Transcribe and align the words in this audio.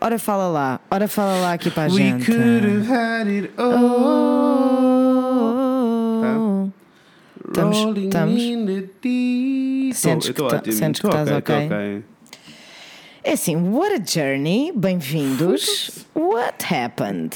Ora 0.00 0.18
fala 0.18 0.46
lá, 0.48 0.80
ora 0.90 1.08
fala 1.08 1.40
lá 1.40 1.52
aqui 1.54 1.70
para 1.70 1.84
a 1.84 1.86
We 1.86 1.96
gente. 1.96 2.26
could 2.26 2.66
have 2.66 2.88
had 2.92 3.28
it 3.28 3.50
all. 3.56 3.66
Estamos- 7.48 7.78
Rolling 7.78 8.04
estamos? 8.08 8.42
in 8.42 8.66
the 8.66 8.82
deep. 9.00 9.94
Sentes 9.94 10.28
Eu 10.28 10.34
tô 10.34 10.48
que 10.48 10.56
tá- 10.56 10.72
sentes 10.72 11.00
que 11.00 11.06
estás 11.06 11.30
ok. 11.30 12.02
É 13.24 13.32
assim, 13.32 13.56
what 13.56 13.94
a 13.94 13.98
journey, 14.04 14.70
bem-vindos. 14.76 16.04
What 16.14 16.64
happened? 16.72 17.34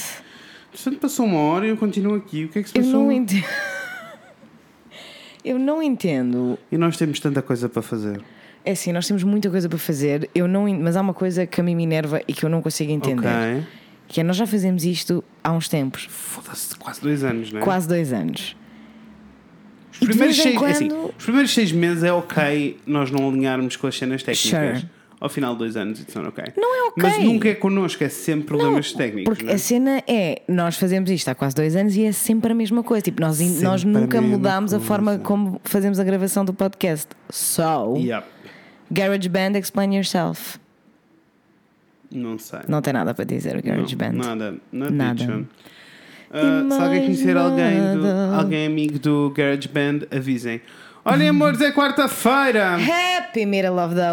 Portanto, 0.71 0.99
passou 1.01 1.25
uma 1.27 1.41
hora 1.41 1.67
e 1.67 1.71
eu 1.71 1.77
continuo 1.77 2.15
aqui. 2.17 2.45
O 2.45 2.49
que 2.51 2.59
é 2.59 2.63
que 2.63 2.69
se 2.71 2.79
Eu 2.79 2.85
passou? 2.85 3.01
não 3.05 3.11
entendo. 3.13 3.45
Eu 5.43 5.59
não 5.59 5.83
entendo. 5.83 6.59
E 6.71 6.77
nós 6.77 6.99
temos 6.99 7.19
tanta 7.19 7.41
coisa 7.41 7.67
para 7.69 7.81
fazer. 7.81 8.21
É 8.65 8.73
assim, 8.73 8.93
nós 8.93 9.07
temos 9.07 9.23
muita 9.25 9.49
coisa 9.51 9.69
para 9.69 9.79
fazer, 9.79 10.29
eu 10.35 10.47
não, 10.47 10.69
mas 10.79 10.97
há 10.97 11.01
uma 11.01 11.15
coisa 11.15 11.47
que 11.47 11.61
a 11.61 11.65
mim 11.65 11.75
me 11.75 11.83
enerva 11.85 12.21
e 12.29 12.33
que 12.33 12.45
eu 12.45 12.49
não 12.51 12.61
consigo 12.61 12.93
entender. 12.93 13.27
Ok. 13.27 13.67
Que 14.09 14.21
é 14.21 14.25
nós 14.25 14.37
já 14.37 14.47
fazemos 14.47 14.85
isto 14.85 15.23
há 15.43 15.53
uns 15.53 15.69
tempos, 15.69 16.07
Foda-se, 16.11 16.75
quase 16.77 17.01
dois 17.01 17.23
anos, 17.25 17.53
não 17.53 17.61
é? 17.61 17.63
quase 17.63 17.87
dois 17.89 18.13
anos. 18.13 18.57
Os 19.93 19.99
primeiros, 20.09 20.37
seis, 20.37 20.61
é 20.63 20.67
assim, 20.67 20.89
quando- 20.89 21.15
os 21.19 21.25
primeiros 21.25 21.53
seis 21.55 21.73
meses 21.73 22.03
é 22.05 22.13
ok 22.13 22.79
nós 22.87 23.11
não 23.11 23.29
alinharmos 23.29 23.77
com 23.77 23.87
as 23.87 23.97
cenas 23.97 24.23
técnicas. 24.23 24.79
Sure. 24.81 24.91
Ao 25.21 25.29
final 25.29 25.53
de 25.53 25.59
dois 25.59 25.77
anos, 25.77 26.01
isso 26.01 26.19
não 26.19 26.25
é 26.25 26.29
ok. 26.31 26.45
Não 26.57 26.75
é 26.75 26.89
ok. 26.89 27.03
Mas 27.03 27.19
nunca 27.23 27.51
é 27.51 27.55
connosco, 27.55 28.03
é 28.03 28.09
sempre 28.09 28.47
problemas 28.47 28.91
técnicos. 28.95 29.25
Porque 29.25 29.45
não 29.45 29.53
é? 29.53 29.55
a 29.55 29.59
cena 29.59 30.03
é, 30.09 30.41
nós 30.49 30.79
fazemos 30.79 31.11
isto 31.11 31.29
há 31.29 31.35
quase 31.35 31.55
dois 31.55 31.77
anos 31.77 31.95
e 31.95 32.05
é 32.05 32.13
sempre 32.13 32.53
a 32.53 32.55
mesma 32.55 32.83
coisa. 32.83 33.03
Tipo, 33.03 33.21
nós, 33.21 33.37
Sempre 33.37 33.63
nós 33.63 33.85
nunca 33.85 34.19
mudámos 34.23 34.73
a 34.73 34.81
forma 34.81 35.19
como 35.19 35.61
fazemos 35.63 35.99
a 36.01 36.05
gravação 36.05 36.43
do 36.43 36.55
podcast. 36.55 37.09
So, 37.29 37.97
Yeah. 37.99 38.27
GarageBand, 38.91 39.57
explain 39.59 39.95
yourself. 39.95 40.59
Não 42.11 42.39
sei. 42.39 42.61
Não 42.67 42.83
tem 42.83 42.93
nada 42.93 43.15
para 43.15 43.25
dizer 43.25 43.57
o 43.57 43.63
GarageBand. 43.63 44.13
Nada. 44.13 44.57
Not 44.73 44.93
Nada. 44.93 45.15
bitchin'. 45.15 45.49
Ah, 46.33 46.65
se 46.71 46.81
alguém 46.81 47.01
conhecer 47.03 47.37
alguém, 47.37 47.81
do, 47.99 48.07
alguém 48.37 48.67
amigo 48.67 48.99
do 48.99 49.31
GarageBand, 49.31 50.07
avisem. 50.11 50.61
Olhem, 51.05 51.29
amores, 51.29 51.61
é 51.61 51.73
quarta-feira! 51.73 52.77
Happy 52.77 53.47
middle 53.47 53.79
of 53.79 53.95
the 53.95 54.13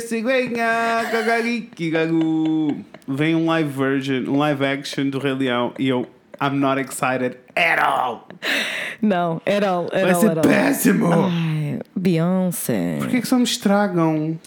Cigüenha, 0.00 1.04
gagariki, 1.12 1.90
gagu. 1.90 2.84
Vem 3.06 3.36
um 3.36 3.46
live 3.46 3.70
version, 3.70 4.24
um 4.28 4.38
live 4.38 4.64
action 4.64 5.08
do 5.08 5.18
Rei 5.18 5.34
Leão 5.34 5.72
e 5.78 5.88
eu 5.88 6.08
I'm 6.42 6.58
not 6.58 6.80
excited 6.80 7.36
at 7.56 7.78
all. 7.82 8.26
Não, 9.02 9.40
at 9.46 9.62
all, 9.64 9.86
at 9.92 10.02
Vai 10.02 10.12
all, 10.12 10.20
ser 10.20 10.30
at 10.30 10.36
all. 10.38 10.42
péssimo. 10.44 11.12
Ai, 11.12 11.78
Beyoncé. 11.94 12.96
Por 12.98 13.08
que 13.08 13.16
é 13.16 13.20
que 13.20 13.28
só 13.28 13.36
me 13.36 13.44
estragam? 13.44 14.38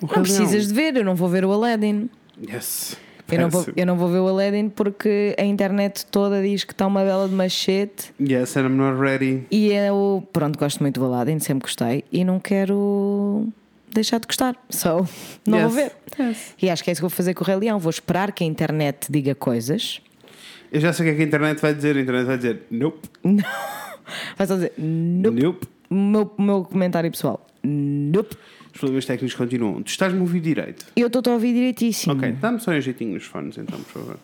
O 0.00 0.06
Rei 0.06 0.16
Não 0.16 0.22
precisas 0.22 0.52
Leão? 0.52 0.66
de 0.68 0.74
ver, 0.74 0.96
eu 0.96 1.04
não 1.04 1.14
vou 1.14 1.28
ver 1.28 1.44
o 1.44 1.52
Aladdin. 1.52 2.10
Yes. 2.50 2.96
Eu 3.30 3.40
não, 3.40 3.48
vou, 3.48 3.64
eu 3.74 3.86
não 3.86 3.96
vou 3.96 4.08
ver 4.10 4.18
o 4.18 4.28
Aladdin 4.28 4.68
porque 4.68 5.34
a 5.38 5.44
internet 5.44 6.04
toda 6.06 6.42
diz 6.42 6.64
que 6.64 6.72
está 6.72 6.86
uma 6.86 7.02
bela 7.02 7.26
de 7.26 7.34
machete 7.34 8.12
Yes, 8.20 8.56
and 8.58 8.66
I'm 8.66 8.76
not 8.76 9.00
ready. 9.00 9.46
e 9.50 9.68
eu, 9.72 10.26
pronto, 10.34 10.58
gosto 10.58 10.80
muito 10.82 11.00
do 11.00 11.06
Aladdin, 11.06 11.38
sempre 11.38 11.62
gostei 11.66 12.04
e 12.12 12.24
não 12.24 12.38
quero 12.38 13.48
deixar 13.90 14.18
de 14.20 14.26
gostar. 14.26 14.54
So, 14.68 15.08
não 15.46 15.56
Yes. 15.60 15.66
vou 15.66 15.70
ver. 15.70 15.92
E 16.60 16.68
acho 16.68 16.84
que 16.84 16.90
é 16.90 16.92
isso 16.92 16.98
que 17.00 17.08
vou 17.08 17.10
fazer 17.10 17.32
com 17.32 17.42
o 17.42 17.46
Rei 17.46 17.56
Leão. 17.56 17.78
Vou 17.78 17.88
esperar 17.90 18.32
que 18.32 18.44
a 18.44 18.46
internet 18.46 19.06
diga 19.10 19.34
coisas. 19.34 20.02
Eu 20.72 20.80
já 20.80 20.90
sei 20.92 21.04
o 21.04 21.08
que 21.08 21.12
é 21.12 21.16
que 21.16 21.22
a 21.22 21.26
internet 21.26 21.60
vai 21.60 21.74
dizer. 21.74 21.96
A 21.96 22.00
internet 22.00 22.24
vai 22.24 22.36
dizer 22.38 22.62
nope, 22.70 23.08
Vai 24.36 24.46
só 24.46 24.54
dizer, 24.54 24.72
nope. 24.78 25.42
nope. 25.42 25.66
Meu, 25.90 26.34
meu 26.38 26.64
comentário 26.64 27.10
pessoal, 27.10 27.46
nope. 27.62 28.34
Os 28.72 28.78
problemas 28.80 29.04
técnicos 29.04 29.36
continuam. 29.36 29.82
Tu 29.82 29.88
estás-me 29.88 30.18
a 30.18 30.22
ouvir 30.22 30.40
direito. 30.40 30.86
Eu 30.96 31.08
estou 31.08 31.22
a 31.26 31.34
ouvir 31.34 31.52
direitíssimo. 31.52 32.14
Ok, 32.14 32.32
dá-me 32.40 32.58
só 32.58 32.70
um 32.70 32.80
jeitinho 32.80 33.12
nos 33.12 33.24
fones 33.24 33.58
então, 33.58 33.78
por 33.80 33.92
favor. 33.92 34.18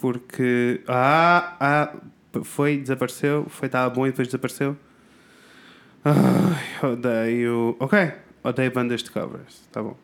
Porque. 0.00 0.80
Ah, 0.88 1.56
ah, 1.60 1.96
foi, 2.42 2.78
desapareceu, 2.78 3.46
foi, 3.48 3.66
estava 3.66 3.88
bom 3.94 4.04
e 4.04 4.10
depois 4.10 4.26
desapareceu. 4.26 4.76
Ai, 6.04 6.90
odeio. 6.90 7.76
Ok, 7.78 8.12
odeio 8.42 8.72
bandas 8.72 9.04
de 9.04 9.12
covers, 9.12 9.62
tá 9.70 9.80
bom. 9.80 9.96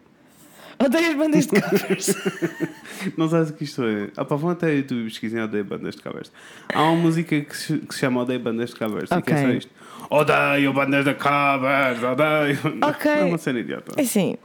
Odeio 0.81 1.11
as 1.11 1.17
bandas 1.17 1.47
de 1.47 1.61
covers. 1.61 2.15
Não 3.17 3.29
sabes 3.29 3.51
o 3.51 3.53
que 3.55 3.65
isto 3.65 3.83
é? 3.85 4.11
Ah, 4.17 4.25
pá, 4.25 4.37
vão 4.37 4.51
até 4.51 4.75
YouTube 4.77 5.01
e 5.01 5.05
pesquisem 5.05 5.41
Odeio 5.43 5.65
Bandas 5.65 5.97
de 5.97 6.03
Covers. 6.03 6.31
Há 6.73 6.83
uma 6.85 6.97
música 7.03 7.41
que 7.41 7.57
se, 7.57 7.79
que 7.79 7.95
se 7.95 8.01
chama 8.01 8.23
Odeio 8.23 8.39
Bandas 8.41 8.71
de 8.71 8.77
Covers. 8.77 9.11
E 9.11 9.23
que 9.23 9.33
é 9.33 9.43
só 9.43 9.49
isto. 9.51 9.71
Odeio 10.11 10.73
bandas 10.73 11.05
de 11.05 11.15
covers, 11.15 12.03
odeio. 12.03 12.59
Ok. 12.89 13.11
É 13.11 13.25
uma 13.25 13.39
cena 13.39 13.59
idiota. 13.61 13.93
É 13.97 14.03
assim, 14.03 14.37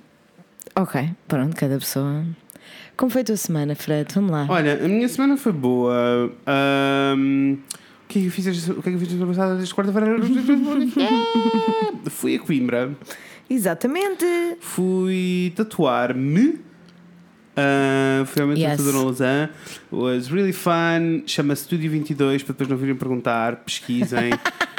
ok, 0.75 1.09
pronto, 1.27 1.55
cada 1.55 1.77
pessoa. 1.77 2.25
Como 2.97 3.11
foi 3.11 3.21
a 3.21 3.25
tua 3.25 3.37
semana, 3.37 3.75
Fred? 3.75 4.13
Vamos 4.13 4.31
lá. 4.31 4.45
Olha, 4.49 4.83
a 4.83 4.87
minha 4.87 5.07
semana 5.07 5.37
foi 5.37 5.51
boa. 5.51 6.31
Ahm, 6.45 7.53
o 7.53 8.07
que 8.07 8.19
é 8.19 8.21
que 8.23 8.27
eu 8.27 8.31
fiz 8.31 8.47
esta- 8.47 8.73
o 8.73 8.81
que 8.83 8.89
é 8.89 8.91
que 8.91 8.95
eu 8.97 8.99
fiz 8.99 9.13
esta 9.13 9.25
passada 9.25 9.55
desde 9.55 9.73
quarta-feira? 9.73 10.17
Fui 12.09 12.35
a 12.35 12.39
Coimbra. 12.39 12.91
Exatamente. 13.49 14.57
Fui 14.59 15.51
tatuar-me. 15.55 16.72
Fui 18.25 18.41
ao 18.41 18.47
meu 18.47 18.57
Yes. 18.57 18.71
tatuador 18.77 18.93
na 18.93 19.03
Lausanne. 19.05 19.49
Was 19.91 20.27
really 20.27 20.53
fun. 20.53 21.23
Chama-se 21.27 21.63
Studio 21.63 21.89
22 21.91 22.43
para 22.43 22.53
depois 22.53 22.69
não 22.69 22.77
virem 22.77 22.95
perguntar. 22.95 23.57
Pesquisem. 23.57 24.31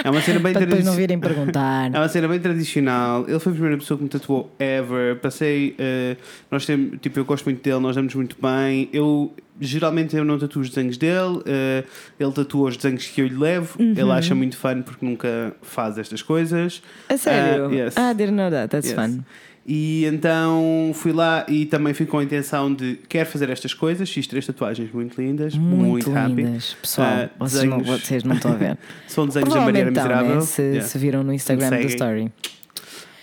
É 0.03 0.11
uma 0.11 0.21
cena 0.21 0.39
bem 0.41 0.53
Para 0.55 0.65
depois 0.67 0.85
não 0.85 0.95
virem 0.95 1.19
perguntar. 1.19 1.91
É 1.95 1.99
uma 1.99 2.09
cena 2.09 2.27
bem 2.29 2.41
tradicional. 2.41 3.25
Ele 3.29 3.39
foi 3.39 3.51
a 3.53 3.55
primeira 3.55 3.79
pessoa 3.79 3.97
que 3.97 4.03
me 4.05 4.09
tatuou 4.11 4.55
ever. 4.59 5.17
Passei. 5.21 5.75
eh, 5.79 6.17
nós 6.51 6.67
temos. 6.67 6.99
Tipo, 7.01 7.21
eu 7.21 7.25
gosto 7.25 7.45
muito 7.45 7.63
dele, 7.63 7.79
nós 7.81 7.95
damos 7.97 8.15
muito 8.15 8.37
bem. 8.41 8.89
Eu. 8.93 9.33
Geralmente 9.61 10.17
eu 10.17 10.25
não 10.25 10.37
tatuo 10.37 10.63
os 10.63 10.69
desenhos 10.69 10.97
dele. 10.97 11.41
eh, 11.47 11.85
ele 12.19 12.33
tatua 12.33 12.69
os 12.71 12.77
desenhos 12.77 13.07
que 13.07 13.21
eu 13.21 13.27
lhe 13.29 13.37
levo. 13.37 13.81
Uhum. 13.81 13.93
Ele 13.97 14.11
acha 14.11 14.35
muito 14.35 14.57
fun 14.57 14.83
porque 14.83 15.07
nunca 15.07 15.55
faz 15.63 15.97
estas 15.97 16.23
coisas. 16.23 16.83
A 17.09 17.17
sério? 17.17 17.67
Ah, 17.71 17.73
yes. 17.73 17.95
Ah, 17.97 18.13
didn't 18.13 18.35
know 18.35 18.51
that. 18.51 18.69
That's 18.69 18.89
Yes. 18.91 18.97
fun. 18.97 19.21
E 19.67 20.05
então 20.05 20.91
fui 20.95 21.11
lá 21.13 21.47
e 21.49 21.65
também 21.65 21.95
fui 21.95 22.05
com 22.05 22.19
a 22.19 22.23
intenção 22.25 22.73
de 22.75 22.99
quero 23.09 23.29
fazer 23.31 23.49
estas 23.49 23.73
coisas, 23.73 24.11
fiz 24.11 24.27
três 24.27 24.47
tatuagens 24.47 24.93
muito 24.93 25.19
lindas, 25.21 25.55
muito, 25.57 26.11
Muito, 26.11 26.11
lindas. 26.35 26.77
Pessoal, 26.83 27.09
Ah, 27.09 27.31
vocês, 27.39 27.65
não, 27.65 27.79
desenhos- 27.79 28.03
vocês 28.03 28.25
não 28.25 28.37
estão 28.37 28.53
a 28.53 28.57
ver. 28.57 28.79
São 29.09 29.27
desenhos 29.27 29.49
da 29.49 29.55
Provavelmente 29.55 29.89
estão, 29.89 30.03
Miserável. 30.05 30.35
né? 30.35 30.41
se, 30.43 30.63
Yeah. 30.63 30.83
se 30.87 30.99
viram 30.99 31.23
no 31.25 31.33
Instagram 31.33 31.71
do. 31.71 31.87
Story. 31.87 32.33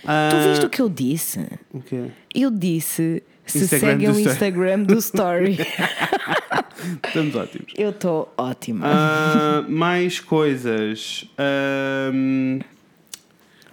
Ah, 0.04 0.30
Tu 0.32 0.50
viste 0.50 0.66
o 0.66 0.70
que 0.70 0.82
eu 0.82 0.90
disse? 0.90 1.40
o 1.72 1.80
quê? 1.80 2.06
Eu 2.34 2.50
disse 2.50 3.22
se 3.46 3.60
Instagram 3.60 3.90
seguem 3.92 4.10
o. 4.10 4.20
Instagram 4.20 4.84
do 4.84 4.96
Story. 4.98 5.58
Estamos 7.06 7.36
ótimos. 7.36 7.72
eu 7.78 7.92
estou 7.92 8.34
ótima. 8.36 8.88
Ah, 8.88 9.64
mais 9.70 10.20
coisas. 10.20 11.26
Ahm, 11.38 12.60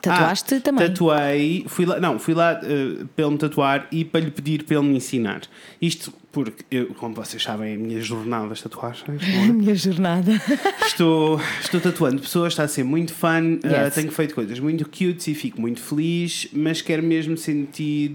Tatuaste 0.00 0.54
ah, 0.54 0.60
também. 0.60 0.88
Tatuei, 0.88 1.64
fui 1.66 1.84
lá, 1.84 1.98
não, 1.98 2.18
fui 2.18 2.34
lá 2.34 2.60
eh, 2.62 3.04
para 3.14 3.24
ele 3.24 3.32
me 3.32 3.38
tatuar 3.38 3.88
e 3.90 4.04
para 4.04 4.20
lhe 4.20 4.30
pedir 4.30 4.62
para 4.64 4.76
ele 4.76 4.86
me 4.86 4.96
ensinar. 4.96 5.42
Isto 5.80 6.12
porque, 6.44 6.64
eu, 6.70 6.86
como 6.94 7.14
vocês 7.14 7.42
sabem, 7.42 7.74
a 7.74 7.78
minha 7.78 8.00
jornada 8.00 8.48
das 8.48 8.60
tatuagens. 8.62 9.04
é? 9.08 9.44
A 9.48 9.52
minha 9.52 9.74
jornada. 9.74 10.32
Estou, 10.86 11.40
estou 11.60 11.80
tatuando 11.80 12.20
pessoas, 12.20 12.52
está 12.52 12.64
a 12.64 12.68
ser 12.68 12.82
muito 12.82 13.12
fun. 13.14 13.58
uh, 13.64 13.66
Yes. 13.68 13.94
tenho 13.94 14.10
feito 14.10 14.34
coisas 14.34 14.58
muito 14.58 14.84
cute 14.86 15.30
e 15.30 15.34
fico 15.34 15.60
muito 15.60 15.80
feliz, 15.80 16.48
mas 16.52 16.82
quero 16.82 17.02
mesmo 17.02 17.36
sentir 17.36 18.10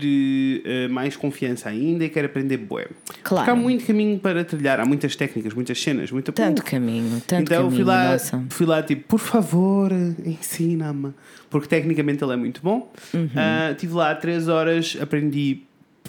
uh, 0.65 0.91
mais 0.91 1.15
confiança 1.15 1.69
ainda 1.69 2.03
e 2.03 2.09
quero 2.09 2.25
aprender 2.27 2.57
bué. 2.57 2.87
Claro. 3.23 3.45
Porque 3.45 3.49
há 3.51 3.55
muito 3.55 3.85
caminho 3.85 4.19
para 4.19 4.43
trilhar, 4.43 4.79
há 4.79 4.85
muitas 4.85 5.15
técnicas, 5.15 5.53
muitas 5.53 5.81
cenas, 5.81 6.11
muita 6.11 6.31
Tanto 6.33 6.61
Uh, 6.61 6.65
caminho, 6.65 7.21
tanto 7.27 7.43
então 7.43 7.63
caminho. 7.63 7.75
fui 7.75 7.83
lá, 7.85 8.11
nossa. 8.11 8.43
fui 8.49 8.65
lá 8.65 8.83
tipo, 8.83 9.03
por 9.07 9.19
favor, 9.19 9.91
ensina-me. 10.25 11.13
Porque 11.49 11.67
tecnicamente 11.67 12.23
ele 12.23 12.33
é 12.33 12.37
muito 12.37 12.61
bom. 12.61 12.91
Uhum. 13.13 13.25
Uh, 13.25 13.75
tive 13.77 13.93
lá 13.93 14.13
três 14.15 14.47
horas, 14.47 14.97
aprendi. 14.99 15.61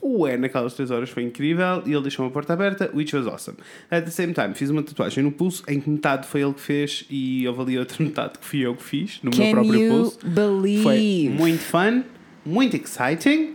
Ué, 0.07 0.37
naquelas 0.37 0.75
três 0.75 0.91
horas 0.91 1.09
foi 1.09 1.23
incrível 1.23 1.83
e 1.87 1.93
ele 1.93 2.03
deixou 2.03 2.27
uma 2.27 2.31
porta 2.31 2.53
aberta, 2.53 2.91
which 2.93 3.17
was 3.17 3.27
awesome. 3.27 3.57
At 3.91 4.05
the 4.05 4.11
same 4.11 4.35
time, 4.35 4.55
fiz 4.55 4.69
uma 4.69 4.83
tatuagem 4.83 5.25
no 5.25 5.33
pulso 5.33 5.63
em 5.67 5.81
que 5.81 5.89
metade 5.89 6.27
foi 6.27 6.43
ele 6.43 6.53
que 6.53 6.61
fez 6.61 7.07
e 7.09 7.49
houve 7.49 7.63
ali 7.63 7.79
outra 7.79 7.97
metade 8.05 8.39
que 8.39 8.45
fui 8.45 8.61
eu 8.61 8.77
que 8.77 8.83
fiz 8.83 9.21
no 9.23 9.31
meu 9.31 9.41
Can 9.41 9.51
próprio 9.53 9.81
you 9.81 9.93
pulso. 9.95 10.19
Foi 10.21 10.31
believe? 10.31 11.31
muito 11.31 11.63
fun, 11.63 12.03
muito 12.45 12.77
exciting 12.77 13.55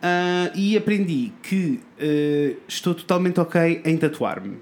ah, 0.00 0.52
e 0.54 0.76
aprendi 0.76 1.32
que 1.42 1.80
ah, 1.98 2.56
estou 2.68 2.94
totalmente 2.94 3.40
ok 3.40 3.82
em 3.84 3.96
tatuar-me. 3.96 4.58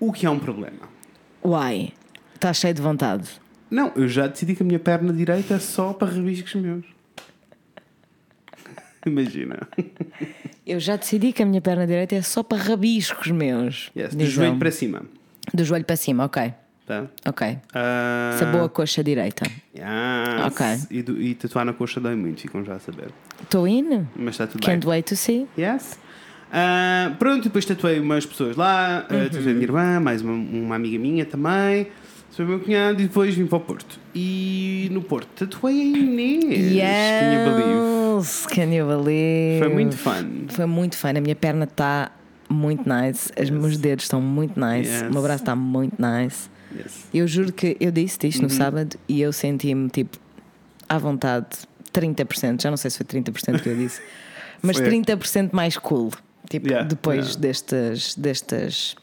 O 0.00 0.12
que 0.12 0.26
é 0.26 0.30
um 0.30 0.40
problema. 0.40 0.88
Why? 1.44 1.92
Estás 2.34 2.56
cheio 2.56 2.74
de 2.74 2.82
vontade. 2.82 3.28
Não, 3.70 3.92
eu 3.94 4.08
já 4.08 4.26
decidi 4.26 4.56
que 4.56 4.62
a 4.62 4.66
minha 4.66 4.78
perna 4.78 5.12
direita 5.12 5.54
é 5.54 5.58
só 5.58 5.92
para 5.92 6.12
rabiscos 6.12 6.54
meus. 6.54 6.84
Imagina. 9.06 9.68
Eu 10.68 10.78
já 10.78 10.96
decidi 10.96 11.32
que 11.32 11.42
a 11.42 11.46
minha 11.46 11.62
perna 11.62 11.86
direita 11.86 12.14
é 12.14 12.20
só 12.20 12.42
para 12.42 12.58
rabiscos 12.62 13.30
meus. 13.30 13.90
Yes, 13.96 14.14
do 14.14 14.26
joelho 14.26 14.56
para 14.58 14.70
cima. 14.70 15.02
Do 15.54 15.64
joelho 15.64 15.84
para 15.86 15.96
cima, 15.96 16.26
ok. 16.26 16.52
Tá? 16.86 17.06
Ok. 17.26 17.58
Ah, 17.74 18.32
Essa 18.34 18.46
boa 18.46 18.68
coxa 18.68 19.02
direita. 19.02 19.44
yes. 19.74 20.46
Ok. 20.46 20.66
E, 20.90 21.02
do- 21.02 21.20
e 21.20 21.34
tatuar 21.34 21.64
na 21.64 21.72
coxa 21.72 21.98
dói 22.00 22.14
muito, 22.16 22.40
ficam 22.42 22.62
já 22.64 22.74
a 22.74 22.78
saber. 22.78 23.08
Estou 23.42 23.66
in. 23.66 24.06
Mas 24.14 24.34
está 24.34 24.46
tudo 24.46 24.62
Can't 24.62 24.80
bem. 24.86 24.90
wait 24.90 25.06
to 25.08 25.16
see. 25.16 25.46
Yes. 25.58 25.98
Ah, 26.52 27.14
pronto, 27.18 27.44
depois 27.44 27.64
tatuei 27.64 27.98
umas 28.00 28.24
pessoas 28.26 28.56
lá, 28.56 29.06
Uhum. 29.10 29.18
uh, 29.18 29.30
tatuei 29.30 29.50
a 29.50 29.54
minha 29.54 29.62
irmã, 29.64 30.00
mais 30.00 30.20
uma, 30.22 30.32
uma 30.32 30.76
amiga 30.76 30.98
minha 30.98 31.24
também, 31.26 31.88
tatuei 32.30 32.46
o 32.46 32.48
meu 32.50 32.60
cunhado 32.60 33.00
e 33.02 33.06
depois 33.06 33.34
vim 33.34 33.46
para 33.46 33.56
o 33.58 33.60
Porto. 33.60 33.98
E 34.20 34.88
no 34.90 35.02
Porto 35.02 35.28
tatuei 35.46 35.80
a 35.80 35.84
Inês. 35.84 36.44
Can 36.44 37.32
you 37.32 37.44
believe? 37.44 38.18
Yes. 38.18 38.46
Can 38.46 38.74
you 38.74 38.86
believe? 38.86 39.58
Foi 39.60 39.68
muito 39.68 39.96
fun. 39.96 40.46
Foi 40.48 40.66
muito 40.66 40.96
fun. 40.96 41.08
A 41.16 41.20
minha 41.20 41.36
perna 41.36 41.64
está 41.64 42.10
muito 42.48 42.82
nice. 42.88 43.30
Os 43.40 43.48
meus 43.50 43.76
dedos 43.78 44.06
estão 44.06 44.20
muito 44.20 44.58
nice. 44.58 44.90
Yes. 44.90 45.02
O 45.02 45.12
meu 45.12 45.22
braço 45.22 45.42
está 45.42 45.54
muito 45.54 45.94
nice. 46.00 46.48
Yes. 46.76 47.06
Eu 47.14 47.26
juro 47.28 47.52
que 47.52 47.76
eu 47.80 47.90
disse 47.92 48.18
isto 48.26 48.38
Uhum. 48.38 48.44
no 48.44 48.50
sábado 48.50 48.96
e 49.08 49.20
eu 49.20 49.32
senti-me 49.32 49.88
tipo 49.88 50.18
à 50.88 50.98
vontade 50.98 51.46
30%, 51.92 52.60
já 52.62 52.70
não 52.70 52.76
sei 52.76 52.90
se 52.90 52.98
foi 52.98 53.06
30% 53.06 53.62
que 53.62 53.68
eu 53.68 53.76
disse, 53.76 54.00
mas 54.60 54.76
Foi. 54.76 54.86
30% 54.90 55.50
mais 55.52 55.76
cool. 55.78 56.10
Tipo, 56.50 56.68
Yeah, 56.68 56.86
depois 56.88 57.18
yeah. 57.26 57.40
destas, 57.40 58.14
destas 58.16 58.96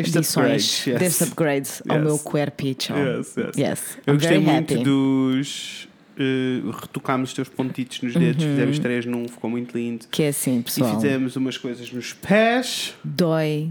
Este 0.00 0.18
edições, 0.18 0.78
upgrade, 0.78 0.90
yes. 0.90 0.98
destes 1.00 1.28
upgrades 1.28 1.82
ao 1.88 1.96
Yes. 1.96 2.04
meu 2.06 2.18
corpicho. 2.20 2.92
Yes, 2.94 3.36
yes. 3.36 3.56
Yes. 3.56 3.98
Eu 4.06 4.14
I'm 4.14 4.16
gostei 4.18 4.38
very 4.38 4.52
muito 4.52 4.74
happy. 4.74 4.84
dos. 4.84 5.88
Uh, 6.20 6.70
retocámos 6.72 7.30
os 7.30 7.34
teus 7.34 7.48
pontitos 7.48 8.02
nos 8.02 8.12
dedos, 8.12 8.42
Uhum. 8.44 8.50
fizemos 8.50 8.78
três 8.80 9.06
num, 9.06 9.28
ficou 9.28 9.48
muito 9.48 9.76
lindo. 9.78 10.04
Que 10.10 10.24
é 10.24 10.28
assim, 10.28 10.58
E 10.58 10.62
pessoal. 10.64 10.94
fizemos 10.96 11.36
umas 11.36 11.56
coisas 11.56 11.92
nos 11.92 12.12
pés. 12.12 12.94
Dói 13.04 13.70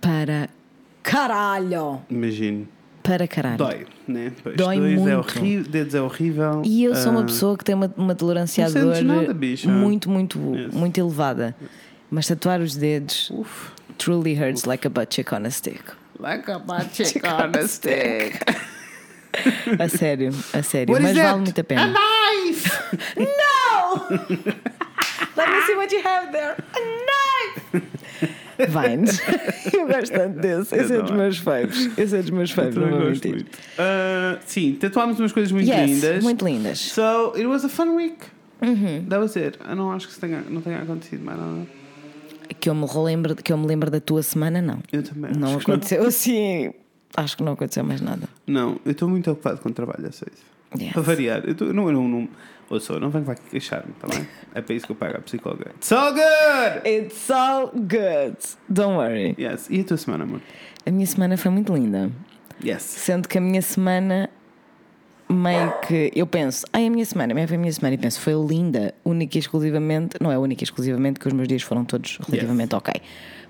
para 0.00 0.48
caralho. 1.02 2.00
Imagino. 2.08 2.66
Para 3.02 3.26
caralho. 3.26 3.58
Dói, 3.58 3.86
né? 4.06 4.32
Pois, 4.42 4.56
Dói 4.56 4.76
É 4.76 4.80
muito. 4.96 5.18
horrível, 5.38 5.70
dedos 5.70 5.94
é 5.94 6.00
horrível. 6.00 6.62
E 6.64 6.84
eu 6.84 6.94
sou 6.94 7.10
uma 7.12 7.22
Ah, 7.22 7.24
pessoa 7.24 7.58
que 7.58 7.64
tem 7.64 7.74
uma, 7.74 7.92
uma 7.96 8.14
tolerância 8.14 8.64
à 8.64 8.70
dor 8.70 9.02
nada, 9.02 9.34
muito, 9.66 10.08
muito, 10.08 10.38
Yes. 10.54 10.72
muito 10.72 10.98
elevada. 10.98 11.54
Mas 12.10 12.26
tatuar 12.26 12.60
os 12.60 12.76
dedos 12.76 13.28
Uf. 13.30 13.72
Truly 13.98 14.34
hurts 14.34 14.66
like 14.66 14.84
a 14.84 14.90
butt 14.90 15.10
cheek 15.10 15.32
on 15.32 15.46
a 15.46 15.50
stick. 15.50 15.82
Like 16.18 16.48
a 16.48 16.58
butt 16.58 16.92
cheek 16.92 17.24
on 17.26 17.54
a 17.56 17.66
stick. 17.68 18.40
A 19.78 19.88
sério, 19.88 20.28
a 20.52 20.62
sério. 20.62 20.92
What 20.92 21.02
Mas 21.02 21.16
vale 21.16 21.40
muito 21.40 21.58
a 21.60 21.64
pena. 21.64 21.82
A 21.82 22.44
knife! 22.44 22.70
No! 23.16 24.06
Let 25.36 25.48
me 25.48 25.62
see 25.66 25.74
what 25.76 25.90
you 25.92 26.02
have 26.02 26.30
there. 26.32 26.54
A 26.74 26.80
knife! 27.06 27.82
Vines. 28.68 29.20
Eu 29.72 29.86
gosto 29.86 30.12
tanto 30.12 30.38
desse. 30.38 30.74
Esse 30.76 30.92
é 30.92 30.98
dos 30.98 31.08
também. 31.10 31.16
meus 31.16 31.38
faves. 31.38 31.98
Esse 31.98 32.16
é 32.16 32.20
dos 32.20 32.30
meus 32.30 32.50
faves, 32.50 32.76
não 32.76 32.88
vou 32.90 33.00
mentir. 33.00 33.32
muito. 33.32 33.58
Ah, 33.78 34.38
sim, 34.46 34.74
tatuámos 34.78 35.18
umas 35.18 35.32
coisas 35.32 35.50
muito 35.50 35.68
Yes, 35.68 35.90
lindas. 35.90 36.22
muito 36.22 36.44
lindas. 36.44 36.78
So, 36.78 37.32
it 37.34 37.46
was 37.46 37.64
a 37.64 37.68
fun 37.70 37.94
week. 37.96 38.18
Uhum. 38.60 39.06
That 39.08 39.20
was 39.20 39.34
it. 39.36 39.58
Eu 39.68 39.74
não 39.74 39.90
acho 39.92 40.06
que 40.08 40.20
tenha, 40.20 40.42
não 40.48 40.60
tenha 40.60 40.78
acontecido 40.82 41.24
mais 41.24 41.38
nada. 41.38 41.66
Que 42.54 42.68
eu 42.68 42.74
me 42.74 42.86
lembro, 43.04 43.36
que 43.36 43.52
eu 43.52 43.56
me 43.56 43.66
lembro 43.66 43.90
da 43.90 44.00
tua 44.00 44.22
semana, 44.22 44.60
não. 44.60 44.78
Eu 44.92 45.02
também. 45.02 45.32
Não 45.36 45.56
aconteceu 45.56 46.04
assim. 46.06 46.72
Acho 47.16 47.36
que 47.36 47.42
não 47.42 47.52
aconteceu 47.52 47.84
mais 47.84 48.00
nada. 48.00 48.28
Não, 48.46 48.80
eu 48.84 48.92
estou 48.92 49.08
muito 49.08 49.30
ocupado 49.30 49.60
com 49.60 49.68
o 49.68 49.72
trabalho, 49.72 50.06
eu 50.06 50.12
sei 50.12 50.28
isso. 50.32 50.42
Yes. 50.80 50.92
Para 50.94 51.02
variar. 51.02 51.42
Eu, 51.46 51.54
tô, 51.54 51.66
não, 51.66 51.92
não, 51.92 52.08
não, 52.08 52.28
ouça, 52.70 52.94
eu 52.94 53.00
não 53.00 53.10
venho 53.10 53.30
aqui 53.30 53.42
queixar-me, 53.50 53.92
tá 53.92 54.08
bem? 54.08 54.26
É 54.54 54.62
para 54.62 54.74
isso 54.74 54.86
que 54.86 54.92
eu 54.92 54.96
pago 54.96 55.18
a 55.18 55.20
psicóloga. 55.20 55.70
It's 55.76 55.92
all 55.92 56.12
good! 56.12 56.88
It's 56.88 57.30
all 57.30 57.70
good. 57.74 58.36
Don't 58.68 58.96
worry. 58.96 59.34
Yes. 59.38 59.68
E 59.68 59.80
a 59.80 59.84
tua 59.84 59.98
semana, 59.98 60.24
amor? 60.24 60.40
A 60.86 60.90
minha 60.90 61.06
semana 61.06 61.36
foi 61.36 61.50
muito 61.50 61.74
linda. 61.74 62.10
Yes. 62.64 62.82
Sendo 62.82 63.28
que 63.28 63.36
a 63.36 63.40
minha 63.40 63.60
semana 63.60 64.30
meio 65.32 65.72
que 65.80 66.12
eu 66.14 66.26
penso, 66.26 66.64
ai 66.72 66.86
a 66.86 66.90
minha 66.90 67.04
semana, 67.04 67.32
a 67.32 67.56
minha 67.56 67.72
semana 67.72 67.94
e 67.94 67.98
penso, 67.98 68.20
foi 68.20 68.34
linda, 68.34 68.94
única 69.04 69.36
e 69.36 69.40
exclusivamente, 69.40 70.16
não 70.20 70.30
é 70.30 70.38
única 70.38 70.62
e 70.62 70.64
exclusivamente, 70.64 71.18
que 71.18 71.26
os 71.26 71.32
meus 71.32 71.48
dias 71.48 71.62
foram 71.62 71.84
todos 71.84 72.18
relativamente 72.26 72.74
ok. 72.74 72.94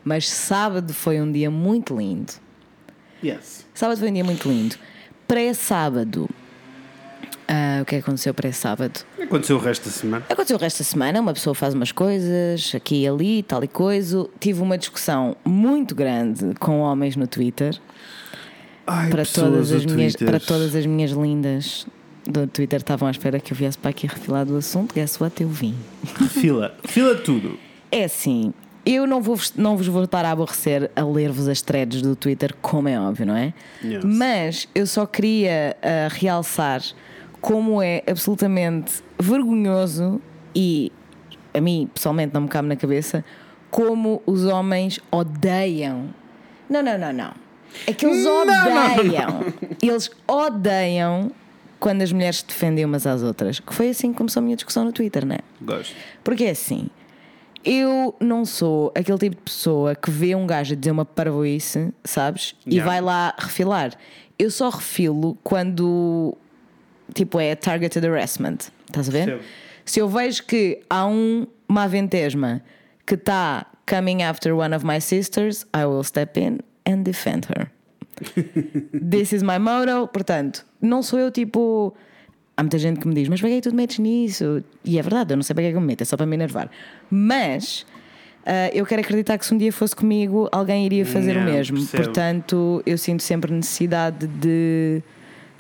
Mas 0.05 0.29
sábado 0.29 0.93
foi 0.93 1.21
um 1.21 1.31
dia 1.31 1.51
muito 1.51 1.97
lindo. 1.97 2.33
Yes. 3.23 3.67
Sábado 3.73 3.99
foi 3.99 4.11
um 4.11 4.13
dia 4.13 4.25
muito 4.25 4.49
lindo. 4.49 4.77
Pré-sábado. 5.29 6.29
ah, 7.47 7.81
o 7.83 7.85
que 7.85 7.95
é 7.95 7.99
que 7.99 8.05
aconteceu 8.05 8.35
pré-sábado? 8.35 9.05
Aconteceu 9.21 9.57
o 9.57 9.61
resto 9.61 9.85
da 9.85 9.91
semana. 9.91 10.25
Aconteceu 10.29 10.57
o 10.57 10.61
resto 10.61 10.79
da 10.79 10.85
semana, 10.85 11.21
uma 11.21 11.33
pessoa 11.33 11.55
faz 11.55 11.73
umas 11.75 11.93
coisas, 11.93 12.73
aqui 12.75 13.03
e 13.03 13.09
ali, 13.09 13.43
tal 13.43 13.63
e 13.63 13.69
coisa. 13.69 14.29
Tive 14.41 14.61
uma 14.61 14.77
discussão 14.77 15.37
muito 15.45 15.95
grande 15.95 16.55
com 16.59 16.81
homens 16.81 17.15
no 17.17 17.27
Twitter. 17.27 17.79
Ai, 18.87 19.11
para 19.11 19.25
todas, 19.25 19.73
as 19.73 19.85
minhas, 19.85 20.15
Twitter. 20.15 20.29
para 20.29 20.41
todas 20.41 20.75
as 20.75 20.87
minhas 20.87 21.11
lindas 21.13 21.87
do 22.27 22.47
Twitter 22.47 22.81
estavam 22.81 23.09
à 23.09 23.11
espera 23.11 23.41
que 23.41 23.53
eu 23.53 23.57
viesse 23.57 23.79
para 23.79 23.91
aqui 23.91 24.07
refilar 24.07 24.45
do 24.45 24.57
assunto. 24.57 24.95
Guess 24.95 25.21
what? 25.21 25.41
Eu 25.43 25.49
vim. 25.49 25.75
Fila. 26.31 26.75
Fila 26.85 27.15
tudo. 27.17 27.59
É 27.91 28.05
assim, 28.05 28.53
eu 28.85 29.07
não, 29.07 29.21
vou, 29.21 29.39
não 29.57 29.77
vos 29.77 29.87
vou 29.87 30.05
estar 30.05 30.25
a 30.25 30.31
aborrecer 30.31 30.91
a 30.97 31.05
ler-vos 31.05 31.49
as 31.49 31.63
threads 31.63 32.03
do 32.03 32.17
Twitter, 32.17 32.55
como 32.61 32.89
é 32.89 32.99
óbvio, 32.99 33.27
não 33.27 33.37
é? 33.37 33.55
Yes. 33.85 34.05
Mas 34.05 34.69
eu 34.75 34.87
só 34.87 35.07
queria 35.07 35.77
ah, 35.83 36.09
realçar 36.11 36.83
como 37.41 37.83
é 37.83 38.03
absolutamente 38.07 39.03
vergonhoso 39.19 40.21
e 40.55 40.91
a 41.55 41.61
mim 41.61 41.89
pessoalmente 41.93 42.35
não 42.35 42.43
me 42.43 42.49
cabe 42.49 42.69
na 42.69 42.77
cabeça 42.77 43.25
como 43.71 44.23
os 44.27 44.45
homens 44.45 45.01
odeiam. 45.11 46.09
Não, 46.69 46.83
não, 46.83 46.99
não, 46.99 47.13
não. 47.13 47.42
É 47.87 47.93
que 47.93 48.07
eles 48.07 48.25
Não, 48.25 48.45
não, 48.45 48.65
não, 48.75 48.95
odeiam. 48.95 49.45
Eles 49.83 50.11
odeiam 50.29 51.31
quando 51.81 52.03
as 52.03 52.13
mulheres 52.13 52.39
se 52.39 52.47
defendem 52.47 52.85
umas 52.85 53.07
às 53.07 53.23
outras. 53.23 53.59
Que 53.61 53.75
foi 53.75 53.91
assim 53.91 54.13
que 54.13 54.19
começou 54.19 54.41
a 54.41 54.45
minha 54.45 54.57
discussão 54.57 54.85
no 54.85 54.93
Twitter, 54.93 55.27
não 55.27 55.35
é? 55.37 55.41
Gosto. 55.61 55.95
Porque 56.23 56.45
é 56.45 56.51
assim, 56.51 56.89
eu 57.65 58.15
não 58.21 58.45
sou 58.45 58.93
aquele 58.95 59.19
tipo 59.19 59.37
de 59.37 59.43
pessoa 59.43 59.95
que 59.95 60.11
vê 60.11 60.35
um 60.35 60.47
gajo 60.47 60.75
a 60.75 60.77
dizer 60.77 60.91
uma 60.91 61.05
parvoíce, 61.05 61.93
sabes? 62.05 62.55
E 62.67 62.75
Yeah. 62.75 62.91
vai 62.91 63.01
lá 63.01 63.35
refilar. 63.39 63.93
Eu 64.39 64.51
só 64.51 64.69
refilo 64.71 65.37
quando, 65.43 66.37
tipo, 67.15 67.39
é 67.41 67.55
targeted 67.55 68.07
harassment. 68.07 68.59
Estás 68.89 69.09
a 69.09 69.13
ver? 69.13 69.25
Percebo. 69.27 69.45
Se 69.85 69.99
eu 70.01 70.09
vejo 70.09 70.45
que 70.45 70.81
há 70.89 71.07
um, 71.07 71.47
uma 71.69 71.85
aventesma 71.85 72.63
que 73.05 73.15
está 73.15 73.67
coming 73.89 74.23
after 74.23 74.55
one 74.57 74.75
of 74.75 74.87
my 74.87 75.01
sisters, 75.01 75.67
I 75.77 75.85
will 75.85 76.05
step 76.05 76.39
in 76.39 76.59
and 76.87 77.03
defend 77.03 77.47
her. 77.47 77.71
This 79.11 79.33
is 79.33 79.43
my 79.43 79.59
motto. 79.59 80.09
Portanto, 80.09 80.65
não 80.81 81.03
sou 81.03 81.19
eu 81.19 81.31
tipo. 81.31 81.95
Há 82.57 82.63
muita 82.63 82.79
gente 82.79 83.01
que 83.01 83.09
me 83.09 83.15
diz, 83.15 83.29
mas 83.29 83.41
para 83.41 83.49
que 83.49 83.55
é 83.55 83.61
que 83.61 83.63
tu 83.63 83.71
te 83.71 83.77
metes 83.77 83.99
nisso? 83.99 84.63
E 84.85 84.99
é 84.99 85.03
verdade, 85.03 85.33
eu 85.33 85.37
não 85.37 85.43
sei 85.43 85.55
para 85.55 85.63
que 85.63 85.69
é 85.69 85.71
que 85.71 85.77
eu 85.77 85.81
me 85.81 85.87
meto, 85.87 86.03
é 86.03 86.05
só 86.05 86.17
para 86.19 86.27
me 86.27 86.37
enervar. 86.37 86.71
Mas 87.11 87.87
ah, 88.45 88.69
eu 88.75 88.85
quero 88.85 89.01
acreditar 89.01 89.39
que 89.39 89.47
se 89.47 89.55
um 89.55 89.59
dia 89.59 89.73
fosse 89.73 89.97
comigo, 89.97 90.49
alguém 90.53 90.85
iria 90.85 91.07
fazer 91.07 91.31
Yeah, 91.33 91.51
o 91.51 91.55
mesmo. 91.55 91.79
percebo. 91.79 92.03
Portanto, 92.05 92.83
eu 92.85 92.99
sinto 92.99 93.23
sempre 93.23 93.51
necessidade 93.53 94.27
de, 94.27 95.03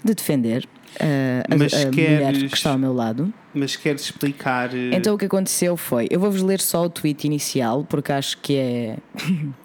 de 0.05 0.15
defender 0.15 0.69
ah, 1.01 1.45
a, 1.51 1.57
Mas 1.57 1.73
a 1.73 1.87
mulher 1.87 1.93
queres- 2.33 2.51
que 2.51 2.57
está 2.59 2.73
ao 2.73 2.79
meu 2.79 2.93
lado. 2.93 3.33
Mas 3.55 3.75
queres 3.75 4.03
explicar. 4.03 4.75
eh, 4.75 4.91
Então 4.93 5.15
o 5.15 5.19
que 5.19 5.25
aconteceu 5.25 5.79
foi, 5.79 6.09
eu 6.11 6.21
vou-vos 6.21 6.43
ler 6.43 6.61
só 6.61 6.85
o 6.85 6.91
tweet 6.91 7.27
inicial 7.27 7.85
porque 7.89 8.13
acho 8.13 8.37
que 8.39 8.55
é 8.57 8.97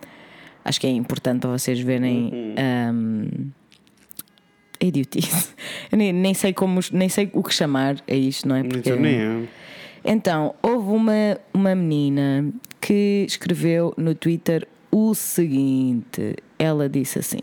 acho 0.67 0.79
que 0.81 0.87
é 0.87 0.91
importante 0.91 1.41
para 1.41 1.49
vocês 1.51 1.79
verem 1.79 2.31
Uhum. 2.33 2.55
um, 2.93 3.51
a 4.81 4.85
idiotice. 4.85 5.49
Eu 5.91 5.97
nem, 5.97 6.13
nem 6.13 6.33
sei 6.33 6.53
como 6.53 6.79
nem 6.91 7.09
sei 7.09 7.29
o 7.33 7.41
que 7.43 7.53
chamar 7.53 7.95
a 8.07 8.13
isto, 8.13 8.47
não 8.47 8.55
é? 8.55 8.63
Porque 8.63 8.89
Então, 8.89 8.99
nem 9.01 9.15
eu. 9.15 9.47
então, 10.05 10.55
houve 10.61 10.89
uma, 10.91 11.39
uma 11.53 11.73
menina 11.75 12.45
que 12.79 13.25
escreveu 13.27 13.93
no 13.97 14.13
Twitter 14.13 14.67
o 14.91 15.13
seguinte: 15.15 16.35
ela 16.59 16.87
disse 16.87 17.19
assim. 17.19 17.39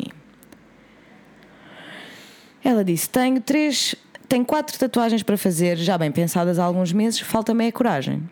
Ela 2.63 2.85
disse: 2.85 3.09
Tenho 3.11 3.41
três, 3.41 3.95
tenho 4.29 4.45
quatro 4.45 4.79
tatuagens 4.79 5.23
para 5.23 5.37
fazer, 5.37 5.77
já 5.77 5.99
bem 5.99 6.11
pensadas 6.11 6.59
há 6.59 6.65
alguns 6.65 6.93
meses, 6.93 7.21
falta-me 7.21 7.67
a 7.67 7.73
coragem. 7.73 8.23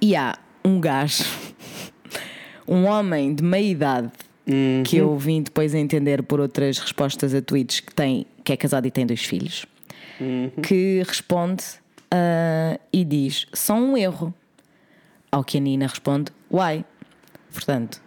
E 0.00 0.16
há 0.16 0.36
um 0.64 0.80
gajo, 0.80 1.24
um 2.68 2.84
homem 2.86 3.34
de 3.34 3.42
meia 3.42 3.70
idade, 3.70 4.10
Uhum. 4.46 4.82
que 4.82 4.96
eu 4.96 5.14
vim 5.18 5.42
depois 5.42 5.74
a 5.74 5.78
entender 5.78 6.22
por 6.22 6.40
outras 6.40 6.78
respostas 6.78 7.34
a 7.34 7.42
tweets 7.42 7.80
que, 7.80 7.94
tem, 7.94 8.24
que 8.42 8.50
é 8.52 8.56
casado 8.56 8.86
e 8.86 8.90
tem 8.90 9.04
dois 9.04 9.22
filhos, 9.22 9.66
Uhum. 10.20 10.50
que 10.62 11.02
responde 11.06 11.62
ah, 12.10 12.78
e 12.92 13.04
diz: 13.04 13.46
só 13.52 13.74
um 13.74 13.96
erro. 13.96 14.32
Ao 15.30 15.44
que 15.44 15.58
a 15.58 15.60
Nina 15.60 15.86
responde: 15.86 16.32
why? 16.50 16.82
Portanto, 17.52 18.00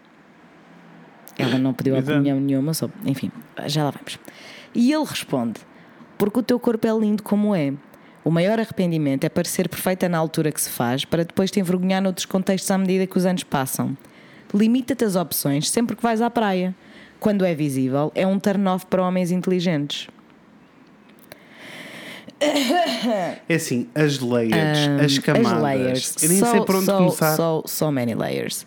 ela 1.38 1.58
não 1.60 1.74
pediu 1.74 1.98
opinião 1.98 2.39
nenhuma, 2.39 2.74
só, 2.74 2.89
enfim, 3.06 3.32
já 3.68 3.84
lá 3.84 3.91
vamos. 3.91 4.18
E 4.74 4.91
ele 4.91 5.06
responde: 5.06 5.60
porque 6.18 6.39
o 6.39 6.44
teu 6.44 6.60
corpo 6.60 6.88
é 6.88 6.91
lindo 6.91 7.22
como 7.24 7.56
é. 7.56 7.74
O 8.24 8.30
maior 8.30 8.60
arrependimento 8.60 9.24
é 9.24 9.30
parecer 9.30 9.68
perfeita 9.68 10.08
na 10.08 10.18
altura 10.18 10.51
que 10.51 10.62
se 10.62 10.70
faz, 10.70 11.06
para 11.06 11.24
depois 11.24 11.50
te 11.50 11.60
envergonhar 11.60 12.01
noutros 12.01 12.25
contextos 12.25 12.70
à 12.70 12.77
medida 12.77 13.08
que 13.08 13.18
os 13.18 13.25
anos 13.25 13.44
passam. 13.44 13.96
Limita-te 14.53 15.03
as 15.05 15.15
opções 15.15 15.70
sempre 15.70 15.96
que 15.96 16.03
vais 16.03 16.22
à 16.22 16.29
praia. 16.29 16.75
quando 17.20 17.46
é 17.46 17.53
visível, 17.53 18.12
é 18.15 18.25
um 18.25 18.39
turn 18.39 18.67
off 18.67 18.86
para 18.88 19.03
homens 19.03 19.29
inteligentes. 19.31 20.08
É 23.48 23.53
assim, 23.55 23.88
as 23.93 24.20
layers, 24.20 24.79
as 25.03 25.20
camadas. 25.20 25.51
As 25.53 25.62
layers. 25.62 26.24
Eu 26.24 26.29
nem 26.29 26.39
so, 26.39 26.46
sei 26.48 26.62
por 26.62 26.75
onde 26.75 26.86
so, 26.86 26.98
começar. 26.98 27.36
So, 27.36 27.63
so 27.67 27.91
many 27.91 28.15
layers. 28.15 28.65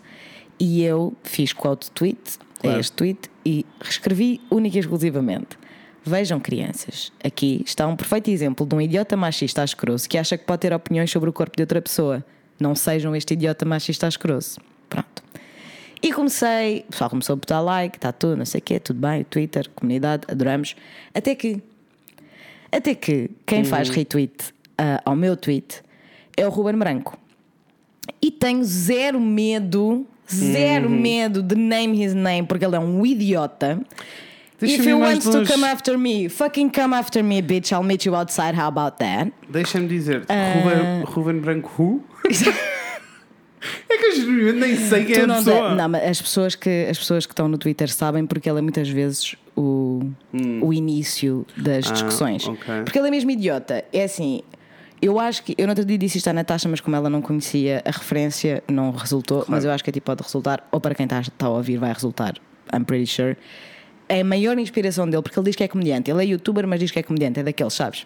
E 0.59 0.83
eu 0.83 1.13
fiz 1.23 1.51
quote 1.51 1.91
tweet, 1.91 2.39
Claro. 2.61 2.77
a 2.77 2.79
este 2.79 2.93
tweet, 2.93 3.29
e 3.45 3.65
reescrevi 3.81 4.39
única 4.49 4.77
e 4.77 4.79
exclusivamente. 4.79 5.57
Vejam, 6.05 6.39
crianças, 6.39 7.11
aqui 7.23 7.61
está 7.65 7.85
um 7.87 7.95
perfeito 7.95 8.29
exemplo 8.29 8.65
de 8.65 8.73
um 8.75 8.79
idiota 8.79 9.17
machista 9.17 9.63
asqueroso 9.63 10.07
que 10.07 10.17
acha 10.17 10.37
que 10.37 10.45
pode 10.45 10.61
ter 10.61 10.71
opiniões 10.71 11.11
sobre 11.11 11.29
o 11.29 11.33
corpo 11.33 11.57
de 11.57 11.63
outra 11.63 11.81
pessoa. 11.81 12.23
Não 12.59 12.73
sejam 12.75 13.13
este 13.15 13.33
idiota 13.33 13.65
machista 13.65 14.07
asqueroso. 14.07 14.59
Pronto. 14.87 15.24
E 16.01 16.11
comecei, 16.13 16.85
o 16.87 16.91
pessoal 16.91 17.09
começou 17.09 17.33
a 17.33 17.35
botar 17.37 17.61
like, 17.61 17.97
está 17.97 18.11
tudo, 18.11 18.37
não 18.37 18.45
sei 18.45 18.59
o 18.59 18.61
quê, 18.61 18.79
tudo 18.79 18.99
bem, 18.99 19.23
Twitter, 19.23 19.69
comunidade, 19.75 20.23
adoramos. 20.29 20.75
Até 21.13 21.33
que, 21.33 21.61
até 22.71 22.93
que 22.93 23.31
quem 23.45 23.63
faz 23.63 23.89
retweet 23.89 24.53
ah, 24.77 25.01
ao 25.03 25.15
meu 25.15 25.35
tweet 25.35 25.81
é 26.37 26.45
o 26.45 26.49
Ruben 26.49 26.77
Branco. 26.77 27.17
E 28.21 28.29
tenho 28.29 28.63
zero 28.63 29.19
medo, 29.19 30.05
zero 30.31 30.89
medo 30.89 31.41
de 31.41 31.55
name 31.55 32.03
his 32.03 32.13
name, 32.13 32.45
porque 32.45 32.63
ele 32.65 32.75
é 32.75 32.79
um 32.79 33.03
idiota. 33.05 33.79
Deixa-me 34.59 34.83
If 34.83 34.87
you 34.89 34.99
want 34.99 35.21
to 35.21 35.29
longe. 35.31 35.51
come 35.51 35.65
after 35.65 35.97
me, 35.97 36.29
fucking 36.29 36.69
come 36.69 36.95
after 36.95 37.21
me, 37.23 37.41
bitch. 37.41 37.73
I'll 37.73 37.83
meet 37.83 38.05
you 38.05 38.15
outside. 38.15 38.55
How 38.55 38.67
about 38.67 38.97
that? 38.99 39.31
Deixa-me 39.49 39.87
dizer, 39.87 40.23
Ah. 40.29 40.53
Ruben, 40.63 41.03
Ruben 41.03 41.39
Branco 41.41 41.69
who? 41.77 42.03
é 43.89 43.97
que 43.97 44.05
eu 44.21 44.53
nem 44.53 44.75
sei 44.75 45.05
quem 45.05 45.15
é 45.15 45.19
Tu 45.19 45.23
a 45.23 45.27
não, 45.27 45.35
pessoa. 45.43 45.69
de- 45.69 45.75
não, 45.75 45.89
mas 45.89 46.03
as 46.03 46.21
pessoas, 46.21 46.55
que, 46.55 46.87
as 46.89 46.97
pessoas 46.97 47.25
que 47.25 47.33
estão 47.33 47.47
no 47.47 47.57
Twitter 47.57 47.91
sabem 47.91 48.25
porque 48.25 48.49
ele 48.49 48.59
é 48.59 48.61
muitas 48.61 48.87
vezes 48.89 49.35
o, 49.55 50.01
o 50.61 50.73
início 50.73 51.45
das 51.57 51.85
discussões. 51.91 52.47
Hum. 52.47 52.53
ok. 52.53 52.83
Porque 52.83 52.99
ele 52.99 53.07
é 53.07 53.11
mesmo 53.11 53.31
idiota. 53.31 53.83
É 53.93 54.03
assim, 54.03 54.41
eu 55.01 55.19
acho 55.19 55.43
que. 55.43 55.55
Eu 55.57 55.67
não 55.67 55.75
te 55.75 55.83
disse 55.97 56.17
isto 56.17 56.27
à 56.27 56.33
Natasha, 56.33 56.67
mas 56.69 56.81
como 56.81 56.95
ela 56.95 57.09
não 57.09 57.21
conhecia 57.21 57.81
a 57.85 57.91
referência, 57.91 58.63
não 58.67 58.91
resultou. 58.91 59.45
Mas 59.47 59.63
eu 59.65 59.71
acho 59.71 59.83
que 59.83 59.89
a 59.89 59.93
ti 59.93 60.01
pode 60.01 60.23
resultar, 60.23 60.67
ou 60.71 60.79
para 60.79 60.95
quem 60.95 61.05
está, 61.05 61.19
está 61.21 61.45
a 61.47 61.49
ouvir, 61.49 61.77
vai 61.77 61.93
resultar. 61.93 62.35
I'm 62.73 62.83
pretty 62.83 63.07
sure. 63.07 63.37
É 64.07 64.21
a 64.21 64.23
maior 64.23 64.57
inspiração 64.59 65.09
dele, 65.09 65.23
porque 65.23 65.37
ele 65.39 65.45
diz 65.45 65.55
que 65.55 65.63
é 65.63 65.67
comediante. 65.67 66.11
Ele 66.11 66.23
é 66.23 66.27
youtuber, 66.27 66.67
mas 66.67 66.79
diz 66.79 66.91
que 66.91 66.99
é 66.99 67.03
comediante. 67.03 67.39
É 67.39 67.43
daqueles, 67.43 67.73
sabes? 67.73 68.05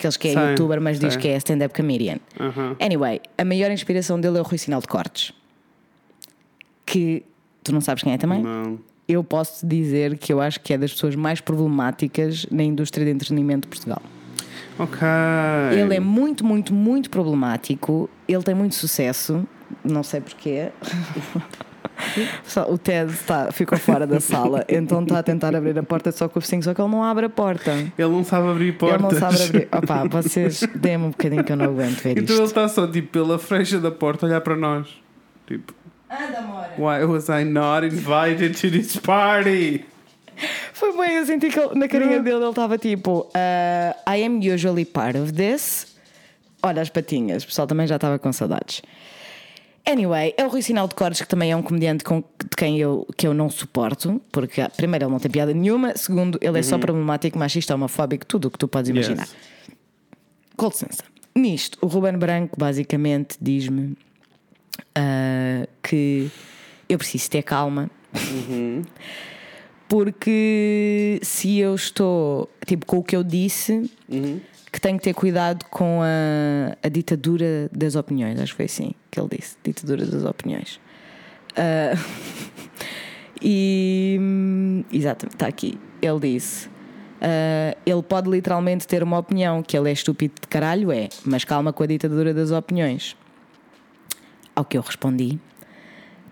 Aqueles 0.00 0.16
que 0.16 0.28
é 0.28 0.32
Sei, 0.32 0.50
youtuber, 0.52 0.80
mas 0.80 0.98
diz 0.98 1.12
sei. 1.12 1.22
que 1.22 1.28
é 1.28 1.36
stand-up 1.36 1.74
comedian. 1.74 2.16
Aham. 2.40 2.74
Anyway, 2.80 3.20
a 3.36 3.44
maior 3.44 3.70
inspiração 3.70 4.18
dele 4.18 4.38
é 4.38 4.40
o 4.40 4.44
Rui 4.44 4.56
Sinal 4.56 4.80
de 4.80 4.86
Cortes. 4.88 5.32
Que 6.86 7.22
tu 7.62 7.70
não 7.70 7.82
sabes 7.82 8.02
quem 8.02 8.14
é 8.14 8.16
também? 8.16 8.42
Não. 8.42 8.78
Eu 9.06 9.22
posso 9.22 9.66
dizer 9.66 10.16
que 10.16 10.32
eu 10.32 10.40
acho 10.40 10.58
que 10.60 10.72
é 10.72 10.78
das 10.78 10.90
pessoas 10.92 11.14
mais 11.14 11.42
problemáticas 11.42 12.46
na 12.50 12.62
indústria 12.62 13.04
de 13.04 13.12
entretenimento 13.12 13.68
de 13.68 13.68
Portugal. 13.68 14.00
Ok. 14.78 15.06
Ele 15.72 15.94
é 15.94 16.00
muito, 16.00 16.46
muito, 16.46 16.72
muito 16.72 17.10
problemático. 17.10 18.08
Ele 18.26 18.42
tem 18.42 18.54
muito 18.54 18.76
sucesso. 18.76 19.46
Não 19.84 20.02
sei 20.02 20.22
porquê. 20.22 20.70
Só- 22.44 22.70
O 22.70 22.76
Ted 22.78 23.12
está, 23.12 23.50
ficou 23.52 23.78
fora 23.78 24.06
da 24.06 24.20
sala, 24.20 24.64
então 24.68 25.02
está 25.02 25.18
a 25.18 25.22
tentar 25.22 25.54
abrir 25.54 25.78
a 25.78 25.82
porta 25.82 26.10
só 26.12 26.28
com 26.28 26.38
o 26.38 26.42
focinho, 26.42 26.62
só 26.62 26.72
que 26.74 26.80
ele 26.80 26.90
não 26.90 27.02
abre 27.04 27.26
a 27.26 27.30
porta. 27.30 27.70
Ele 27.72 28.08
não 28.08 28.24
sabe 28.24 28.48
abrir 28.48 28.72
portas. 28.78 29.10
Ele 29.12 29.20
não 29.20 29.30
sabe 29.32 29.44
abrir. 29.44 29.68
Opa, 29.72 30.08
vocês 30.08 30.62
dêem-me 30.74 31.04
um 31.06 31.10
bocadinho 31.10 31.44
que 31.44 31.52
eu 31.52 31.56
não 31.56 31.66
aguento 31.66 31.98
ver 32.00 32.12
Então 32.18 32.22
ele 32.24 32.32
isto. 32.32 32.44
está 32.44 32.68
só 32.68 32.86
tipo 32.86 33.08
pela 33.08 33.38
frecha 33.38 33.78
da 33.78 33.90
porta 33.90 34.26
a 34.26 34.28
olhar 34.28 34.40
para 34.40 34.56
nós. 34.56 34.88
Tipo, 35.46 35.74
Anda, 36.10 36.40
Mora. 36.42 36.70
why 36.78 37.04
was 37.04 37.28
I 37.28 37.44
not 37.44 37.86
invited 37.86 38.54
to 38.60 38.70
this 38.70 38.96
party? 38.96 39.84
Foi 40.72 40.96
bem, 40.96 41.16
eu 41.16 41.26
senti 41.26 41.48
que 41.48 41.58
ele- 41.60 41.74
na 41.78 41.86
carinha 41.86 42.20
dele 42.20 42.36
ele 42.36 42.48
estava 42.48 42.78
tipo 42.78 43.28
uh, 43.34 44.10
I 44.10 44.24
am 44.24 44.38
usually 44.38 44.84
part 44.84 45.18
of 45.18 45.32
this. 45.32 45.86
Olha 46.62 46.80
as 46.82 46.88
patinhas, 46.90 47.42
o 47.42 47.46
pessoal 47.46 47.66
também 47.66 47.86
já 47.86 47.96
estava 47.96 48.18
com 48.18 48.32
saudades. 48.32 48.82
Anyway, 49.86 50.34
é 50.36 50.44
o 50.44 50.48
Rui 50.48 50.62
Sinal 50.62 50.86
de 50.86 50.94
Cortes, 50.94 51.20
que 51.20 51.28
também 51.28 51.50
é 51.50 51.56
um 51.56 51.62
comediante 51.62 52.04
com, 52.04 52.20
de 52.20 52.56
quem 52.56 52.78
eu, 52.78 53.06
que 53.16 53.26
eu 53.26 53.34
não 53.34 53.48
suporto, 53.48 54.20
porque 54.30 54.66
primeiro 54.76 55.06
ele 55.06 55.12
não 55.12 55.18
tem 55.18 55.30
piada 55.30 55.52
nenhuma, 55.52 55.96
segundo, 55.96 56.38
ele 56.40 56.58
é 56.58 56.62
só 56.62 56.78
problemático, 56.78 57.38
machista, 57.38 57.74
homofóbico, 57.74 58.26
tudo 58.26 58.48
o 58.48 58.50
que 58.50 58.58
tu 58.58 58.68
podes 58.68 58.90
imaginar. 58.90 59.22
Yes. 59.22 59.36
Com 60.56 60.66
licença. 60.66 61.02
Nisto, 61.34 61.78
o 61.80 61.86
Ruben 61.86 62.18
Branco 62.18 62.58
basicamente 62.58 63.36
diz-me 63.40 63.96
ah, 64.94 65.66
que 65.82 66.30
eu 66.88 66.98
preciso 66.98 67.30
ter 67.30 67.42
calma. 67.42 67.90
Porque 69.88 71.18
se 71.22 71.58
eu 71.58 71.74
estou 71.74 72.48
tipo 72.64 72.86
com 72.86 72.98
o 72.98 73.02
que 73.02 73.16
eu 73.16 73.24
disse, 73.24 73.90
que 74.72 74.80
tenho 74.80 74.98
que 74.98 75.04
ter 75.04 75.14
cuidado 75.14 75.64
com 75.66 76.00
a, 76.02 76.76
a 76.82 76.88
ditadura 76.88 77.68
das 77.72 77.96
opiniões. 77.96 78.38
Acho 78.40 78.52
que 78.52 78.56
foi 78.56 78.66
assim 78.66 78.94
que 79.10 79.20
ele 79.20 79.28
disse: 79.36 79.56
ditadura 79.64 80.06
das 80.06 80.24
opiniões. 80.24 80.80
Ah, 81.56 81.94
e 83.42 84.84
exatamente, 84.92 85.34
está 85.34 85.46
aqui. 85.46 85.78
Ele 86.00 86.20
disse. 86.20 86.68
ah, 87.20 87.76
ele 87.84 88.02
pode 88.02 88.30
literalmente 88.30 88.86
ter 88.86 89.02
uma 89.02 89.18
opinião 89.18 89.62
que 89.62 89.76
ele 89.76 89.88
é 89.88 89.92
estúpido 89.92 90.34
de 90.40 90.48
caralho, 90.48 90.92
é, 90.92 91.08
mas 91.24 91.44
calma 91.44 91.72
com 91.72 91.82
a 91.82 91.86
ditadura 91.86 92.32
das 92.32 92.50
opiniões. 92.50 93.16
Ao 94.54 94.64
que 94.64 94.78
eu 94.78 94.82
respondi: 94.82 95.38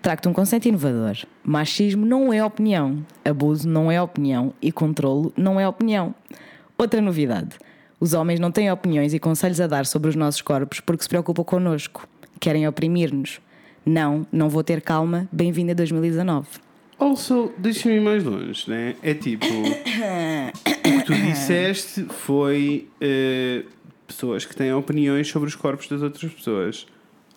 trago-te 0.01 0.29
um 0.29 0.33
conceito 0.33 0.67
inovador. 0.67 1.17
Machismo 1.43 2.05
não 2.05 2.31
é 2.31 2.43
opinião, 2.43 3.05
abuso 3.25 3.67
não 3.67 3.91
é 3.91 4.01
opinião 4.01 4.53
e 4.61 4.71
controlo 4.71 5.33
não 5.35 5.59
é 5.59 5.67
opinião. 5.67 6.15
Outra 6.77 7.01
novidade: 7.01 7.57
os 7.99 8.13
homens 8.13 8.39
não 8.39 8.51
têm 8.51 8.71
opiniões 8.71 9.13
e 9.13 9.19
conselhos 9.19 9.59
a 9.59 9.67
dar 9.67 9.85
sobre 9.85 10.09
os 10.09 10.15
nossos 10.15 10.41
corpos 10.41 10.79
porque 10.79 11.03
se 11.03 11.09
preocupam 11.09 11.43
connosco, 11.43 12.07
querem 12.39 12.67
oprimir-nos. 12.67 13.39
Não, 13.85 14.25
não 14.31 14.49
vou 14.49 14.63
ter 14.63 14.81
calma. 14.81 15.27
Bem-vindo 15.31 15.71
a 15.71 15.73
2019. 15.73 16.47
Also, 16.97 17.51
deixa-me 17.57 17.95
ir 17.95 18.01
mais 18.01 18.23
longe, 18.23 18.69
né? 18.69 18.95
É 19.01 19.13
tipo. 19.13 19.45
o 19.45 20.99
que 20.99 21.05
tu 21.05 21.13
disseste 21.13 22.03
foi 22.09 22.87
eh, 22.99 23.63
pessoas 24.05 24.45
que 24.45 24.55
têm 24.55 24.73
opiniões 24.73 25.27
sobre 25.27 25.47
os 25.47 25.55
corpos 25.55 25.87
das 25.87 26.01
outras 26.01 26.31
pessoas. 26.31 26.85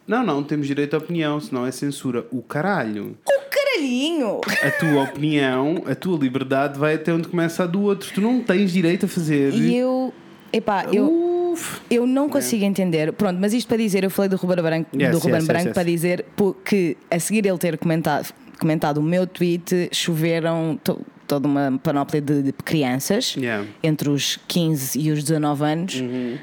Não, 0.06 0.24
não, 0.24 0.42
temos 0.42 0.66
direito 0.66 0.94
à 0.94 0.98
opinião, 0.98 1.38
senão 1.38 1.64
é 1.64 1.70
censura. 1.70 2.26
O 2.32 2.42
caralho. 2.42 3.16
O 3.24 3.50
caralhinho! 3.50 4.40
A 4.62 4.70
tua 4.72 5.04
opinião, 5.04 5.84
a 5.86 5.94
tua 5.94 6.18
liberdade 6.18 6.76
vai 6.78 6.94
até 6.94 7.12
onde 7.12 7.28
começa 7.28 7.62
a 7.62 7.66
do 7.66 7.82
outro. 7.82 8.10
Tu 8.12 8.20
não 8.20 8.40
tens 8.40 8.72
direito 8.72 9.06
a 9.06 9.08
fazer. 9.08 9.54
E 9.54 9.76
eu. 9.76 10.12
Epá, 10.52 10.86
eu. 10.92 11.30
Uf. 11.52 11.80
Eu 11.90 12.06
não 12.06 12.28
consigo 12.28 12.64
entender. 12.64 13.12
Pronto, 13.12 13.38
mas 13.40 13.52
isto 13.52 13.68
para 13.68 13.76
dizer, 13.76 14.04
eu 14.04 14.10
falei 14.10 14.28
do 14.28 14.36
Ruben 14.36 14.62
Branco, 14.62 14.90
Yes, 14.96 15.10
do 15.10 15.18
Ruben 15.18 15.34
yes, 15.36 15.46
Branco 15.46 15.66
yes. 15.66 15.74
para 15.74 15.82
dizer 15.84 16.24
que 16.64 16.96
a 17.10 17.18
seguir 17.18 17.44
ele 17.46 17.58
ter 17.58 17.76
comentado, 17.78 18.32
comentado 18.58 18.98
o 18.98 19.02
meu 19.02 19.26
tweet, 19.26 19.88
choveram 19.92 20.78
to- 20.82 21.00
toda 21.26 21.46
uma 21.46 21.78
panóplia 21.82 22.20
de, 22.22 22.42
de 22.42 22.52
crianças 22.52 23.34
Yeah. 23.36 23.66
entre 23.82 24.08
os 24.08 24.38
15 24.48 24.98
e 24.98 25.10
os 25.10 25.22
19 25.22 25.64
anos 25.64 25.94
Uhum. 26.00 26.38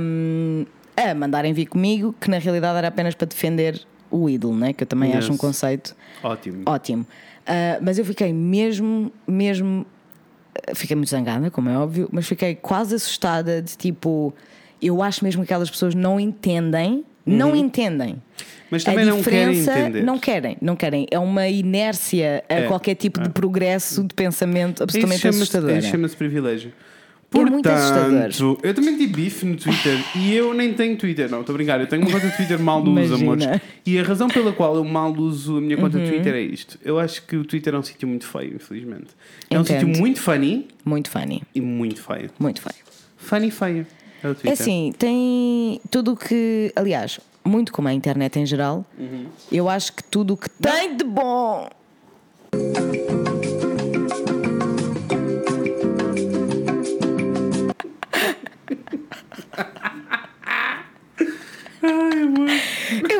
um, 0.00 0.66
a 0.96 1.14
mandarem 1.14 1.52
vir 1.52 1.66
comigo, 1.66 2.14
que 2.20 2.30
na 2.30 2.38
realidade 2.38 2.78
era 2.78 2.88
apenas 2.88 3.14
para 3.14 3.26
defender 3.26 3.80
o 4.10 4.28
ídolo, 4.30 4.56
né? 4.56 4.72
que 4.72 4.84
eu 4.84 4.86
também 4.86 5.12
acho 5.14 5.32
um 5.32 5.36
conceito 5.36 5.94
Ótimo. 6.22 6.62
ótimo. 6.66 7.06
Ah, 7.46 7.78
mas 7.82 7.98
eu 7.98 8.04
fiquei 8.04 8.32
mesmo, 8.32 9.12
mesmo. 9.26 9.84
Fiquei 10.74 10.96
muito 10.96 11.08
zangada, 11.10 11.50
como 11.50 11.68
é 11.68 11.76
óbvio, 11.76 12.08
mas 12.12 12.26
fiquei 12.26 12.54
quase 12.54 12.94
assustada 12.94 13.60
de 13.62 13.76
tipo. 13.76 14.32
Eu 14.82 15.02
acho 15.02 15.24
mesmo 15.24 15.42
que 15.42 15.46
aquelas 15.52 15.70
pessoas 15.70 15.94
não 15.94 16.18
entendem, 16.20 17.04
não 17.24 17.54
entendem. 17.56 18.10
Uhum. 18.14 18.20
Mas 18.70 18.82
a 18.82 18.90
também 18.90 19.04
não 19.06 19.22
querem 19.22 19.58
entender. 19.60 20.02
não 20.02 20.18
querem, 20.18 20.56
não 20.60 20.74
querem. 20.76 21.06
É 21.10 21.18
uma 21.18 21.48
inércia 21.48 22.42
a 22.48 22.54
É, 22.54 22.62
qualquer 22.66 22.94
tipo 22.96 23.20
de 23.20 23.28
progresso 23.30 24.02
de 24.02 24.14
pensamento 24.14 24.76
Isso 24.76 24.82
absolutamente 24.84 25.20
chama-se- 25.20 25.38
assustadora. 25.42 25.78
isso 25.78 25.88
chama-se 25.88 26.16
privilégio. 26.16 26.72
É 27.40 27.44
muito 27.50 27.68
Portanto, 27.68 28.58
eu 28.62 28.74
também 28.74 28.96
tive 28.96 29.12
bife 29.12 29.44
no 29.46 29.56
Twitter 29.56 29.98
e 30.16 30.34
eu 30.34 30.54
nem 30.54 30.72
tenho 30.74 30.96
Twitter, 30.96 31.30
não, 31.30 31.40
estou 31.40 31.52
a 31.54 31.56
brincar. 31.56 31.80
Eu 31.80 31.86
tenho 31.86 32.02
uma 32.02 32.10
conta 32.10 32.28
de 32.28 32.36
Twitter 32.36 32.58
mal 32.60 32.82
uso. 32.82 33.14
Uhum. 33.16 33.20
amores. 33.22 33.46
E 33.84 33.98
a 33.98 34.02
razão 34.02 34.28
pela 34.28 34.52
qual 34.52 34.76
eu 34.76 34.84
mal 34.84 35.12
uso 35.12 35.58
a 35.58 35.60
minha 35.60 35.76
conta 35.76 35.98
de 35.98 36.08
Twitter 36.10 36.34
é 36.34 36.40
isto. 36.40 36.78
Eu 36.84 36.98
acho 36.98 37.22
que 37.26 37.36
o 37.36 37.44
Twitter 37.44 37.74
é 37.74 37.78
um 37.78 37.82
sítio 37.82 38.06
muito 38.08 38.26
feio, 38.26 38.54
infelizmente. 38.56 39.08
É 39.50 39.58
um 39.58 39.62
Entendo. 39.62 39.80
sítio 39.86 40.00
muito 40.00 40.20
funny 40.20 40.68
Muito 40.84 41.10
funny, 41.10 41.42
e 41.54 41.60
muito 41.60 42.02
feio. 42.02 42.30
muito 42.38 42.60
feio. 42.62 42.74
Funny 43.16 43.50
feio. 43.50 43.86
É 44.22 44.28
o 44.28 44.34
Twitter. 44.34 44.50
É 44.50 44.52
assim, 44.54 44.92
tem 44.98 45.80
tudo 45.90 46.12
o 46.12 46.16
que. 46.16 46.72
Aliás, 46.76 47.18
muito 47.44 47.72
como 47.72 47.88
a 47.88 47.92
internet 47.92 48.38
em 48.38 48.46
geral, 48.46 48.84
Uhum. 48.98 49.26
eu 49.52 49.68
acho 49.68 49.92
que 49.92 50.02
tudo 50.04 50.34
o 50.34 50.36
que 50.36 50.48
tem 50.48 50.96
de 50.96 51.04
bom. 51.04 51.68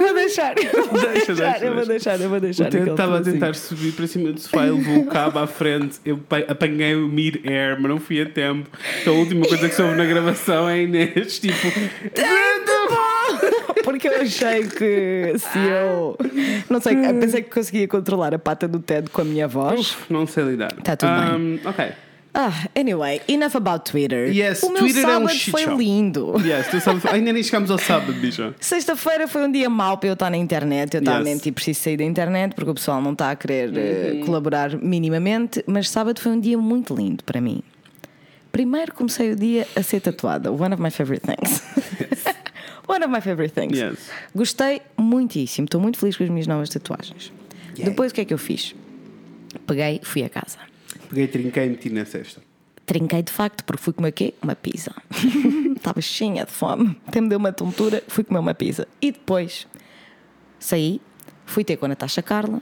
Vou 0.05 0.15
deixar. 0.15 0.55
Eu 0.59 0.85
vou 0.87 1.01
Deixa, 1.01 1.27
deixar, 1.35 1.51
deixa, 1.53 1.65
eu 1.65 1.75
vou 1.75 1.87
deixa. 1.87 1.87
deixar, 1.87 2.21
eu 2.21 2.29
vou 2.31 2.41
deixar. 2.41 2.63
O 2.65 2.67
Ted 2.67 2.77
aquele 2.77 2.91
estava 2.91 3.19
a 3.19 3.23
tentar 3.23 3.55
subir 3.55 3.93
para 3.93 4.07
cima 4.07 4.33
do 4.33 4.41
sofá 4.41 4.63
levou 4.63 4.99
o 4.99 5.07
cabo 5.07 5.39
à 5.39 5.47
frente. 5.47 5.99
Eu 6.05 6.19
pa- 6.19 6.39
apanhei 6.49 6.95
o 6.95 7.09
mid-air, 7.09 7.77
mas 7.81 7.91
não 7.91 7.99
fui 8.01 8.21
a 8.23 8.27
tempo. 8.27 8.69
Então 9.03 9.15
a 9.15 9.19
última 9.19 9.47
coisa 9.47 9.69
que 9.69 9.75
soube 9.75 9.95
na 9.97 10.05
gravação 10.05 10.69
é 10.69 10.83
Inês, 10.83 11.39
tipo. 11.39 11.57
Porque 13.83 14.09
eu 14.09 14.21
achei 14.23 14.65
que 14.67 15.35
se 15.39 15.59
eu. 15.59 16.17
Não 16.71 16.81
sei, 16.81 16.97
pensei 16.97 17.43
que 17.43 17.51
conseguia 17.51 17.87
controlar 17.87 18.35
a 18.35 18.39
pata 18.39 18.67
do 18.67 18.79
Ted 18.81 19.11
com 19.11 19.21
a 19.21 19.25
minha 19.25 19.47
voz. 19.47 19.81
Uf, 19.81 19.97
não 20.13 20.27
sei 20.27 20.45
lidar. 20.45 20.73
Tá 20.83 20.97
tudo 20.97 21.11
bem. 21.13 21.61
Ok. 21.65 21.85
Ah, 22.37 22.67
anyway, 22.75 23.21
enough 23.29 23.55
about 23.55 23.89
Twitter. 23.89 24.29
Yes, 24.35 24.63
o 24.65 24.71
meu 24.71 24.81
Twitter 24.81 25.05
é 25.05 25.07
um 25.07 25.11
sábado 25.13 25.29
shit 25.31 25.51
foi 25.53 25.63
show. 25.63 25.77
lindo. 25.79 26.35
Yes, 26.45 26.67
tu 26.69 26.81
sabes, 26.81 27.07
ainda 27.07 27.33
nem 27.33 27.43
chegamos 27.45 27.71
ao 27.71 27.79
sábado, 27.79 28.13
bicho. 28.15 28.53
Sexta-feira 28.59 29.29
foi 29.29 29.45
um 29.47 29.53
dia 29.53 29.71
mau 29.71 29.97
para 29.99 30.09
eu 30.09 30.15
estar 30.15 30.31
na 30.31 30.37
internet. 30.37 30.95
Eu 30.95 30.99
estava 30.99 31.19
Yes. 31.19 31.25
mesmo 31.29 31.41
tipo, 31.43 31.55
preciso 31.57 31.81
sair 31.81 31.97
da 31.97 32.03
internet 32.03 32.55
porque 32.57 32.71
o 32.71 32.75
pessoal 32.75 33.01
não 33.01 33.13
está 33.13 33.31
a 33.31 33.37
querer 33.37 33.73
eh, 33.77 34.13
Uhum. 34.15 34.27
colaborar 34.27 34.77
minimamente. 34.77 35.63
Mas 35.67 35.89
sábado 35.89 36.21
foi 36.21 36.33
um 36.33 36.41
dia 36.41 36.59
muito 36.59 36.93
lindo 36.95 37.23
para 37.23 37.41
mim. 37.41 37.63
Primeiro 38.51 38.93
comecei 38.95 39.31
o 39.31 39.37
dia 39.37 39.67
a 39.77 39.83
ser 39.85 40.01
tatuada. 40.01 40.51
One 40.51 40.75
of 40.75 40.83
my 40.83 40.91
favorite 40.91 41.25
things. 41.25 41.63
One 42.89 43.03
of 43.05 43.09
my 43.13 43.21
favorite 43.21 43.55
things. 43.55 43.79
Yes. 43.79 44.11
Gostei 44.35 44.83
muitíssimo. 44.99 45.67
Estou 45.67 45.81
muito 45.81 45.99
feliz 45.99 46.17
com 46.17 46.25
as 46.25 46.31
minhas 46.31 46.47
novas 46.47 46.69
tatuagens. 46.69 47.33
Yay. 47.79 47.85
Depois 47.91 48.11
o 48.13 48.15
que 48.15 48.21
é 48.21 48.25
que 48.25 48.35
eu 48.35 48.39
fiz? 48.39 48.75
Peguei, 49.67 50.01
fui 50.03 50.23
a 50.25 50.29
casa. 50.29 50.59
Peguei, 51.15 51.29
trinquei 51.29 51.67
e 51.67 51.71
meti 51.71 51.91
na 51.91 52.05
cesta. 52.05 52.43
Trinquei 52.85 53.23
de 53.23 53.33
facto, 53.33 53.65
porque 53.65 53.81
fui 53.83 53.93
comer 53.93 54.09
o 54.09 54.13
quê? 54.13 54.35
Uma 54.43 54.57
pizza. 54.57 54.93
Estava 55.77 56.01
cheia 56.01 56.45
de 56.45 56.51
fome. 56.51 56.99
Até 57.07 57.21
me 57.21 57.29
deu 57.29 57.39
uma 57.39 57.53
tontura, 57.53 58.03
fui 58.09 58.25
comer 58.25 58.41
uma 58.41 58.53
pizza. 58.55 58.87
E 59.01 59.13
depois 59.13 59.67
saí, 60.59 61.01
fui 61.47 61.63
ter 61.65 61.77
com 61.77 61.87
a 61.87 61.89
Natasha 61.89 62.21
Carla 62.21 62.61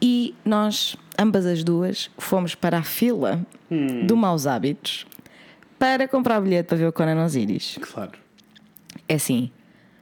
e 0.00 0.34
nós, 0.44 0.96
ambas 1.18 1.44
as 1.46 1.64
duas, 1.64 2.10
fomos 2.16 2.54
para 2.54 2.78
a 2.78 2.82
fila 2.82 3.44
do 4.06 4.16
Maus 4.16 4.46
Hábitos 4.46 5.04
para 5.78 6.06
comprar 6.06 6.40
bilhete 6.40 6.68
para 6.68 6.78
ver 6.78 6.86
o 6.86 6.92
Conan 6.92 7.24
Osiris. 7.24 7.76
Claro. 7.80 8.12
É 9.08 9.14
assim, 9.14 9.50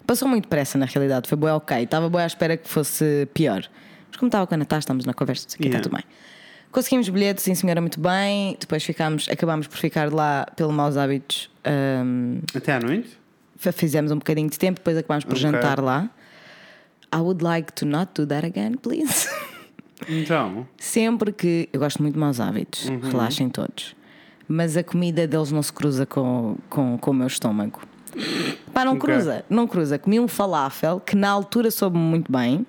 passou 0.06 0.28
muito 0.28 0.46
pressa 0.46 0.76
na 0.76 0.86
realidade, 0.86 1.28
foi 1.28 1.38
boa 1.38 1.54
ok. 1.54 1.82
Estava 1.82 2.08
boa 2.08 2.22
à 2.22 2.26
espera 2.26 2.56
que 2.56 2.68
fosse 2.68 3.26
pior. 3.32 3.68
Mas 4.08 4.16
como 4.18 4.28
estava 4.28 4.46
com 4.46 4.54
a 4.54 4.58
Natasha, 4.58 4.80
estamos 4.80 5.04
na 5.04 5.14
conversa, 5.14 5.46
aqui 5.48 5.64
Yeah. 5.64 5.78
está 5.78 5.88
tudo 5.88 5.96
bem. 5.96 6.04
Conseguimos 6.70 7.08
bilhetes, 7.08 7.44
sim 7.44 7.54
senhora, 7.54 7.80
muito 7.80 7.98
bem. 8.00 8.56
Depois 8.60 8.82
ficámos, 8.84 9.28
acabámos 9.28 9.66
por 9.66 9.76
ficar 9.78 10.12
lá 10.12 10.46
pelo 10.56 10.72
Maus 10.72 10.96
Hábitos. 10.96 11.50
ahm, 11.64 12.40
Até 12.54 12.74
à 12.74 12.80
noite? 12.80 13.18
fizemos 13.72 14.12
um 14.12 14.18
bocadinho 14.18 14.48
de 14.48 14.58
tempo, 14.58 14.78
depois 14.78 14.96
acabámos 14.96 15.24
por 15.24 15.32
Ok. 15.32 15.42
jantar 15.42 15.80
lá. 15.80 16.08
I 17.12 17.16
would 17.18 17.42
like 17.42 17.72
to 17.72 17.86
not 17.86 18.12
do 18.14 18.26
that 18.26 18.46
again, 18.46 18.74
please. 18.76 19.28
Então. 20.08 20.64
Sempre 20.78 21.32
que. 21.32 21.68
Eu 21.72 21.80
gosto 21.80 22.00
muito 22.00 22.14
de 22.14 22.20
maus 22.20 22.38
hábitos, 22.38 22.84
Uhum. 22.88 23.00
relaxem 23.00 23.48
todos. 23.50 23.96
Mas 24.46 24.76
a 24.76 24.84
comida 24.84 25.26
deles 25.26 25.50
não 25.50 25.60
se 25.60 25.72
cruza 25.72 26.06
com, 26.06 26.56
com, 26.70 26.96
com 26.96 27.10
o 27.10 27.14
meu 27.14 27.26
estômago. 27.26 27.80
Pá, 28.72 28.84
não 28.84 28.92
Ok. 28.94 29.00
cruza, 29.12 29.44
não 29.50 29.66
cruza. 29.66 29.98
Comi 29.98 30.20
um 30.20 30.28
falafel 30.28 31.00
que 31.00 31.16
na 31.16 31.28
altura 31.28 31.68
soube 31.72 31.98
muito 31.98 32.30
bem, 32.30 32.64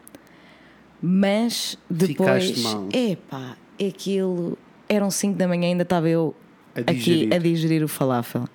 mas 1.01 1.77
depois. 1.89 2.45
Ficaste 2.47 2.59
mal. 2.63 2.87
Epá, 2.91 3.55
aquilo. 3.87 4.57
Eram 4.87 5.11
5 5.11 5.37
da 5.37 5.47
manhã 5.47 5.67
ainda 5.67 5.83
estava 5.83 6.09
eu 6.09 6.35
A 6.75 6.91
aqui 6.91 7.29
a 7.33 7.37
digerir 7.37 7.83
o 7.83 7.87
falafel. 7.87 8.47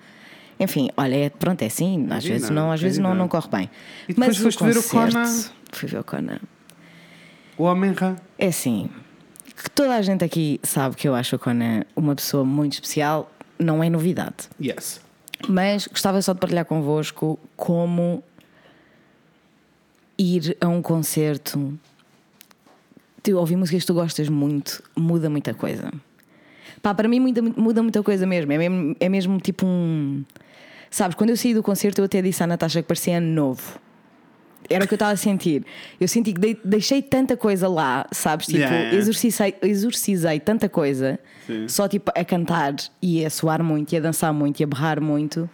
Enfim, 0.59 0.89
olha, 0.95 1.15
é, 1.15 1.29
pronto, 1.29 1.61
é 1.61 1.65
assim, 1.65 2.07
às 2.09 2.23
vezes 2.23 2.49
não, 2.49 2.71
às 2.71 2.81
vezes 2.81 2.97
não, 2.97 3.13
não 3.13 3.27
corre 3.27 3.49
bem. 3.49 3.69
E 4.07 4.13
depois 4.13 4.27
Mas 4.27 4.37
foste 4.37 4.63
ver 4.63 4.77
o 4.77 4.83
Conan? 4.83 5.43
Fui 5.71 5.89
ver 5.89 5.99
o 5.99 6.03
Conan. 6.03 6.39
O 7.57 7.63
homem 7.63 7.91
rã. 7.91 8.15
É 8.37 8.47
assim, 8.47 8.89
que 9.55 9.69
toda 9.69 9.95
a 9.95 10.01
gente 10.01 10.23
aqui 10.23 10.59
sabe 10.63 10.95
que 10.95 11.07
eu 11.07 11.15
acho 11.15 11.35
o 11.35 11.39
Conan 11.39 11.83
uma 11.95 12.15
pessoa 12.15 12.45
muito 12.45 12.73
especial, 12.73 13.31
não 13.59 13.83
é 13.83 13.89
novidade. 13.89 14.49
Yes. 14.61 15.01
Mas 15.47 15.87
gostava 15.87 16.21
só 16.21 16.33
de 16.33 16.39
partilhar 16.39 16.65
convosco 16.65 17.37
como 17.57 18.23
ir 20.17 20.55
a 20.61 20.67
um 20.67 20.81
concerto, 20.81 21.77
tu 23.31 23.37
ouvir 23.37 23.55
músicas 23.55 23.81
que 23.83 23.87
tu 23.87 23.93
gostas 23.93 24.29
muito, 24.29 24.81
muda 24.95 25.29
muita 25.29 25.53
coisa. 25.53 25.91
Pá, 26.81 26.93
para 26.93 27.07
mim 27.07 27.19
muda, 27.19 27.41
muda 27.41 27.81
muita 27.81 28.01
coisa 28.03 28.25
mesmo. 28.25 28.51
É 28.51 28.57
mesmo, 28.57 28.95
é 28.99 29.09
mesmo 29.09 29.39
tipo 29.39 29.65
um. 29.65 30.23
Sabes, 30.91 31.15
quando 31.15 31.31
eu 31.31 31.37
saí 31.37 31.53
do 31.53 31.63
concerto, 31.63 31.99
eu 32.01 32.05
até 32.05 32.21
disse 32.21 32.41
à 32.43 32.47
Natasha 32.47 32.81
que 32.81 32.87
parecia 32.87 33.17
ano 33.17 33.27
novo. 33.27 33.79
Era 34.69 34.83
o 34.85 34.87
que 34.87 34.93
eu 34.93 34.95
estava 34.95 35.11
a 35.11 35.17
sentir. 35.17 35.63
Eu 35.99 36.07
senti 36.07 36.33
que 36.33 36.39
dei- 36.39 36.59
deixei 36.63 37.01
tanta 37.01 37.37
coisa 37.37 37.67
lá, 37.67 38.07
sabes? 38.11 38.47
Tipo, 38.47 38.59
Yeah, 38.59 38.75
yeah. 38.77 38.97
Exorcizei, 38.97 39.55
exorcizei 39.61 40.39
tanta 40.39 40.67
coisa, 40.67 41.19
Sim. 41.45 41.67
só 41.67 41.87
tipo 41.87 42.11
a 42.15 42.25
cantar 42.25 42.73
e 43.01 43.23
a 43.23 43.29
suar 43.29 43.61
muito, 43.61 43.93
e 43.93 43.97
a 43.97 43.99
dançar 43.99 44.33
muito, 44.33 44.59
e 44.59 44.63
a 44.63 44.67
berrar 44.67 44.99
muito, 44.99 45.47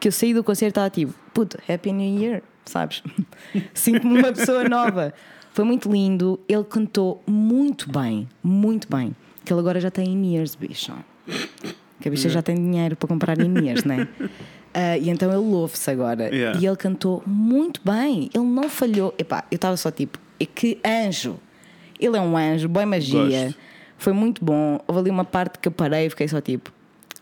que 0.00 0.08
eu 0.08 0.12
saí 0.12 0.34
do 0.34 0.42
concerto 0.42 0.66
e 0.66 0.80
estava 0.80 0.90
tipo, 0.90 1.14
puto, 1.32 1.58
Happy 1.72 1.92
New 1.92 2.20
Year, 2.20 2.42
sabes? 2.64 3.04
Sinto-me 3.72 4.18
uma 4.18 4.32
pessoa 4.32 4.68
nova. 4.68 5.14
Foi 5.56 5.64
muito 5.64 5.90
lindo, 5.90 6.38
ele 6.46 6.64
cantou 6.64 7.22
muito 7.26 7.90
bem, 7.90 8.28
muito 8.42 8.86
bem. 8.94 9.16
Que 9.42 9.54
ele 9.54 9.60
agora 9.60 9.80
já 9.80 9.90
tem 9.90 10.12
in-ears, 10.12 10.54
bicho. 10.54 10.92
Que 11.98 12.08
a 12.08 12.10
bicha 12.10 12.28
já 12.28 12.42
tem 12.42 12.54
dinheiro 12.54 12.94
para 12.94 13.08
comprar 13.08 13.40
in-ears, 13.40 13.82
né? 13.82 14.06
Ah, 14.78 14.98
e 14.98 15.08
então 15.08 15.30
ele 15.30 15.38
ouve-se 15.38 15.90
agora. 15.90 16.24
Yeah. 16.28 16.60
E 16.60 16.66
ele 16.66 16.76
cantou 16.76 17.22
muito 17.26 17.80
bem. 17.82 18.28
Ele 18.34 18.44
não 18.44 18.68
falhou. 18.68 19.14
Epá, 19.16 19.42
eu 19.50 19.56
estava 19.56 19.74
só 19.78 19.90
tipo, 19.90 20.18
"E 20.38 20.44
que 20.44 20.78
anjo! 20.84 21.40
Ele 21.98 22.14
é 22.14 22.20
um 22.20 22.36
anjo, 22.36 22.68
boa 22.68 22.84
magia. 22.84 23.46
Gosto. 23.46 23.58
Foi 23.96 24.12
muito 24.12 24.44
bom. 24.44 24.78
Houve 24.86 25.00
ali 25.00 25.10
uma 25.10 25.24
parte 25.24 25.58
que 25.58 25.68
eu 25.68 25.72
parei 25.72 26.04
e 26.04 26.10
fiquei 26.10 26.28
só 26.28 26.42
tipo, 26.42 26.70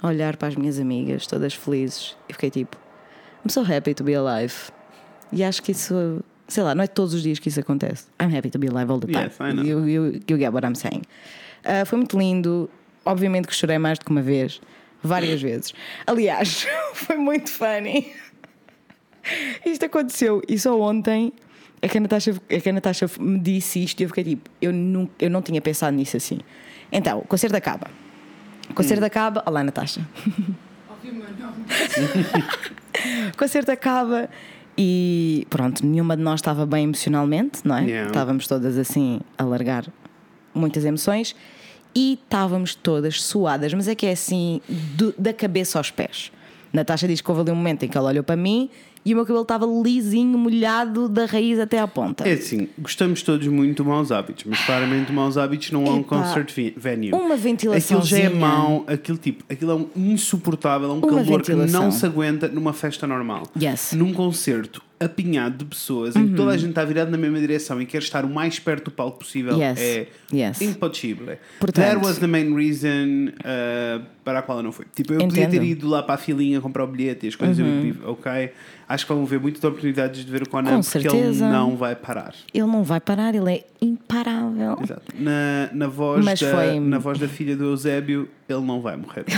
a 0.02 0.08
olhar 0.08 0.36
para 0.36 0.48
as 0.48 0.56
minhas 0.56 0.80
amigas, 0.80 1.28
todas 1.28 1.54
felizes. 1.54 2.16
E 2.28 2.32
fiquei 2.32 2.50
tipo, 2.50 2.76
I'm 3.46 3.52
so 3.52 3.60
happy 3.60 3.94
to 3.94 4.02
be 4.02 4.16
alive. 4.16 4.72
E 5.30 5.44
acho 5.44 5.62
que 5.62 5.70
isso, 5.70 6.24
sei 6.48 6.62
lá, 6.62 6.74
não 6.74 6.84
é 6.84 6.86
todos 6.86 7.14
os 7.14 7.22
dias 7.22 7.38
que 7.38 7.48
isso 7.48 7.60
acontece. 7.60 8.06
I'm 8.20 8.36
happy 8.36 8.50
to 8.50 8.58
be 8.58 8.68
alive 8.68 8.90
all 8.90 9.00
the 9.00 9.06
time. 9.06 9.24
Yes, 9.24 9.36
I 9.40 9.52
know. 9.52 9.64
You, 9.64 9.86
you, 9.86 10.20
you 10.28 10.38
get 10.38 10.52
what 10.52 10.66
I'm 10.66 10.74
saying. 10.74 11.02
Ah, 11.64 11.84
foi 11.84 11.98
muito 11.98 12.18
lindo. 12.18 12.70
Obviamente 13.04 13.48
que 13.48 13.54
chorei 13.54 13.78
mais 13.78 13.98
do 13.98 14.04
que 14.04 14.10
uma 14.10 14.22
vez. 14.22 14.60
Várias 15.02 15.42
vezes. 15.42 15.74
Aliás, 16.06 16.66
foi 16.94 17.16
muito 17.16 17.50
funny. 17.50 18.12
Isto 19.64 19.86
aconteceu 19.86 20.42
e 20.48 20.58
só 20.58 20.78
ontem 20.80 21.32
é 21.80 21.88
que 21.88 21.98
a 21.98 22.00
Natasha, 22.00 22.34
é 22.48 22.60
que 22.60 22.68
a 22.68 22.72
Natasha 22.72 23.06
me 23.18 23.38
disse 23.38 23.82
isto 23.82 24.00
e 24.00 24.04
eu 24.04 24.08
fiquei 24.08 24.24
tipo, 24.24 24.50
eu 24.60 24.72
não, 24.72 25.08
eu 25.18 25.28
não 25.28 25.42
tinha 25.42 25.60
pensado 25.60 25.94
nisso 25.96 26.16
assim. 26.16 26.40
Então, 26.90 27.18
o 27.18 27.26
concerto 27.26 27.56
acaba. 27.56 27.90
O 28.70 28.74
concerto 28.74 29.04
acaba. 29.04 29.42
Olá, 29.46 29.62
Natasha. 29.62 30.00
o 33.32 33.36
concerto 33.36 33.70
acaba 33.70 34.30
e 34.76 35.46
pronto, 35.50 35.84
nenhuma 35.86 36.16
de 36.16 36.22
nós 36.22 36.40
estava 36.40 36.66
bem 36.66 36.84
emocionalmente, 36.84 37.60
não 37.64 37.76
é? 37.76 37.84
Yeah. 37.84 38.06
Estávamos 38.08 38.46
todas 38.46 38.76
assim 38.76 39.20
a 39.38 39.44
largar 39.44 39.86
muitas 40.54 40.84
emoções 40.84 41.34
e 41.94 42.14
estávamos 42.24 42.74
todas 42.74 43.22
suadas, 43.22 43.72
mas 43.72 43.86
é 43.88 43.94
que 43.94 44.06
é 44.06 44.12
assim, 44.12 44.60
do- 44.96 45.14
da 45.16 45.32
cabeça 45.32 45.78
aos 45.78 45.90
pés. 45.90 46.32
Natasha 46.72 47.06
diz 47.06 47.20
que 47.20 47.30
houve 47.30 47.42
ali 47.42 47.50
um 47.52 47.54
momento 47.54 47.84
em 47.84 47.88
que 47.88 47.96
ela 47.96 48.08
olhou 48.08 48.24
para 48.24 48.34
mim 48.36 48.68
e 49.04 49.12
o 49.12 49.16
meu 49.16 49.24
cabelo 49.26 49.42
estava 49.42 49.66
lisinho, 49.66 50.38
molhado 50.38 51.08
da 51.08 51.26
raiz 51.26 51.58
até 51.58 51.78
à 51.78 51.86
ponta. 51.86 52.26
É 52.28 52.32
assim, 52.32 52.68
gostamos 52.78 53.22
todos 53.22 53.46
muito 53.48 53.82
de 53.82 53.88
maus 53.88 54.10
hábitos, 54.10 54.44
mas 54.44 54.58
claramente 54.64 55.12
maus 55.12 55.36
hábitos 55.36 55.70
não 55.72 55.84
é 55.86 55.90
um 55.90 56.02
concert 56.02 56.52
venue. 56.76 57.12
uma 57.12 57.36
ventilaçãozinha. 57.36 57.98
Aquilo 57.98 58.02
já 58.06 58.18
é 58.18 58.28
mau, 58.40 58.84
aquilo 58.86 59.18
tipo, 59.18 59.44
aquilo 59.52 59.70
é 59.72 59.74
um 59.74 59.88
insuportável, 59.96 60.88
é 60.88 60.92
um 60.92 60.98
Uma 60.98 61.08
calor 61.08 61.42
que 61.42 61.52
ventilação. 61.52 61.82
não 61.82 61.90
se 61.90 62.06
aguenta 62.06 62.48
numa 62.48 62.72
festa 62.72 63.06
normal. 63.06 63.44
Yes. 63.60 63.92
Num 63.92 64.12
concerto 64.12 64.82
apinhado 64.98 65.58
de 65.58 65.64
pessoas 65.66 66.16
em 66.16 66.28
que 66.28 66.34
toda 66.34 66.52
a 66.52 66.56
gente 66.56 66.70
está 66.70 66.82
virada 66.84 67.10
na 67.10 67.18
mesma 67.18 67.38
direção 67.38 67.82
e 67.82 67.84
quer 67.84 67.98
estar 67.98 68.24
o 68.24 68.28
mais 68.30 68.58
perto 68.58 68.84
do 68.86 68.90
palco 68.90 69.18
possível 69.18 69.54
Yes. 69.60 69.78
é 69.80 70.06
Yes. 70.32 70.62
impossível. 70.62 71.36
Portanto- 71.60 71.84
That 71.84 72.06
was 72.06 72.18
the 72.18 72.26
main 72.26 72.54
reason 72.54 73.28
uh, 73.40 74.02
para 74.24 74.38
a 74.38 74.42
qual 74.42 74.58
eu 74.58 74.62
não 74.64 74.72
fui. 74.72 74.86
Tipo, 74.94 75.12
eu 75.14 75.18
podia 75.18 75.42
ter 75.48 75.56
Entendo. 75.56 75.64
ido 75.64 75.88
lá 75.88 76.02
para 76.02 76.14
a 76.14 76.18
filinha 76.18 76.58
comprar 76.60 76.84
o 76.84 76.86
bilhete 76.86 77.26
e 77.26 77.28
as 77.28 77.36
coisas, 77.36 77.58
eu, 77.58 77.66
ok. 78.10 78.50
Acho 78.88 79.06
que 79.06 79.12
vão 79.12 79.24
ver 79.24 79.40
muitas 79.40 79.62
oportunidades 79.64 80.24
de 80.24 80.30
ver 80.30 80.42
o 80.42 80.48
Conan 80.48 80.76
Com 80.76 80.82
porque 80.82 81.00
certeza. 81.08 81.44
ele 81.46 81.52
não 81.52 81.76
vai 81.76 81.96
parar. 81.96 82.34
Ele 82.52 82.66
não 82.66 82.84
vai 82.84 83.00
parar, 83.00 83.34
ele 83.34 83.50
é 83.52 83.64
imparável. 83.80 84.78
Exato. 84.82 85.02
Na, 85.18 85.70
na, 85.72 85.86
voz 85.86 86.24
Mas 86.24 86.38
da, 86.40 86.50
foi- 86.50 86.78
na 86.80 86.98
voz 86.98 87.18
da 87.18 87.26
filha 87.28 87.56
do 87.56 87.64
Eusébio, 87.64 88.28
ele 88.48 88.60
não 88.60 88.80
vai 88.80 88.96
morrer. 88.96 89.24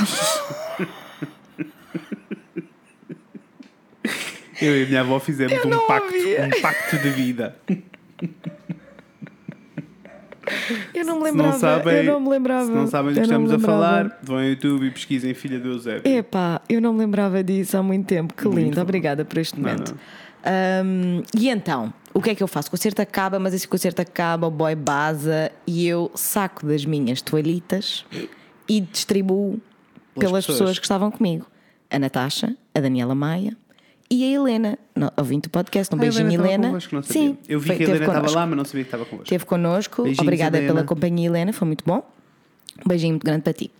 Eu 4.60 4.74
e 4.74 4.84
a 4.84 4.86
minha 4.86 5.00
avó 5.02 5.20
fizemos 5.20 5.52
um 5.64 5.86
pacto, 5.86 6.14
um 6.16 6.60
pacto 6.62 6.96
de 6.98 7.10
vida. 7.10 7.54
Eu 10.94 11.04
não 11.04 11.20
me 11.20 11.26
Se 11.30 11.36
não 11.36 11.44
lembrava. 11.44 11.58
sabem, 11.58 11.94
eu 11.96 12.04
não 12.04 12.20
me 12.20 12.28
lembrava. 12.28 12.66
se 12.66 12.72
não 12.72 12.86
sabem 12.86 13.12
do 13.12 13.16
que 13.16 13.20
estamos 13.22 13.52
a 13.52 13.58
falar, 13.58 14.02
lembrava. 14.04 14.20
vão 14.22 14.36
ao 14.38 14.44
YouTube 14.44 14.86
e 14.86 14.90
pesquisem 14.90 15.34
filha 15.34 15.58
do 15.58 15.68
Eusébio. 15.72 16.10
Epá, 16.10 16.60
eu 16.68 16.80
não 16.80 16.92
me 16.92 17.00
lembrava 17.00 17.42
disso 17.42 17.76
há 17.76 17.82
muito 17.82 18.06
tempo. 18.06 18.32
Que 18.34 18.44
Muito 18.44 18.58
lindo. 18.58 18.76
bom. 18.76 18.82
Obrigada 18.82 19.24
por 19.24 19.38
este 19.38 19.58
momento. 19.58 19.96
Ahm, 20.44 21.22
e 21.36 21.48
então, 21.48 21.92
o 22.14 22.22
que 22.22 22.30
é 22.30 22.34
que 22.34 22.42
eu 22.42 22.46
faço? 22.48 22.68
O 22.68 22.70
concerto 22.70 23.02
acaba, 23.02 23.38
mas 23.38 23.52
esse 23.52 23.66
concerto 23.66 24.00
acaba, 24.00 24.46
o 24.46 24.50
boy 24.50 24.74
baza 24.76 25.50
e 25.66 25.86
eu 25.86 26.10
saco 26.14 26.64
das 26.66 26.84
minhas 26.84 27.20
toalhitas 27.20 28.04
e 28.68 28.80
distribuo 28.80 29.60
pelas 30.14 30.46
pessoas. 30.46 30.58
pessoas. 30.60 30.78
que 30.78 30.84
estavam 30.84 31.10
comigo: 31.10 31.46
a 31.90 31.98
Natasha, 31.98 32.54
a 32.74 32.80
Daniela 32.80 33.14
Maia 33.14 33.56
e 34.10 34.24
a 34.24 34.36
Helena. 34.36 34.78
No- 34.94 35.12
Ouvinte 35.16 35.48
do 35.48 35.50
podcast, 35.50 35.94
um 35.94 35.98
Ah, 35.98 36.00
beijinho, 36.00 36.28
estava 36.28 36.46
Helena. 36.48 36.66
convosco, 36.68 36.94
não 36.94 37.02
sabia. 37.02 37.22
Sim, 37.22 37.38
Eu 37.48 37.60
vi 37.60 37.66
foi- 37.68 37.76
que 37.76 37.82
a 37.82 37.86
teve 37.86 37.98
Helena 38.04 38.18
estava 38.18 38.38
lá, 38.40 38.46
mas 38.46 38.56
não 38.56 38.64
sabia 38.64 38.82
que 38.84 38.88
estava 38.88 39.04
convosco. 39.04 39.24
Esteve 39.24 39.44
connosco. 39.44 40.02
Beijinhos, 40.02 40.18
Obrigada 40.22 40.56
Helena. 40.58 40.72
pela 40.74 40.86
companhia, 40.86 41.26
Helena. 41.28 41.52
Foi 41.52 41.66
muito 41.66 41.84
bom. 41.84 42.02
Um 42.84 42.88
beijinho 42.88 43.12
muito 43.12 43.24
grande 43.24 43.42
para 43.42 43.52
ti. 43.52 43.70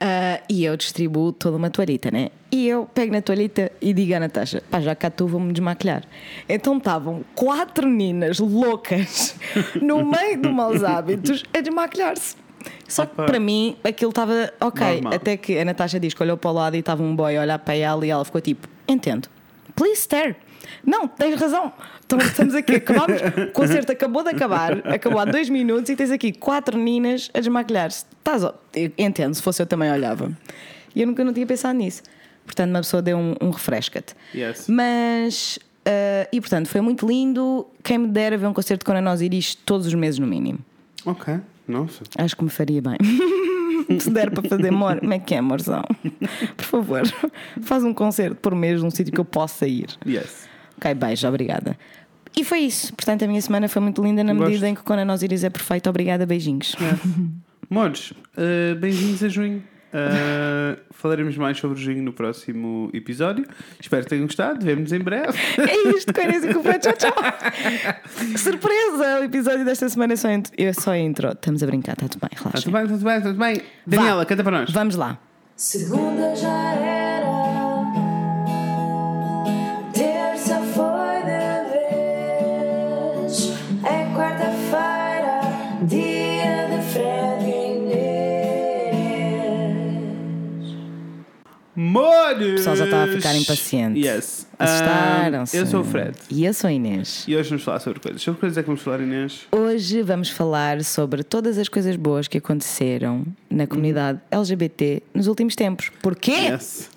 Ah, 0.00 0.40
e 0.48 0.64
eu 0.64 0.76
distribuo 0.76 1.32
toda 1.32 1.56
uma 1.56 1.70
toalhita, 1.70 2.08
né? 2.12 2.28
E 2.52 2.68
eu 2.68 2.86
pego 2.86 3.12
na 3.12 3.20
toalhita 3.20 3.72
e 3.80 3.92
digo 3.92 4.14
à 4.14 4.20
Natasha: 4.20 4.62
pá, 4.70 4.80
já 4.80 4.94
cá 4.94 5.10
tu 5.10 5.26
vou-me 5.26 5.52
desmaquilhar. 5.52 6.04
Então 6.48 6.76
estavam 6.78 7.24
quatro 7.34 7.88
meninas 7.88 8.38
loucas 8.38 9.34
no 9.82 10.04
meio 10.08 10.40
de 10.40 10.48
maus 10.48 10.84
hábitos 10.84 11.42
a 11.52 11.60
desmaquilhar-se. 11.60 12.36
Só 12.88 13.06
que 13.06 13.14
para 13.16 13.40
mim 13.40 13.76
aquilo 13.82 14.10
estava 14.10 14.52
ok. 14.60 14.86
Normal. 14.94 15.14
Até 15.14 15.36
que 15.36 15.58
a 15.58 15.64
Natasha 15.64 15.98
diz 15.98 16.14
que 16.14 16.22
olhou 16.22 16.36
para 16.36 16.50
o 16.50 16.54
lado 16.54 16.76
e 16.76 16.78
estava 16.78 17.02
um 17.02 17.14
boy 17.16 17.36
a 17.36 17.40
olhar 17.40 17.58
para 17.58 17.74
ela 17.74 18.06
e 18.06 18.10
ela 18.10 18.24
ficou 18.24 18.40
tipo: 18.40 18.68
entendo. 18.86 19.28
Please 19.78 20.00
stare. 20.00 20.36
Não, 20.84 21.06
tens 21.06 21.40
razão. 21.40 21.72
Então, 22.04 22.18
estamos 22.18 22.54
aqui, 22.54 22.76
acabamos, 22.76 23.20
o 23.48 23.52
concerto 23.52 23.92
acabou 23.92 24.22
de 24.22 24.30
acabar, 24.30 24.86
acabou 24.88 25.20
há 25.20 25.24
dois 25.24 25.48
minutos 25.48 25.88
e 25.90 25.96
tens 25.96 26.10
aqui 26.10 26.32
quatro 26.32 26.76
meninas 26.76 27.30
a 27.32 27.38
desmaquilhar-se. 27.38 28.04
Estás, 28.18 28.42
entendo, 28.96 29.34
se 29.34 29.42
fosse 29.42 29.62
eu 29.62 29.66
também 29.66 29.90
olhava. 29.90 30.36
E 30.94 31.00
eu 31.00 31.06
nunca 31.06 31.22
não 31.24 31.32
tinha 31.32 31.46
pensado 31.46 31.78
nisso. 31.78 32.02
Portanto, 32.44 32.70
uma 32.70 32.80
pessoa 32.80 33.00
deu 33.00 33.16
um, 33.16 33.34
um 33.40 33.50
refresca-te. 33.50 34.14
Yes. 34.34 34.66
Mas, 34.68 35.58
ah, 35.86 36.28
e 36.32 36.40
portanto, 36.40 36.68
foi 36.68 36.80
muito 36.80 37.06
lindo. 37.06 37.66
Quem 37.82 37.98
me 37.98 38.08
dera 38.08 38.36
ver 38.36 38.46
um 38.46 38.52
concerto 38.52 38.84
com 38.84 38.92
a 38.92 38.98
Ana 38.98 39.12
Osiris 39.12 39.54
todos 39.54 39.86
os 39.86 39.94
meses, 39.94 40.18
no 40.18 40.26
mínimo. 40.26 40.58
Ok, 41.06 41.38
nossa. 41.66 42.02
Acho 42.16 42.36
que 42.36 42.44
me 42.44 42.50
faria 42.50 42.82
bem. 42.82 42.96
Se 43.98 44.10
der 44.10 44.30
para 44.30 44.48
fazer, 44.48 44.68
amor, 44.68 45.00
como 45.00 45.12
é 45.12 45.18
que 45.18 45.34
é, 45.34 45.38
amorzão? 45.38 45.84
Por 46.56 46.64
favor, 46.64 47.02
faz 47.62 47.84
um 47.84 47.94
concerto 47.94 48.36
por 48.36 48.54
mês 48.54 48.82
num 48.82 48.90
sítio 48.90 49.12
que 49.12 49.20
eu 49.20 49.24
possa 49.24 49.66
ir. 49.66 49.88
Yes. 50.06 50.48
Ok, 50.76 50.94
beijo, 50.94 51.26
obrigada. 51.26 51.78
E 52.36 52.44
foi 52.44 52.60
isso. 52.60 52.94
Portanto, 52.94 53.24
a 53.24 53.26
minha 53.26 53.40
semana 53.40 53.68
foi 53.68 53.82
muito 53.82 54.02
linda 54.02 54.22
na 54.22 54.32
Gosto. 54.32 54.48
medida 54.48 54.68
em 54.68 54.74
que 54.74 54.82
quando 54.82 55.00
a 55.00 55.04
nós 55.04 55.22
iris 55.22 55.42
é 55.42 55.50
perfeita. 55.50 55.90
Obrigada, 55.90 56.26
beijinhos. 56.26 56.76
Mores, 57.68 58.10
uh, 58.10 58.76
bem-vindos 58.78 59.24
a 59.24 59.28
junho. 59.28 59.62
Uh, 59.92 60.78
falaremos 60.90 61.36
mais 61.36 61.56
sobre 61.58 61.78
junho 61.80 62.02
no 62.02 62.12
próximo 62.12 62.90
episódio. 62.92 63.46
Espero 63.80 64.02
que 64.04 64.10
tenham 64.10 64.26
gostado. 64.26 64.64
Vemo-nos 64.64 64.92
em 64.92 64.98
breve. 65.00 65.38
É 65.58 65.88
isto, 65.96 66.12
com 66.12 66.20
a 66.20 66.24
Inês 66.24 66.44
e 66.44 66.52
com 66.52 66.60
o 66.60 66.62
Fred. 66.62 66.78
Tchau, 66.80 66.92
tchau. 66.94 67.14
Que 68.32 68.38
surpresa! 68.38 69.20
O 69.20 69.24
episódio 69.24 69.64
desta 69.64 69.88
semana 69.88 70.12
é 70.12 70.16
só, 70.16 70.30
intro. 70.30 70.52
é 70.56 70.72
só 70.72 70.94
intro. 70.94 71.28
Estamos 71.30 71.62
a 71.62 71.66
brincar, 71.66 71.92
está 71.92 72.08
tudo 72.08 72.20
bem, 72.20 72.30
Está 72.32 72.44
relaxa. 72.48 72.62
tudo 72.64 72.72
bem, 72.72 72.82
está 72.82 72.94
tudo 72.94 73.04
bem, 73.04 73.16
está 73.16 73.28
tudo 73.30 73.38
bem. 73.38 73.62
Daniela, 73.86 74.26
canta 74.26 74.42
para 74.44 74.58
nós. 74.60 74.70
Vamos 74.70 74.96
lá. 74.96 75.18
Segunda 75.56 76.36
já 76.36 76.48
era, 76.74 76.97
Mores! 91.88 92.52
O 92.52 92.54
pessoal 92.56 92.76
já 92.76 92.84
está 92.84 93.04
a 93.04 93.08
ficar 93.08 93.34
impaciente. 93.34 93.98
Yes. 93.98 94.46
Assustaram-se. 94.58 95.56
Um, 95.56 95.60
eu 95.60 95.66
sou 95.66 95.80
o 95.80 95.84
Fred. 95.84 96.14
E 96.30 96.44
eu 96.44 96.52
sou 96.52 96.68
a 96.68 96.72
Inês. 96.72 97.24
E 97.26 97.34
hoje 97.34 97.48
vamos 97.48 97.64
falar 97.64 97.80
sobre 97.80 98.00
coisas. 98.00 98.20
Sobre 98.20 98.40
coisas 98.40 98.58
é 98.58 98.62
que 98.62 98.66
vamos 98.66 98.82
falar, 98.82 99.00
Inês? 99.00 99.46
Hoje 99.50 100.02
vamos 100.02 100.28
falar 100.28 100.84
sobre 100.84 101.22
todas 101.22 101.56
as 101.56 101.66
coisas 101.66 101.96
boas 101.96 102.28
que 102.28 102.36
aconteceram 102.36 103.24
na 103.50 103.66
comunidade 103.66 104.20
LGBT 104.30 105.02
nos 105.14 105.28
últimos 105.28 105.56
tempos. 105.56 105.90
Porquê? 106.02 106.32
Yes. 106.32 106.90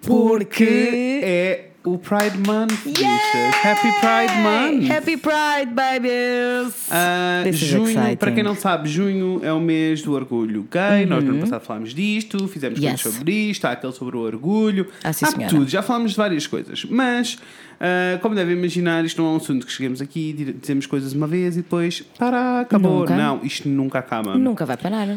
Porque 0.00 1.20
é 1.22 1.68
o 1.84 1.98
Pride 1.98 2.38
Month, 2.46 2.72
bichas. 2.84 3.54
Happy 3.64 3.88
Pride 4.00 4.40
Month! 4.40 4.90
Happy 4.90 5.16
Pride, 5.16 5.72
babies! 5.74 6.74
Ah, 6.90 7.42
This 7.44 7.56
is 7.60 7.68
junho, 7.68 7.88
exciting. 7.90 8.16
para 8.16 8.30
quem 8.32 8.42
não 8.44 8.54
sabe, 8.54 8.88
junho 8.88 9.40
é 9.42 9.52
o 9.52 9.58
mês 9.60 10.00
do 10.00 10.12
orgulho 10.12 10.66
gay. 10.70 11.04
Nós 11.06 11.24
no 11.24 11.30
ano 11.30 11.40
passado 11.40 11.62
falámos 11.64 11.92
disto, 11.92 12.46
fizemos 12.46 12.78
Uhum. 12.78 12.84
Yes. 12.84 13.02
coisas 13.02 13.18
sobre 13.18 13.32
isto, 13.50 13.64
há 13.64 13.72
aquele 13.72 13.92
sobre 13.92 14.16
o 14.16 14.20
orgulho, 14.20 14.86
Ah, 15.02 15.12
sim, 15.12 15.24
há 15.24 15.28
senhora. 15.30 15.48
tudo, 15.48 15.68
já 15.68 15.82
falámos 15.82 16.12
de 16.12 16.16
várias 16.16 16.46
coisas. 16.46 16.84
Mas, 16.84 17.36
ah, 17.80 18.18
como 18.22 18.34
devem 18.36 18.56
imaginar, 18.56 19.04
isto 19.04 19.20
não 19.20 19.30
é 19.30 19.32
um 19.32 19.36
assunto 19.36 19.66
que 19.66 19.72
chegamos 19.72 20.00
aqui 20.00 20.32
dire- 20.32 20.52
dizemos 20.52 20.86
coisas 20.86 21.12
uma 21.12 21.26
vez 21.26 21.56
e 21.56 21.62
depois, 21.62 22.00
para, 22.18 22.60
acabou. 22.60 23.00
Nunca. 23.00 23.16
Não, 23.16 23.40
isto 23.44 23.68
nunca 23.68 23.98
acaba. 23.98 24.38
Nunca 24.38 24.64
vai 24.64 24.76
parar. 24.76 25.08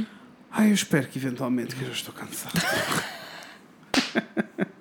Ai, 0.51 0.69
eu 0.69 0.73
espero 0.73 1.05
que 1.07 1.19
eventualmente, 1.19 1.75
que 1.75 1.83
eu 1.83 1.87
já 1.89 1.93
estou 1.93 2.13
cansado. 2.13 2.59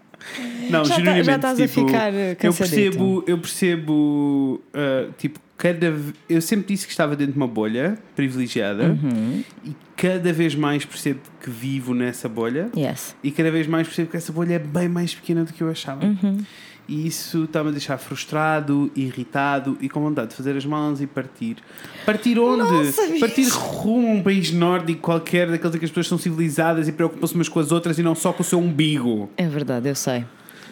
Não, 0.70 0.84
Já 0.84 0.96
tá- 1.02 1.22
já 1.22 1.36
estás 1.36 1.60
a 1.60 1.66
tipo, 1.68 1.86
ficar, 1.86 2.12
eh, 2.14 2.32
eu 2.32 2.36
cansadito. 2.36 2.74
percebo, 2.76 3.24
eu 3.26 3.38
percebo, 3.38 4.62
uh, 4.74 5.12
tipo, 5.18 5.38
cada 5.56 5.94
eu 6.28 6.40
sempre 6.40 6.66
disse 6.74 6.86
que 6.86 6.92
estava 6.92 7.14
dentro 7.14 7.32
de 7.34 7.38
uma 7.38 7.46
bolha 7.46 7.96
privilegiada 8.16 8.84
Uhum. 8.88 9.42
e 9.64 9.72
cada 9.96 10.32
vez 10.32 10.54
mais 10.54 10.84
percebo 10.84 11.20
que 11.40 11.48
vivo 11.48 11.94
nessa 11.94 12.28
bolha 12.28 12.68
Yes. 12.76 13.14
e 13.22 13.30
cada 13.30 13.50
vez 13.50 13.66
mais 13.66 13.86
percebo 13.86 14.10
que 14.10 14.16
essa 14.16 14.32
bolha 14.32 14.54
é 14.54 14.58
bem 14.58 14.88
mais 14.88 15.14
pequena 15.14 15.44
do 15.44 15.52
que 15.52 15.62
eu 15.62 15.70
achava. 15.70 16.04
Uhum. 16.04 16.38
E 16.86 17.06
isso 17.06 17.44
está-me 17.44 17.70
a 17.70 17.72
deixar 17.72 17.96
frustrado, 17.96 18.90
irritado 18.94 19.78
e 19.80 19.88
com 19.88 20.00
vontade 20.02 20.28
de 20.30 20.34
fazer 20.36 20.54
as 20.56 20.66
mãos 20.66 21.00
e 21.00 21.06
partir. 21.06 21.56
Partir 22.04 22.38
onde? 22.38 22.62
Nossa, 22.62 23.02
partir 23.18 23.48
rumo 23.48 24.08
a 24.08 24.10
um 24.12 24.22
país 24.22 24.52
nórdico 24.52 25.00
qualquer, 25.00 25.50
daqueles 25.50 25.74
em 25.74 25.78
que 25.78 25.84
as 25.86 25.90
pessoas 25.90 26.08
são 26.08 26.18
civilizadas 26.18 26.86
e 26.86 26.92
preocupam-se 26.92 27.34
umas 27.34 27.48
com 27.48 27.58
as 27.58 27.72
outras 27.72 27.98
e 27.98 28.02
não 28.02 28.14
só 28.14 28.32
com 28.34 28.42
o 28.42 28.44
seu 28.44 28.58
umbigo. 28.58 29.30
É 29.36 29.46
verdade, 29.48 29.88
eu 29.88 29.94
sei. 29.94 30.26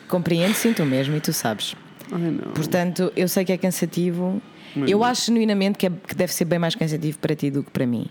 Compreendo, 0.07 0.53
sinto 0.55 0.85
mesmo 0.85 1.17
e 1.17 1.21
tu 1.21 1.33
sabes. 1.33 1.75
Ai. 2.13 2.39
Portanto, 2.55 3.11
eu 3.17 3.27
sei 3.27 3.45
que 3.47 3.53
é 3.53 3.57
cansativo. 3.57 4.43
Mas 4.77 4.91
eu 4.91 4.99
não. 4.99 5.07
acho 5.07 5.27
genuinamente 5.27 5.79
que, 5.79 5.87
é- 5.87 5.91
que 6.07 6.15
deve 6.15 6.33
ser 6.35 6.45
bem 6.45 6.59
mais 6.59 6.75
cansativo 6.75 7.19
para 7.19 7.35
ti 7.35 7.51
do 7.51 7.63
que 7.63 7.71
para 7.71 7.87
mim. 7.87 8.07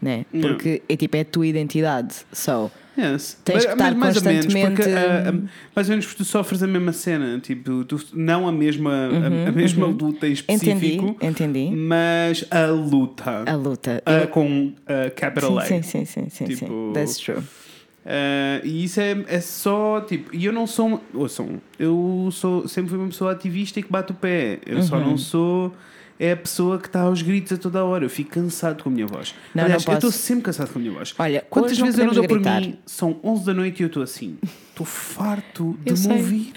Né? 0.00 0.26
Porque 0.40 0.82
é 0.88 0.96
tipo, 0.96 1.16
é 1.16 1.20
a 1.20 1.24
tua 1.24 1.46
identidade. 1.46 2.14
So, 2.32 2.70
Yes. 2.98 3.36
Tens 3.44 3.66
que 3.66 3.72
estar 3.72 3.94
mais 3.94 4.16
ou 4.16 4.22
menos, 4.22 4.46
porque, 4.46 4.58
constantemente- 4.58 4.98
ah, 4.98 5.28
ah, 5.28 5.48
mais 5.74 5.86
ou 5.86 5.92
menos 5.92 6.06
porque 6.06 6.16
tu 6.16 6.24
sofres 6.24 6.62
a 6.62 6.66
mesma 6.66 6.94
cena, 6.94 7.38
tipo, 7.40 7.84
tu, 7.84 8.00
não 8.14 8.48
a 8.48 8.52
mesma, 8.52 8.90
a- 8.90 9.48
a, 9.48 9.52
mesma 9.52 9.84
luta 9.86 10.26
em 10.26 10.32
específico, 10.32 11.04
Uhum, 11.04 11.10
entendi, 11.20 11.58
entendi. 11.64 11.76
mas 11.76 12.46
a 12.50 12.64
luta. 12.68 13.44
A 13.46 13.54
luta. 13.54 14.02
Ah, 14.06 14.20
Eu- 14.20 14.28
com 14.28 14.72
ah, 14.86 15.10
capital 15.10 15.58
A. 15.58 15.66
sim, 15.66 15.82
sim, 15.82 16.06
sim, 16.06 16.22
sim, 16.30 16.30
sim, 16.30 16.44
Tipo- 16.46 16.66
sim. 16.66 16.92
That's 16.94 17.18
true. 17.18 17.36
Uh, 17.38 18.64
e 18.64 18.84
isso 18.84 18.98
é, 19.00 19.16
é 19.28 19.40
só 19.40 20.00
tipo. 20.00 20.34
E 20.34 20.44
eu 20.46 20.52
não 20.52 20.66
sou. 20.66 21.02
Ouçam, 21.12 21.60
eu 21.78 22.28
sou, 22.32 22.66
sempre 22.68 22.90
fui 22.90 22.98
uma 22.98 23.08
pessoa 23.08 23.32
ativista 23.32 23.78
e 23.80 23.82
que 23.82 23.90
bate 23.92 24.12
o 24.12 24.14
pé. 24.14 24.58
Eu 24.64 24.80
só 24.82 24.96
Uhum. 24.96 25.04
não 25.10 25.18
sou. 25.18 25.74
É 26.18 26.32
a 26.32 26.36
pessoa 26.36 26.78
que 26.78 26.86
está 26.86 27.02
aos 27.02 27.20
gritos 27.22 27.52
a 27.52 27.56
toda 27.56 27.78
a 27.80 27.84
hora. 27.84 28.04
Eu 28.04 28.10
fico 28.10 28.30
cansado 28.30 28.82
com 28.82 28.88
a 28.88 28.92
minha 28.92 29.06
voz. 29.06 29.34
Não, 29.54 29.64
Aliás, 29.64 29.84
não 29.84 29.92
eu 29.94 29.96
estou 29.98 30.10
sempre 30.12 30.44
cansado 30.44 30.72
com 30.72 30.78
a 30.78 30.82
minha 30.82 30.94
voz. 30.94 31.14
Olha, 31.18 31.44
quantas 31.48 31.78
vezes 31.78 31.98
eu 31.98 32.06
não 32.06 32.14
dou 32.14 32.26
por 32.26 32.40
mim? 32.40 32.78
São 32.86 33.20
11 33.22 33.44
da 33.44 33.54
noite 33.54 33.80
e 33.80 33.82
eu 33.84 33.88
estou 33.88 34.02
assim. 34.02 34.38
Estou 34.76 34.84
farto 34.84 35.74
de 35.82 35.90
Eu 35.90 35.92
me 35.94 35.98
sei. 35.98 36.12
ouvir. 36.12 36.52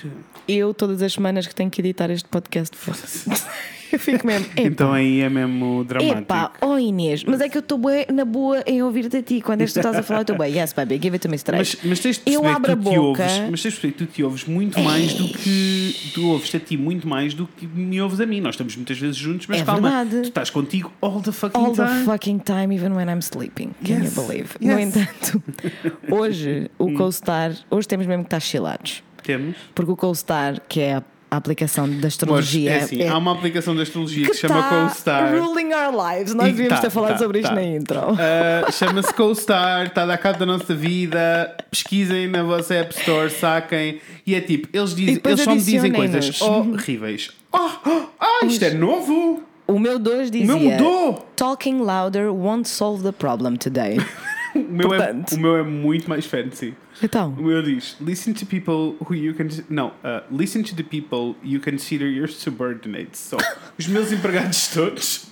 Eu, 0.45 0.73
todas 0.73 1.01
as 1.01 1.13
semanas 1.13 1.47
que 1.47 1.55
tenho 1.55 1.69
que 1.69 1.79
editar 1.79 2.09
este 2.09 2.27
podcast, 2.27 2.75
eu 3.91 3.99
fico 3.99 4.25
mesmo. 4.25 4.45
Epá, 4.55 4.61
Então 4.69 4.93
aí 4.93 5.21
é 5.21 5.29
mesmo 5.29 5.83
dramático. 5.83 6.19
Epá, 6.21 6.51
oh 6.61 6.77
Inês, 6.77 7.23
mas 7.23 7.41
é 7.41 7.49
que 7.49 7.57
eu 7.57 7.61
estou 7.61 7.77
bué 7.77 8.05
na 8.11 8.25
boa 8.25 8.63
em 8.65 8.81
ouvir-te 8.83 9.17
a 9.17 9.21
ti. 9.23 9.41
Quando 9.41 9.61
és 9.61 9.73
tu 9.73 9.79
estás 9.79 9.95
a 9.95 10.03
falar, 10.03 10.19
eu 10.19 10.21
estou 10.23 10.37
bem. 10.37 10.53
Yes, 10.57 10.73
baby, 10.73 10.95
give 11.01 11.15
it 11.15 11.19
to 11.19 11.29
me 11.29 11.35
straight. 11.37 11.77
Mas, 11.81 11.89
mas 11.89 11.99
tens 11.99 12.17
de 12.17 12.31
Eu 12.31 12.41
perceber 12.41 12.55
abro 12.55 12.65
que 12.65 12.71
a 12.71 12.75
tu 12.75 12.89
te 12.91 12.95
boca. 12.97 13.23
ouves, 13.23 13.49
mas 13.51 13.61
tens 13.61 13.73
de 13.73 13.79
perceber 13.79 13.93
que 13.93 14.05
tu 14.05 14.05
te 14.13 14.23
ouves 14.23 14.45
muito 14.45 14.79
mais 14.79 15.13
do 15.13 15.27
que 15.27 15.95
tu 16.13 16.27
ouves 16.29 16.53
a 16.55 16.59
ti 16.59 16.77
muito 16.77 17.07
mais 17.07 17.33
do 17.33 17.47
que 17.47 17.65
me 17.67 18.01
ouves 18.01 18.19
a 18.19 18.25
mim. 18.25 18.41
Nós 18.41 18.53
estamos 18.55 18.75
muitas 18.75 18.97
vezes 18.97 19.17
juntos, 19.17 19.47
mas 19.47 19.61
É 19.61 19.63
calma, 19.65 19.89
verdade. 19.89 20.21
tu 20.21 20.27
estás 20.29 20.49
contigo 20.49 20.91
all 21.01 21.21
the 21.21 21.31
fucking 21.31 21.59
All 21.59 21.71
the 21.73 21.85
time. 21.85 22.05
fucking 22.05 22.39
time, 22.39 22.73
even 22.75 22.93
when 22.93 23.07
I'm 23.09 23.21
sleeping. 23.21 23.71
Can 23.85 24.03
Yes, 24.03 24.15
you 24.15 24.23
believe? 24.23 24.49
yes. 24.61 24.71
No 24.73 24.79
entanto, 24.79 25.43
hoje 26.11 26.69
o 26.77 26.93
CoStar, 26.93 27.53
hoje 27.69 27.87
temos 27.87 28.05
mesmo 28.05 28.23
que 28.23 28.27
estar 28.27 28.39
chilados. 28.39 29.03
Temos. 29.23 29.55
Porque 29.75 29.91
o 29.91 29.95
CoStar, 29.95 30.61
que 30.67 30.79
é 30.79 30.95
a 30.95 31.03
a 31.31 31.37
aplicação 31.37 31.87
da 31.87 31.95
Mas, 31.95 32.05
astrologia, 32.05 32.71
é 32.71 32.77
assim, 32.79 33.07
há 33.07 33.17
uma 33.17 33.31
aplicação 33.33 33.75
de 33.75 33.81
astrologia 33.81 34.25
que, 34.27 34.33
se 34.33 34.41
chama 34.41 34.59
está 34.59 34.87
CoStar. 34.87 35.35
ruling 35.35 35.73
our 35.73 35.93
lives. 35.93 36.33
Nós 36.33 36.47
E 36.47 36.51
devíamos 36.51 36.77
tá, 36.77 36.81
ter 36.81 36.89
falado 36.89 37.11
tá, 37.11 37.17
sobre 37.19 37.39
isto 37.39 37.49
tá. 37.49 37.55
na 37.55 37.63
intro. 37.63 37.99
Uh, 37.99 38.71
Chama-se 38.73 39.13
CoStar, 39.13 39.87
está 39.87 40.03
a 40.03 40.05
dar 40.07 40.17
cabo 40.17 40.39
da 40.39 40.45
nossa 40.45 40.73
vida. 40.73 41.55
Pesquisem 41.69 42.27
na 42.27 42.41
vossa 42.43 42.73
App 42.73 42.97
Store, 42.97 43.29
saquem. 43.29 44.01
E 44.25 44.33
é 44.33 44.41
tipo, 44.41 44.67
eles, 44.75 44.95
dizem, 44.95 45.21
eles 45.23 45.41
só 45.41 45.51
me 45.51 45.61
dizem 45.61 45.91
coisas 45.91 46.41
horríveis. 46.41 47.31
Oh, 47.51 47.69
oh, 47.85 48.01
ah, 48.19 48.45
isto 48.45 48.65
é 48.65 48.71
novo? 48.71 49.43
O 49.67 49.77
meu 49.77 49.99
2 49.99 50.29
O 50.29 50.31
dizia: 50.31 50.47
meu 50.47 50.59
mudou. 50.59 51.27
Talking 51.35 51.81
louder 51.81 52.33
won't 52.33 52.67
solve 52.67 53.03
the 53.03 53.11
problem 53.11 53.55
today. 53.55 53.97
O 54.55 54.59
meu, 54.59 54.93
é, 54.93 54.97
Portanto. 54.97 55.31
o 55.33 55.39
meu 55.39 55.57
é 55.57 55.63
muito 55.63 56.09
mais 56.09 56.25
fancy. 56.25 56.73
Então. 57.01 57.29
O 57.37 57.43
meu 57.43 57.61
diz: 57.61 57.95
Listen 58.01 58.33
to 58.33 58.45
people 58.45 58.95
who 58.99 59.15
you 59.15 59.33
can. 59.33 59.47
Não, 59.69 59.89
uh, 59.89 60.23
listen 60.31 60.63
to 60.63 60.75
the 60.75 60.83
people 60.83 61.35
you 61.43 61.61
consider 61.61 62.07
your 62.07 62.27
subordinates. 62.27 63.19
So, 63.19 63.37
os 63.77 63.87
meus 63.87 64.11
empregados 64.13 64.67
todos. 64.69 65.28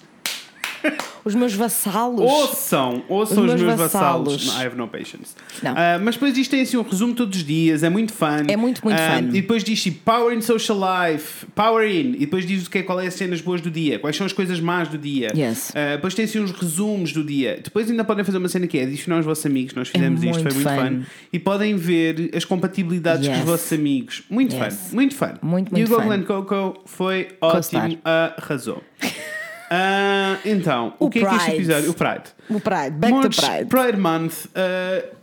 Os 1.25 1.35
meus 1.35 1.53
vassalos. 1.53 2.21
Ouçam, 2.21 3.03
ouçam 3.09 3.43
os, 3.45 3.53
Os 3.53 3.61
meus, 3.61 3.77
vassalos. 3.77 4.33
vassalos. 4.45 4.61
I 4.63 4.65
have 4.67 4.77
no 4.77 4.87
patience. 4.87 5.35
Não. 5.61 5.71
Ah, 5.75 5.99
mas 6.01 6.15
depois 6.15 6.37
isto 6.37 6.51
tem 6.51 6.61
assim 6.61 6.77
um 6.77 6.81
resumo 6.83 7.13
todos 7.13 7.37
os 7.39 7.43
dias, 7.45 7.83
é 7.83 7.89
muito 7.89 8.13
fun. 8.13 8.45
É 8.47 8.55
muito, 8.55 8.81
muito 8.83 8.97
Ah, 8.99 9.17
fun. 9.17 9.27
E 9.29 9.41
depois 9.41 9.63
diz 9.63 9.81
tipo 9.83 9.99
Power 10.05 10.35
in 10.35 10.41
Social 10.41 10.77
Life, 10.79 11.45
Power 11.53 11.85
in, 11.89 12.13
e 12.15 12.19
depois 12.19 12.45
diz 12.45 12.65
o 12.67 12.69
que 12.69 12.77
é, 12.79 12.83
qual 12.83 12.99
é 13.01 13.07
as 13.07 13.13
cenas 13.13 13.41
boas 13.41 13.59
do 13.59 13.69
dia, 13.69 13.99
quais 13.99 14.15
são 14.15 14.25
as 14.25 14.31
coisas 14.33 14.59
más 14.61 14.87
do 14.87 14.97
dia. 14.97 15.31
Yes. 15.35 15.71
Ah, 15.75 15.95
depois 15.95 16.13
tem 16.13 16.23
assim 16.25 16.39
uns 16.39 16.51
resumos 16.51 17.11
do 17.11 17.23
dia. 17.23 17.59
Depois 17.61 17.89
ainda 17.91 18.03
podem 18.05 18.23
fazer 18.23 18.37
uma 18.37 18.47
cena 18.49 18.65
que 18.67 18.77
é 18.77 18.83
adicionar 18.83 19.19
os 19.19 19.25
vossos 19.25 19.45
amigos, 19.45 19.73
nós 19.73 19.89
fizemos 19.89 20.23
isto, 20.23 20.41
foi 20.41 20.51
É 20.51 20.53
muito 20.53 20.69
fun. 20.69 21.01
fun. 21.01 21.05
E 21.33 21.39
podem 21.39 21.75
ver 21.75 22.31
as 22.35 22.45
compatibilidades 22.45 23.27
com 23.27 23.33
Yes. 23.33 23.43
os 23.43 23.49
vossos 23.49 23.73
amigos. 23.73 24.23
Muito 24.29 24.55
Yes. 24.55 24.73
fun, 24.89 24.95
muito 24.95 25.15
fun. 25.15 25.33
Muito, 25.41 25.69
e 25.69 25.71
muito 25.73 25.87
o 25.91 25.95
fun. 25.95 26.01
Gogland 26.01 26.25
Coco 26.25 26.81
foi 26.85 27.27
ótimo, 27.41 27.99
arrasou. 28.03 28.81
Ah, 29.69 30.37
então, 30.45 30.93
o, 30.99 31.05
O 31.05 31.09
que 31.09 31.19
é 31.19 31.25
que 31.25 31.27
este 31.35 31.45
Pride. 31.51 31.57
episódio? 31.57 31.91
O 31.91 31.93
Pride. 31.93 32.23
O 32.49 32.59
Pride. 32.59 32.91
Back 32.91 33.13
Montes, 33.13 33.37
to 33.37 33.67
Pride. 33.67 33.97
Month. 33.97 34.45
uh, 34.47 35.17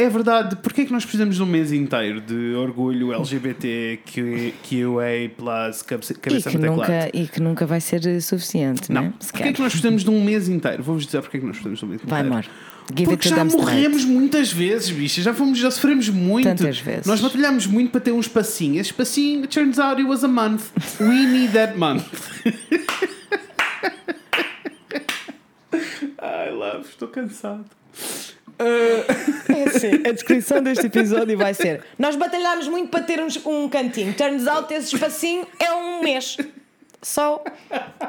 é 0.00 0.08
verdade, 0.08 0.54
porque 0.62 0.82
é 0.82 0.84
que 0.84 0.92
nós 0.92 1.02
precisamos 1.04 1.34
de 1.34 1.42
um 1.42 1.46
mês 1.46 1.72
inteiro 1.72 2.20
de 2.20 2.54
orgulho 2.54 3.12
LGBT, 3.12 3.98
Q- 4.06 4.54
QA, 4.62 5.28
plus, 5.36 5.82
cabeça, 5.82 6.12
E 6.12 6.16
que, 6.52 6.56
nunca, 6.58 7.10
e 7.12 7.26
que 7.26 7.40
nunca 7.42 7.66
vai 7.66 7.80
ser 7.80 8.06
eh, 8.06 8.20
suficiente, 8.20 8.92
Não. 8.92 9.02
né? 9.02 9.12
Se 9.18 9.32
Porquê 9.32 9.48
é 9.48 9.52
que 9.52 9.60
nós 9.60 9.72
precisamos 9.72 10.04
de 10.04 10.10
um 10.10 10.22
mês 10.22 10.48
inteiro? 10.48 10.84
Vou-vos 10.84 11.04
dizer 11.04 11.20
porque 11.20 11.38
é 11.38 11.40
que 11.40 11.46
nós 11.46 11.56
precisamos 11.56 11.80
de 11.80 11.84
um 11.84 11.88
mês 11.88 12.00
Vai, 12.04 12.20
inteiro. 12.20 12.32
amor. 12.36 12.46
Give 12.96 13.10
Porque 13.10 13.28
já 13.28 13.44
straight. 13.44 13.56
morremos 13.56 14.04
muitas 14.04 14.52
vezes, 14.52 14.88
bicha. 14.90 15.20
Já, 15.20 15.34
fomos, 15.34 15.58
já 15.58 15.70
sofremos 15.70 16.08
muito. 16.08 16.44
Tantas 16.48 16.78
vezes. 16.78 17.04
Nós 17.04 17.20
batalhamos 17.20 17.66
muito 17.66 17.90
para 17.90 18.00
ter 18.00 18.12
um 18.12 18.20
espacinho. 18.20 18.74
Esse 18.80 18.90
espacinho, 18.90 19.46
turns 19.48 19.80
out, 19.80 20.00
it 20.00 20.08
was 20.08 20.22
a 20.22 20.28
month. 20.28 20.66
We 21.00 21.26
need 21.26 21.52
that 21.54 21.76
month. 21.76 22.04
I 26.20 26.50
love, 26.50 26.88
estou 26.88 27.08
cansado. 27.08 27.64
Uh, 28.60 29.52
É 29.56 29.62
assim, 29.64 30.06
a 30.06 30.12
descrição 30.12 30.60
deste 30.62 30.86
episódio 30.86 31.38
vai 31.38 31.54
ser: 31.54 31.84
Nós 31.98 32.16
batalhámos 32.16 32.66
muito 32.68 32.90
para 32.90 33.02
ter 33.04 33.20
uns- 33.20 33.44
um 33.46 33.68
cantinho. 33.68 34.12
Turns 34.14 34.46
out 34.46 34.72
esse 34.74 34.94
espacinho 34.94 35.46
é 35.60 35.72
um 35.72 36.02
mês. 36.02 36.36
So, 37.00 37.40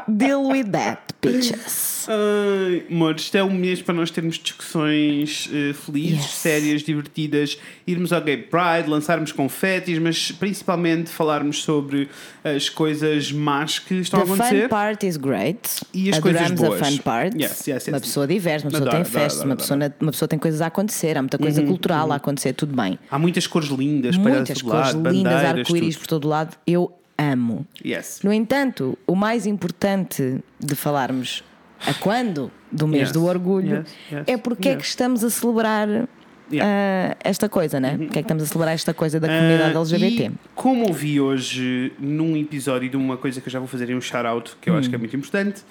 deal 0.07 0.47
with 0.47 0.71
that, 0.71 0.99
bitches. 1.21 2.07
Ai, 2.09 2.83
amor, 2.89 3.15
isto 3.17 3.35
é 3.37 3.43
um 3.43 3.53
mês 3.53 3.83
para 3.83 3.93
nós 3.93 4.09
termos 4.09 4.39
discussões 4.39 5.47
eh, 5.53 5.73
felizes, 5.73 6.17
Yes. 6.25 6.31
sérias, 6.31 6.81
divertidas, 6.81 7.59
irmos 7.85 8.11
ao 8.11 8.19
Gay 8.19 8.37
Pride, 8.37 8.89
lançarmos 8.89 9.31
confetes, 9.31 9.99
mas 9.99 10.31
principalmente 10.31 11.11
falarmos 11.11 11.61
sobre 11.61 12.09
as 12.43 12.67
coisas 12.67 13.31
más 13.31 13.77
que 13.77 13.93
estão 13.95 14.21
The 14.21 14.23
a 14.23 14.27
fun 14.35 14.41
acontecer. 14.43 14.69
part 14.69 15.05
is 15.05 15.17
great. 15.17 15.59
E 15.93 16.09
as 16.09 16.17
coisas 16.19 16.41
Adoramos 16.41 16.61
boas. 16.61 16.81
a 16.81 16.85
fun 16.85 16.97
part. 16.97 17.37
Yes, 17.39 17.67
yes. 17.67 17.87
Uma 17.89 17.99
pessoa 17.99 18.25
diverte, 18.25 18.65
uma 18.65 18.71
pessoa 18.71 18.89
Adoro, 18.89 19.03
tem 19.03 19.11
festas, 19.13 19.43
uma, 19.45 19.55
pessoa, 19.55 19.79
uma 20.01 20.11
pessoa 20.11 20.27
tem 20.27 20.39
coisas 20.39 20.61
a 20.61 20.65
acontecer, 20.65 21.15
há 21.15 21.21
muita 21.21 21.37
coisa 21.37 21.61
cultural 21.63 22.11
a 22.11 22.15
acontecer, 22.15 22.53
tudo 22.53 22.75
bem. 22.75 22.97
Há 23.11 23.19
muitas 23.19 23.45
cores 23.45 23.69
lindas, 23.69 24.17
Muitas 24.17 24.63
cores 24.63 24.93
lado, 24.95 25.09
lindas, 25.11 25.43
arco-íris 25.45 25.95
por 25.95 26.07
todo 26.07 26.27
lado. 26.27 26.57
Eu 26.65 26.91
amo. 27.19 27.67
Yes. 27.85 28.21
No 28.23 28.31
entanto, 28.31 28.97
o 29.05 29.15
mais 29.15 29.45
importante 29.45 30.39
de 30.59 30.75
falarmos 30.75 31.43
a 31.85 31.93
quando 31.93 32.49
do 32.71 32.87
mês 32.87 33.03
Yes, 33.09 33.11
do 33.11 33.25
orgulho 33.25 33.77
yes, 33.77 33.95
yes, 34.11 34.23
é 34.27 34.37
porque 34.37 34.69
é 34.69 34.75
que 34.75 34.85
estamos 34.85 35.23
a 35.23 35.29
celebrar 35.29 36.07
Yeah. 36.51 37.13
ah, 37.13 37.17
esta 37.23 37.47
coisa, 37.47 37.79
né? 37.79 37.91
Porque 37.95 38.17
é 38.17 38.21
que 38.23 38.25
estamos 38.25 38.41
a 38.41 38.47
celebrar 38.47 38.73
esta 38.73 38.91
coisa 38.91 39.19
da 39.19 39.27
comunidade 39.27 39.75
Ah, 39.77 39.79
LGBT? 39.81 40.31
Como 40.55 40.87
ouvi 40.87 41.21
hoje 41.21 41.93
num 41.99 42.35
episódio 42.35 42.89
de 42.89 42.97
uma 42.97 43.17
coisa 43.17 43.39
que 43.39 43.47
eu 43.47 43.51
já 43.51 43.59
vou 43.59 43.67
fazer 43.67 43.87
em 43.91 43.95
um 43.95 44.01
shout-out, 44.01 44.55
que 44.59 44.67
eu 44.67 44.75
acho 44.75 44.89
que 44.89 44.95
é 44.95 44.97
Hum. 44.97 45.01
muito 45.01 45.15
importante, 45.15 45.61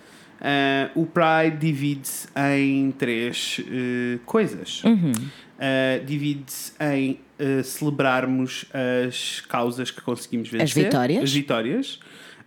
ah, 0.40 0.88
o 0.94 1.04
Pride 1.04 1.56
divide-se 1.58 2.28
em 2.54 2.92
três 2.92 3.60
eh, 3.68 4.18
coisas. 4.24 4.84
Uhum. 4.84 5.10
Divide-se 6.06 6.72
em 6.80 7.18
ah, 7.38 7.62
celebrarmos 7.62 8.64
as 9.06 9.40
causas 9.48 9.90
que 9.90 10.00
conseguimos 10.00 10.48
vencer, 10.48 10.84
vitórias. 10.84 11.22
as 11.24 11.32
vitórias. 11.32 12.00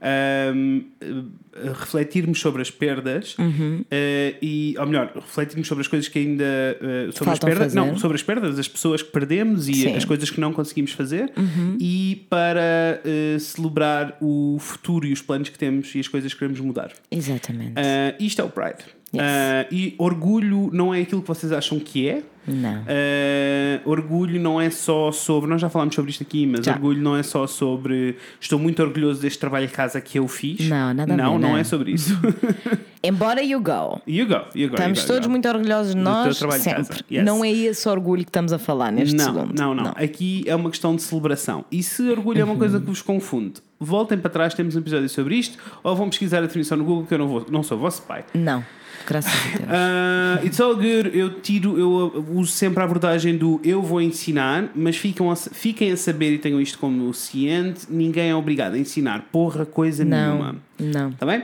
ahm, 0.04 0.82
eh, 1.00 1.70
refletirmos 1.78 2.40
sobre 2.40 2.64
as 2.64 2.72
perdas 2.72 3.38
Uhum. 3.38 3.86
eh, 3.92 4.34
e, 4.42 4.76
ou 4.80 4.88
melhor, 4.88 5.12
refletirmos 5.14 5.68
sobre 5.68 5.82
as 5.84 5.88
coisas 5.88 6.08
que 6.08 6.18
ainda 6.18 6.44
eh, 6.44 7.10
sobre 7.14 7.34
as 7.34 7.38
Faltam 7.38 7.50
perdas, 7.50 7.74
não, 7.76 7.88
fazer. 7.90 8.00
sobre 8.00 8.16
as 8.16 8.24
perdas, 8.24 8.58
as 8.60 8.68
pessoas 8.68 9.04
que 9.04 9.12
perdemos 9.12 9.68
e 9.68 9.74
Sim. 9.76 9.88
Uhum. 9.90 9.98
as 9.98 10.06
coisas 10.06 10.30
que 10.32 10.42
não 10.42 10.54
conseguimos 10.54 10.94
fazer 10.94 11.32
e 11.80 12.26
para 12.32 13.00
eh, 13.06 13.38
celebrar 13.40 14.18
o 14.20 14.58
futuro 14.60 15.06
e 15.06 15.14
os 15.14 15.22
planos 15.22 15.50
que 15.50 15.60
temos 15.60 15.94
e 15.94 16.00
as 16.00 16.08
coisas 16.08 16.34
que 16.34 16.40
queremos 16.40 16.60
mudar. 16.60 16.92
Exatamente. 17.12 17.74
Isto 18.20 18.42
é 18.42 18.46
o 18.46 18.50
Pride. 18.50 18.84
Yes. 19.14 19.24
Ah, 19.24 19.66
e 19.72 19.94
orgulho 19.98 20.70
não 20.72 20.94
é 20.94 21.02
aquilo 21.02 21.22
que 21.22 21.28
vocês 21.28 21.52
acham 21.52 21.80
que 21.80 22.08
é. 22.08 22.24
Não. 22.48 22.84
Ah, 22.88 23.82
orgulho 23.86 24.40
não 24.40 24.60
é 24.60 24.70
só 24.70 25.12
sobre. 25.12 25.50
Nós 25.50 25.60
já 25.62 25.70
falámos 25.70 25.94
sobre 25.96 26.12
isto 26.12 26.24
aqui, 26.24 26.48
mas 26.48 26.66
Já. 26.66 26.74
orgulho 26.74 27.02
não 27.02 27.16
é 27.16 27.22
só 27.24 27.46
sobre. 27.46 28.16
Estou 28.40 28.58
muito 28.58 28.82
orgulhoso 28.82 29.22
deste 29.22 29.38
trabalho 29.38 29.68
de 29.68 29.74
casa 29.74 30.00
que 30.02 30.18
eu 30.18 30.28
fiz. 30.28 30.68
Não, 30.70 30.94
nada 30.94 31.16
Não, 31.16 31.38
não 31.38 31.50
não. 31.52 31.58
é 31.58 31.64
sobre 31.64 31.92
isso. 31.92 32.18
Embora 33.04 33.42
you 33.44 33.60
go. 33.60 34.00
you 34.08 34.28
go, 34.28 34.42
you 34.56 34.70
go. 34.70 34.76
Estamos 34.76 35.00
you 35.00 35.06
go, 35.08 35.08
todos 35.14 35.26
go. 35.28 35.32
muito 35.32 35.48
orgulhosos 35.50 35.96
de 35.96 36.00
nós, 36.02 36.38
sempre. 36.38 37.04
Yes. 37.12 37.26
Não 37.26 37.44
é 37.44 37.52
esse 37.52 37.90
orgulho 37.90 38.24
que 38.24 38.30
estamos 38.30 38.54
a 38.54 38.60
falar 38.60 38.92
neste 38.92 39.16
não, 39.16 39.26
segundo. 39.26 39.60
Não, 39.60 39.74
não, 39.76 39.88
Aqui 39.98 40.44
é 40.46 40.56
uma 40.56 40.70
questão 40.70 40.96
de 40.96 41.02
celebração. 41.02 41.66
E 41.72 41.82
se 41.84 42.04
orgulho 42.10 42.42
é 42.42 42.44
uma 42.44 42.56
coisa 42.56 42.76
Uhum. 42.78 42.82
que 42.84 42.88
vos 42.88 43.02
confunde, 43.02 43.56
voltem 43.80 44.18
para 44.18 44.30
trás, 44.30 44.54
temos 44.54 44.76
um 44.76 44.80
episódio 44.80 45.10
sobre 45.10 45.36
isto, 45.36 45.58
ou 45.84 45.96
vão 45.96 46.10
pesquisar 46.10 46.38
a 46.40 46.42
definição 46.42 46.78
no 46.78 46.84
Google, 46.86 47.06
que 47.08 47.14
eu 47.14 47.18
não, 47.18 47.28
vou, 47.28 47.46
não 47.50 47.64
sou 47.64 47.78
vosso 47.78 48.04
pai. 48.04 48.24
Não. 48.36 48.64
Graças 49.08 49.32
a 49.34 49.58
Deus. 49.58 49.70
Ah, 49.70 50.40
it's 50.44 50.60
all 50.60 50.76
good. 50.76 51.12
Eu 51.18 51.40
tiro, 51.42 51.78
eu 51.78 52.26
uso 52.32 52.52
sempre 52.52 52.82
a 52.82 52.86
abordagem 52.86 53.38
do 53.38 53.60
eu 53.64 53.82
vou 53.82 54.02
ensinar, 54.02 54.70
mas 54.76 54.96
ficam 54.98 55.30
a, 55.32 55.36
fiquem 55.36 55.92
a 55.92 55.98
saber 55.98 56.34
e 56.34 56.38
tenham 56.38 56.60
isto 56.62 56.78
como 56.78 57.14
ciente: 57.14 57.82
ninguém 57.90 58.30
é 58.30 58.36
obrigado 58.36 58.74
a 58.76 58.78
ensinar 58.78 59.28
porra 59.32 59.66
coisa 59.66 60.04
Não, 60.06 60.18
nenhuma. 60.36 60.56
não. 60.80 61.10
Está 61.10 61.26
bem? 61.26 61.44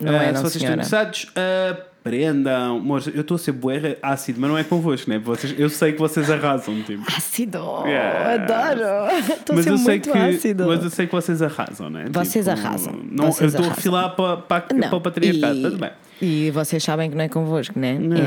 Não 0.00 0.12
Ah, 0.12 0.22
é, 0.22 0.26
se 0.28 0.32
não, 0.34 0.40
vocês 0.42 0.62
senhora. 0.62 0.82
estão 0.82 0.98
interessados, 1.00 1.32
aprendam. 2.04 2.76
Amor, 2.76 3.02
eu 3.14 3.22
estou 3.22 3.34
a 3.36 3.38
ser 3.38 3.52
bué 3.52 3.96
ácido, 4.02 4.38
mas 4.40 4.50
não 4.50 4.58
é 4.58 4.62
convosco, 4.64 5.08
né? 5.08 5.18
Vocês, 5.18 5.54
eu 5.58 5.70
sei 5.70 5.92
que 5.92 5.98
vocês 5.98 6.30
arrasam, 6.30 6.82
tipo. 6.82 7.02
Ácido! 7.16 7.58
Yes. 7.86 8.40
Adoro! 8.50 9.32
Estou 9.34 9.58
a 9.58 9.62
ser 9.62 9.70
muito 9.72 10.12
que, 10.12 10.18
ácido. 10.18 10.66
mas 10.66 10.84
eu 10.84 10.90
sei 10.90 11.06
que 11.06 11.12
vocês 11.12 11.40
arrasam, 11.40 11.88
né? 11.88 12.06
Vocês 12.12 12.44
Tipo, 12.44 12.58
arrasam. 12.58 12.92
Não, 13.10 13.32
Vocês 13.32 13.54
eu 13.54 13.60
estou 13.60 13.72
a 13.72 13.76
filar 13.76 14.14
para, 14.14 14.36
para, 14.36 14.66
Não. 14.74 14.88
para 14.88 14.96
o 14.96 15.00
patriarcado, 15.00 15.62
tudo 15.62 15.78
bem. 15.78 15.90
E 16.20 16.50
vocês 16.50 16.82
sabem 16.82 17.10
que 17.10 17.16
não 17.16 17.24
é 17.24 17.28
convosco, 17.28 17.78
né? 17.78 17.98
Não, 17.98 18.16
É, 18.16 18.20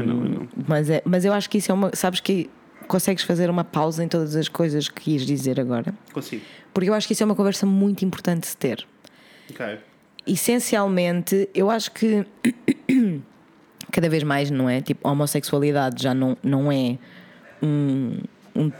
I 0.00 0.06
know. 0.06 0.48
Mas, 0.66 0.90
é, 0.90 1.00
mas 1.04 1.24
eu 1.24 1.32
acho 1.32 1.48
que 1.48 1.58
isso 1.58 1.70
é 1.70 1.74
uma. 1.74 1.90
Sabes 1.94 2.20
que 2.20 2.50
consegues 2.88 3.22
fazer 3.24 3.48
uma 3.48 3.64
pausa 3.64 4.02
em 4.04 4.08
todas 4.08 4.34
as 4.36 4.48
coisas 4.48 4.88
que 4.88 5.12
ias 5.12 5.22
dizer 5.24 5.58
agora? 5.60 5.94
Consigo. 6.12 6.42
Porque 6.74 6.90
eu 6.90 6.94
acho 6.94 7.06
que 7.06 7.12
isso 7.12 7.22
é 7.22 7.26
uma 7.26 7.34
conversa 7.34 7.64
muito 7.66 8.04
importante 8.04 8.48
de 8.50 8.56
ter. 8.56 8.84
Ok. 9.50 9.78
Essencialmente, 10.26 11.48
eu 11.54 11.70
acho 11.70 11.90
que 11.92 12.24
cada 13.90 14.08
vez 14.08 14.22
mais, 14.22 14.50
não 14.50 14.68
é? 14.68 14.80
Tipo, 14.80 15.06
a 15.08 15.12
homossexualidade 15.12 16.02
já 16.02 16.14
não, 16.14 16.36
não 16.42 16.70
é 16.70 16.96
um, 17.62 18.18
um- 18.56 18.70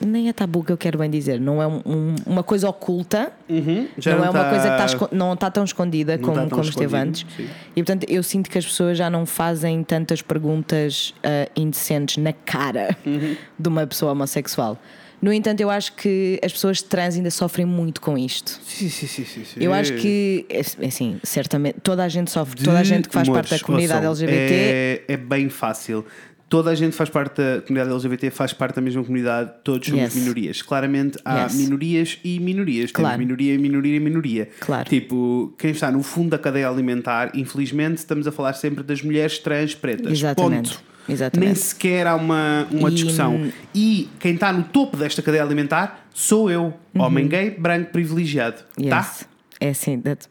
Nem 0.00 0.28
é 0.28 0.32
tabu 0.32 0.64
que 0.64 0.72
eu 0.72 0.76
quero 0.76 0.98
bem 0.98 1.08
dizer, 1.08 1.40
não 1.40 1.62
é 1.62 1.66
um- 1.66 1.80
um- 1.86 2.14
uma 2.26 2.42
coisa 2.42 2.68
oculta. 2.68 3.32
Uhum. 3.48 3.88
Não, 4.04 4.12
é 4.24 4.30
uma 4.30 4.32
tá- 4.32 4.50
coisa 4.50 4.64
que 4.66 4.72
está, 4.72 4.84
esco- 4.86 5.08
não 5.12 5.32
está 5.34 5.50
tão 5.50 5.64
escondida 5.64 6.16
Não 6.16 6.22
como, 6.24 6.32
está 6.36 6.48
tão 6.48 6.58
como 6.58 6.68
esteve 6.68 6.96
antes. 6.96 7.26
sim. 7.36 7.46
E 7.76 7.82
portanto 7.82 8.06
eu 8.08 8.22
sinto 8.22 8.50
que 8.50 8.58
as 8.58 8.66
pessoas 8.66 8.98
já 8.98 9.08
não 9.08 9.24
fazem 9.24 9.82
tantas 9.84 10.20
perguntas 10.20 11.14
ah, 11.22 11.48
indecentes 11.56 12.16
na 12.18 12.32
cara 12.32 12.96
Uhum. 13.06 13.36
de 13.58 13.68
uma 13.68 13.86
pessoa 13.86 14.12
homossexual. 14.12 14.78
No 15.24 15.32
entanto, 15.32 15.58
eu 15.62 15.70
acho 15.70 15.94
que 15.94 16.38
as 16.44 16.52
pessoas 16.52 16.82
trans 16.82 17.16
ainda 17.16 17.30
sofrem 17.30 17.64
muito 17.64 17.98
com 17.98 18.18
isto. 18.18 18.60
Sim, 18.62 18.90
sim, 18.90 19.06
sim, 19.06 19.24
sim, 19.24 19.42
sim. 19.42 19.58
Eu 19.58 19.72
acho 19.72 19.94
que, 19.94 20.44
é- 20.50 20.60
assim, 20.86 21.18
certamente, 21.22 21.76
toda 21.82 22.04
a 22.04 22.08
gente 22.10 22.30
sofre, 22.30 22.62
toda 22.62 22.78
a 22.78 22.84
gente 22.84 23.08
que 23.08 23.14
faz 23.14 23.26
parte 23.26 23.48
da 23.52 23.58
comunidade 23.58 24.04
LGBT. 24.04 24.54
É, 24.54 25.04
é 25.08 25.16
bem 25.16 25.48
fácil. 25.48 26.04
Toda 26.46 26.70
a 26.70 26.74
gente 26.74 26.94
faz 26.94 27.08
parte 27.08 27.40
da 27.40 27.62
comunidade 27.62 27.90
LGBT, 27.90 28.30
faz 28.30 28.52
parte 28.52 28.74
da 28.76 28.82
mesma 28.82 29.02
comunidade, 29.02 29.50
todos 29.64 29.88
somos 29.88 30.02
Yes. 30.02 30.14
minorias. 30.14 30.60
Claramente 30.60 31.18
há 31.24 31.44
Yes. 31.44 31.54
minorias 31.54 32.18
e 32.22 32.38
minorias. 32.38 32.92
Claro. 32.92 33.14
Temos 33.16 33.26
minoria, 33.26 33.58
minoria 33.58 33.96
e 33.96 34.00
minoria. 34.00 34.48
Claro. 34.60 34.86
Tipo, 34.90 35.54
quem 35.58 35.70
está 35.70 35.90
no 35.90 36.02
fundo 36.02 36.28
da 36.30 36.38
cadeia 36.38 36.68
alimentar, 36.68 37.32
infelizmente, 37.34 37.96
estamos 37.96 38.26
a 38.26 38.30
falar 38.30 38.52
sempre 38.52 38.84
das 38.84 39.00
mulheres 39.00 39.38
trans 39.38 39.74
pretas. 39.74 40.12
Exatamente. 40.12 40.74
Ponto. 40.74 40.93
Exatamente. 41.08 41.46
Nem 41.46 41.54
sequer 41.54 42.06
há 42.06 42.14
uma, 42.16 42.66
uma 42.70 42.88
E- 42.90 42.94
discussão. 42.94 43.50
E 43.74 44.08
quem 44.18 44.34
está 44.34 44.52
no 44.52 44.62
topo 44.64 44.96
desta 44.96 45.20
cadeia 45.22 45.42
alimentar 45.42 46.06
sou 46.12 46.50
eu, 46.50 46.72
Uhum. 46.94 47.02
homem 47.02 47.28
gay, 47.28 47.50
branco, 47.50 47.90
privilegiado. 47.92 48.62
Tá? 48.88 48.98
Yes. 48.98 49.28
É 49.60 49.68
assim, 49.70 50.00
that- 50.00 50.28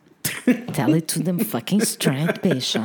Tell 0.74 0.94
it 0.94 1.02
to 1.14 1.24
them 1.24 1.38
fucking 1.40 1.80
straight, 1.84 2.40
bicha. 2.42 2.82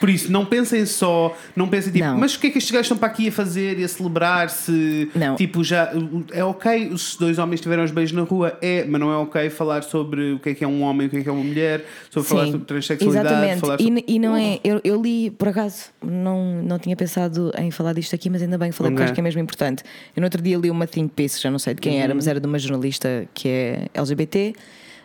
Por 0.00 0.10
isso, 0.10 0.30
não 0.30 0.44
pensem 0.44 0.84
só, 0.86 1.36
não 1.54 1.68
pensem 1.68 1.92
tipo, 1.92 2.04
Não. 2.04 2.18
mas 2.18 2.34
o 2.34 2.40
que 2.40 2.48
é 2.48 2.50
que 2.50 2.58
estes 2.58 2.70
gajos 2.72 2.86
estão 2.86 2.98
para 2.98 3.08
aqui 3.08 3.28
a 3.28 3.32
fazer 3.32 3.78
e 3.78 3.84
a 3.84 3.88
celebrar 3.88 4.50
se 4.50 5.08
Não. 5.14 5.36
tipo 5.36 5.62
já 5.62 5.92
é 6.32 6.42
ok 6.44 6.96
se 6.96 7.18
dois 7.18 7.38
homens 7.38 7.60
tiveram 7.60 7.84
os 7.84 7.90
beijos 7.90 8.12
na 8.16 8.22
rua, 8.22 8.58
é, 8.60 8.84
mas 8.84 9.00
não 9.00 9.10
é 9.12 9.16
ok 9.16 9.48
falar 9.50 9.82
sobre 9.82 10.32
o 10.32 10.38
que 10.40 10.50
é 10.50 10.54
que 10.54 10.64
é 10.64 10.68
um 10.68 10.82
homem, 10.82 11.06
o 11.06 11.10
que 11.10 11.18
é 11.18 11.22
que 11.22 11.28
é 11.28 11.32
uma 11.32 11.44
mulher, 11.44 11.84
sobre 12.10 12.28
falar 12.28 12.46
sobre 12.46 12.60
transexualidade, 12.66 13.28
Exatamente. 13.28 13.60
falar 13.60 13.80
E, 13.80 13.84
sobre... 13.84 14.04
e 14.06 14.18
não 14.18 14.36
é. 14.36 14.58
Eu, 14.64 14.80
eu 14.84 15.00
li, 15.00 15.30
por 15.30 15.48
acaso, 15.48 15.86
não, 16.04 16.62
não 16.62 16.78
tinha 16.78 16.96
pensado 16.96 17.52
em 17.58 17.70
falar 17.70 17.92
disto 17.92 18.14
aqui, 18.14 18.28
mas 18.28 18.42
ainda 18.42 18.58
bem 18.58 18.70
que 18.70 18.76
falei, 18.76 18.92
porque 18.92 19.04
acho 19.04 19.14
que 19.14 19.20
é 19.20 19.22
mesmo 19.22 19.40
importante. 19.40 19.82
Eu 20.14 20.20
no 20.20 20.26
outro 20.26 20.42
dia 20.42 20.56
li 20.58 20.70
uma 20.70 20.86
think 20.86 21.12
piece, 21.14 21.40
já 21.40 21.50
não 21.50 21.58
sei 21.58 21.74
de 21.74 21.80
quem 21.80 21.94
Uhum. 21.98 22.02
era, 22.04 22.14
mas 22.14 22.26
era 22.26 22.40
de 22.40 22.46
uma 22.46 22.58
jornalista 22.58 23.26
que 23.34 23.48
é 23.48 23.86
LGBT 23.94 24.54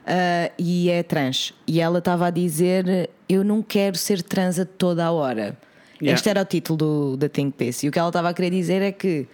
ah, 0.05 0.51
e 0.57 0.89
é 0.89 1.03
trans. 1.03 1.53
E 1.67 1.79
ela 1.81 1.99
estava 1.99 2.27
a 2.27 2.29
dizer: 2.29 3.09
Eu 3.27 3.43
não 3.43 3.61
quero 3.61 3.97
ser 3.97 4.21
trans 4.21 4.59
a 4.59 4.65
toda 4.65 5.05
a 5.05 5.11
hora. 5.11 5.57
Yeah. 6.01 6.13
Este 6.15 6.29
era 6.29 6.41
o 6.41 6.45
título 6.45 6.77
do, 6.77 7.17
da 7.17 7.29
think 7.29 7.55
piece. 7.57 7.85
E 7.85 7.89
o 7.89 7.91
que 7.91 7.97
ela 7.97 8.09
estava 8.09 8.29
a 8.29 8.33
querer 8.33 8.49
dizer 8.49 8.81
é 8.81 8.91
que. 8.91 9.27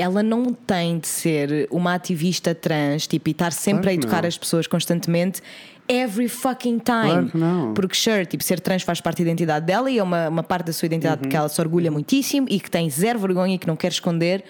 Ela 0.00 0.22
não 0.22 0.54
tem 0.54 1.00
de 1.00 1.08
ser 1.08 1.66
uma 1.72 1.92
ativista 1.94 2.54
trans, 2.54 3.08
tipo, 3.08 3.28
e 3.28 3.32
estar 3.32 3.50
sempre 3.50 3.80
Claro 3.82 3.90
a 3.90 3.94
educar 3.94 4.22
não. 4.22 4.28
as 4.28 4.38
pessoas 4.38 4.68
constantemente, 4.68 5.42
every 5.88 6.28
fucking 6.28 6.78
time. 6.78 7.28
Claro. 7.30 7.72
Porque, 7.74 7.96
sure, 7.96 8.24
tipo, 8.24 8.44
ser 8.44 8.60
trans 8.60 8.82
faz 8.84 9.00
parte 9.00 9.24
da 9.24 9.28
identidade 9.28 9.66
dela 9.66 9.90
e 9.90 9.98
é 9.98 10.02
uma, 10.02 10.28
uma 10.28 10.42
parte 10.44 10.66
da 10.66 10.72
sua 10.72 10.86
identidade 10.86 11.24
Uhum. 11.24 11.28
que 11.28 11.36
ela 11.36 11.48
se 11.48 11.60
orgulha 11.60 11.90
muitíssimo 11.90 12.46
e 12.48 12.60
que 12.60 12.70
tem 12.70 12.88
zero 12.88 13.18
vergonha 13.18 13.56
e 13.56 13.58
que 13.58 13.66
não 13.66 13.74
quer 13.74 13.88
esconder. 13.90 14.44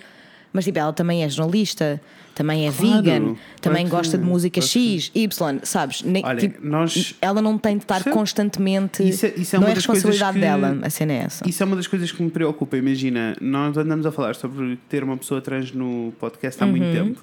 Mas, 0.52 0.64
tipo, 0.64 0.78
ela 0.78 0.92
também 0.92 1.22
é 1.24 1.28
jornalista, 1.28 2.00
também 2.34 2.66
é 2.66 2.72
Claro, 2.72 3.02
vegan, 3.02 3.34
também 3.60 3.86
gosta 3.88 4.16
de 4.16 4.24
música 4.24 4.60
X, 4.60 5.10
Y, 5.14 5.58
sabes? 5.62 6.02
Olha, 6.24 6.38
tipo, 6.40 6.66
nós- 6.66 7.14
Ela 7.20 7.42
não 7.42 7.58
tem 7.58 7.76
de 7.76 7.84
estar 7.84 8.02
Sim. 8.02 8.10
constantemente. 8.12 9.06
Isso 9.06 9.26
é- 9.26 9.34
isso 9.36 9.56
é 9.56 9.58
não 9.58 9.68
é 9.68 9.74
responsabilidade 9.74 10.34
que- 10.34 10.40
dela, 10.40 10.78
a 10.82 10.88
cena 10.90 11.12
é 11.12 11.16
essa. 11.16 11.48
Isso 11.48 11.62
é 11.62 11.66
uma 11.66 11.76
das 11.76 11.86
coisas 11.86 12.10
que 12.10 12.22
me 12.22 12.30
preocupa. 12.30 12.76
Imagina, 12.76 13.36
nós 13.40 13.76
andamos 13.76 14.06
a 14.06 14.12
falar 14.12 14.34
sobre 14.36 14.78
ter 14.88 15.04
uma 15.04 15.16
pessoa 15.16 15.40
trans 15.40 15.72
no 15.72 16.12
podcast 16.18 16.62
há 16.62 16.66
muito 16.66 16.90
tempo 16.92 17.20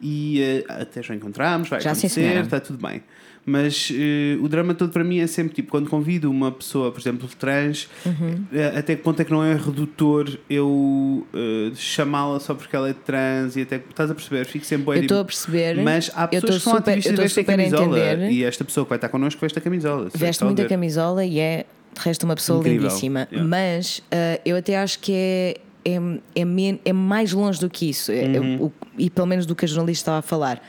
e 0.00 0.40
eh, 0.40 0.64
até 0.68 1.02
já 1.02 1.14
encontramos, 1.14 1.68
vai. 1.68 1.80
Já 1.80 1.92
acontecer, 1.92 2.36
está 2.40 2.60
tudo 2.60 2.86
bem. 2.86 3.02
Mas 3.46 3.90
eh, 3.94 4.36
o 4.42 4.48
drama 4.48 4.74
todo 4.74 4.92
para 4.92 5.02
mim 5.02 5.18
é 5.18 5.26
sempre 5.26 5.54
tipo, 5.54 5.70
quando 5.70 5.88
convido 5.88 6.30
uma 6.30 6.52
pessoa, 6.52 6.92
por 6.92 7.00
exemplo, 7.00 7.26
trans, 7.38 7.88
Uhum. 8.04 8.44
eh, 8.52 8.74
até 8.76 8.94
que 8.94 9.02
ponto 9.02 9.20
é 9.20 9.24
que 9.24 9.30
não 9.30 9.42
é 9.42 9.54
redutor 9.54 10.28
eu 10.48 11.26
chamá-la 11.74 12.38
só 12.38 12.54
porque 12.54 12.74
ela 12.76 12.88
é 12.90 12.92
trans 12.92 13.56
e 13.56 13.62
até 13.62 13.76
estás 13.76 14.10
a 14.10 14.14
perceber, 14.14 14.44
fico 14.46 14.64
sempre 14.64 14.96
Eu 14.98 15.02
estou 15.02 15.20
a 15.20 15.24
perceber. 15.24 15.76
Mas 15.82 16.10
há 16.14 16.24
eu 16.24 16.28
pessoas 16.40 16.56
que 16.56 16.60
são 16.60 16.76
super, 16.76 16.90
ativistas 16.90 17.18
eu 17.18 17.24
e 17.24 17.26
estou 17.26 17.42
vestem 17.42 17.44
super 17.44 17.52
a 17.54 17.56
camisola 17.86 18.30
e 18.30 18.44
esta 18.44 18.64
pessoa 18.64 18.84
que 18.84 18.88
vai 18.90 18.96
estar 18.98 19.08
connosco 19.08 19.40
veste 19.40 19.58
a 19.58 19.62
camisola. 19.62 20.04
Veste 20.04 20.24
Está 20.28 20.44
a 20.44 20.48
muito 20.48 20.60
a 20.60 20.62
ver? 20.64 20.68
camisola 20.68 21.24
e 21.24 21.38
é 21.38 21.64
de 21.94 22.00
resto 22.02 22.24
uma 22.24 22.34
pessoa 22.36 22.60
Incrível. 22.60 22.82
lindíssima. 22.88 23.26
Yeah. 23.32 23.48
Mas 23.48 24.02
eu 24.44 24.56
até 24.56 24.76
acho 24.76 24.98
que 24.98 25.12
é, 25.14 25.56
é, 25.84 25.96
é, 26.34 26.44
men- 26.44 26.80
é 26.84 26.92
mais 26.92 27.32
longe 27.32 27.58
do 27.60 27.68
que 27.70 27.88
isso. 27.90 28.10
É- 28.12 28.24
é 28.36 28.40
Uhum. 28.40 28.64
o- 28.66 28.72
e 28.98 29.08
pelo 29.10 29.26
menos 29.26 29.46
do 29.46 29.54
que 29.54 29.64
a 29.64 29.68
jornalista 29.68 30.02
estava 30.02 30.18
a 30.18 30.22
falar. 30.22 30.62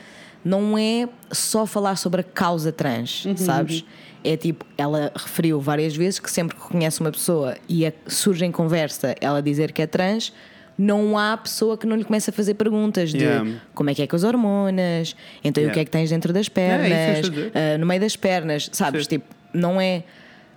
Não 0.44 0.76
é 0.76 1.08
só 1.30 1.66
falar 1.66 1.96
sobre 1.96 2.20
a 2.20 2.24
causa 2.24 2.72
trans, 2.72 3.24
Uhum, 3.26 3.36
sabes? 3.36 3.84
É 4.24 4.36
tipo, 4.36 4.64
ela 4.78 5.10
referiu 5.14 5.60
várias 5.60 5.94
vezes 5.96 6.18
que 6.18 6.30
sempre 6.30 6.56
que 6.56 6.62
reconhece 6.62 7.00
uma 7.00 7.10
pessoa 7.12 7.56
e 7.68 7.86
a- 7.86 7.92
surge 8.06 8.44
em 8.44 8.50
conversa 8.52 9.14
ela 9.20 9.40
dizer 9.42 9.72
que 9.72 9.82
é 9.82 9.86
trans, 9.86 10.32
não 10.78 11.18
há 11.18 11.36
pessoa 11.36 11.76
que 11.76 11.86
não 11.86 11.94
lhe 11.96 12.02
comece 12.04 12.30
a 12.30 12.32
fazer 12.32 12.54
perguntas 12.54 13.10
de 13.10 13.18
Yeah. 13.18 13.50
como 13.74 13.90
é 13.90 13.94
que 13.94 14.02
é 14.02 14.06
com 14.06 14.16
as 14.16 14.24
hormonas, 14.24 15.14
então 15.44 15.60
e 15.62 15.66
o 15.66 15.68
Yeah. 15.68 15.74
que 15.74 15.80
é 15.80 15.84
que 15.84 15.90
tens 15.90 16.10
dentro 16.10 16.32
das 16.32 16.46
É, 16.46 16.50
pernas, 16.50 17.30
dizer. 17.30 17.52
ah, 17.54 17.78
no 17.78 17.86
meio 17.86 18.00
das 18.00 18.16
pernas, 18.16 18.68
sabes? 18.72 19.02
Sim. 19.04 19.10
Tipo, 19.10 19.26
não 19.52 19.80
é. 19.80 20.02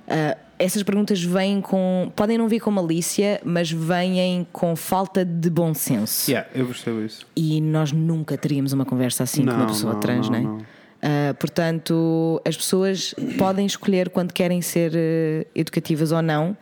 ah, 0.07 0.37
essas 0.57 0.83
perguntas 0.83 1.21
vêm 1.23 1.61
com. 1.61 2.11
Podem 2.15 2.37
não 2.37 2.47
vir 2.47 2.59
com 2.59 2.71
malícia, 2.71 3.41
mas 3.43 3.71
vêm 3.71 4.47
com 4.51 4.75
falta 4.75 5.25
de 5.25 5.49
bom 5.49 5.73
senso. 5.73 6.29
Yeah, 6.29 6.49
eu 6.53 6.65
percebo 6.65 7.01
isso. 7.01 7.25
E 7.35 7.59
nós 7.61 7.91
nunca 7.91 8.37
teríamos 8.37 8.73
uma 8.73 8.85
conversa 8.85 9.23
assim 9.23 9.43
com 9.45 9.51
uma 9.51 9.59
Não, 9.59 9.67
pessoa 9.67 9.93
não, 9.93 9.99
trans, 9.99 10.29
não, 10.29 10.39
não, 10.41 10.49
é? 10.57 10.59
não. 10.59 10.65
Ah, 11.01 11.35
portanto, 11.37 12.41
as 12.43 12.57
pessoas 12.57 13.13
podem 13.37 13.65
escolher 13.65 14.09
quando 14.09 14.33
querem 14.33 14.59
ser 14.61 14.91
eh, 14.95 15.45
educativas 15.53 16.11
ou 16.11 16.19
não, 16.21 16.57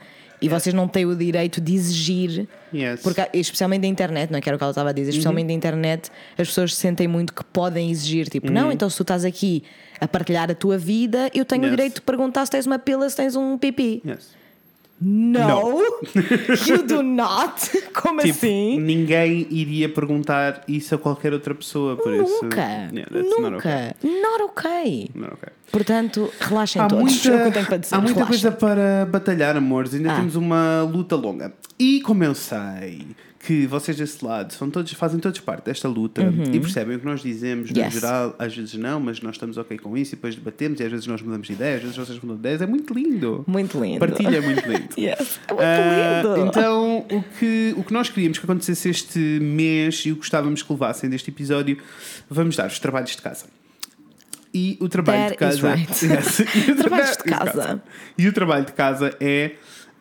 e 0.45 0.49
vocês 0.49 0.73
não 0.73 0.87
têm 0.87 1.05
o 1.05 1.15
direito 1.15 1.59
de 1.61 1.73
exigir 1.73 2.47
Yes. 2.73 3.01
porque, 3.01 3.21
especialmente 3.33 3.81
da 3.81 3.87
internet, 3.87 4.29
não 4.31 4.37
é 4.37 4.41
que 4.41 4.49
era 4.49 4.55
o 4.55 4.59
que 4.59 4.63
ela 4.63 4.71
estava 4.71 4.89
a 4.89 4.93
dizer, 4.93 5.09
especialmente 5.11 5.47
da 5.47 5.53
internet, 5.53 6.09
as 6.37 6.47
pessoas 6.47 6.75
sentem 6.75 7.07
muito 7.07 7.33
que 7.33 7.43
podem 7.43 7.89
exigir, 7.91 8.27
tipo, 8.29 8.51
não, 8.51 8.71
então 8.71 8.89
se 8.89 8.97
tu 8.97 9.03
estás 9.03 9.23
aqui 9.25 9.63
a 9.99 10.07
partilhar 10.07 10.49
a 10.51 10.55
tua 10.55 10.77
vida, 10.77 11.29
eu 11.33 11.45
tenho 11.45 11.63
Yes. 11.63 11.73
o 11.73 11.75
direito 11.75 11.95
de 11.95 12.01
perguntar 12.01 12.45
se 12.45 12.51
tens 12.51 12.65
uma 12.65 12.77
pila, 12.79 13.09
se 13.09 13.15
tens 13.15 13.35
um 13.35 13.57
pipi. 13.57 14.01
Yes. 14.05 14.42
No, 15.05 15.81
you 16.67 16.83
do 16.87 17.03
not. 17.03 17.53
Como 17.93 18.21
Tipo, 18.21 18.29
assim? 18.45 18.79
ninguém 18.79 19.45
iria 19.51 19.89
perguntar 19.89 20.63
isso 20.67 20.95
a 20.95 20.97
qualquer 20.97 21.33
outra 21.33 21.53
pessoa, 21.53 21.97
por 21.97 22.13
isso. 22.13 22.43
Nunca, 22.43 22.61
Yeah, 22.93 23.09
that's 23.11 23.29
not 23.39 23.55
okay. 23.57 23.93
nunca, 24.01 24.21
not 24.21 24.43
okay. 24.43 25.09
Not 25.13 25.33
okay. 25.33 25.49
Portanto, 25.71 26.31
relaxem 26.39 26.81
Há 26.81 26.87
todos. 26.87 27.03
muita, 27.03 27.29
é 27.29 27.35
o 27.35 27.41
que 27.41 27.47
eu 27.47 27.51
tenho 27.51 27.65
para 27.65 27.77
dizer. 27.77 27.95
há 27.95 27.97
muita 27.99 28.13
relaxem. 28.23 28.41
coisa 28.41 28.51
para 28.57 29.05
batalhar, 29.11 29.57
amores. 29.57 29.93
Ainda 29.93 30.13
Ah. 30.13 30.15
temos 30.15 30.35
uma 30.35 30.83
luta 30.83 31.15
longa. 31.15 31.51
E 31.77 31.99
como 32.01 32.23
eu 32.23 32.33
sei 32.33 33.07
que 33.45 33.67
vocês 33.67 33.97
desse 33.97 34.23
lado 34.23 34.53
são 34.53 34.69
todos, 34.69 34.91
fazem 34.93 35.19
todos 35.19 35.39
parte 35.41 35.65
desta 35.65 35.87
luta 35.87 36.21
e 36.53 36.59
percebem 36.59 36.95
o 36.95 36.99
que 36.99 37.05
nós 37.05 37.21
dizemos 37.21 37.69
no 37.71 37.77
Uhum. 37.77 37.83
Yes. 37.85 37.93
geral, 37.93 38.35
às 38.39 38.55
vezes 38.55 38.73
não, 38.75 38.99
mas 39.01 39.19
nós 39.21 39.35
estamos 39.35 39.57
ok 39.57 39.77
com 39.77 39.97
isso 39.97 40.13
e 40.13 40.15
depois 40.15 40.35
debatemos 40.35 40.79
e 40.79 40.83
às 40.83 40.91
vezes 40.91 41.07
nós 41.07 41.21
mudamos 41.21 41.47
de 41.47 41.53
ideia, 41.53 41.75
às 41.75 41.81
vezes 41.81 41.97
vocês 41.97 42.19
mudam 42.21 42.35
de 42.37 42.39
ideias. 42.41 42.61
É 42.61 42.65
muito 42.65 42.93
lindo. 42.93 43.43
Muito 43.45 43.79
lindo. 43.83 43.99
Partilha 43.99 44.37
é 44.37 44.41
muito 44.41 44.65
lindo. 44.67 44.87
Yes, 44.97 45.39
é 45.47 45.53
muito 45.53 45.61
Ah, 45.61 46.35
lindo. 46.37 46.47
então, 46.47 46.97
o 47.11 47.23
que, 47.37 47.73
o 47.77 47.83
que 47.83 47.91
nós 47.93 48.09
queríamos 48.09 48.37
que 48.39 48.45
acontecesse 48.45 48.87
este 48.89 49.19
mês 49.19 50.03
e 50.05 50.11
o 50.11 50.15
que 50.15 50.19
gostávamos 50.21 50.61
que 50.61 50.71
levassem 50.71 51.09
deste 51.09 51.29
episódio, 51.29 51.77
vamos 52.29 52.55
dar 52.55 52.67
os 52.67 52.79
trabalhos 52.79 53.11
de 53.15 53.21
casa. 53.21 53.45
E 54.53 54.77
o 54.79 54.87
trabalho 54.87 55.31
de 55.31 55.37
That 55.37 55.55
is 55.55 55.61
casa. 55.61 55.75
right. 55.75 56.05
Yes. 56.05 56.39
E 56.67 56.71
o 56.71 56.75
Trabalhos 56.75 57.11
de 57.11 57.17
trabalho- 57.23 57.51
casa. 57.51 57.83
E 58.17 58.27
o 58.27 58.33
trabalho 58.33 58.65
de 58.65 58.71
casa 58.71 59.17
é 59.19 59.51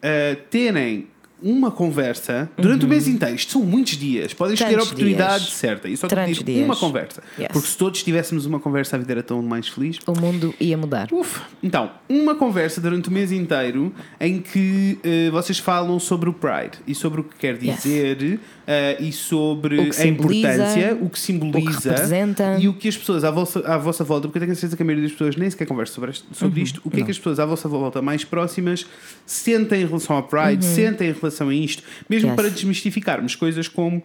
ah, 0.02 0.36
terem 0.50 1.08
uma 1.42 1.70
conversa 1.70 2.48
durante 2.56 2.84
o 2.84 2.88
mês 2.88 3.08
inteiro. 3.08 3.34
Isto 3.34 3.52
são 3.52 3.62
muitos 3.62 3.96
dias. 3.96 4.32
Podem 4.34 4.54
escolher 4.54 4.78
a 4.78 4.82
oportunidade 4.82 5.44
dias. 5.44 5.54
certa. 5.56 5.88
E 5.88 5.96
só 5.96 6.06
Tantos 6.06 6.38
digo 6.38 6.44
dias. 6.44 6.64
uma 6.64 6.76
conversa. 6.76 7.22
Yes. 7.38 7.48
Porque 7.52 7.68
se 7.68 7.76
todos 7.76 8.02
tivéssemos 8.02 8.46
uma 8.46 8.60
conversa, 8.60 8.96
a 8.96 8.98
vida 8.98 9.12
era 9.12 9.22
tão 9.22 9.42
mais 9.42 9.68
feliz. 9.68 9.98
O 10.06 10.18
mundo 10.20 10.54
ia 10.60 10.76
mudar. 10.78 11.08
Uf. 11.12 11.40
Então, 11.62 11.90
uma 12.08 12.34
conversa 12.34 12.80
durante 12.80 13.08
o 13.08 13.12
mês 13.12 13.32
inteiro 13.32 13.92
em 14.20 14.40
que 14.40 14.98
eh, 15.02 15.30
vocês 15.30 15.58
falam 15.58 15.98
sobre 15.98 16.28
o 16.28 16.32
Pride 16.32 16.78
e 16.86 16.94
sobre 16.94 17.20
o 17.20 17.24
que 17.24 17.36
quer 17.36 17.62
Yes. 17.62 17.82
dizer 17.82 18.40
eh, 18.66 18.96
e 19.00 19.12
sobre 19.12 19.80
O 19.80 19.90
que 19.90 20.00
a 20.02 20.06
importância, 20.06 20.98
o 21.00 21.08
que 21.10 21.18
simboliza 21.18 21.90
representa. 21.90 22.56
e 22.60 22.68
o 22.68 22.74
que 22.74 22.88
as 22.88 22.96
pessoas 22.96 23.24
à 23.24 23.30
vossa, 23.30 23.60
à 23.60 23.76
vossa 23.76 24.04
volta, 24.04 24.28
porque 24.28 24.38
eu 24.38 24.42
tenho 24.42 24.52
a 24.52 24.54
certeza 24.54 24.76
que 24.76 24.82
a 24.82 24.86
maioria 24.86 25.04
das 25.04 25.12
pessoas 25.12 25.36
nem 25.36 25.50
sequer 25.50 25.66
conversa 25.66 25.92
sobre, 25.94 26.10
este- 26.10 26.26
sobre 26.32 26.58
Uhum. 26.60 26.64
isto, 26.64 26.80
o 26.84 26.90
que 26.90 27.00
é 27.00 27.04
que 27.04 27.10
as 27.10 27.18
pessoas 27.18 27.38
à 27.40 27.46
vossa 27.46 27.68
volta 27.68 28.00
mais 28.00 28.24
próximas 28.24 28.86
sentem 29.26 29.82
em 29.82 29.86
relação 29.86 30.16
ao 30.16 30.22
Pride, 30.22 30.64
sentem 30.64 31.08
em 31.10 31.12
relação 31.12 31.31
a 31.40 31.54
isto, 31.54 31.82
mesmo 32.08 32.28
Uhum. 32.28 32.34
Yes. 32.34 32.42
para 32.42 32.50
desmistificarmos 32.50 33.34
coisas 33.34 33.68
como 33.68 34.02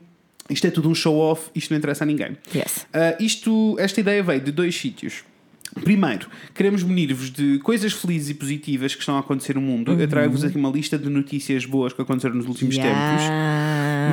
isto 0.50 0.66
é 0.66 0.72
tudo 0.72 0.90
um 0.90 0.96
show-off, 0.96 1.50
isto 1.54 1.72
não 1.72 1.78
interessa 1.78 2.04
a 2.04 2.08
ninguém. 2.08 2.38
Yes. 2.56 2.86
Uh, 2.94 3.22
isto, 3.22 3.76
esta 3.80 4.00
ideia 4.00 4.24
veio 4.24 4.40
de 4.40 4.52
dois 4.52 4.76
sítios. 4.76 5.24
Primeiro, 5.84 6.28
queremos 6.56 6.82
munir-vos 6.82 7.30
de 7.30 7.60
coisas 7.60 7.92
felizes 7.94 8.30
e 8.30 8.34
positivas 8.34 8.96
que 8.96 9.02
estão 9.02 9.16
a 9.18 9.20
acontecer 9.20 9.56
no 9.56 9.62
mundo. 9.62 9.92
Eu 9.92 10.08
trago-vos 10.08 10.44
aqui 10.44 10.58
uma 10.58 10.70
lista 10.70 10.98
de 10.98 11.10
notícias 11.10 11.66
boas 11.66 11.94
que 11.94 12.02
aconteceram 12.02 12.36
nos 12.36 12.48
últimos 12.48 12.76
tempos. 12.78 13.24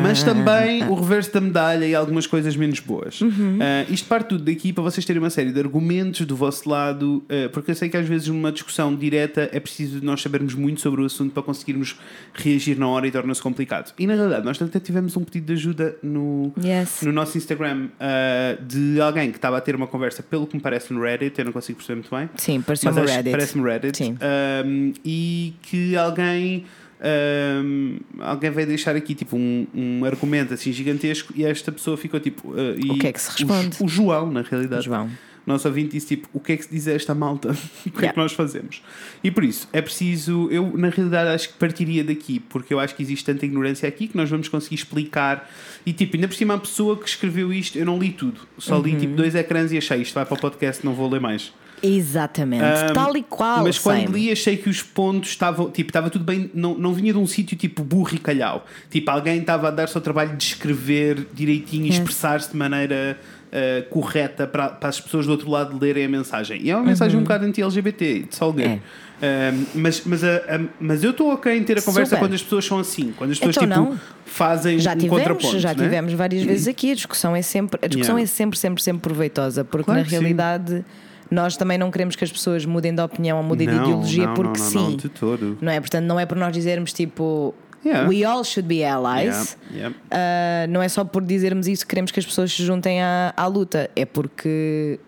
Mas 0.03 0.23
também 0.23 0.83
o 0.89 0.95
reverso 0.95 1.33
da 1.33 1.41
medalha 1.41 1.85
e 1.87 1.95
algumas 1.95 2.27
coisas 2.27 2.57
menos 2.57 2.81
boas. 2.81 3.21
Uhum. 3.21 3.59
Uh, 3.59 3.93
isto 3.93 4.07
parte 4.09 4.29
tudo 4.29 4.45
daqui 4.45 4.73
para 4.73 4.83
vocês 4.83 5.05
terem 5.05 5.21
uma 5.21 5.31
série 5.31 5.53
de 5.53 5.59
argumentos 5.61 6.27
do 6.27 6.37
vosso 6.37 6.69
lado, 6.69 7.25
uh, 7.25 7.49
porque 7.51 7.71
eu 7.71 7.75
sei 7.75 7.89
que 7.89 7.97
às 7.97 8.07
vezes 8.07 8.29
numa 8.29 8.51
discussão 8.53 8.95
direta 8.95 9.49
é 9.53 9.61
preciso 9.61 10.01
nós 10.05 10.21
sabermos 10.23 10.55
muito 10.55 10.81
sobre 10.81 11.03
o 11.03 11.05
assunto 11.05 11.33
para 11.33 11.43
conseguirmos 11.43 11.97
reagir 12.33 12.79
na 12.79 12.89
hora 12.89 13.07
e 13.07 13.11
torna-se 13.11 13.43
complicado. 13.43 13.93
E 13.99 14.07
na 14.07 14.15
realidade, 14.15 14.45
nós 14.45 14.61
até 14.61 14.81
tivemos 14.81 15.17
um 15.17 15.25
pedido 15.25 15.47
de 15.47 15.53
ajuda 15.55 15.97
no, 16.03 16.53
Yes. 16.63 17.03
no 17.03 17.13
nosso 17.13 17.37
Instagram 17.39 17.89
uh, 18.01 18.63
de 18.65 19.01
alguém 19.01 19.31
que 19.31 19.39
estava 19.39 19.57
a 19.59 19.61
ter 19.61 19.75
uma 19.75 19.87
conversa, 19.87 20.23
pelo 20.23 20.47
que 20.47 20.57
me 20.57 20.63
parece 20.63 20.93
no 20.93 21.01
Reddit, 21.03 21.39
eu 21.39 21.45
não 21.45 21.53
consigo 21.53 21.79
perceber 21.79 22.01
muito 22.01 22.15
bem. 22.15 22.29
Sim, 22.37 22.63
acho- 22.67 23.15
Reddit. 23.15 23.31
Parece-me 23.31 23.65
Reddit. 23.65 23.97
Sim. 23.97 24.17
Um, 24.67 24.93
e 25.05 25.55
que 25.63 25.97
alguém. 25.97 26.65
Um, 27.05 27.99
alguém 28.21 28.51
veio 28.51 28.67
deixar 28.67 28.97
aqui 28.97 29.15
tipo 29.15 29.37
um, 29.37 29.67
um 29.75 30.05
argumento 30.05 30.55
assim 30.55 30.73
gigantesco 30.73 31.33
e 31.37 31.45
esta 31.45 31.71
pessoa 31.71 31.97
ficou 31.97 32.19
tipo. 32.21 32.49
uh, 32.51 32.93
O 32.93 32.99
que 32.99 33.07
é 33.07 33.13
que 33.13 33.21
se 33.21 33.31
responde? 33.31 33.77
O, 33.81 33.85
o 33.85 33.89
João, 33.89 34.31
na 34.31 34.43
realidade. 34.43 34.85
João. 34.85 35.11
Nosso 35.47 35.69
ouvinte 35.69 35.91
disse 35.91 36.07
tipo: 36.07 36.27
o 36.33 36.41
que 36.41 36.53
é 36.53 36.57
que 36.57 36.63
se 36.65 36.71
diz 36.71 36.89
a 36.89 36.93
esta 36.93 37.15
malta? 37.15 37.51
o 37.87 37.91
que 37.91 37.99
é 37.99 38.01
Yeah. 38.05 38.13
que 38.15 38.19
nós 38.19 38.33
fazemos? 38.33 38.83
E 39.23 39.31
por 39.31 39.45
isso 39.45 39.69
é 39.75 39.83
preciso. 39.83 40.49
Eu, 40.51 40.73
na 40.77 40.89
realidade, 40.89 41.29
acho 41.31 41.49
que 41.51 41.55
partiria 41.59 42.03
daqui, 42.03 42.41
porque 42.41 42.73
eu 42.73 42.81
acho 42.81 42.95
que 42.97 43.03
existe 43.03 43.27
tanta 43.27 43.45
ignorância 43.45 43.87
aqui 43.87 44.09
que 44.09 44.17
nós 44.17 44.31
vamos 44.31 44.49
conseguir 44.49 44.77
explicar. 44.77 45.51
E 45.85 45.93
tipo, 45.93 46.17
ainda 46.17 46.29
por 46.29 46.35
cima, 46.35 46.55
a 46.55 46.59
pessoa 46.59 46.97
que 46.97 47.07
escreveu 47.07 47.53
isto, 47.53 47.77
eu 47.79 47.85
não 47.85 47.99
li 47.99 48.11
tudo, 48.13 48.41
só 48.57 48.77
Uhum. 48.77 48.83
li 48.85 48.97
tipo 48.97 49.15
dois 49.15 49.35
ecrãs 49.35 49.71
e 49.71 49.77
achei 49.77 50.01
isto 50.01 50.15
vai 50.15 50.25
para 50.25 50.35
o 50.35 50.41
podcast, 50.41 50.83
não 50.85 50.95
vou 50.95 51.11
ler 51.11 51.21
mais. 51.21 51.53
Exatamente. 51.87 52.63
Ahm, 52.65 52.93
Tal 52.93 53.17
e 53.17 53.23
qual. 53.23 53.63
Mas 53.65 53.79
quando 53.79 54.07
same. 54.07 54.19
li, 54.19 54.31
achei 54.33 54.57
que 54.57 54.69
os 54.69 54.83
pontos 54.83 55.31
estavam. 55.31 55.71
Tipo, 55.71 55.91
estava 55.91 56.11
tudo 56.11 56.25
bem. 56.25 56.51
Não, 56.55 56.75
não 56.77 56.93
vinha 56.93 57.13
de 57.13 57.19
um 57.19 57.27
sítio 57.27 57.57
tipo 57.57 57.83
burro 57.83 58.11
e 58.15 58.19
calhau. 58.19 58.65
Tipo, 58.91 59.11
alguém 59.11 59.39
estava 59.41 59.69
a 59.69 59.71
dar-se 59.71 59.97
ao 59.97 60.03
trabalho 60.03 60.37
de 60.37 60.45
escrever 60.45 61.27
direitinho 61.33 61.87
e 61.87 61.91
expressar-se 61.91 62.51
de 62.51 62.57
maneira. 62.57 63.19
ah, 63.53 63.85
correta 63.89 64.49
para, 64.49 64.69
para 64.69 64.89
as 64.89 65.01
pessoas 65.01 65.27
do 65.27 65.31
outro 65.33 65.49
lado 65.49 65.79
lerem 65.81 66.07
a 66.07 66.09
mensagem. 66.09 66.61
E 66.61 66.71
é 66.73 66.77
uma 66.77 66.85
mensagem 66.85 67.17
um 67.19 67.23
bocado 67.23 67.45
anti-LGBT, 67.45 68.27
good. 68.41 68.63
Uhum. 68.65 68.81
É. 69.23 69.55
Mas, 69.77 70.03
mas, 70.05 70.25
a- 70.25 70.37
a- 70.57 70.61
mas 70.81 71.05
eu 71.05 71.13
estou 71.13 71.33
ok 71.33 71.57
em 71.57 71.63
ter 71.63 71.79
a 71.79 71.83
conversa 71.83 72.17
Super. 72.17 72.19
quando 72.25 72.35
as 72.35 72.43
pessoas 72.43 72.65
são 72.65 72.81
assim, 72.81 73.15
quando 73.17 73.31
as 73.31 73.39
pessoas 73.39 73.57
Então 73.57 73.69
tipo, 73.85 73.91
não. 73.95 74.01
fazem 74.27 74.79
Já 74.81 74.93
um 74.93 74.97
tivemos, 74.97 75.19
contraponto. 75.23 75.59
já 75.61 75.69
né? 75.73 75.85
tivemos 75.85 76.13
várias 76.15 76.43
vezes 76.43 76.67
aqui. 76.69 76.91
A 76.91 76.95
discussão 76.97 77.37
é 77.37 77.43
sempre, 77.43 77.79
a 77.81 77.87
discussão 77.87 78.17
Yeah. 78.17 78.23
é 78.25 78.27
sempre, 78.27 78.59
sempre, 78.59 78.83
sempre 78.83 79.03
proveitosa, 79.03 79.65
porque 79.65 79.85
Claro 79.85 80.01
na 80.01 80.05
que 80.05 80.11
sim. 80.11 80.17
Nós 81.31 81.57
também 81.57 81.77
não 81.79 81.91
queremos 81.91 82.15
que 82.17 82.25
as 82.25 82.31
pessoas 82.33 82.65
mudem 82.65 82.95
de 82.95 83.01
opinião 83.03 83.39
ou 83.39 83.43
mudem 83.43 83.69
de 83.69 83.75
Não, 83.75 83.83
ideologia 83.85 84.27
não, 84.27 84.35
porque 84.35 84.59
não, 84.59 84.67
sim. 84.67 84.75
não, 84.77 84.97
de 84.97 85.09
todo. 85.09 85.59
Não 85.61 85.73
é? 85.73 85.81
Portanto, 85.81 86.05
não 86.05 86.19
é 86.21 86.27
por 86.27 86.37
nós 86.37 86.53
dizermos 86.53 86.93
tipo 86.93 87.55
Yeah. 87.85 88.09
we 88.09 88.25
all 88.25 88.43
should 88.43 88.67
be 88.67 88.83
allies. 88.83 89.59
Yeah, 89.71 89.95
yeah. 90.11 90.67
Uh, 90.69 90.73
não 90.73 90.81
é 90.83 90.89
só 90.89 91.05
por 91.05 91.23
dizermos 91.23 91.69
isso 91.69 91.85
que 91.85 91.91
queremos 91.91 92.11
que 92.11 92.19
as 92.19 92.25
pessoas 92.25 92.51
se 92.51 92.65
juntem 92.65 93.03
à, 93.03 93.35
à 93.37 93.47
luta, 93.47 93.91
é 93.95 94.07
porque 94.07 94.99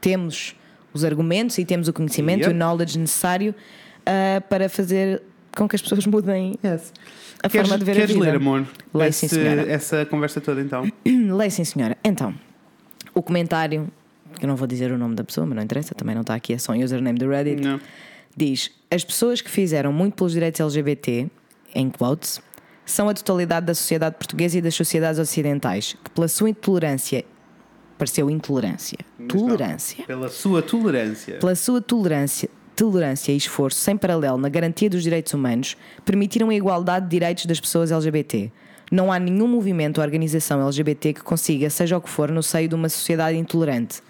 temos 0.00 0.56
os 0.92 1.04
argumentos 1.04 1.56
e 1.58 1.64
temos 1.64 1.86
o 1.86 1.92
conhecimento 1.92 2.48
e 2.48 2.50
o 2.50 2.52
knowledge 2.54 2.98
necessário 2.98 3.54
uh, 4.00 4.40
para 4.48 4.68
fazer 4.68 5.22
com 5.56 5.68
que 5.68 5.76
as 5.76 5.82
pessoas 5.82 6.04
mudem 6.06 6.54
a 6.64 7.48
Queres, 7.48 7.68
forma 7.68 7.78
de 7.78 7.84
ver 7.84 7.94
queres 7.94 8.10
a 8.10 8.14
vida. 8.14 8.24
ler, 8.26 8.34
amor? 8.34 8.66
Leio, 8.92 9.08
Esse- 9.10 9.28
sim, 9.28 9.36
senhora. 9.36 9.70
essa 9.70 10.04
conversa 10.04 10.40
toda 10.40 10.60
então. 10.60 10.90
Lei, 11.06 11.50
sim, 11.50 11.62
senhora. 11.64 11.96
Então, 12.02 12.34
o 13.14 13.22
comentário, 13.22 13.86
que 14.38 14.44
eu 14.44 14.48
não 14.48 14.56
vou 14.56 14.66
dizer 14.66 14.92
o 14.92 14.98
nome 14.98 15.14
da 15.14 15.24
pessoa, 15.24 15.46
mas 15.46 15.56
não 15.56 15.62
interessa, 15.62 15.94
também 15.94 16.14
não 16.14 16.22
está 16.22 16.34
aqui, 16.34 16.52
é 16.52 16.58
só 16.58 16.72
um 16.72 16.82
username 16.82 17.18
do 17.18 17.28
Reddit. 17.28 17.62
Não. 17.62 17.80
Diz: 18.36 18.70
As 18.90 19.04
pessoas 19.04 19.40
que 19.40 19.50
fizeram 19.50 19.92
muito 19.92 20.14
pelos 20.14 20.32
direitos 20.32 20.60
LGBT, 20.60 21.30
em 21.74 21.90
quotes, 21.90 22.40
são 22.84 23.08
a 23.08 23.14
totalidade 23.14 23.66
da 23.66 23.74
sociedade 23.74 24.16
portuguesa 24.16 24.58
e 24.58 24.60
das 24.60 24.74
sociedades 24.74 25.18
ocidentais, 25.18 25.96
que 26.02 26.10
pela 26.10 26.28
sua 26.28 26.50
intolerância. 26.50 27.24
Pareceu 27.96 28.28
intolerância. 28.28 28.98
Mas 29.18 29.28
não. 29.28 29.40
Tolerância. 29.46 30.04
Pela 30.04 30.28
sua 30.28 30.62
tolerância. 30.62 31.38
Pela 31.38 31.54
sua 31.54 31.80
tolerância, 31.80 32.50
tolerância 32.74 33.32
e 33.32 33.36
esforço 33.36 33.78
sem 33.78 33.96
paralelo 33.96 34.36
na 34.36 34.48
garantia 34.48 34.90
dos 34.90 35.02
direitos 35.02 35.32
humanos, 35.32 35.76
permitiram 36.04 36.50
a 36.50 36.54
igualdade 36.54 37.06
de 37.06 37.10
direitos 37.10 37.46
das 37.46 37.60
pessoas 37.60 37.92
LGBT. 37.92 38.50
Não 38.90 39.12
há 39.12 39.18
nenhum 39.18 39.46
movimento 39.46 39.98
ou 39.98 40.04
organização 40.04 40.62
LGBT 40.62 41.14
que 41.14 41.22
consiga, 41.22 41.70
seja 41.70 41.96
o 41.96 42.00
que 42.00 42.10
for, 42.10 42.30
no 42.30 42.42
seio 42.42 42.68
de 42.68 42.74
uma 42.74 42.88
sociedade 42.88 43.38
intolerante. 43.38 44.02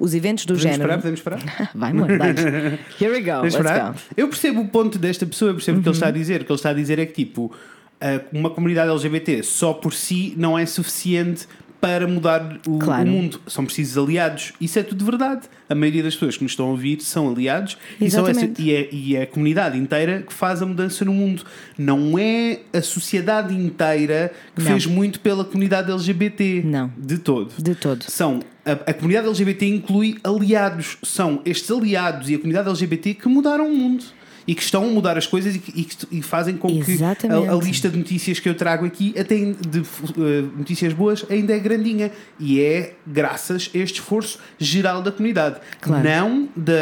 Os 0.00 0.14
eventos 0.14 0.46
do 0.46 0.54
Podemos 0.54 0.62
género. 0.78 0.82
esperar? 1.00 1.18
Podemos 1.20 1.20
esperar? 1.44 1.70
Vai, 1.76 1.90
amor, 1.90 2.18
dá-lhes. 2.18 2.40
Here 3.00 3.12
we 3.12 3.20
go. 3.20 3.42
Podemos 3.42 3.54
Let's 3.54 3.80
go. 3.80 3.94
Eu 4.16 4.28
percebo 4.28 4.60
o 4.62 4.68
ponto 4.68 4.98
desta 4.98 5.26
pessoa, 5.26 5.50
eu 5.50 5.54
percebo 5.56 5.78
o 5.78 5.82
que 5.82 5.88
ele 5.88 5.94
está 5.96 6.08
a 6.08 6.10
dizer. 6.10 6.40
O 6.40 6.44
que 6.46 6.50
ele 6.52 6.56
está 6.58 6.70
a 6.70 6.74
dizer 6.74 6.98
é 6.98 7.04
que, 7.06 7.12
tipo, 7.24 7.52
ah, 8.00 8.20
uma 8.32 8.48
comunidade 8.50 8.90
LGBT 8.90 9.42
só 9.42 9.74
por 9.74 9.92
si 9.92 10.32
não 10.38 10.58
é 10.58 10.64
suficiente 10.66 11.46
para 11.82 12.06
mudar 12.06 12.60
o, 12.66 12.78
Claro. 12.78 13.04
o 13.08 13.10
mundo. 13.10 13.40
São 13.46 13.64
precisos 13.64 13.96
aliados. 13.96 14.52
Isso 14.60 14.78
é 14.78 14.82
tudo 14.82 15.02
verdade. 15.02 15.42
A 15.66 15.74
maioria 15.74 16.02
das 16.02 16.12
pessoas 16.14 16.36
que 16.36 16.42
nos 16.42 16.52
estão 16.52 16.66
a 16.66 16.70
ouvir 16.70 17.00
são 17.00 17.30
aliados 17.30 17.78
e, 17.98 18.10
são 18.10 18.26
essa- 18.26 18.50
e, 18.58 18.70
é, 18.74 18.88
e 18.92 19.16
é 19.16 19.22
a 19.22 19.26
comunidade 19.26 19.78
inteira 19.78 20.22
que 20.26 20.32
faz 20.32 20.60
a 20.60 20.66
mudança 20.66 21.06
no 21.06 21.12
mundo. 21.14 21.42
Não 21.78 22.18
é 22.18 22.60
a 22.72 22.82
sociedade 22.82 23.54
inteira 23.54 24.30
que 24.54 24.62
Não. 24.62 24.70
fez 24.72 24.84
muito 24.84 25.20
pela 25.20 25.42
comunidade 25.42 25.90
LGBT. 25.90 26.62
Não. 26.66 26.92
De 26.98 27.16
todo. 27.16 27.50
De 27.58 27.74
todo. 27.74 28.02
São 28.04 28.40
a, 28.64 28.90
a 28.90 28.94
comunidade 28.94 29.28
LGBT 29.28 29.66
inclui 29.66 30.18
aliados. 30.22 30.98
São 31.02 31.40
estes 31.44 31.70
aliados 31.70 32.28
e 32.28 32.34
a 32.34 32.38
comunidade 32.38 32.68
LGBT 32.68 33.14
que 33.14 33.28
mudaram 33.28 33.66
o 33.70 33.76
mundo. 33.76 34.04
E 34.46 34.54
que 34.54 34.62
estão 34.62 34.84
a 34.84 34.88
mudar 34.88 35.16
as 35.18 35.26
coisas 35.26 35.54
e, 35.54 35.58
que- 35.58 35.80
e 35.80 35.84
que- 35.84 36.06
e 36.10 36.22
fazem 36.22 36.56
com 36.56 36.68
que 36.82 36.92
Exatamente. 36.92 37.48
a, 37.48 37.52
a 37.52 37.56
lista 37.56 37.88
de 37.88 37.98
notícias 37.98 38.38
que 38.40 38.48
eu 38.48 38.54
trago 38.54 38.84
aqui, 38.86 39.14
até 39.18 39.36
de 39.36 39.80
eh, 39.80 40.42
notícias 40.56 40.92
boas, 40.92 41.24
ainda 41.30 41.54
é 41.54 41.58
grandinha. 41.58 42.10
E 42.38 42.60
é 42.60 42.94
graças 43.06 43.70
a 43.74 43.78
este 43.78 44.00
esforço 44.00 44.38
geral 44.58 45.02
da 45.02 45.12
comunidade. 45.12 45.56
Claro. 45.80 46.02
Não 46.08 46.48
da, 46.56 46.72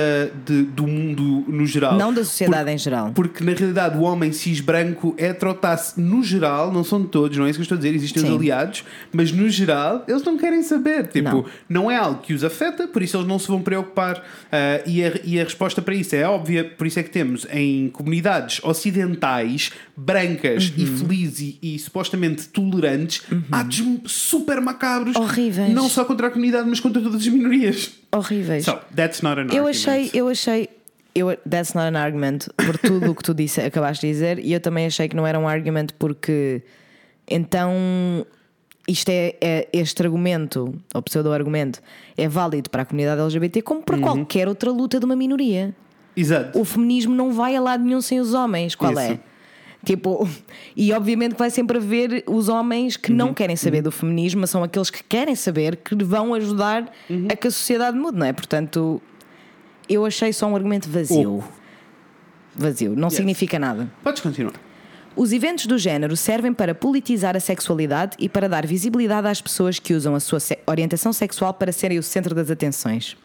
de- 0.46 0.62
do 0.62 0.86
mundo 0.86 1.44
no 1.48 1.66
geral. 1.66 1.96
Não 1.96 2.12
da 2.12 2.24
sociedade 2.24 2.70
em 2.70 2.78
geral. 2.78 3.12
Porque 3.14 3.42
na 3.44 3.52
realidade 3.52 3.96
o 3.98 4.02
homem 4.02 4.32
cis 4.32 4.60
branco 4.60 5.14
heterotasse 5.18 6.00
no 6.00 6.22
geral, 6.22 6.72
não 6.72 6.84
são 6.84 7.04
todos, 7.04 7.36
não 7.36 7.46
é 7.46 7.50
isso 7.50 7.58
que 7.58 7.62
eu 7.62 7.64
estou 7.64 7.76
a 7.76 7.78
dizer, 7.80 7.94
existem 7.94 8.22
os 8.22 8.28
Sim. 8.28 8.34
aliados, 8.36 8.84
mas 9.12 9.32
no 9.32 9.48
geral 9.48 10.04
eles 10.06 10.22
não 10.22 10.36
querem 10.38 10.62
saber. 10.62 11.08
Tipo, 11.08 11.28
Não. 11.28 11.44
não, 11.68 11.90
é 11.90 11.96
algo 11.96 12.20
que 12.22 12.32
os 12.34 12.44
afeta, 12.44 12.86
por 12.86 13.02
isso 13.02 13.16
eles 13.16 13.26
não 13.26 13.38
se 13.38 13.48
vão 13.48 13.60
preocupar. 13.62 14.22
Ah, 14.52 14.80
e, 14.86 15.02
a, 15.04 15.12
e 15.24 15.40
a 15.40 15.44
resposta 15.44 15.82
para 15.82 15.94
isso 15.94 16.14
é 16.14 16.24
óbvia, 16.28 16.64
por 16.64 16.86
isso 16.86 16.98
é 16.98 17.02
que 17.02 17.10
temos 17.10 17.46
em 17.50 17.88
comunidades 17.90 18.62
ocidentais, 18.64 19.70
brancas 19.96 20.72
e 20.76 20.84
Uhum. 20.84 20.96
felizes 20.98 21.40
e, 21.40 21.58
e 21.74 21.78
supostamente 21.78 22.48
tolerantes, 22.48 23.22
atos 23.50 23.82
super 24.06 24.60
macabros. 24.60 25.16
Horríveis. 25.16 25.72
Não 25.72 25.88
só 25.88 26.04
contra 26.04 26.28
a 26.28 26.30
comunidade, 26.30 26.68
mas 26.68 26.80
contra 26.80 27.00
todas 27.02 27.20
as 27.22 27.28
minorias. 27.28 27.92
Horríveis. 28.12 28.64
So, 28.64 28.78
that's 28.94 29.22
not 29.22 29.38
an 29.40 29.44
Eu 29.52 29.66
argument. 29.66 29.70
achei, 29.70 30.10
eu 30.14 30.28
achei, 30.28 30.68
eu, 31.14 31.36
that's 31.48 31.74
not 31.74 31.94
an 31.94 31.98
argument 31.98 32.48
por 32.56 32.78
tudo 32.78 33.10
o 33.10 33.14
que 33.14 33.22
tu 33.22 33.34
disse, 33.34 33.60
acabaste 33.60 34.06
de 34.06 34.12
dizer, 34.12 34.38
e 34.38 34.52
eu 34.52 34.60
também 34.60 34.86
achei 34.86 35.08
que 35.08 35.16
não 35.16 35.26
era 35.26 35.38
um 35.38 35.46
argument 35.48 35.88
porque 35.98 36.62
então 37.28 38.24
isto 38.86 39.10
é, 39.10 39.34
é- 39.40 39.68
este 39.72 40.02
argumento, 40.02 40.74
ou 40.94 41.02
pseudo-argumento, 41.02 41.80
é 42.16 42.26
válido 42.26 42.70
para 42.70 42.82
a 42.82 42.84
comunidade 42.86 43.20
LGBT 43.20 43.60
como 43.60 43.80
Uhum. 43.80 43.84
para 43.84 43.98
qualquer 43.98 44.48
outra 44.48 44.70
luta 44.70 44.98
de 44.98 45.04
uma 45.04 45.14
minoria. 45.16 45.74
Exato. 46.20 46.58
O 46.58 46.64
feminismo 46.64 47.14
não 47.14 47.32
vai 47.32 47.54
a 47.56 47.60
lado 47.60 47.84
nenhum 47.84 48.00
sem 48.00 48.18
os 48.20 48.34
homens, 48.34 48.74
qual 48.74 48.92
Isso. 48.92 49.00
é? 49.00 49.18
Tipo, 49.84 50.28
e 50.76 50.92
obviamente 50.92 51.32
que 51.34 51.38
vai 51.38 51.50
sempre 51.50 51.76
haver 51.78 52.24
os 52.26 52.48
homens 52.48 52.96
que 52.96 53.10
Uhum. 53.12 53.16
não 53.16 53.32
querem 53.34 53.54
saber 53.54 53.80
do 53.80 53.92
feminismo, 53.92 54.40
mas 54.40 54.50
são 54.50 54.62
aqueles 54.64 54.90
que 54.90 55.04
querem 55.04 55.34
saber 55.36 55.76
que 55.76 55.94
vão 56.04 56.34
ajudar 56.34 56.92
Uhum. 57.08 57.28
a 57.30 57.36
que 57.36 57.46
a 57.46 57.50
sociedade 57.50 57.96
mude, 57.96 58.18
não 58.18 58.26
é? 58.26 58.32
Portanto, 58.32 59.00
eu 59.88 60.04
achei 60.04 60.32
só 60.32 60.46
um 60.48 60.56
argumento 60.56 60.88
vazio. 60.90 61.36
Oco. 61.38 61.52
Vazio, 62.56 62.96
não 62.96 63.08
significa 63.08 63.56
nada. 63.58 63.88
Podes 64.02 64.20
continuar. 64.20 64.54
Os 65.14 65.32
eventos 65.32 65.66
do 65.66 65.78
género 65.78 66.16
servem 66.16 66.52
para 66.52 66.74
politizar 66.74 67.36
a 67.36 67.40
sexualidade 67.40 68.16
e 68.18 68.28
para 68.28 68.48
dar 68.48 68.66
visibilidade 68.66 69.26
às 69.28 69.40
pessoas 69.40 69.78
que 69.78 69.94
usam 69.94 70.14
a 70.14 70.20
sua 70.20 70.38
orientação 70.66 71.12
sexual 71.12 71.54
para 71.54 71.72
serem 71.72 71.98
o 71.98 72.02
centro 72.02 72.34
das 72.34 72.50
atenções. 72.50 73.16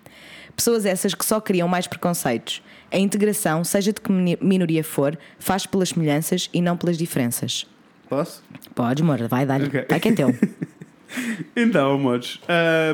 Pessoas 0.56 0.86
essas 0.86 1.16
que 1.16 1.26
só 1.26 1.42
criam 1.42 1.68
mais 1.68 1.88
preconceitos. 1.88 2.62
A 2.94 2.98
integração, 3.00 3.64
seja 3.64 3.92
de 3.92 4.00
que 4.00 4.12
minoria 4.12 4.84
for, 4.84 5.18
faz 5.40 5.66
pelas 5.66 5.90
semelhanças 5.90 6.48
e 6.54 6.62
não 6.62 6.78
pelas 6.78 6.96
diferenças. 6.96 7.66
Posso? 8.08 8.44
Podes, 8.76 9.02
amor, 9.02 9.28
vai 9.28 9.48
dar-lhe. 9.48 9.66
Ok. 9.66 9.86
Vai 9.90 10.00
que 10.00 10.10
é 10.10 10.12
teu. 10.12 10.30
Então, 11.56 11.94
amores, 11.94 12.40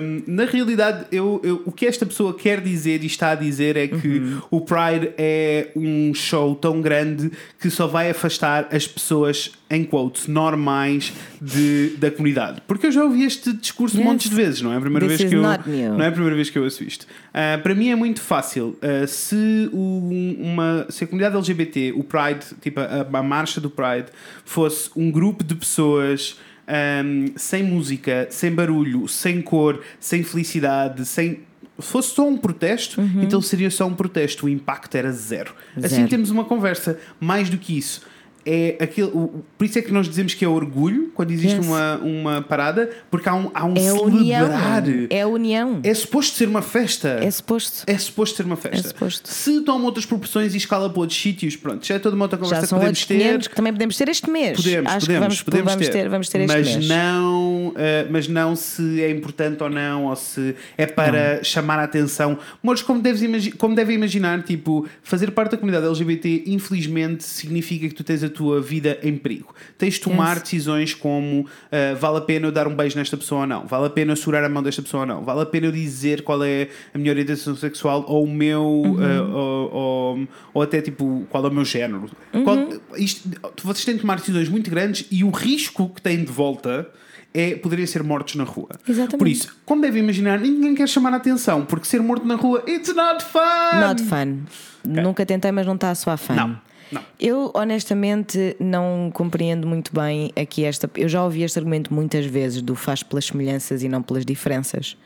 hum, 0.02 0.22
na 0.28 0.46
realidade, 0.46 1.06
eu, 1.12 1.40
eu- 1.44 1.64
o 1.66 1.72
que 1.72 1.86
esta 1.86 2.06
pessoa 2.06 2.34
quer 2.34 2.60
dizer 2.62 3.02
e 3.04 3.06
está 3.06 3.32
a 3.32 3.36
dizer 3.36 3.78
é 3.78 3.88
que 3.88 4.22
o 4.52 4.62
Pride 4.62 5.12
é 5.18 5.70
um 5.76 6.14
show 6.14 6.54
tão 6.56 6.82
grande 6.82 7.32
que 7.60 7.70
só 7.70 7.88
vai 7.88 8.10
afastar 8.10 8.68
as 8.72 8.86
pessoas, 8.88 9.52
em 9.70 9.84
quotes, 9.84 10.28
normais 10.28 11.14
de, 11.42 11.96
da 11.98 12.12
comunidade. 12.12 12.62
Porque 12.68 12.88
eu 12.88 12.92
já 12.92 13.04
ouvi 13.04 13.24
este 13.24 13.54
discurso 13.54 13.98
Yes. 13.98 14.06
montes 14.06 14.30
de 14.30 14.36
vezes, 14.36 14.62
não 14.62 14.74
é 14.74 14.78
a 14.78 14.82
primeira 14.82 15.08
This 15.08 15.18
vez 15.20 15.30
que 15.30 15.36
eu. 15.36 15.42
new. 15.42 15.94
Não 15.98 16.04
é 16.04 16.08
a 16.08 16.12
primeira 16.12 16.36
vez 16.36 16.50
que 16.50 16.58
eu 16.58 16.64
ouço 16.64 16.84
isto. 16.84 17.06
Ah, 17.34 17.60
para 17.62 17.74
mim 17.74 17.90
é 17.90 17.96
muito 17.96 18.22
fácil. 18.22 18.78
Ah, 18.82 19.08
se, 19.08 19.70
o- 19.72 20.36
uma, 20.40 20.86
se 20.90 21.04
a 21.04 21.08
comunidade 21.08 21.36
LGBT, 21.38 21.94
o 21.96 22.04
Pride, 22.04 22.46
tipo 22.62 22.80
a, 22.80 23.08
a 23.12 23.24
marcha 23.24 23.62
do 23.62 23.70
Pride, 23.70 24.08
fosse 24.44 24.90
um 24.96 25.10
grupo 25.10 25.44
de 25.44 25.56
pessoas 25.56 26.38
ahm, 26.70 27.34
sem 27.36 27.64
música, 27.64 28.28
sem 28.30 28.52
barulho, 28.54 29.08
sem 29.08 29.42
cor, 29.42 29.82
sem 30.00 30.24
felicidade, 30.24 31.06
sem. 31.06 31.40
Se 31.80 31.88
fosse 31.88 32.14
só 32.14 32.28
um 32.28 32.38
protesto, 32.38 33.02
então 33.22 33.42
seria 33.42 33.72
só 33.72 33.88
um 33.88 33.94
protesto. 33.96 34.46
O 34.46 34.50
impacto 34.50 34.96
era 34.96 35.12
zero. 35.12 35.54
Assim 35.78 35.96
Zero. 35.96 36.10
temos 36.10 36.30
uma 36.30 36.44
conversa. 36.46 37.00
Mais 37.20 37.50
do 37.50 37.58
que 37.58 37.78
isso. 37.78 38.02
É 38.46 38.78
aquele, 38.82 39.08
o- 39.08 39.44
por 39.58 39.64
isso 39.66 39.80
é 39.80 39.82
que 39.82 39.92
nós 39.92 40.08
dizemos 40.08 40.34
que 40.34 40.44
é 40.44 40.48
orgulho 40.48 41.09
quando 41.20 41.32
existe 41.32 41.58
Yes. 41.58 41.66
uma, 41.68 41.98
uma 41.98 42.42
parada, 42.42 42.90
porque 43.12 43.28
há 43.28 43.36
um, 43.36 43.52
há 43.54 43.66
um 43.66 43.74
É 43.76 43.90
a 43.90 43.94
união. 43.94 44.48
celebrar. 44.48 44.84
É 45.10 45.22
a 45.24 45.28
união. 45.28 45.80
É 45.84 45.94
suposto 45.94 46.38
ser 46.38 46.48
uma 46.48 46.62
festa. 46.62 47.20
É 47.22 47.30
suposto. 47.30 47.84
É 47.86 47.98
suposto 47.98 48.38
ser 48.38 48.46
uma 48.46 48.56
festa. 48.56 48.88
É 48.88 48.90
suposto. 48.90 49.28
Se 49.30 49.60
toma 49.66 49.84
outras 49.84 50.06
proporções 50.06 50.54
e 50.54 50.58
escala 50.58 50.90
para 50.90 51.02
outros 51.02 51.20
sítios, 51.22 51.58
pronto, 51.58 51.86
já 51.86 51.96
é 51.96 52.00
toda 52.00 52.16
uma 52.16 52.24
outra 52.24 52.38
conversa 52.40 52.62
Já 52.62 52.68
que 52.68 52.74
podemos 52.76 53.06
ter. 53.06 53.18
500 53.18 53.48
que 53.50 53.56
também 53.58 53.74
podemos 53.74 53.98
ter 53.98 54.08
este 54.08 54.30
mês. 54.30 54.56
Podemos, 54.56 54.92
Acho 54.94 55.00
podemos, 55.06 55.22
vamos, 55.28 55.42
podemos 55.44 55.74
vamos 55.74 55.90
ter. 55.90 56.08
Vamos 56.10 56.30
ter 56.30 56.40
este 56.40 56.56
mas 56.58 56.76
mês. 56.78 56.88
não, 56.88 57.74
eh, 57.76 58.08
mas 58.10 58.28
não 58.30 58.56
se 58.56 59.02
é 59.04 59.12
importante 59.12 59.62
ou 59.62 59.70
não, 59.70 60.06
ou 60.06 60.16
se 60.16 60.56
é 60.78 60.86
para 60.86 61.44
chamar 61.44 61.80
a 61.80 61.84
atenção. 61.84 62.38
Mas 62.64 62.82
como, 62.82 63.02
deves 63.02 63.22
imagi 63.22 63.52
como 63.52 63.76
devem 63.76 63.96
imaginar, 63.98 64.42
tipo, 64.44 64.88
fazer 65.04 65.32
parte 65.32 65.52
da 65.52 65.58
comunidade 65.58 65.86
LGBT, 65.86 66.44
infelizmente, 66.48 67.26
significa 67.26 67.90
que 67.90 67.94
tu 67.94 68.06
tens 68.06 68.24
a 68.24 68.30
tua 68.30 68.62
vida 68.62 68.98
em 69.04 69.18
perigo. 69.18 69.54
Tens 69.78 69.96
de 69.96 70.00
tomar 70.02 70.36
Yes. 70.36 70.44
decisões 70.44 70.94
como 71.10 71.48
ah, 71.72 71.96
vale 72.00 72.18
a 72.18 72.22
pena 72.22 72.46
eu 72.48 72.52
dar 72.52 72.68
um 72.68 72.76
beijo 72.76 72.98
nesta 72.98 73.18
pessoa 73.18 73.42
ou 73.42 73.48
não, 73.48 73.66
vale 73.66 73.88
a 73.88 73.90
pena 73.90 74.12
eu 74.12 74.16
segurar 74.16 74.44
a 74.44 74.50
mão 74.50 74.62
desta 74.62 74.82
pessoa 74.82 75.02
ou 75.02 75.08
não, 75.08 75.24
vale 75.24 75.42
a 75.42 75.46
pena 75.46 75.66
eu 75.68 75.72
dizer 75.72 76.22
qual 76.24 76.44
é 76.44 76.68
a 76.94 76.98
minha 76.98 77.12
orientação 77.12 77.56
sexual 77.56 78.06
ou 78.08 78.24
o 78.24 78.32
meu, 78.32 78.64
Uhum. 78.64 78.98
ah, 79.04 79.36
ou, 79.38 79.74
ou- 79.74 80.28
ou 80.54 80.62
até 80.62 80.82
tipo 80.82 81.26
qual 81.30 81.44
é 81.46 81.48
o 81.50 81.52
meu 81.52 81.66
género. 81.66 82.10
Uhum. 82.34 82.44
Qual- 82.44 82.68
isto- 82.98 83.28
vocês 83.64 83.86
têm 83.86 83.96
de 83.96 84.02
tomar 84.02 84.18
decisões 84.18 84.48
muito 84.50 84.70
grandes 84.70 85.06
e 85.12 85.24
o 85.24 85.30
risco 85.32 85.90
que 85.90 86.02
têm 86.02 86.24
de 86.24 86.32
volta 86.32 86.88
é 87.34 87.56
poderem 87.56 87.86
ser 87.86 88.02
mortos 88.04 88.36
na 88.36 88.44
rua. 88.44 88.70
Exatamente. 88.88 89.18
Por 89.18 89.28
isso, 89.28 89.56
como 89.66 89.82
devem 89.82 90.02
imaginar, 90.02 90.40
ninguém 90.40 90.74
quer 90.74 90.88
chamar 90.90 91.14
a 91.14 91.18
atenção, 91.18 91.64
porque 91.66 91.86
ser 91.86 92.02
morto 92.02 92.26
na 92.26 92.36
rua, 92.36 92.64
it's 92.68 92.94
not 92.96 93.24
fun! 93.24 93.80
Not 93.80 94.02
fun. 94.04 94.40
Nunca 94.84 95.26
tentei, 95.26 95.52
mas 95.52 95.66
não 95.68 95.76
está 95.76 95.92
a 95.92 95.96
soar 95.96 96.18
fun. 96.18 96.34
Não, 96.34 96.58
não. 96.92 97.02
Eu 97.20 97.52
honestamente 97.56 98.56
não 98.60 99.12
compreendo 99.14 99.68
muito 99.68 99.94
bem 99.94 100.32
aqui 100.36 100.64
esta. 100.66 100.90
Eu 100.96 101.08
já 101.10 101.24
ouvi 101.24 101.44
este 101.44 101.58
argumento 101.60 101.94
muitas 101.94 102.26
vezes 102.26 102.62
do 102.62 102.76
faz 102.76 103.04
pelas 103.04 103.26
semelhanças 103.26 103.84
e 103.84 103.90
não 103.90 104.02
pelas 104.02 104.26
diferenças. 104.26 104.98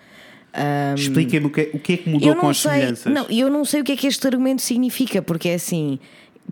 Expliquem-me 0.95 1.47
o 1.47 1.49
que, 1.49 1.61
é- 1.61 1.69
o 1.73 1.79
que 1.79 1.93
é 1.93 1.97
que 1.97 2.09
mudou 2.09 2.29
eu 2.29 2.35
com 2.35 2.49
as 2.49 2.57
sei, 2.59 2.71
semelhanças. 2.71 3.11
não, 3.13 3.25
eu 3.29 3.49
não 3.49 3.65
sei 3.65 3.81
o 3.81 3.83
que 3.83 3.91
é 3.93 3.95
que 3.95 4.05
este 4.07 4.25
argumento 4.27 4.61
significa, 4.61 5.21
porque 5.21 5.49
é 5.49 5.55
assim, 5.55 5.97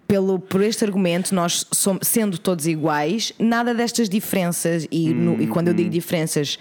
pelo, 0.07 0.39
por 0.39 0.61
este 0.63 0.83
argumento, 0.83 1.35
nós 1.35 1.67
somos, 1.71 2.07
sendo 2.07 2.37
todos 2.39 2.65
iguais, 2.65 3.31
nada 3.37 3.73
destas 3.73 4.09
diferenças, 4.09 4.87
e, 4.91 5.09
no- 5.13 5.41
e 5.41 5.45
quando 5.47 5.67
eu 5.67 5.73
digo 5.73 5.89
diferenças, 5.89 6.57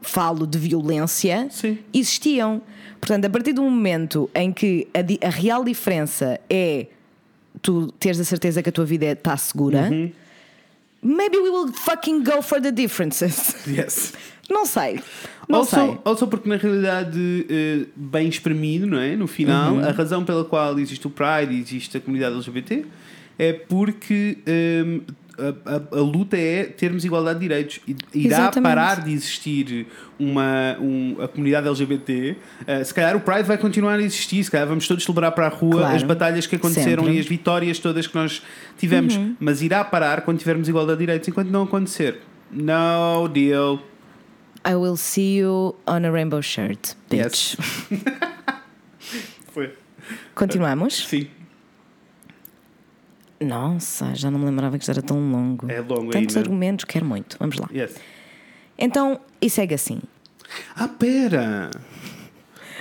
falo 0.00 0.46
de 0.46 0.58
violência, 0.58 1.48
Sim. 1.50 1.78
existiam. 1.92 2.62
Portanto, 3.00 3.24
a 3.24 3.30
partir 3.30 3.52
do 3.52 3.62
momento 3.62 4.30
em 4.34 4.52
que 4.52 4.86
a, 4.94 5.26
a 5.26 5.30
real 5.30 5.64
diferença 5.64 6.38
é 6.48 6.86
tu 7.62 7.90
teres 7.98 8.20
a 8.20 8.24
certeza 8.24 8.62
que 8.62 8.68
a 8.68 8.72
tua 8.72 8.84
vida 8.84 9.06
está 9.06 9.36
segura, 9.36 9.88
Uhum. 9.90 10.10
maybe 11.02 11.36
we 11.38 11.50
will 11.50 11.72
fucking 11.72 12.22
go 12.22 12.42
for 12.42 12.60
the 12.60 12.70
differences. 12.72 13.54
Yes. 13.66 14.12
Não 14.48 14.64
sei. 14.64 15.00
Não 15.48 15.64
sei. 15.64 15.80
Also, 15.80 15.98
also 16.04 16.26
porque 16.28 16.48
na 16.48 16.56
realidade, 16.56 17.46
eh, 17.50 17.86
bem 17.96 18.28
espremido, 18.28 18.86
não 18.86 18.98
é? 18.98 19.16
No 19.16 19.26
final, 19.26 19.74
Uhum. 19.74 19.84
a 19.84 19.90
razão 19.90 20.24
pela 20.24 20.44
qual 20.44 20.78
existe 20.78 21.04
o 21.06 21.10
Pride 21.10 21.52
e 21.52 21.60
existe 21.60 21.96
a 21.96 22.00
comunidade 22.00 22.36
LGBT 22.36 22.84
é 23.38 23.52
porque 23.52 24.38
ehm, 24.46 25.00
a, 25.38 25.74
a- 25.74 25.98
a 25.98 26.00
luta 26.02 26.36
é 26.36 26.64
termos 26.64 27.04
igualdade 27.04 27.38
de 27.38 27.48
direitos. 27.48 27.80
Irá 28.14 28.36
Exatamente. 28.36 28.62
parar 28.74 29.00
de 29.04 29.12
existir 29.12 29.86
uma, 30.18 30.76
um- 30.80 31.16
a 31.20 31.28
comunidade 31.28 31.66
LGBT. 31.68 32.36
eh, 32.66 32.84
se 32.84 32.92
calhar 32.94 33.16
o 33.16 33.20
Pride 33.20 33.42
vai 33.42 33.58
continuar 33.58 33.94
a 33.98 34.02
existir, 34.02 34.42
se 34.44 34.50
calhar 34.50 34.66
vamos 34.66 34.86
todos 34.88 35.04
celebrar 35.04 35.32
para 35.32 35.46
a 35.46 35.50
rua 35.50 35.78
Claro. 35.80 35.96
as 35.96 36.02
batalhas 36.02 36.46
que 36.46 36.56
aconteceram 36.56 37.02
Sempre. 37.04 37.10
Uhum. 37.10 37.16
e 37.16 37.20
as 37.20 37.26
vitórias 37.26 37.78
todas 37.78 38.06
que 38.06 38.14
nós 38.14 38.42
tivemos. 38.78 39.18
Mas 39.38 39.62
irá 39.62 39.84
parar 39.84 40.22
quando 40.22 40.38
tivermos 40.38 40.68
igualdade 40.68 40.98
de 40.98 41.06
direitos. 41.06 41.28
Enquanto 41.28 41.48
não 41.50 41.64
acontecer, 41.64 42.20
no 42.50 43.28
deal. 43.28 43.80
I 44.68 44.74
will 44.74 44.96
see 44.96 45.38
you 45.38 45.76
on 45.86 46.04
a 46.04 46.10
rainbow 46.10 46.42
shirt, 46.42 46.94
bitch. 47.08 47.56
Foi. 49.52 49.72
Continuamos? 50.34 51.06
Sim. 51.08 51.28
Nossa, 53.40 54.14
já 54.14 54.30
não 54.30 54.38
me 54.38 54.46
lembrava 54.46 54.76
que 54.78 54.82
isto 54.82 54.90
era 54.90 55.02
tão 55.02 55.18
longo. 55.30 55.70
É 55.70 55.80
longo 55.80 56.10
Tantos 56.10 56.36
ainda. 56.36 56.40
argumentos, 56.48 56.84
quero 56.84 57.04
muito. 57.04 57.36
Vamos 57.38 57.56
lá. 57.58 57.68
Yes. 57.74 57.94
Então, 58.78 59.20
e 59.40 59.48
segue 59.50 59.74
assim. 59.74 60.00
Ah, 60.74 60.88
pera! 60.88 61.70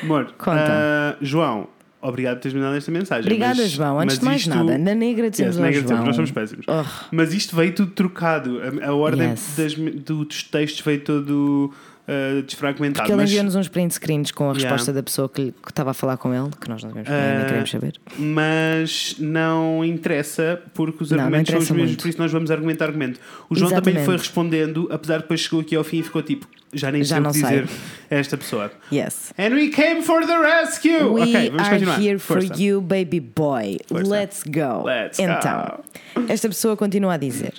Amor, 0.04 0.34
Conta. 0.38 0.66
ah, 0.70 1.18
João, 1.22 1.68
obrigado 2.02 2.36
por 2.36 2.42
teres 2.44 2.56
mandado 2.56 2.76
esta 2.78 2.92
mensagem. 2.92 3.24
Obrigada, 3.26 3.62
mas- 3.62 3.72
João. 3.72 4.00
Antes 4.00 4.20
de 4.20 4.26
mais 4.26 4.42
isto- 4.42 4.50
nada, 4.50 4.78
na 4.78 4.94
negra 4.96 5.30
dizemos 5.30 5.56
Yes, 5.56 5.64
ao 5.66 5.72
negra 5.72 5.88
João. 5.88 6.06
nós 6.06 6.16
somos 6.16 6.32
péssimos. 6.32 6.66
Oh. 6.68 6.86
Mas 7.12 7.34
isto 7.34 7.56
veio 7.56 7.74
tudo 7.74 7.92
trocado. 7.92 8.60
A, 8.84 8.88
a 8.90 8.94
ordem 8.94 9.30
Yes. 9.30 9.54
das- 9.58 9.74
do- 9.74 10.24
dos 10.26 10.44
textos 10.44 10.82
veio 10.86 11.02
todo 11.02 11.74
ah, 12.08 12.42
desfragmentado. 12.46 13.00
Porque 13.02 13.12
ele 13.12 13.22
mas, 13.22 13.30
enviou-nos 13.30 13.56
uns 13.56 13.68
print 13.68 13.94
screens 13.94 14.32
com 14.32 14.46
a 14.46 14.54
Yeah. 14.54 14.70
resposta 14.70 14.94
da 14.94 15.02
pessoa 15.04 15.28
que, 15.30 15.42
lhe- 15.42 15.52
que 15.52 15.70
estava 15.72 15.92
a 15.92 15.94
falar 15.94 16.18
com 16.18 16.34
ele, 16.34 16.50
que 16.62 16.70
nós 16.70 16.84
não 16.84 16.90
sabemos, 16.92 17.10
nem 17.10 17.46
queremos 17.46 17.70
saber. 17.72 17.94
mas 18.18 19.16
não 19.20 19.84
interessa 19.84 20.62
porque 20.74 21.04
os 21.04 21.12
Não, 21.12 21.18
não 21.18 21.24
argumentos 21.26 21.52
são 21.52 21.60
os 21.60 21.70
mesmos, 21.72 21.88
muito. 21.90 22.02
por 22.02 22.10
isso 22.10 22.18
nós 22.20 22.32
vamos 22.32 22.52
argumento 22.52 22.82
a 22.82 22.86
argumento. 22.86 23.20
O 23.50 23.56
João 23.56 23.70
também 23.70 23.94
Exatamente. 23.94 24.06
foi 24.06 24.18
respondendo, 24.18 24.88
apesar 24.92 25.18
de 25.18 25.22
depois 25.24 25.40
chegou 25.40 25.60
aqui 25.62 25.76
ao 25.76 25.84
fim 25.84 26.00
e 26.00 26.04
ficou 26.04 26.22
tipo, 26.22 26.48
já 26.74 26.92
nem 26.92 27.04
Já 27.04 27.16
sei 27.16 27.24
o 27.24 27.32
que 27.32 27.32
dizer 27.42 27.68
a 28.12 28.16
esta 28.16 28.38
pessoa. 28.38 28.72
Yes. 28.92 29.34
And 29.38 29.54
we 29.56 29.70
came 29.70 30.02
for 30.02 30.26
the 30.26 30.38
rescue! 30.38 30.92
We 31.14 31.22
ok, 31.22 31.50
vamos 31.50 31.62
are 31.62 31.70
continuar. 31.72 32.00
here 32.02 32.20
Força. 32.20 32.48
for 32.48 32.60
you, 32.60 32.82
baby 32.82 33.20
boy. 33.20 33.78
Força. 33.88 34.10
Let's 34.12 34.44
go. 34.44 34.84
Let's 34.86 35.18
então, 35.20 35.80
esta 36.28 36.50
pessoa 36.50 36.76
continua 36.76 37.14
a 37.14 37.18
dizer: 37.18 37.54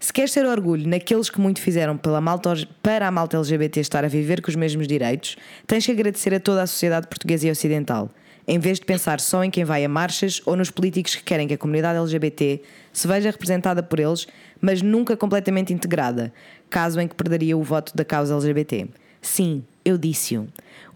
Se 0.00 0.12
queres 0.12 0.32
ter 0.32 0.46
orgulho 0.46 0.88
naqueles 0.88 1.28
que 1.28 1.40
muito 1.40 1.60
fizeram 1.60 1.96
pela 1.96 2.20
malta, 2.20 2.54
para 2.82 3.08
a 3.08 3.10
malta 3.10 3.36
LGBT 3.36 3.80
estar 3.80 4.04
a 4.04 4.08
viver 4.08 4.40
com 4.40 4.48
os 4.48 4.54
mesmos 4.54 4.86
direitos, 4.86 5.36
tens 5.66 5.84
que 5.84 5.92
agradecer 5.92 6.32
a 6.32 6.40
toda 6.40 6.62
a 6.62 6.66
sociedade 6.66 7.08
portuguesa 7.08 7.48
e 7.48 7.50
ocidental. 7.50 8.08
Em 8.46 8.58
vez 8.58 8.78
de 8.78 8.86
pensar 8.86 9.20
só 9.20 9.44
em 9.44 9.50
quem 9.50 9.64
vai 9.64 9.84
a 9.84 9.88
marchas 9.88 10.40
ou 10.46 10.56
nos 10.56 10.70
políticos 10.70 11.16
que 11.16 11.22
querem 11.22 11.48
que 11.48 11.54
a 11.54 11.58
comunidade 11.58 11.98
LGBT 11.98 12.62
se 12.92 13.06
veja 13.06 13.30
representada 13.30 13.82
por 13.82 13.98
eles, 13.98 14.26
mas 14.60 14.80
nunca 14.80 15.16
completamente 15.16 15.72
integrada, 15.72 16.32
caso 16.70 17.00
em 17.00 17.08
que 17.08 17.14
perderia 17.14 17.58
o 17.58 17.62
voto 17.62 17.94
da 17.94 18.04
causa 18.04 18.34
LGBT. 18.34 18.86
Sim, 19.20 19.64
eu 19.84 19.98
disse-o. 19.98 20.46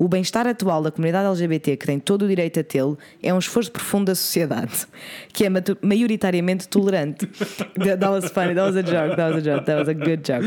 O 0.03 0.09
bem-estar 0.09 0.48
atual 0.48 0.82
da 0.82 0.90
comunidade 0.90 1.28
LGBT, 1.28 1.76
que 1.76 1.86
tem 1.86 2.00
todo 2.00 2.24
o 2.24 2.28
direito 2.28 2.59
a 2.59 2.64
tê-lo, 2.64 2.98
é 3.22 3.32
um 3.32 3.38
esforço 3.38 3.70
profundo 3.70 4.07
da 4.07 4.16
sociedade, 4.16 4.84
que 5.32 5.44
é 5.44 5.48
maioritariamente 5.80 6.66
tolerante. 6.66 7.24
that 7.78 8.05
was 8.05 8.28
funny, 8.28 8.53
that 8.53 8.66
was 8.66 8.76
a 8.76 8.82
joke, 8.82 9.14
that 9.14 9.32
was 9.32 9.36
a 9.36 9.40
joke, 9.40 9.64
that 9.64 9.78
was 9.78 9.88
a 9.88 9.94
good 9.94 10.20
joke. 10.24 10.44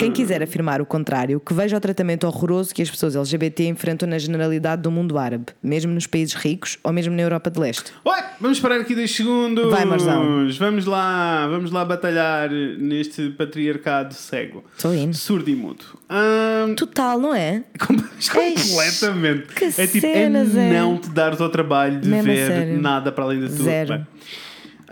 Quem 0.00 0.10
quiser 0.10 0.42
afirmar 0.42 0.80
o 0.82 0.86
contrário, 0.86 1.38
que 1.38 1.54
veja 1.54 1.76
o 1.76 1.80
tratamento 1.80 2.26
horroroso 2.26 2.74
que 2.74 2.82
as 2.82 2.90
pessoas 2.90 3.14
LGBT 3.14 3.68
enfrentam 3.68 4.08
na 4.08 4.18
generalidade 4.18 4.82
do 4.82 4.90
mundo 4.90 5.16
árabe, 5.18 5.46
mesmo 5.62 5.94
nos 5.94 6.08
países 6.08 6.34
ricos 6.34 6.76
ou 6.82 6.92
mesmo 6.92 7.14
na 7.14 7.22
Europa 7.22 7.48
de 7.48 7.60
Leste. 7.60 7.92
Ué, 8.04 8.24
vamos 8.40 8.58
parar 8.58 8.80
aqui 8.80 8.96
dois 8.96 9.14
segundos. 9.14 9.70
Vai, 9.70 9.84
Marzão. 9.84 10.48
Vamos 10.58 10.86
lá, 10.86 11.46
vamos 11.46 11.70
lá 11.70 11.84
batalhar 11.84 12.50
neste 12.50 13.30
patriarcado 13.30 14.14
cego. 14.14 14.64
Estou 14.76 14.92
indo. 14.92 15.14
Surdo 15.14 15.48
e 15.48 15.54
mudo. 15.54 15.99
Ahm, 16.10 16.74
Total, 16.74 17.18
não 17.20 17.32
é? 17.32 17.62
completamente. 17.78 19.54
que 19.54 19.64
é 19.64 19.86
tipo, 19.86 20.00
cenas, 20.00 20.56
é 20.56 20.68
é. 20.68 20.80
não 20.80 20.98
te 20.98 21.08
dar 21.10 21.40
ao 21.40 21.48
trabalho 21.48 22.00
de 22.00 22.08
Mesmo 22.08 22.24
ver 22.32 22.66
nada 22.78 23.12
para 23.12 23.24
além 23.24 23.40
da 23.40 23.46
tua. 23.46 23.56
Zero. 23.64 23.92
Bem. 23.94 24.06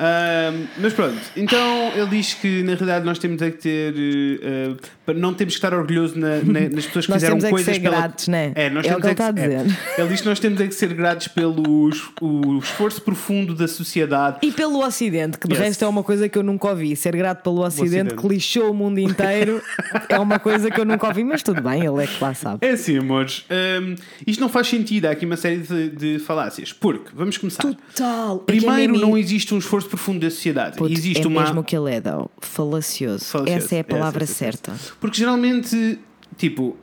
Ahm, 0.00 0.66
mas 0.78 0.92
pronto, 0.92 1.18
então 1.36 1.90
ele 1.96 2.06
diz 2.06 2.34
que 2.34 2.62
na 2.62 2.74
realidade 2.74 3.04
nós 3.04 3.18
temos 3.18 3.42
é 3.42 3.50
que 3.50 3.58
ter. 3.58 3.94
eh, 4.40 4.74
não 5.14 5.34
temos 5.34 5.54
que 5.54 5.59
estar 5.59 5.72
orgulhoso 5.74 6.18
na- 6.18 6.36
na- 6.42 6.68
nas 6.68 6.86
pessoas 6.86 7.06
que 7.06 7.11
Nós 7.12 7.22
fizeram 7.22 7.38
temos 7.38 7.44
é 7.44 7.46
que 7.48 7.50
coisas 7.52 7.74
ser 7.74 7.80
pela- 7.80 7.96
gratos, 7.98 8.28
né? 8.28 8.52
É, 8.54 8.70
nós 8.70 8.86
É 8.86 8.88
o 8.88 9.00
temos 9.00 9.00
que 9.00 9.06
ele 9.06 9.12
está 9.12 9.24
a 9.26 9.28
é. 9.28 9.32
dizer. 9.64 9.78
Ele 9.98 10.09
diz 10.09 10.20
que 10.20 10.26
nós 10.28 10.40
temos 10.40 10.61
é 10.61 10.66
que 10.66 10.74
ser 10.74 10.94
gratos 10.94 11.28
pelo 11.28 11.88
o 12.20 12.59
esforço 12.59 13.00
profundo 13.02 13.54
da 13.54 13.68
sociedade. 13.68 14.38
E 14.42 14.50
pelo 14.52 14.84
Ocidente, 14.84 15.38
que 15.38 15.46
de 15.48 15.54
Yes. 15.54 15.62
resto 15.62 15.84
é 15.84 15.88
uma 15.88 16.02
coisa 16.02 16.28
que 16.28 16.36
eu 16.38 16.42
nunca 16.42 16.68
ouvi. 16.68 16.94
Ser 16.96 17.14
grato 17.16 17.42
pelo 17.42 17.61
Ocidente, 17.64 17.88
Ocidente. 18.12 18.16
que 18.16 18.28
lixou 18.28 18.70
o 18.70 18.74
mundo 18.74 18.98
inteiro, 18.98 19.61
é 20.09 20.18
uma 20.18 20.38
coisa 20.38 20.70
que 20.70 20.80
eu 20.80 20.84
nunca 20.84 21.06
ouvi, 21.09 21.24
mas 21.24 21.42
tudo 21.42 21.61
bem, 21.62 21.84
ele 21.84 22.02
é 22.02 22.06
que 22.06 22.22
lá 22.22 22.34
sabe. 22.34 22.59
É 22.66 22.70
assim, 22.70 22.98
amores, 22.98 23.44
hum, 23.50 23.94
isto 24.26 24.40
não 24.40 24.48
faz 24.48 24.66
sentido. 24.68 25.06
Há 25.06 25.11
aqui 25.12 25.24
uma 25.26 25.36
série 25.36 25.59
de, 25.59 25.88
de 25.90 26.18
falácias. 26.18 26.72
Porque, 26.72 27.11
vamos 27.14 27.36
começar. 27.38 27.62
Total. 27.62 28.38
Primeiro, 28.40 28.98
não 28.98 29.16
existe 29.16 29.54
um 29.54 29.59
esforço 29.59 29.88
profundo 29.88 30.20
da 30.20 30.30
sociedade. 30.30 30.76
existe 30.90 31.24
é 31.24 31.28
uma. 31.28 31.42
mesmo 31.42 31.61
o 31.61 31.64
que 31.64 31.76
ele 31.76 31.90
é. 31.94 31.98
Falacioso. 32.40 33.24
Falacioso. 33.24 33.46
Essa 33.64 33.76
é 33.76 33.80
a 33.80 33.84
palavra 33.84 34.24
essa. 34.24 34.32
certa. 34.34 34.72
Porque 35.01 35.16
geralmente, 35.18 35.99
tipo, 36.36 36.76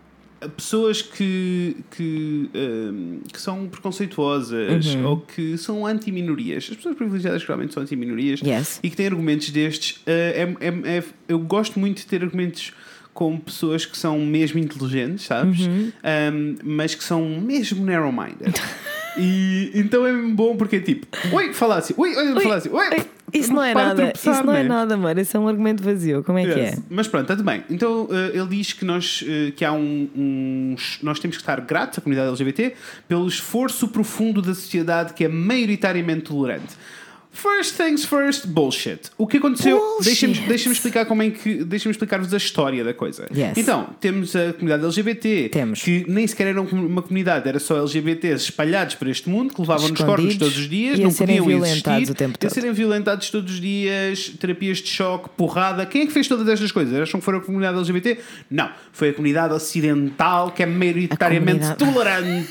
pessoas 0.55 1.01
que, 1.01 1.77
que, 1.91 2.49
hum, 2.53 3.19
que 3.31 3.41
são 3.41 3.67
preconceituosas 3.67 4.85
Uhum. 4.95 5.05
ou 5.05 5.17
que 5.21 5.57
são 5.57 5.85
anti-minorias, 5.87 6.67
as 6.69 6.75
pessoas 6.77 6.95
privilegiadas 6.95 7.41
geralmente 7.41 7.73
são 7.73 7.81
anti-minorias 7.83 8.41
Yes. 8.41 8.79
e 8.83 8.89
que 8.89 8.95
têm 8.95 9.07
argumentos 9.07 9.49
destes, 9.49 10.01
eh, 10.05 10.47
é, 10.59 10.67
é- 10.67 10.97
é- 10.97 11.03
eu 11.27 11.39
gosto 11.39 11.79
muito 11.79 11.97
de 11.97 12.05
ter 12.05 12.21
argumentos 12.23 12.73
com 13.13 13.37
pessoas 13.39 13.85
que 13.85 13.97
são 13.97 14.19
mesmo 14.19 14.59
inteligentes, 14.59 15.25
sabes? 15.25 15.61
Uhum. 15.61 15.91
Um, 16.33 16.55
mas 16.63 16.93
que 16.93 17.03
são 17.03 17.39
mesmo 17.39 17.83
narrow-minded. 17.85 18.53
e 19.17 19.71
então 19.73 20.05
é 20.05 20.11
bom 20.13 20.57
porque 20.57 20.75
é 20.75 20.79
tipo, 20.81 21.07
oi, 21.33 21.53
falácia, 21.53 21.95
oi, 21.97 22.13
oi, 22.15 22.41
falácia, 22.41 22.71
oi. 22.73 22.85
Ei, 22.93 23.05
Isso 23.39 23.53
não 23.53 23.63
é 23.63 23.73
nada, 23.73 24.13
isso 24.15 24.43
não 24.45 24.53
é 24.55 24.63
nada, 24.63 24.97
mano. 24.97 25.19
Isso 25.19 25.35
é 25.35 25.39
um 25.39 25.47
argumento 25.47 25.83
vazio. 25.83 26.23
Como 26.23 26.37
é 26.39 26.43
que 26.45 26.51
é? 26.59 26.63
Yes. 26.69 26.81
Mas 26.89 27.07
pronto, 27.07 27.23
está 27.23 27.35
tudo 27.35 27.45
bem. 27.45 27.63
Então 27.69 28.07
eh, 28.11 28.37
ele 28.37 28.47
diz 28.47 28.73
que 28.73 28.85
nós 28.85 29.23
eh, 29.27 29.51
que 29.55 29.63
há 29.65 29.71
um, 29.71 30.09
um- 30.15 30.75
nós 31.03 31.19
temos 31.19 31.37
que 31.37 31.41
estar 31.43 31.59
gratos 31.61 31.99
à 31.99 32.01
comunidade 32.01 32.29
LGBT 32.29 32.73
pelo 33.07 33.27
esforço 33.27 33.87
profundo 33.87 34.41
da 34.41 34.53
sociedade 34.53 35.13
que 35.13 35.23
é 35.25 35.27
maioritariamente 35.27 36.21
tolerante. 36.23 36.75
First 37.35 37.75
things 37.75 38.05
first, 38.05 38.47
bullshit. 38.47 39.11
O 39.17 39.27
que 39.27 39.37
aconteceu? 39.37 39.81
Deixem-me 40.01 40.35
deixem 40.47 40.71
explicar 40.71 41.05
como 41.05 41.21
é 41.21 41.29
que. 41.29 41.65
Deixem-me 41.65 41.91
explicar-vos 41.91 42.33
a 42.33 42.37
história 42.37 42.81
da 42.81 42.93
coisa. 42.93 43.27
Yes. 43.35 43.57
Então, 43.57 43.89
temos 43.99 44.33
a 44.35 44.53
comunidade 44.53 44.85
LGBT, 44.85 45.49
Temos. 45.49 45.81
que 45.83 46.05
nem 46.07 46.25
sequer 46.25 46.47
era 46.47 46.61
uma 46.61 47.01
comunidade, 47.01 47.47
era 47.49 47.59
só 47.59 47.77
LGBTs 47.77 48.45
espalhados 48.45 48.95
por 48.95 49.09
este 49.09 49.29
mundo, 49.29 49.53
que 49.53 49.59
levavam-nos 49.59 49.99
corpos 49.99 50.15
Escondidos 50.25 50.37
todos 50.37 50.57
os 50.57 50.69
dias, 50.69 50.97
não 50.97 51.11
podiam 51.13 51.45
violentados 51.45 51.97
existir, 52.03 52.11
o 52.11 52.15
tempo 52.15 52.33
e 52.33 52.37
a 52.37 52.39
todo. 52.49 52.53
serem 52.53 52.71
violentados 52.71 53.29
todos 53.29 53.53
os 53.53 53.59
dias, 53.59 54.29
terapias 54.39 54.77
de 54.77 54.87
choque, 54.87 55.29
porrada. 55.35 55.85
Quem 55.85 56.03
é 56.03 56.05
que 56.05 56.13
fez 56.13 56.27
todas 56.29 56.47
estas 56.47 56.71
coisas? 56.71 56.97
Acham 57.01 57.19
que 57.19 57.25
foi 57.25 57.35
a 57.35 57.41
comunidade 57.41 57.77
LGBT? 57.77 58.17
Não, 58.49 58.69
foi 58.93 59.09
a 59.09 59.13
comunidade 59.13 59.53
ocidental 59.53 60.51
que 60.51 60.63
é 60.63 60.65
maioritariamente 60.65 61.75
comunidade- 61.75 61.93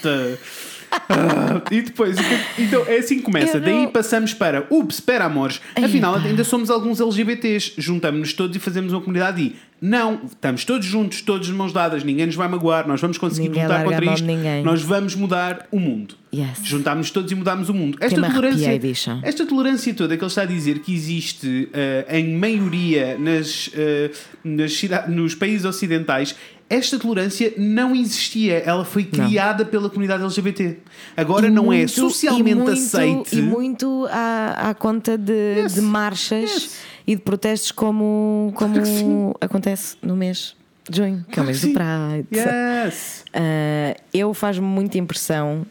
tolerante. 0.02 0.38
Ah, 1.08 1.62
e 1.70 1.82
depois, 1.82 2.16
que- 2.18 2.62
então 2.62 2.84
é 2.86 2.98
assim 2.98 3.16
que 3.16 3.22
começa. 3.22 3.60
Daí 3.60 3.86
passamos 3.88 4.32
para, 4.34 4.66
ups, 4.70 4.96
espera 4.96 5.24
amores, 5.24 5.60
afinal 5.76 6.16
Epa. 6.16 6.26
ainda 6.28 6.44
somos 6.44 6.70
alguns 6.70 7.00
LGBTs, 7.00 7.72
juntamos-nos 7.78 8.32
todos 8.32 8.56
e 8.56 8.58
fazemos 8.60 8.92
uma 8.92 9.00
comunidade 9.00 9.42
e 9.42 9.56
não, 9.80 10.20
estamos 10.24 10.64
todos 10.64 10.86
juntos, 10.86 11.20
todos 11.20 11.46
de 11.46 11.52
mãos 11.52 11.72
dadas, 11.72 12.02
ninguém 12.04 12.24
nos 12.26 12.34
vai 12.36 12.48
magoar, 12.48 12.88
nós 12.88 13.00
vamos 13.00 13.18
conseguir 13.18 13.48
Ninguém 13.48 13.64
lutar 13.64 13.84
contra 13.84 14.04
isto, 14.14 14.26
nós 14.64 14.82
vamos 14.82 15.14
mudar 15.14 15.66
o 15.70 15.78
mundo. 15.78 16.14
Yes. 16.34 16.60
Juntámos 16.64 17.10
todos 17.10 17.30
e 17.30 17.34
mudámos 17.34 17.68
o 17.68 17.74
mundo. 17.74 17.98
Esta 18.00 18.20
tolerância, 18.20 18.68
arrepiei, 18.68 18.94
esta 19.22 19.46
tolerância 19.46 19.94
toda 19.94 20.16
que 20.16 20.24
ele 20.24 20.28
está 20.28 20.42
a 20.42 20.46
dizer 20.46 20.78
que 20.80 20.92
existe 20.94 21.68
eh, 21.72 22.06
em 22.18 22.34
maioria 22.34 23.16
nas, 23.18 23.70
eh, 23.74 24.10
nas 24.42 24.82
nos 25.08 25.34
países 25.34 25.64
ocidentais, 25.64 26.34
esta 26.68 26.98
tolerância 26.98 27.52
não 27.56 27.94
existia. 27.94 28.58
Ela 28.58 28.84
foi 28.84 29.04
criada 29.04 29.64
pela 29.64 29.88
comunidade 29.88 30.22
LGBT. 30.22 30.78
Agora 31.16 31.46
E 31.46 31.50
não 31.50 31.72
é 31.72 31.76
muito- 31.78 31.92
socialmente 31.92 32.50
e 32.50 32.54
muito, 32.54 32.70
aceite. 32.72 33.36
E 33.38 33.42
muito 33.42 34.06
à, 34.10 34.70
à 34.70 34.74
conta 34.74 35.16
de, 35.18 35.32
Yes. 35.62 35.74
de 35.74 35.80
marchas 35.80 36.50
Yes. 36.50 36.76
e 37.06 37.16
de 37.16 37.22
protestos 37.22 37.70
como, 37.72 38.52
como 38.56 38.84
sim. 38.84 39.32
acontece 39.40 39.96
no 40.02 40.16
mês 40.16 40.56
de 40.88 40.96
junho, 40.98 41.24
que 41.30 41.38
é 41.38 41.42
o 41.42 41.46
mês 41.46 41.60
do. 41.60 41.68
Pride. 41.68 42.26
Yes. 42.32 43.24
Ah, 43.32 43.96
eu 44.12 44.32
faz-me 44.34 44.66
muita 44.66 44.98
impressão 44.98 45.64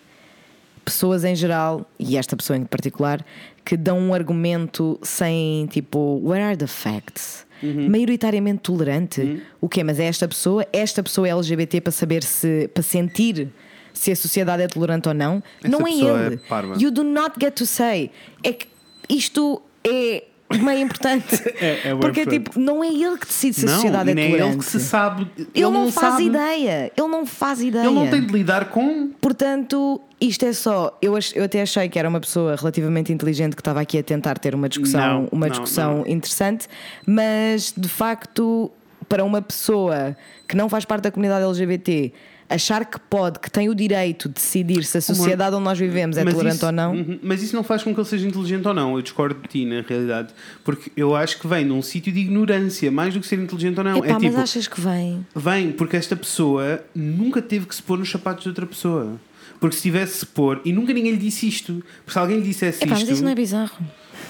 pessoas 0.85 1.23
em 1.23 1.33
geral, 1.35 1.89
e 1.97 2.17
esta 2.17 2.35
pessoa 2.35 2.57
em 2.57 2.65
particular, 2.65 3.25
que 3.63 3.77
dão 3.77 3.97
um 3.97 4.13
argumento 4.13 4.99
sem 5.01 5.65
tipo, 5.67 6.19
where 6.23 6.43
are 6.43 6.57
the 6.57 6.67
facts? 6.67 7.45
Uhum. 7.63 7.89
Maioritariamente 7.89 8.59
tolerante. 8.59 9.41
O 9.61 9.69
quê? 9.69 9.83
Mas 9.83 9.99
é 9.99 10.05
esta 10.05 10.27
pessoa? 10.27 10.67
Esta 10.73 11.01
pessoa 11.01 11.27
é 11.27 11.31
LGBT 11.31 11.79
para 11.81 11.91
saber 11.91 12.21
se, 12.23 12.69
para 12.73 12.83
sentir 12.83 13.47
se 13.93 14.11
a 14.11 14.15
sociedade 14.15 14.63
é 14.63 14.67
tolerante 14.67 15.07
ou 15.07 15.13
não? 15.13 15.41
Esta 15.63 15.69
não 15.69 15.87
é 15.87 15.91
é 15.91 16.27
ele. 16.27 16.37
parva. 16.49 16.75
you 16.77 16.91
do 16.91 17.03
not 17.03 17.35
get 17.39 17.53
to 17.53 17.65
say. 17.65 18.11
É 18.43 18.51
que 18.51 18.67
isto 19.09 19.61
é 19.83 20.23
meio 20.63 20.79
importante. 20.81 21.35
É- 21.59 21.89
é 21.89 21.95
Porque 21.95 22.21
importante. 22.21 22.29
tipo, 22.29 22.59
não 22.59 22.83
é 22.83 22.87
ele 22.87 23.17
que 23.17 23.27
decide 23.27 23.55
se 23.55 23.65
a 23.65 23.69
Não, 23.69 23.75
sociedade 23.75 24.11
é 24.11 24.13
nem 24.13 24.25
é 24.25 24.27
tolerante. 24.29 24.53
ele 24.55 24.59
que 24.59 24.65
se 24.71 24.79
sabe. 24.79 25.27
Ele, 25.55 25.69
não, 25.69 25.91
faz 25.91 26.13
sabe. 26.13 26.25
ideia. 26.25 26.91
Ele 26.97 27.07
não 27.07 27.25
faz 27.25 27.61
ideia. 27.61 27.85
Ele 27.85 27.93
não 27.95 28.07
tem 28.09 28.21
de 28.25 28.33
lidar 28.33 28.65
com. 28.69 29.09
Portanto, 29.21 30.01
isto 30.19 30.45
é 30.45 30.53
só. 30.53 30.97
Eu, 31.01 31.15
ach- 31.15 31.33
eu 31.35 31.43
até 31.43 31.61
achei 31.61 31.87
que 31.89 31.97
era 31.97 32.07
uma 32.09 32.19
pessoa 32.19 32.55
relativamente 32.55 33.11
inteligente 33.13 33.55
que 33.55 33.61
estava 33.61 33.81
aqui 33.81 33.97
a 33.97 34.03
tentar 34.03 34.37
ter 34.39 34.53
uma 34.55 34.67
discussão, 34.69 35.21
Não, 35.23 35.29
uma 35.31 35.45
não, 35.47 35.51
discussão 35.51 35.97
não. 35.99 36.07
interessante, 36.07 36.67
mas 37.05 37.73
de 37.75 37.87
facto, 37.89 38.71
para 39.09 39.23
uma 39.23 39.41
pessoa 39.41 40.15
que 40.47 40.55
não 40.55 40.69
faz 40.69 40.85
parte 40.85 41.03
da 41.03 41.11
comunidade 41.11 41.43
LGBT. 41.45 42.13
Achar 42.53 42.85
que 42.85 42.99
pode, 42.99 43.39
que 43.39 43.49
tem 43.49 43.67
o 43.69 43.73
direito 43.75 44.27
de 44.29 44.35
decidir 44.35 44.83
se 44.83 44.97
a 44.97 45.01
sociedade 45.01 45.55
onde 45.55 45.63
nós 45.65 45.79
vivemos 45.79 46.17
é 46.17 46.23
Mas 46.23 46.33
tolerante 46.33 46.57
isso- 46.57 46.65
ou 46.67 46.71
não, 46.71 46.93
Uhum, 46.93 47.19
Mas 47.23 47.41
isso 47.41 47.55
não 47.55 47.63
faz 47.63 47.81
com 47.83 47.93
que 47.93 47.99
ele 47.99 48.07
seja 48.07 48.27
inteligente 48.27 48.67
ou 48.67 48.73
não. 48.73 48.95
Eu 48.95 49.01
discordo 49.01 49.41
de 49.41 49.47
ti, 49.47 49.65
na 49.65 49.81
realidade. 49.81 50.33
Porque 50.63 50.91
eu 50.95 51.15
acho 51.15 51.39
que 51.39 51.47
vem 51.47 51.65
de 51.65 51.71
um 51.71 51.81
sítio 51.81 52.13
de 52.13 52.19
ignorância, 52.19 52.91
mais 52.91 53.13
do 53.13 53.19
que 53.19 53.25
ser 53.27 53.39
inteligente 53.39 53.77
ou 53.79 53.83
não. 53.83 53.97
Epá, 53.97 54.05
é 54.07 54.09
tipo, 54.13 54.21
mas 54.23 54.35
achas 54.35 54.67
que 54.67 54.79
vem? 54.79 55.25
vem 55.35 55.71
porque 55.71 55.97
esta 55.97 56.15
pessoa 56.15 56.83
nunca 56.93 57.41
teve 57.41 57.65
que 57.65 57.73
se 57.75 57.81
pôr 57.81 57.97
nos 57.97 58.11
sapatos 58.11 58.43
de 58.43 58.49
outra 58.49 58.65
pessoa. 58.65 59.19
Porque 59.59 59.75
se 59.77 59.81
tivesse 59.81 60.19
se 60.19 60.25
pôr, 60.25 60.61
e 60.65 60.71
nunca 60.73 60.91
ninguém 60.93 61.11
lhe 61.13 61.17
disse 61.17 61.47
isto. 61.47 61.81
Porque 61.99 62.11
se 62.11 62.19
alguém 62.19 62.37
lhe 62.37 62.43
dissesse 62.43 62.83
Epá, 62.83 62.91
mas 62.91 62.99
isto. 62.99 63.13
isso 63.13 63.23
não 63.23 63.31
é 63.31 63.35
bizarro. 63.35 63.77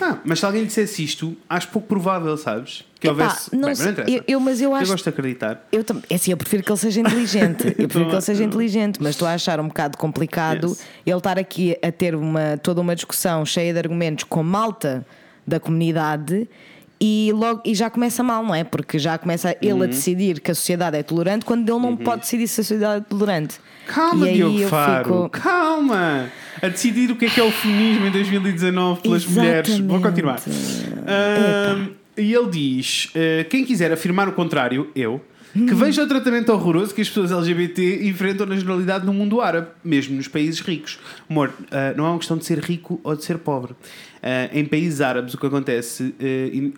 Ah, 0.02 0.18
mas 0.24 0.40
se 0.40 0.46
alguém 0.46 0.62
lhe 0.62 0.68
dissesse 0.68 1.04
isto, 1.04 1.36
acho 1.50 1.68
pouco 1.70 1.88
provável, 1.88 2.38
sabes? 2.38 2.84
Que 3.04 3.10
Epá, 3.10 3.24
houvesse. 3.26 3.54
não 3.56 3.62
Bem, 3.74 3.74
interessa. 3.92 4.10
eu- 4.10 4.24
eu- 4.28 4.40
mas 4.40 4.62
eu 4.62 4.74
acho- 4.74 4.92
gosto 4.92 5.04
de 5.04 5.10
acreditar. 5.10 5.68
Eu 5.74 5.84
é 6.10 6.16
assim, 6.16 6.32
eu 6.32 6.38
prefiro 6.38 6.64
que 6.64 6.72
ele 6.72 6.80
seja 6.80 7.02
inteligente. 7.02 7.66
Eu 7.68 7.74
prefiro 7.90 8.06
que 8.08 8.16
ele 8.16 8.22
seja 8.22 8.44
inteligente, 8.46 8.98
mas 9.02 9.10
estou 9.12 9.28
a 9.28 9.34
achar 9.34 9.60
um 9.60 9.68
bocado 9.68 9.98
complicado 9.98 10.68
Yes. 10.70 10.82
ele 11.06 11.18
estar 11.18 11.38
aqui 11.38 11.76
a 11.84 11.92
ter 11.92 12.16
uma, 12.16 12.58
toda 12.64 12.80
uma 12.80 12.96
discussão 12.96 13.46
cheia 13.46 13.74
de 13.74 13.80
argumentos 13.80 14.24
com 14.24 14.42
malta 14.42 15.06
da 15.46 15.60
comunidade 15.60 16.48
e, 17.02 17.32
logo, 17.36 17.62
e 17.66 17.76
já 17.76 17.90
começa 17.90 18.24
mal, 18.24 18.42
não 18.46 18.56
é? 18.56 18.64
Porque 18.64 18.98
já 18.98 19.18
começa 19.18 19.54
ele 19.62 19.74
Uhum. 19.74 19.82
a 19.84 19.86
decidir 19.88 20.40
que 20.40 20.52
a 20.52 20.56
sociedade 20.56 20.96
é 20.96 21.04
tolerante 21.04 21.44
quando 21.44 21.68
ele 21.70 21.80
não 21.82 21.98
pode 21.98 22.22
decidir 22.22 22.48
se 22.48 22.62
a 22.62 22.64
sociedade 22.64 23.02
é 23.02 23.10
tolerante. 23.10 23.60
Calma, 23.86 24.26
Diogo 24.32 24.58
eu 24.60 24.70
Faro, 24.70 25.04
fico. 25.04 25.30
calma! 25.30 26.30
A 26.62 26.70
decidir 26.70 27.12
o 27.12 27.18
que 27.18 27.26
é 27.26 27.30
que 27.30 27.42
é 27.42 27.44
o 27.44 27.52
feminismo 27.52 28.06
em 28.08 28.12
2019 28.12 29.02
pelas 29.02 29.26
mulheres. 29.26 29.78
Vou 29.80 30.00
continuar. 30.00 30.40
Ahm, 31.06 31.90
e 32.18 32.34
ele 32.34 32.50
diz: 32.50 33.10
eh, 33.16 33.46
quem 33.50 33.66
quiser 33.66 33.92
afirmar 33.92 34.28
o 34.28 34.34
contrário, 34.34 34.90
eu. 34.96 35.22
Que 35.54 35.76
veja 35.76 36.02
o 36.02 36.08
tratamento 36.08 36.52
horroroso 36.52 36.96
que 36.96 37.02
as 37.02 37.08
pessoas 37.08 37.32
LGBT 37.32 38.08
enfrentam 38.08 38.48
na 38.48 38.56
generalidade 38.56 39.06
no 39.06 39.14
mundo 39.14 39.40
árabe, 39.40 39.68
mesmo 39.84 40.16
nos 40.16 40.28
países 40.28 40.60
ricos. 40.62 40.98
Amor, 41.30 41.54
ah, 41.70 41.94
não 41.96 42.08
é 42.08 42.10
uma 42.10 42.18
questão 42.18 42.38
de 42.38 42.44
ser 42.44 42.58
rico 42.58 43.00
ou 43.04 43.16
de 43.16 43.24
ser 43.24 43.38
pobre. 43.38 43.76
Ah, 44.26 44.50
em 44.54 44.64
países 44.64 45.02
árabes, 45.02 45.34
o 45.34 45.38
que 45.38 45.46
acontece, 45.46 46.16
eh, 46.18 46.50
e, 46.54 46.74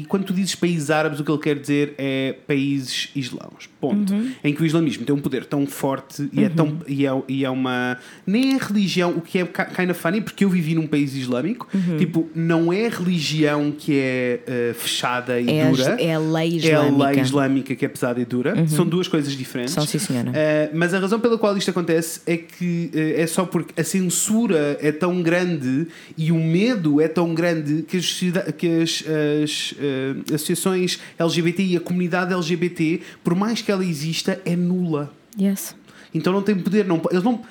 e 0.00 0.04
quando 0.06 0.24
tu 0.24 0.32
dizes 0.34 0.56
países 0.56 0.90
árabes, 0.90 1.20
o 1.20 1.24
que 1.24 1.30
ele 1.30 1.38
quer 1.40 1.56
dizer 1.58 1.94
é 1.96 2.34
países 2.44 3.08
islãos. 3.14 3.68
Ponto. 3.80 4.12
Em 4.42 4.52
que 4.52 4.62
o 4.62 4.66
islamismo 4.66 5.04
tem 5.04 5.14
um 5.14 5.18
poder 5.20 5.44
tão 5.44 5.64
forte 5.66 6.28
e, 6.32 6.42
é 6.44 6.48
tão, 6.48 6.78
e, 6.88 7.06
é, 7.06 7.10
e 7.28 7.44
é 7.44 7.50
uma. 7.50 7.98
Nem 8.26 8.54
é 8.54 8.58
religião, 8.58 9.10
o 9.10 9.20
que 9.20 9.38
é 9.38 9.44
ki- 9.44 9.74
kind 9.76 9.90
of 9.90 10.00
funny, 10.00 10.20
porque 10.20 10.44
eu 10.44 10.50
vivi 10.50 10.74
num 10.74 10.86
país 10.88 11.14
islâmico. 11.14 11.68
Tipo, 11.98 12.28
não 12.34 12.72
é 12.72 12.88
religião 12.88 13.70
que 13.76 13.96
é 13.98 14.40
eh, 14.46 14.72
fechada 14.74 15.40
e 15.40 15.48
É 15.50 15.62
a- 15.66 15.70
dura. 15.70 15.96
é 16.00 16.14
a 16.14 16.18
lei 16.18 16.60
É 16.64 16.74
a 16.74 16.80
lei 16.82 16.88
islâmica. 16.90 17.20
islâmica 17.20 17.74
que 17.76 17.84
é 17.84 17.88
pesada 17.88 18.20
e 18.20 18.24
dura. 18.24 18.66
São 18.66 18.84
duas 18.86 19.06
coisas 19.06 19.32
diferentes. 19.36 19.72
São, 19.74 19.86
sim, 19.86 19.98
senhora. 19.98 20.30
Uh, 20.30 20.70
mas 20.74 20.92
a 20.94 20.98
razão 20.98 21.20
pela 21.20 21.38
qual 21.38 21.56
isto 21.56 21.70
acontece 21.70 22.20
é 22.26 22.36
que 22.36 22.90
uh, 22.92 23.20
é 23.20 23.26
só 23.28 23.44
porque 23.44 23.80
a 23.80 23.84
censura 23.84 24.76
é 24.80 24.90
tão 24.90 25.22
grande 25.22 25.86
e 26.16 26.32
o 26.32 26.36
medo 26.36 26.71
é 27.00 27.08
tão 27.08 27.34
grande 27.34 27.82
que 27.82 27.96
as, 27.96 28.20
que 28.56 28.82
as, 28.82 29.04
as, 29.42 29.72
uh, 29.72 30.34
associações 30.34 30.98
LGBT 31.18 31.62
e 31.64 31.76
a 31.76 31.80
comunidade 31.80 32.32
LGBT, 32.32 33.00
por 33.22 33.34
mais 33.34 33.62
que 33.62 33.70
ela 33.70 33.84
exista, 33.84 34.40
é 34.44 34.56
nula. 34.56 35.12
Yes. 35.40 35.74
Então 36.14 36.32
não 36.32 36.42
tem 36.42 36.54
poder. 36.56 36.84
Não, 36.84 37.00
eles 37.10 37.22
não. 37.22 37.42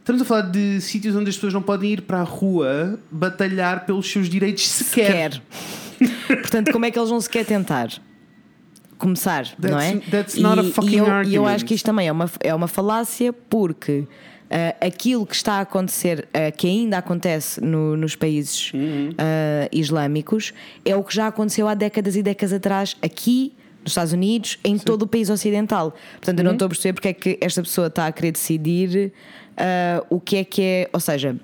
Estamos 0.00 0.22
a 0.22 0.24
falar 0.24 0.42
de 0.42 0.80
sítios 0.80 1.16
onde 1.16 1.28
as 1.28 1.34
pessoas 1.34 1.52
não 1.52 1.62
podem 1.62 1.94
ir 1.94 2.02
para 2.02 2.20
a 2.20 2.22
rua 2.22 2.98
batalhar 3.10 3.84
pelos 3.84 4.10
seus 4.10 4.28
direitos 4.28 4.66
sequer. 4.68 5.40
Quer. 5.40 5.42
Portanto, 6.40 6.70
como 6.72 6.84
é 6.84 6.90
que 6.90 6.98
eles 6.98 7.10
vão 7.10 7.20
sequer 7.20 7.44
tentar? 7.44 7.88
Começar, 8.98 9.46
não 9.58 9.78
é? 9.78 9.92
That's- 9.96 10.10
that's 10.10 10.34
not 10.36 10.60
a 10.60 10.62
e, 10.62 10.72
fucking 10.72 10.90
e 10.90 10.96
eu, 10.96 11.04
e 11.04 11.08
eu 11.08 11.12
argument. 11.12 11.46
acho 11.48 11.64
que 11.66 11.74
isto 11.74 11.84
também 11.84 12.08
é 12.08 12.12
uma, 12.12 12.30
é 12.40 12.54
uma 12.54 12.68
falácia 12.68 13.32
porque 13.32 14.06
ah, 14.50 14.74
aquilo 14.86 15.26
que 15.26 15.34
está 15.34 15.54
a 15.54 15.60
acontecer, 15.60 16.28
ah, 16.32 16.50
que 16.50 16.66
ainda 16.66 16.98
acontece 16.98 17.60
no- 17.60 17.96
nos 17.96 18.14
países 18.16 18.72
Uhum. 18.72 19.10
ah, 19.18 19.68
islâmicos, 19.72 20.52
é 20.84 20.94
o 20.96 21.02
que 21.02 21.14
já 21.14 21.26
aconteceu 21.28 21.66
há 21.68 21.74
décadas 21.74 22.16
e 22.16 22.22
décadas 22.22 22.52
atrás 22.52 22.96
aqui. 23.02 23.52
Nos 23.82 23.92
Estados 23.92 24.12
Unidos, 24.12 24.58
em 24.64 24.76
todo 24.78 25.02
o 25.02 25.06
país 25.06 25.30
ocidental. 25.30 25.94
Portanto, 26.14 26.38
eu 26.40 26.42
Uhum. 26.42 26.46
não 26.46 26.52
estou 26.54 26.66
a 26.66 26.68
perceber 26.68 26.92
porque 26.94 27.08
é 27.08 27.12
que 27.12 27.38
esta 27.40 27.62
pessoa 27.62 27.86
está 27.86 28.06
a 28.08 28.12
querer 28.12 28.32
decidir 28.32 29.12
o 30.10 30.18
que 30.18 30.36
é 30.38 30.44
que 30.44 30.60
é. 30.62 30.90
Ou 30.92 30.98
seja, 30.98 31.36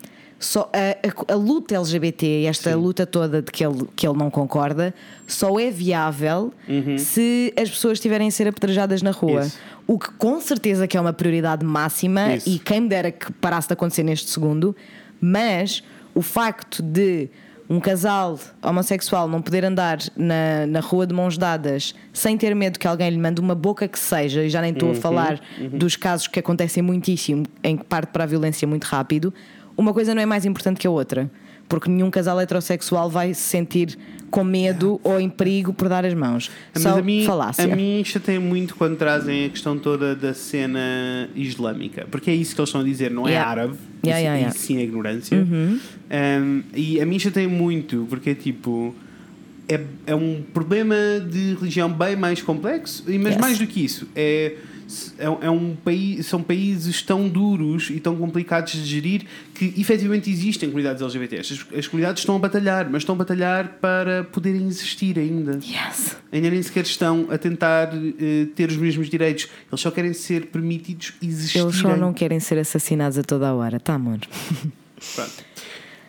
só 0.44 0.70
a, 0.72 1.06
a- 1.30 1.34
a 1.34 1.36
luta 1.36 1.74
LGBT, 1.76 2.44
esta 2.46 2.74
luta 2.76 3.06
toda 3.06 3.40
de 3.40 3.50
que 3.52 3.64
ele, 3.64 3.86
que 3.94 4.06
ele 4.06 4.18
não 4.18 4.30
concorda, 4.30 4.92
só 5.26 5.58
é 5.60 5.70
viável 5.70 6.52
se 6.98 7.52
as 7.56 7.70
pessoas 7.70 7.94
estiverem 7.98 8.28
a 8.28 8.30
ser 8.30 8.48
apedrejadas 8.48 9.02
na 9.02 9.10
rua. 9.12 9.32
Uhum. 9.40 9.46
Isso. 9.46 9.58
O 9.86 9.98
que 9.98 10.10
com 10.12 10.40
certeza 10.40 10.86
que 10.86 10.96
é 10.96 11.00
uma 11.00 11.12
prioridade 11.12 11.64
máxima 11.64 12.34
Isso. 12.34 12.48
e 12.48 12.58
quem 12.58 12.80
me 12.82 12.88
dera 12.88 13.10
que 13.10 13.32
parasse 13.32 13.68
de 13.68 13.74
acontecer 13.74 14.02
neste 14.02 14.30
segundo, 14.30 14.74
mas 15.20 15.82
o 16.14 16.22
facto 16.22 16.82
de 16.82 17.28
um 17.70 17.80
casal 17.80 18.38
homossexual 18.62 19.26
não 19.28 19.40
poder 19.40 19.64
andar 19.64 19.98
na, 20.16 20.66
na 20.66 20.80
rua 20.80 21.06
de 21.06 21.14
mãos 21.14 21.38
dadas 21.38 21.94
sem 22.12 22.36
ter 22.36 22.54
medo 22.54 22.78
que 22.78 22.86
alguém 22.86 23.08
lhe 23.08 23.16
mande 23.16 23.40
uma 23.40 23.54
boca 23.54 23.88
que 23.88 23.98
seja, 23.98 24.42
e 24.44 24.50
já 24.50 24.60
nem 24.60 24.72
estou 24.72 24.90
Uhum, 24.90 24.94
a 24.96 24.98
falar 25.00 25.40
dos 25.72 25.96
casos 25.96 26.26
que 26.26 26.38
acontecem 26.38 26.82
muitíssimo, 26.82 27.44
em 27.62 27.76
que 27.76 27.84
parte 27.84 28.08
para 28.10 28.24
a 28.24 28.26
violência 28.26 28.68
muito 28.68 28.84
rápido, 28.84 29.32
uma 29.76 29.92
coisa 29.92 30.14
não 30.14 30.22
é 30.22 30.26
mais 30.26 30.44
importante 30.44 30.78
que 30.78 30.86
a 30.86 30.90
outra. 30.90 31.30
porque 31.68 31.88
nenhum 31.88 32.10
casal 32.10 32.38
heterossexual 32.38 33.08
vai 33.08 33.32
se 33.32 33.40
sentir 33.40 33.96
com 34.30 34.44
medo 34.44 35.00
ou 35.02 35.18
em 35.18 35.30
perigo 35.30 35.72
por 35.72 35.88
dar 35.88 36.04
as 36.04 36.12
mãos. 36.12 36.50
Mas 36.74 36.82
Só 36.82 36.98
a 36.98 37.02
mim, 37.02 37.24
falácia. 37.24 37.64
a 37.64 37.74
mim 37.74 38.02
chateia 38.04 38.38
muito 38.38 38.74
quando 38.74 38.96
trazem 38.98 39.46
a 39.46 39.48
questão 39.48 39.78
toda 39.78 40.14
da 40.14 40.34
cena 40.34 41.30
islâmica, 41.34 42.06
porque 42.10 42.30
é 42.30 42.34
isso 42.34 42.54
que 42.54 42.60
eles 42.60 42.68
estão 42.68 42.82
a 42.82 42.84
dizer, 42.84 43.10
não 43.10 43.26
é 43.26 43.30
Yeah. 43.30 43.50
árabe. 43.50 43.74
Yeah, 44.04 44.20
isso, 44.20 44.26
yeah. 44.26 44.42
Uhum. 44.42 44.48
isso 44.50 44.58
sim 44.58 44.76
é 44.76 44.82
ignorância. 44.82 45.38
Um, 45.38 46.62
e 46.74 47.00
a 47.00 47.06
mim 47.06 47.18
chateia 47.18 47.48
muito, 47.48 48.06
porque 48.10 48.30
é 48.30 48.34
tipo. 48.34 48.94
É, 49.68 49.80
é 50.08 50.14
um 50.14 50.42
problema 50.52 50.94
de 51.26 51.54
religião 51.54 51.90
bem 51.90 52.16
mais 52.16 52.42
complexo, 52.42 53.04
e- 53.08 53.16
mas 53.16 53.32
Yes. 53.34 53.40
mais 53.40 53.58
do 53.58 53.66
que 53.66 53.82
isso, 53.82 54.06
é, 54.14 54.56
é, 55.18 55.24
é 55.46 55.50
um 55.50 55.74
país, 55.76 56.26
são 56.26 56.42
países 56.42 57.02
tão 57.02 57.28
duros 57.28 57.90
e 57.90 57.98
tão 58.00 58.16
complicados 58.16 58.72
de 58.72 58.84
gerir 58.84 59.22
que 59.54 59.74
efetivamente 59.78 60.30
existem 60.30 60.68
comunidades 60.68 61.02
LGBTs. 61.02 61.52
As, 61.72 61.78
as 61.78 61.86
comunidades 61.86 62.22
estão 62.22 62.36
a 62.36 62.38
batalhar, 62.38 62.88
mas 62.90 63.02
estão 63.02 63.14
a 63.14 63.18
batalhar 63.18 63.78
para 63.80 64.24
poderem 64.24 64.66
existir 64.66 65.18
ainda 65.18 65.58
Yes. 65.64 66.16
ainda 66.32 66.50
nem 66.50 66.62
sequer 66.62 66.84
estão 66.84 67.26
a 67.30 67.38
tentar 67.38 67.90
eh, 67.94 68.46
ter 68.54 68.68
os 68.70 68.76
mesmos 68.76 69.08
direitos. 69.08 69.48
Eles 69.70 69.80
só 69.80 69.90
querem 69.90 70.12
ser 70.12 70.46
permitidos 70.46 71.12
existir. 71.22 71.58
Eles 71.58 71.76
só 71.76 71.96
não 71.96 72.12
querem 72.12 72.40
ser 72.40 72.58
assassinados 72.58 73.18
a 73.18 73.22
toda 73.22 73.48
a 73.48 73.54
hora, 73.54 73.78
tá, 73.80 73.94
amor? 73.94 74.18
Pronto. 75.14 75.51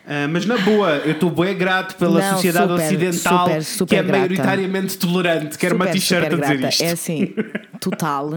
Ah, 0.06 0.28
mas 0.28 0.46
na 0.46 0.58
boa, 0.58 0.98
eu 0.98 1.14
estou 1.14 1.30
bem 1.30 1.58
grato 1.58 1.96
pela 1.96 2.20
Não, 2.20 2.36
sociedade 2.36 2.72
super, 2.72 2.86
ocidental 2.86 3.48
super, 3.48 3.64
super 3.64 3.90
que 3.90 3.96
é 3.96 4.04
grata. 4.04 4.18
maioritariamente 4.20 4.98
tolerante. 4.98 5.58
Quero 5.58 5.76
uma 5.76 5.88
t-shirt 5.88 6.26
a 6.26 6.30
dizer 6.30 6.58
grata. 6.58 6.70
isto. 6.70 6.84
É 6.84 6.92
assim, 6.92 7.34
total. 7.80 8.32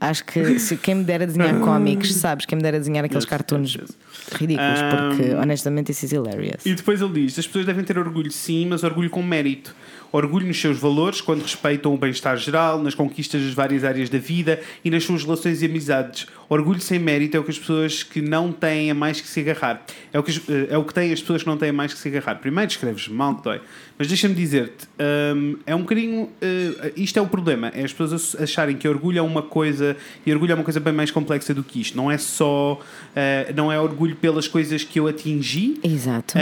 Acho 0.00 0.24
que 0.24 0.60
se 0.60 0.76
quem 0.76 0.96
me 0.96 1.04
dera 1.04 1.26
desenhar 1.26 1.58
cómics, 1.60 2.14
sabes? 2.14 2.46
Quem 2.46 2.56
me 2.56 2.62
dera 2.62 2.78
desenhar 2.78 3.04
aqueles 3.04 3.24
cartoons 3.24 3.74
yes, 3.74 3.82
yes. 3.82 4.40
ridículos, 4.40 4.80
porque 4.80 5.34
honestamente 5.34 5.90
isso 5.90 6.06
é 6.06 6.18
hilarious. 6.18 6.64
E 6.64 6.74
depois 6.74 7.00
ele 7.00 7.12
diz: 7.12 7.38
as 7.38 7.46
pessoas 7.46 7.66
devem 7.66 7.84
ter 7.84 7.98
orgulho, 7.98 8.30
sim, 8.30 8.66
mas 8.66 8.84
orgulho 8.84 9.10
com 9.10 9.22
mérito. 9.22 9.74
Orgulho 10.10 10.46
nos 10.46 10.58
seus 10.58 10.78
valores, 10.78 11.20
quando 11.20 11.42
respeitam 11.42 11.92
o 11.92 11.98
bem-estar 11.98 12.36
geral, 12.38 12.80
nas 12.82 12.94
conquistas 12.94 13.42
das 13.42 13.52
várias 13.52 13.84
áreas 13.84 14.08
da 14.08 14.18
vida 14.18 14.60
e 14.82 14.90
nas 14.90 15.04
suas 15.04 15.22
relações 15.22 15.60
e 15.60 15.66
amizades. 15.66 16.26
Orgulho 16.48 16.80
sem 16.80 16.98
mérito 16.98 17.36
é 17.36 17.40
o 17.40 17.44
que 17.44 17.50
as 17.50 17.58
pessoas 17.58 18.02
que 18.02 18.22
não 18.22 18.50
têm 18.52 18.90
a 18.90 18.94
mais 18.94 19.20
que 19.20 19.28
se 19.28 19.40
agarrar. 19.40 19.84
É 20.12 20.18
o 20.18 20.22
que, 20.22 20.30
eh, 20.50 20.68
é 20.70 20.78
o 20.78 20.84
que 20.84 20.94
têm 20.94 21.12
as 21.12 21.20
pessoas 21.20 21.42
que 21.42 21.48
não 21.48 21.56
têm 21.58 21.68
a 21.68 21.72
mais 21.72 21.92
que 21.92 21.98
se 22.00 22.08
agarrar. 22.08 22.36
Primeiro 22.36 22.70
escreves 22.70 23.06
mal 23.08 23.34
que 23.36 23.42
dói. 23.44 23.60
Mas 23.98 24.06
deixa-me 24.08 24.34
dizer-te, 24.34 24.86
hum, 25.34 25.56
é 25.66 25.74
um 25.74 25.80
bocadinho. 25.80 26.30
eh, 26.40 26.92
isto 26.96 27.18
é 27.18 27.22
o 27.22 27.26
problema, 27.26 27.68
é 27.74 27.84
as 27.84 27.92
pessoas 27.92 28.36
acharem 28.40 28.76
que 28.76 28.88
orgulho 28.88 29.18
é 29.18 29.22
uma 29.22 29.42
coisa 29.42 29.96
e 30.24 30.32
orgulho 30.32 30.52
é 30.52 30.54
uma 30.54 30.64
coisa 30.64 30.78
bem 30.80 30.92
mais 30.92 31.10
complexa 31.10 31.52
do 31.52 31.62
que 31.64 31.80
isto. 31.80 31.96
Não 31.96 32.10
é 32.10 32.16
só. 32.16 32.80
eh, 33.14 33.52
não 33.54 33.70
é 33.72 33.78
orgulho 33.78 34.16
pelas 34.16 34.46
coisas 34.48 34.82
que 34.84 34.98
eu 35.00 35.06
atingi, 35.08 35.78
Exato. 35.82 36.38
Uh, 36.38 36.40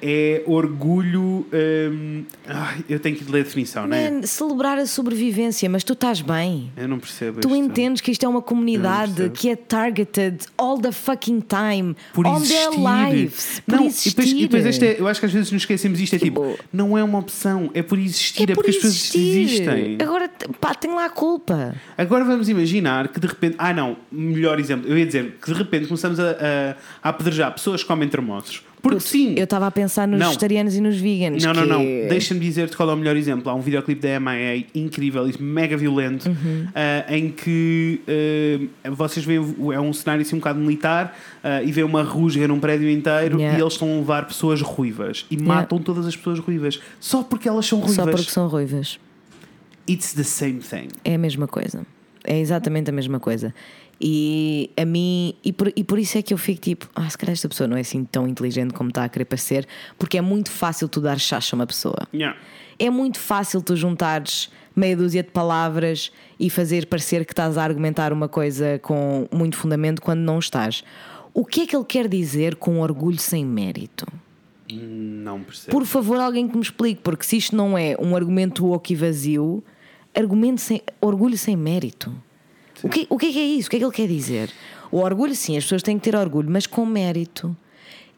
é 0.00 0.42
orgulho. 0.46 1.46
um, 1.52 2.24
ai, 2.46 2.84
eu 2.88 2.98
tenho 3.00 3.16
que 3.16 3.24
ler 3.30 3.40
a 3.40 3.44
definição, 3.44 3.86
não 3.86 3.96
é? 3.96 4.10
Man, 4.10 4.22
celebrar 4.22 4.78
a 4.78 4.86
sobrevivência, 4.86 5.68
mas 5.68 5.82
tu 5.84 5.92
estás 5.92 6.20
bem. 6.20 6.70
Eu 6.76 6.88
não 6.88 6.98
percebo. 6.98 7.40
Tu 7.40 7.48
este- 7.48 7.58
entendes 7.58 8.00
que 8.00 8.10
isto 8.10 8.24
é 8.24 8.28
uma 8.28 8.40
comunidade. 8.42 9.30
Que 9.42 9.48
é 9.50 9.56
targeted 9.56 10.46
all 10.56 10.78
the 10.80 10.92
fucking 10.92 11.40
time 11.40 11.96
Por 12.14 12.24
on 12.28 12.36
existir. 12.36 12.54
their 12.54 12.70
lives. 12.78 13.60
Por 13.66 13.74
não, 13.76 13.86
existir. 13.86 14.36
E 14.36 14.42
depois, 14.42 14.64
este 14.66 14.86
é- 14.86 15.00
eu 15.00 15.08
acho 15.08 15.18
que 15.18 15.26
às 15.26 15.32
vezes 15.32 15.50
nos 15.50 15.62
esquecemos 15.62 15.98
isto. 15.98 16.14
É 16.14 16.18
tipo, 16.20 16.52
Tipo, 16.52 16.64
não 16.72 16.96
é 16.96 17.02
uma 17.02 17.18
opção, 17.18 17.68
é 17.74 17.82
por 17.82 17.98
existir, 17.98 18.44
é, 18.44 18.46
por 18.54 18.62
porque 18.62 18.70
as 18.70 18.76
pessoas 18.76 18.94
existir. 18.94 19.40
existem. 19.40 19.98
Agora, 20.00 20.30
pá, 20.60 20.74
tem 20.76 20.94
lá 20.94 21.06
a 21.06 21.10
culpa. 21.10 21.74
Agora 21.98 22.24
vamos 22.24 22.48
imaginar 22.48 23.08
que 23.08 23.18
de 23.18 23.26
repente. 23.26 23.56
Ah, 23.58 23.72
não, 23.74 23.96
melhor 24.12 24.60
exemplo. 24.60 24.88
Eu 24.88 24.96
ia 24.96 25.04
dizer 25.06 25.36
que 25.42 25.52
de 25.52 25.58
repente 25.58 25.86
começamos 25.88 26.20
a, 26.20 26.30
a, 26.30 26.76
a 27.02 27.08
apedrejar 27.08 27.52
pessoas 27.52 27.82
que 27.82 27.88
comem 27.88 28.08
termossos. 28.08 28.62
Porque 28.82 28.98
sim. 29.00 29.34
Eu 29.36 29.44
estava 29.44 29.66
a 29.68 29.70
pensar 29.70 30.08
nos 30.08 30.18
Não. 30.18 30.26
vegetarianos 30.26 30.74
e 30.74 30.80
nos 30.80 30.96
veganos. 30.98 31.42
Não, 31.44 31.54
não, 31.54 31.62
que- 31.62 31.68
não. 31.68 31.78
Deixa-me 32.08 32.40
dizer-te 32.40 32.76
qual 32.76 32.90
é 32.90 32.94
o 32.94 32.96
melhor 32.96 33.16
exemplo. 33.16 33.48
Há 33.48 33.54
um 33.54 33.60
videoclipe 33.60 34.00
da 34.02 34.18
MIA 34.18 34.64
incrível 34.74 35.28
e 35.28 35.40
mega 35.40 35.76
violento 35.76 36.28
Uhum. 36.28 36.66
ah, 36.74 37.04
em 37.16 37.30
que 37.30 38.00
ah, 38.84 38.90
vocês 38.90 39.24
veem 39.24 39.38
é 39.72 39.80
um 39.80 39.92
cenário 39.92 40.22
assim 40.22 40.34
um 40.34 40.38
bocado 40.40 40.58
militar 40.58 41.16
ah, 41.44 41.62
e 41.62 41.70
vê 41.70 41.82
uma 41.84 42.02
rusga 42.02 42.46
num 42.48 42.58
prédio 42.58 42.90
inteiro 42.90 43.38
Yeah. 43.38 43.56
e 43.56 43.62
eles 43.62 43.74
estão 43.74 43.90
a 43.92 43.96
levar 43.98 44.26
pessoas 44.26 44.60
ruivas 44.60 45.26
e 45.30 45.36
matam 45.40 45.78
todas 45.78 46.06
as 46.06 46.16
pessoas 46.16 46.38
ruivas 46.40 46.80
só 46.98 47.22
porque 47.22 47.48
elas 47.48 47.64
são 47.66 47.78
ruivas. 47.78 47.94
Só 47.96 48.06
porque 48.06 48.30
são 48.30 48.48
ruivas. 48.48 48.98
It's 49.88 50.12
the 50.12 50.24
same 50.24 50.58
thing. 50.60 50.88
É 51.04 51.14
a 51.14 51.18
mesma 51.18 51.46
coisa. 51.46 51.86
É 52.24 52.38
exatamente 52.38 52.90
a 52.90 52.92
mesma 52.92 53.18
coisa. 53.18 53.54
E 54.00 54.70
a 54.76 54.84
mim, 54.84 55.34
e 55.44 55.52
por, 55.52 55.72
e 55.76 55.84
por 55.84 55.98
isso 55.98 56.18
é 56.18 56.22
que 56.22 56.34
eu 56.34 56.38
fico 56.38 56.60
tipo, 56.60 56.88
ah, 56.94 57.08
se 57.08 57.16
calhar 57.16 57.32
esta 57.32 57.48
pessoa 57.48 57.68
não 57.68 57.76
é 57.76 57.80
assim 57.80 58.04
tão 58.04 58.26
inteligente 58.26 58.74
como 58.74 58.88
está 58.88 59.04
a 59.04 59.08
querer 59.08 59.26
parecer, 59.26 59.66
porque 59.96 60.18
é 60.18 60.20
muito 60.20 60.50
fácil 60.50 60.88
tu 60.88 61.00
dar 61.00 61.20
chacha 61.20 61.54
a 61.54 61.56
uma 61.56 61.66
pessoa. 61.66 62.08
Yeah. 62.12 62.36
É 62.78 62.90
muito 62.90 63.20
fácil 63.20 63.62
tu 63.62 63.76
juntares 63.76 64.50
meia 64.74 64.96
dúzia 64.96 65.22
de 65.22 65.30
palavras 65.30 66.10
e 66.40 66.50
fazer 66.50 66.86
parecer 66.86 67.24
que 67.24 67.32
estás 67.32 67.56
a 67.56 67.62
argumentar 67.62 68.12
uma 68.12 68.28
coisa 68.28 68.80
com 68.82 69.28
muito 69.30 69.56
fundamento 69.56 70.02
quando 70.02 70.20
não 70.20 70.38
estás. 70.38 70.82
O 71.32 71.44
que 71.44 71.62
é 71.62 71.66
que 71.66 71.76
ele 71.76 71.84
quer 71.84 72.08
dizer 72.08 72.56
com 72.56 72.80
orgulho 72.80 73.18
sem 73.18 73.44
mérito? 73.44 74.06
Não 74.70 75.42
percebo. 75.42 75.70
Por 75.70 75.86
favor, 75.86 76.18
alguém 76.18 76.48
que 76.48 76.56
me 76.56 76.62
explique, 76.62 77.00
porque 77.02 77.24
se 77.24 77.36
isto 77.36 77.54
não 77.54 77.76
é 77.76 77.94
um 77.98 78.16
argumento 78.16 78.70
oco 78.72 78.92
e 78.92 78.96
vazio, 78.96 79.62
argumento 80.14 80.60
sem, 80.60 80.82
orgulho 81.00 81.36
sem 81.36 81.56
mérito. 81.56 82.14
O 82.82 82.88
que, 82.88 83.06
o 83.08 83.18
que 83.18 83.26
é 83.26 83.32
que 83.32 83.38
é 83.38 83.44
isso? 83.44 83.68
O 83.68 83.70
que 83.70 83.76
é 83.76 83.78
que 83.78 83.84
ele 83.84 83.92
quer 83.92 84.08
dizer? 84.08 84.50
O 84.90 84.98
orgulho, 84.98 85.34
sim, 85.34 85.56
as 85.56 85.64
pessoas 85.64 85.82
têm 85.82 85.98
que 85.98 86.04
ter 86.10 86.16
orgulho, 86.16 86.50
mas 86.50 86.66
com 86.66 86.84
mérito. 86.84 87.56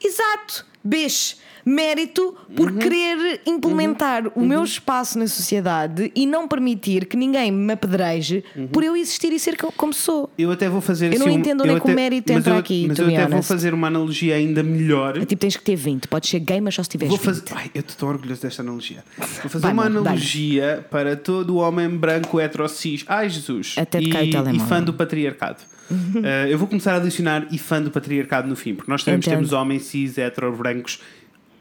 Exato! 0.03 0.64
Bicho! 0.82 1.36
Mérito 1.66 2.36
por 2.55 2.70
Uhum. 2.70 2.76
querer 2.78 3.40
implementar 3.47 4.30
o 4.34 4.45
meu 4.45 4.62
espaço 4.62 5.18
na 5.18 5.26
sociedade 5.26 6.12
e 6.14 6.26
não 6.26 6.47
permitir 6.47 7.07
que 7.07 7.16
ninguém 7.16 7.51
me 7.51 7.72
apedreje 7.72 8.45
Uhum. 8.55 8.66
por 8.66 8.84
eu 8.84 8.95
existir 8.95 9.32
e 9.32 9.38
ser 9.38 9.57
co- 9.57 9.72
como 9.74 9.95
sou. 9.95 10.28
Eu 10.36 10.53
até 10.53 10.68
vou 10.68 10.82
fazer 10.82 11.07
Eu 11.14 11.18
não 11.20 11.26
assim 11.26 11.36
um- 11.36 11.38
entendo 11.38 11.62
onde 11.62 11.70
é 11.72 11.80
que 11.80 11.90
o 11.90 11.95
mérito 11.95 12.30
entra 12.30 12.53
eu- 12.53 12.59
aqui, 12.59 12.84
Mas 12.86 12.99
eu 12.99 13.07
até 13.07 13.16
vou 13.22 13.26
honest. 13.32 13.49
fazer 13.49 13.72
uma 13.72 13.86
analogia 13.86 14.34
ainda 14.34 14.62
melhor. 14.62 15.16
É 15.16 15.24
tipo, 15.24 15.40
tens 15.40 15.57
que 15.57 15.64
ter 15.64 15.74
20. 15.74 16.07
Podes 16.07 16.28
ser 16.28 16.40
gay, 16.40 16.61
mas 16.61 16.74
só 16.74 16.82
se 16.82 16.90
tiveres 16.90 17.09
Vou 17.09 17.16
20. 17.18 17.49
fazer. 17.49 17.59
Ai, 17.59 17.70
eu 17.74 17.80
estou 17.80 18.11
orgulhoso 18.11 18.42
desta 18.42 18.61
analogia. 18.61 19.03
Vou 19.16 19.49
fazer 19.51 19.66
uma 19.68 19.86
analogia 19.86 20.86
para 20.90 21.16
todo 21.16 21.55
o 21.55 21.57
homem 21.57 21.88
branco 21.88 22.38
heterocis. 22.38 23.07
Ai, 23.09 23.30
Jesus! 23.30 23.74
Até 23.78 24.01
e, 24.01 24.11
e 24.55 24.61
fã 24.68 24.82
do 24.82 24.92
patriarcado. 24.92 25.62
Uh, 25.91 26.49
eu 26.49 26.59
vou 26.59 26.66
começar 26.66 26.95
a 26.95 26.97
adicionar 26.97 27.47
e 27.51 27.59
fã 27.59 27.80
do 27.82 27.91
patriarcado 27.91 28.49
no 28.49 28.57
fim, 28.57 28.74
porque 28.74 28.91
nós 28.91 29.05
também 29.05 29.18
Entendo. 29.18 29.35
temos 29.35 29.53
homens 29.53 29.82
cis, 29.85 30.16
hetero, 30.18 30.55
brancos, 30.57 31.01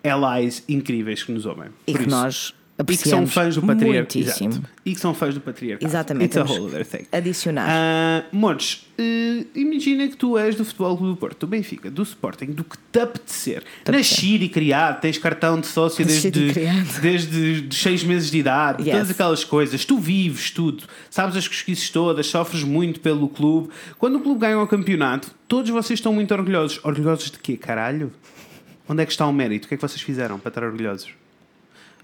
allies 0.03 0.63
incríveis 0.67 1.23
que 1.23 1.31
nos 1.31 1.45
ouvem. 1.45 1.69
E 1.87 1.91
Por 1.91 2.01
que 2.01 2.07
isso. 2.07 2.15
nós 2.15 2.53
E 2.79 2.97
que 2.97 3.07
são 3.07 3.27
fãs 3.27 3.55
do 3.55 3.61
patriarcado. 3.61 4.63
E 4.83 4.93
que 4.95 4.99
são 4.99 5.13
fãs 5.13 5.35
do 5.35 5.39
patriarcado. 5.41 5.85
Exatamente. 5.89 6.37
It's 6.37 6.37
a 6.37 6.43
whole 6.53 6.65
other 6.65 6.83
thing. 6.83 7.05
Adicionar. 7.11 7.67
Ah, 7.69 8.23
Mores, 8.31 8.87
eh, 8.97 9.45
imagina 9.53 10.07
que 10.07 10.17
tu 10.17 10.37
és 10.39 10.55
do 10.55 10.65
Futebol 10.65 10.97
Clube 10.97 11.13
do 11.13 11.17
Porto, 11.17 11.39
do 11.41 11.47
Benfica, 11.47 11.91
do 11.91 12.01
Sporting, 12.01 12.47
do 12.47 12.63
que 12.63 12.75
te 12.91 12.99
apetecer. 12.99 13.63
Nascido 13.87 14.43
e 14.43 14.49
criado, 14.49 15.01
tens 15.01 15.19
cartão 15.19 15.59
de 15.59 15.67
sócio 15.67 16.03
Nascido 16.03 16.39
desde, 16.51 16.99
desde 16.99 17.75
seis 17.75 18.03
meses 18.03 18.31
de 18.31 18.39
idade, 18.39 18.81
Yes. 18.83 18.91
todas 18.91 19.11
aquelas 19.11 19.43
coisas. 19.43 19.85
Tu 19.85 19.97
vives 19.99 20.49
tudo, 20.49 20.83
sabes 21.11 21.37
as 21.37 21.47
cosquices 21.47 21.89
todas, 21.91 22.25
sofres 22.25 22.63
muito 22.63 22.99
pelo 23.01 23.29
clube. 23.29 23.69
Quando 23.99 24.15
o 24.17 24.19
clube 24.19 24.39
ganha 24.41 24.59
o 24.59 24.67
campeonato, 24.67 25.29
todos 25.47 25.69
vocês 25.69 25.99
estão 25.99 26.11
muito 26.11 26.33
orgulhosos. 26.33 26.79
Orgulhosos 26.83 27.29
de 27.29 27.37
quê, 27.37 27.55
caralho? 27.55 28.11
Onde 28.89 29.03
é 29.03 29.05
que 29.05 29.11
está 29.11 29.27
o 29.27 29.31
mérito? 29.31 29.65
O 29.65 29.67
que 29.69 29.75
é 29.75 29.77
que 29.77 29.81
vocês 29.87 30.01
fizeram 30.01 30.39
para 30.39 30.49
estar 30.49 30.63
orgulhosos? 30.63 31.09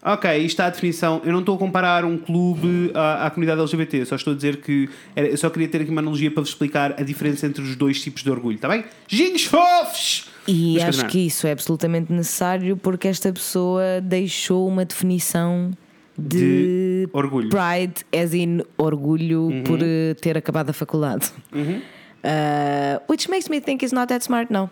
Ok, 0.02 0.38
isto 0.38 0.46
está 0.48 0.68
a 0.68 0.70
definição. 0.70 1.22
Eu 1.26 1.34
não 1.34 1.40
estou 1.42 1.56
a 1.56 1.58
comparar 1.58 2.06
um 2.06 2.18
clube 2.18 2.92
à, 2.94 3.26
à 3.26 3.30
comunidade 3.30 3.60
LGBT, 3.60 4.06
só 4.06 4.16
estou 4.16 4.32
a 4.32 4.36
dizer 4.36 4.58
que 4.62 4.90
era- 5.16 5.28
eu 5.28 5.38
só 5.38 5.50
queria 5.50 5.68
ter 5.68 5.82
aqui 5.82 5.92
uma 5.92 6.00
analogia 6.02 6.32
para 6.32 6.42
vos 6.42 6.50
explicar 6.52 6.94
a 6.98 7.04
diferença 7.04 7.46
entre 7.46 7.62
os 7.62 7.76
dois 7.76 8.02
tipos 8.02 8.24
de 8.24 8.32
orgulho, 8.32 8.56
está 8.56 8.70
bem? 8.70 8.86
Ginhos 9.08 9.44
fofos! 9.44 10.30
E 10.48 10.76
Mas, 10.76 10.84
acho 10.84 10.98
Carolina, 11.00 11.10
que 11.10 11.20
isso 11.28 11.46
é 11.48 11.52
absolutamente 11.52 12.14
necessário 12.14 12.78
porque 12.78 13.08
esta 13.10 13.32
pessoa 13.34 13.84
deixou 14.02 14.68
uma 14.68 14.86
definição 14.86 15.72
de, 16.18 16.40
De 17.06 17.10
orgulho. 17.14 17.50
pride, 17.50 18.06
as 18.16 18.34
in 18.34 18.62
orgulho 18.78 19.50
por 19.66 19.80
eh, 19.82 20.14
ter 20.16 20.38
acabado 20.38 20.70
a 20.70 20.74
faculdade. 20.74 21.30
Uh, 21.54 23.00
which 23.10 23.30
makes 23.30 23.48
me 23.48 23.62
think 23.62 23.84
he's 23.84 23.94
not 23.94 24.08
that 24.08 24.24
smart, 24.24 24.52
não. 24.52 24.70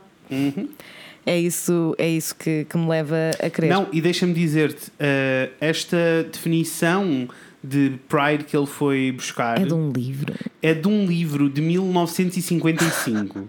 É 1.28 1.38
isso, 1.38 1.94
é 1.98 2.08
isso 2.08 2.34
que, 2.36 2.66
que 2.66 2.78
me 2.78 2.88
leva 2.88 3.16
a 3.44 3.50
crer. 3.50 3.70
Não, 3.70 3.88
e 3.92 4.00
deixa-me 4.02 4.34
dizer-te, 4.34 4.92
eh, 4.98 5.50
esta 5.60 5.98
definição 6.32 7.28
de 7.64 8.00
Pride 8.08 8.46
que 8.46 8.56
ele 8.56 8.66
foi 8.66 9.12
buscar 9.12 9.60
É 9.62 9.66
de 9.66 9.74
um 9.74 9.92
livro. 9.92 10.34
é 10.62 10.74
de 10.74 10.88
um 10.88 11.06
livro 11.06 11.50
de 11.50 11.62
1955. 11.62 13.40
Uh, 13.40 13.48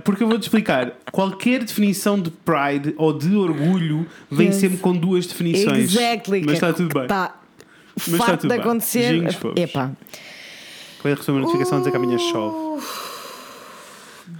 porque 0.02 0.22
eu 0.24 0.28
vou-te 0.28 0.42
explicar, 0.42 0.92
qualquer 1.12 1.62
definição 1.62 2.18
de 2.18 2.30
pride 2.30 2.94
ou 2.96 3.12
de 3.16 3.34
orgulho 3.36 4.06
vem 4.30 4.46
Yes. 4.48 4.56
sempre 4.56 4.78
com 4.78 4.96
duas 4.96 5.26
definições. 5.26 5.94
Exactly. 5.94 6.42
Mas 6.44 6.54
está 6.54 6.72
tudo 6.72 6.92
bem. 6.94 7.02
Está 7.02 7.34
está 7.96 8.16
farto 8.16 8.40
tudo 8.40 8.42
de 8.42 8.48
bem. 8.48 8.60
acontecer. 8.60 9.32
Fofos. 9.34 9.60
Epá. 9.60 9.92
Vai 11.02 11.14
receber 11.14 11.32
uma 11.32 11.40
notificação 11.42 11.76
a 11.78 11.80
dizer 11.80 11.90
que 11.90 11.96
amanhã 11.96 12.18
chove. 12.18 12.71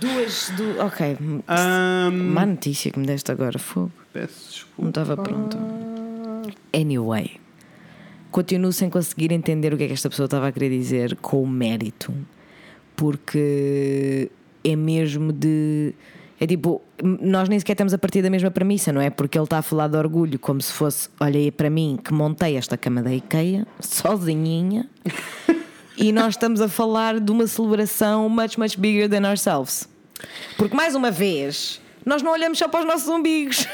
Duas. 0.03 0.51
Du... 0.57 0.85
Ok. 0.85 1.17
Ahm, 1.47 2.33
Má 2.35 2.45
notícia 2.45 2.91
que 2.91 2.99
me 2.99 3.07
deste 3.07 3.31
agora. 3.31 3.57
Fogo. 3.57 3.93
Peço 4.13 4.51
desculpa. 4.51 4.83
Não 4.83 4.89
estava 4.89 5.17
pronto. 5.17 5.57
Anyway, 6.75 7.41
continuo 8.33 8.73
sem 8.73 8.91
conseguir 8.91 9.31
entender 9.31 9.73
o 9.73 9.77
que 9.77 9.85
é 9.85 9.87
que 9.87 9.93
esta 9.93 10.11
pessoa 10.11 10.25
estava 10.25 10.49
a 10.49 10.53
querer 10.53 10.71
dizer 10.71 11.17
com 11.17 11.41
o 11.41 11.47
mérito, 11.47 12.13
porque 12.97 14.29
é 14.65 14.75
mesmo 14.75 15.33
de. 15.33 15.95
É 16.41 16.47
tipo, 16.49 16.83
nós 17.01 17.49
nem 17.49 17.57
sequer 17.61 17.75
estamos 17.75 17.95
a 17.95 17.99
partir 17.99 18.23
da 18.23 18.29
mesma 18.29 18.51
premissa, 18.51 18.93
não 18.93 19.01
é? 19.01 19.09
Porque 19.09 19.39
ele 19.39 19.45
está 19.45 19.59
a 19.59 19.63
falar 19.63 19.87
de 19.87 19.97
orgulho 19.97 20.37
como 20.41 20.61
se 20.61 20.73
fosse: 20.73 21.09
olha 21.21 21.39
aí 21.39 21.53
para 21.53 21.71
mim 21.71 21.97
que 22.03 22.13
montei 22.13 22.57
esta 22.57 22.77
cama 22.77 23.01
da 23.01 23.15
IKEA, 23.15 23.65
sozinhinha, 23.79 24.91
e 25.97 26.11
nós 26.11 26.31
estamos 26.35 26.61
a 26.61 26.67
falar 26.67 27.21
de 27.21 27.31
uma 27.31 27.47
celebração 27.47 28.29
much, 28.29 28.59
much 28.59 28.77
bigger 28.77 29.09
than 29.09 29.29
ourselves. 29.29 29.92
Porque, 30.57 30.75
mais 30.77 30.95
uma 30.95 31.11
vez, 31.11 31.81
nós 32.05 32.23
não 32.23 32.33
olhamos 32.33 32.59
só 32.59 32.69
para 32.69 32.81
os 32.81 32.87
nossos 32.87 33.09
umbigos. 33.09 33.67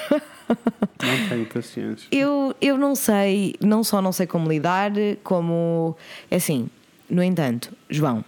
Não 0.49 1.29
tenho 1.29 1.47
paciência. 1.47 2.07
Eu, 2.11 2.55
eu 2.61 2.77
não 2.79 2.95
sei, 2.95 3.55
não 3.61 3.85
só 3.85 4.01
não 4.03 4.13
sei 4.13 4.27
como 4.27 4.49
lidar, 4.49 4.91
como. 5.23 5.97
É 6.31 6.37
assim, 6.37 6.69
no 7.09 7.23
entanto, 7.23 7.71
João, 7.89 8.25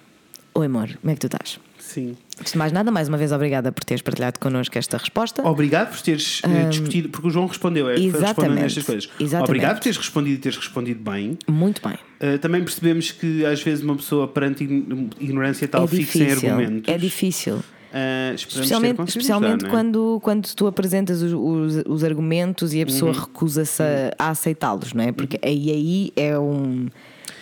oi 0.55 0.67
amor, 0.67 0.89
como 1.01 1.11
é 1.11 1.15
que 1.15 1.21
tu 1.21 1.27
estás? 1.27 1.59
Sim. 1.79 2.17
Antes 2.39 2.53
de 2.53 2.59
mais 2.59 2.71
nada, 2.73 2.91
mais 2.91 3.09
uma 3.09 3.19
vez 3.19 3.33
obrigada 3.33 3.73
por 3.73 3.83
teres 3.85 4.01
partilhado 4.01 4.39
connosco 4.39 4.79
esta 4.79 4.97
resposta. 4.97 5.47
Obrigado 5.47 5.91
por 5.91 6.01
teres 6.01 6.41
eh, 6.45 6.69
discutido, 6.69 7.09
porque 7.09 7.27
o 7.27 7.31
João 7.31 7.47
respondeu, 7.47 7.89
é, 7.91 7.99
exatamente, 7.99 8.65
estas 8.65 8.85
coisas. 8.85 9.11
exatamente. 9.19 9.49
Obrigado 9.51 9.77
por 9.77 9.83
teres 9.83 9.99
respondido 9.99 10.37
e 10.37 10.39
teres 10.39 10.57
respondido 10.59 11.01
bem. 11.11 11.37
Muito 11.49 11.83
bem. 11.87 11.99
Uh, 12.23 12.39
também 12.39 12.63
percebemos 12.63 13.11
que 13.11 13.45
às 13.45 13.61
vezes 13.63 13.83
uma 13.83 13.97
pessoa 13.97 14.29
perante 14.29 14.63
ign- 14.65 15.11
ignorância 15.19 15.67
tal 15.67 15.85
é 15.85 15.89
fixa 15.89 16.19
em 16.23 16.31
argumentos. 16.31 16.89
É 16.95 16.97
difícil. 16.97 17.61
Uh, 17.91 18.31
ter 18.31 18.35
Especialmente, 18.35 19.03
especialmente 19.09 19.67
é? 19.67 19.69
quando, 19.69 20.21
quando 20.23 20.47
tu 20.55 20.67
apresentas 20.69 21.23
os, 21.23 21.33
os, 21.33 21.83
os 21.87 22.05
argumentos 22.05 22.73
e 22.73 22.81
a 22.83 22.87
pessoa 22.87 23.11
Uhum. 23.13 23.19
recusa-se 23.21 23.83
a, 23.83 24.15
a 24.19 24.29
aceitá-los, 24.31 24.93
não 24.93 25.03
é? 25.05 25.11
Porque 25.13 25.39
aí, 25.43 25.71
aí 25.71 26.13
é 26.17 26.39
um. 26.39 26.87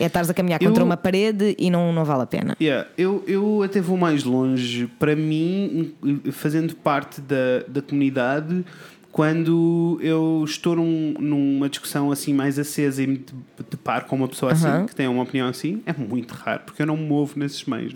É 0.00 0.04
estares 0.06 0.30
a 0.30 0.34
caminhar 0.34 0.58
contra 0.60 0.80
Eu- 0.80 0.86
uma 0.86 0.96
parede 0.96 1.54
e 1.58 1.68
não, 1.70 1.92
não 1.92 2.04
vale 2.04 2.22
a 2.22 2.26
pena. 2.26 2.56
Yeah, 2.60 2.88
eu, 2.96 3.22
eu 3.26 3.62
até 3.64 3.80
vou 3.80 3.96
mais 3.96 4.22
longe. 4.24 4.86
Para 4.98 5.14
mim, 5.16 5.92
fazendo 6.30 6.74
parte 6.76 7.20
da, 7.20 7.64
da 7.66 7.82
comunidade, 7.82 8.64
quando 9.10 9.98
eu 10.00 10.44
estou 10.46 10.76
num- 10.76 11.14
numa 11.18 11.68
discussão 11.68 12.12
assim 12.12 12.32
mais 12.32 12.58
acesa 12.58 13.02
e 13.02 13.06
me 13.08 13.16
de- 13.18 13.34
deparo 13.70 14.04
com 14.04 14.14
uma 14.16 14.28
pessoa 14.28 14.52
assim, 14.52 14.86
que 14.86 14.94
tem 14.94 15.08
uma 15.08 15.24
opinião 15.24 15.48
assim, 15.48 15.82
é 15.84 15.92
muito 15.92 16.32
raro, 16.32 16.62
porque 16.64 16.80
eu 16.80 16.86
não 16.86 16.96
me 16.96 17.04
movo 17.06 17.32
nesses 17.36 17.64
meios. 17.64 17.92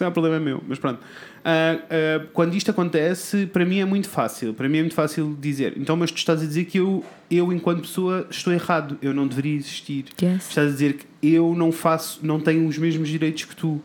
Não 0.00 0.06
é 0.06 0.10
um 0.10 0.12
problema 0.12 0.40
meu, 0.40 0.62
mas 0.66 0.78
pronto. 0.78 1.00
Ah, 1.44 1.78
ah, 1.90 2.26
quando 2.32 2.54
isto 2.54 2.70
acontece, 2.70 3.46
para 3.46 3.64
mim 3.64 3.80
é 3.80 3.84
muito 3.84 4.08
fácil. 4.08 4.54
Para 4.54 4.68
mim 4.68 4.78
é 4.78 4.80
muito 4.80 4.94
fácil 4.94 5.36
dizer. 5.40 5.74
Então, 5.76 5.96
mas 5.96 6.10
tu 6.10 6.16
estás 6.16 6.42
a 6.42 6.46
dizer 6.46 6.64
que 6.64 6.78
eu, 6.78 7.04
eu 7.30 7.52
enquanto 7.52 7.82
pessoa, 7.82 8.26
estou 8.30 8.52
errado. 8.52 8.96
Eu 9.02 9.12
não 9.12 9.26
deveria 9.26 9.56
existir. 9.56 10.06
Yes. 10.20 10.48
Estás 10.48 10.68
a 10.68 10.70
dizer 10.70 10.94
que 10.94 11.06
eu 11.22 11.54
não 11.54 11.72
faço, 11.72 12.20
não 12.22 12.40
tenho 12.40 12.66
os 12.66 12.78
mesmos 12.78 13.08
direitos 13.08 13.44
que 13.44 13.56
tu. 13.56 13.82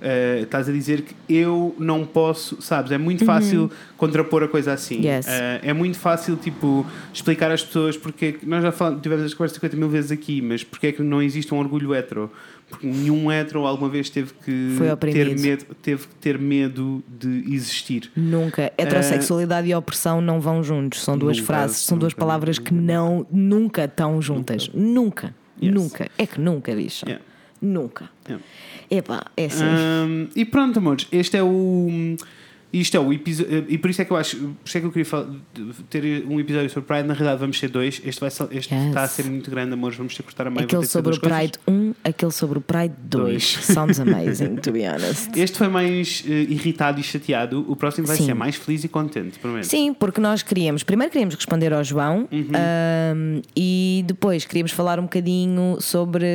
Uh, 0.00 0.42
estás 0.42 0.68
a 0.68 0.72
dizer 0.72 1.02
que 1.02 1.14
eu 1.28 1.74
não 1.78 2.04
posso, 2.04 2.60
sabes? 2.60 2.92
É 2.92 2.98
muito 2.98 3.24
fácil 3.24 3.70
contrapor 3.96 4.42
a 4.42 4.48
coisa 4.48 4.72
assim. 4.72 4.96
Uhum. 4.96 5.04
Yes. 5.04 5.26
Uh, 5.26 5.30
é 5.62 5.72
muito 5.72 5.98
fácil, 5.98 6.36
tipo, 6.36 6.84
explicar 7.12 7.50
às 7.50 7.64
pessoas 7.64 7.96
porque 7.96 8.36
é 8.42 8.46
nós 8.46 8.62
já 8.62 8.70
falamos, 8.70 9.00
tivemos 9.00 9.24
esta 9.24 9.36
conversa 9.36 9.54
50 9.54 9.76
mil 9.76 9.88
vezes 9.88 10.10
aqui, 10.10 10.42
mas 10.42 10.62
porque 10.62 10.88
é 10.88 10.92
que 10.92 11.02
não 11.02 11.22
existe 11.22 11.54
um 11.54 11.58
orgulho 11.58 11.94
hetero? 11.94 12.30
Porque 12.68 12.86
nenhum 12.86 13.30
hetero 13.30 13.66
alguma 13.66 13.88
vez 13.88 14.10
teve 14.10 14.32
que 14.44 14.76
ter 15.12 15.38
medo, 15.38 15.64
teve 15.82 16.06
que 16.06 16.14
ter 16.16 16.38
medo 16.38 17.02
de 17.08 17.54
existir. 17.54 18.10
Nunca. 18.16 18.72
Heterossexualidade 18.76 19.68
e 19.68 19.74
opressão 19.74 20.20
não 20.20 20.40
vão 20.40 20.62
juntos. 20.62 21.02
São 21.02 21.16
duas 21.16 21.36
Nunca, 21.36 21.46
frases, 21.46 21.78
são 21.78 21.96
duas 21.96 22.12
nunca, 22.12 22.20
palavras 22.20 22.58
nunca, 22.58 22.68
que 22.68 22.74
não, 22.74 23.26
nunca 23.30 23.84
estão 23.84 24.20
juntas. 24.20 24.70
Nunca. 24.72 25.34
Yes. 25.62 25.74
Nunca. 25.74 26.10
É 26.18 26.26
que 26.26 26.40
nunca, 26.40 26.74
bicho. 26.74 27.06
Yeah. 27.06 27.24
Nunca. 27.60 28.10
Yeah. 28.28 28.44
Epá, 28.90 29.22
é 29.36 29.46
assim. 29.46 29.64
Um, 29.64 30.28
e 30.36 30.44
pronto, 30.44 30.78
amores, 30.78 31.06
este 31.12 31.36
é 31.36 31.42
o. 31.42 32.16
Isto 32.72 32.96
é 32.96 33.00
o 33.00 33.12
episódio. 33.12 33.66
E 33.68 33.78
por 33.78 33.88
isso 33.88 34.02
é 34.02 34.04
que 34.04 34.10
eu 34.10 34.16
acho. 34.16 34.36
Por 34.36 34.56
isso 34.66 34.78
é 34.78 34.80
que 34.80 34.86
eu 34.88 34.90
queria 34.90 35.04
fal- 35.06 35.28
ter 35.88 36.24
um 36.28 36.40
episódio 36.40 36.68
sobre 36.68 36.88
Pride. 36.88 37.06
Na 37.06 37.14
realidade, 37.14 37.38
vamos 37.38 37.56
ser 37.56 37.68
dois. 37.68 38.02
Este, 38.04 38.18
vai, 38.20 38.28
este 38.28 38.74
Yes. 38.74 38.86
está 38.88 39.04
a 39.04 39.06
ser 39.06 39.26
muito 39.26 39.48
grande, 39.48 39.74
amores. 39.74 39.96
Vamos 39.96 40.12
ter 40.16 40.24
que 40.24 40.28
cortar 40.28 40.48
a 40.48 40.50
meio. 40.50 40.64
aquele 40.64 40.82
ter 40.82 40.88
sobre 40.88 41.14
o. 41.14 41.20
Pride 41.20 41.52
1, 41.68 41.94
aquele 42.02 42.32
sobre 42.32 42.58
o 42.58 42.60
Pride 42.60 42.94
2. 43.04 43.22
Dois. 43.22 43.44
Sounds 43.62 44.00
amazing, 44.00 44.56
to 44.56 44.72
be 44.72 44.80
honest. 44.88 45.30
Este 45.38 45.56
foi 45.56 45.68
mais 45.68 46.24
eh, 46.26 46.32
irritado 46.48 46.98
e 46.98 47.04
chateado. 47.04 47.64
O 47.68 47.76
próximo 47.76 48.08
vai 48.08 48.16
Sim. 48.16 48.26
ser 48.26 48.34
mais 48.34 48.56
feliz 48.56 48.82
e 48.82 48.88
contente, 48.88 49.38
prometo. 49.38 49.66
Sim, 49.66 49.94
porque 49.94 50.20
nós 50.20 50.42
queríamos, 50.42 50.82
primeiro 50.82 51.12
queríamos 51.12 51.36
responder 51.36 51.72
ao 51.72 51.84
João 51.84 52.28
Uhum. 52.32 52.48
ahm, 52.54 53.40
e 53.56 54.02
depois 54.04 54.44
queríamos 54.46 54.72
falar 54.72 54.98
um 54.98 55.04
bocadinho 55.04 55.76
sobre. 55.80 56.26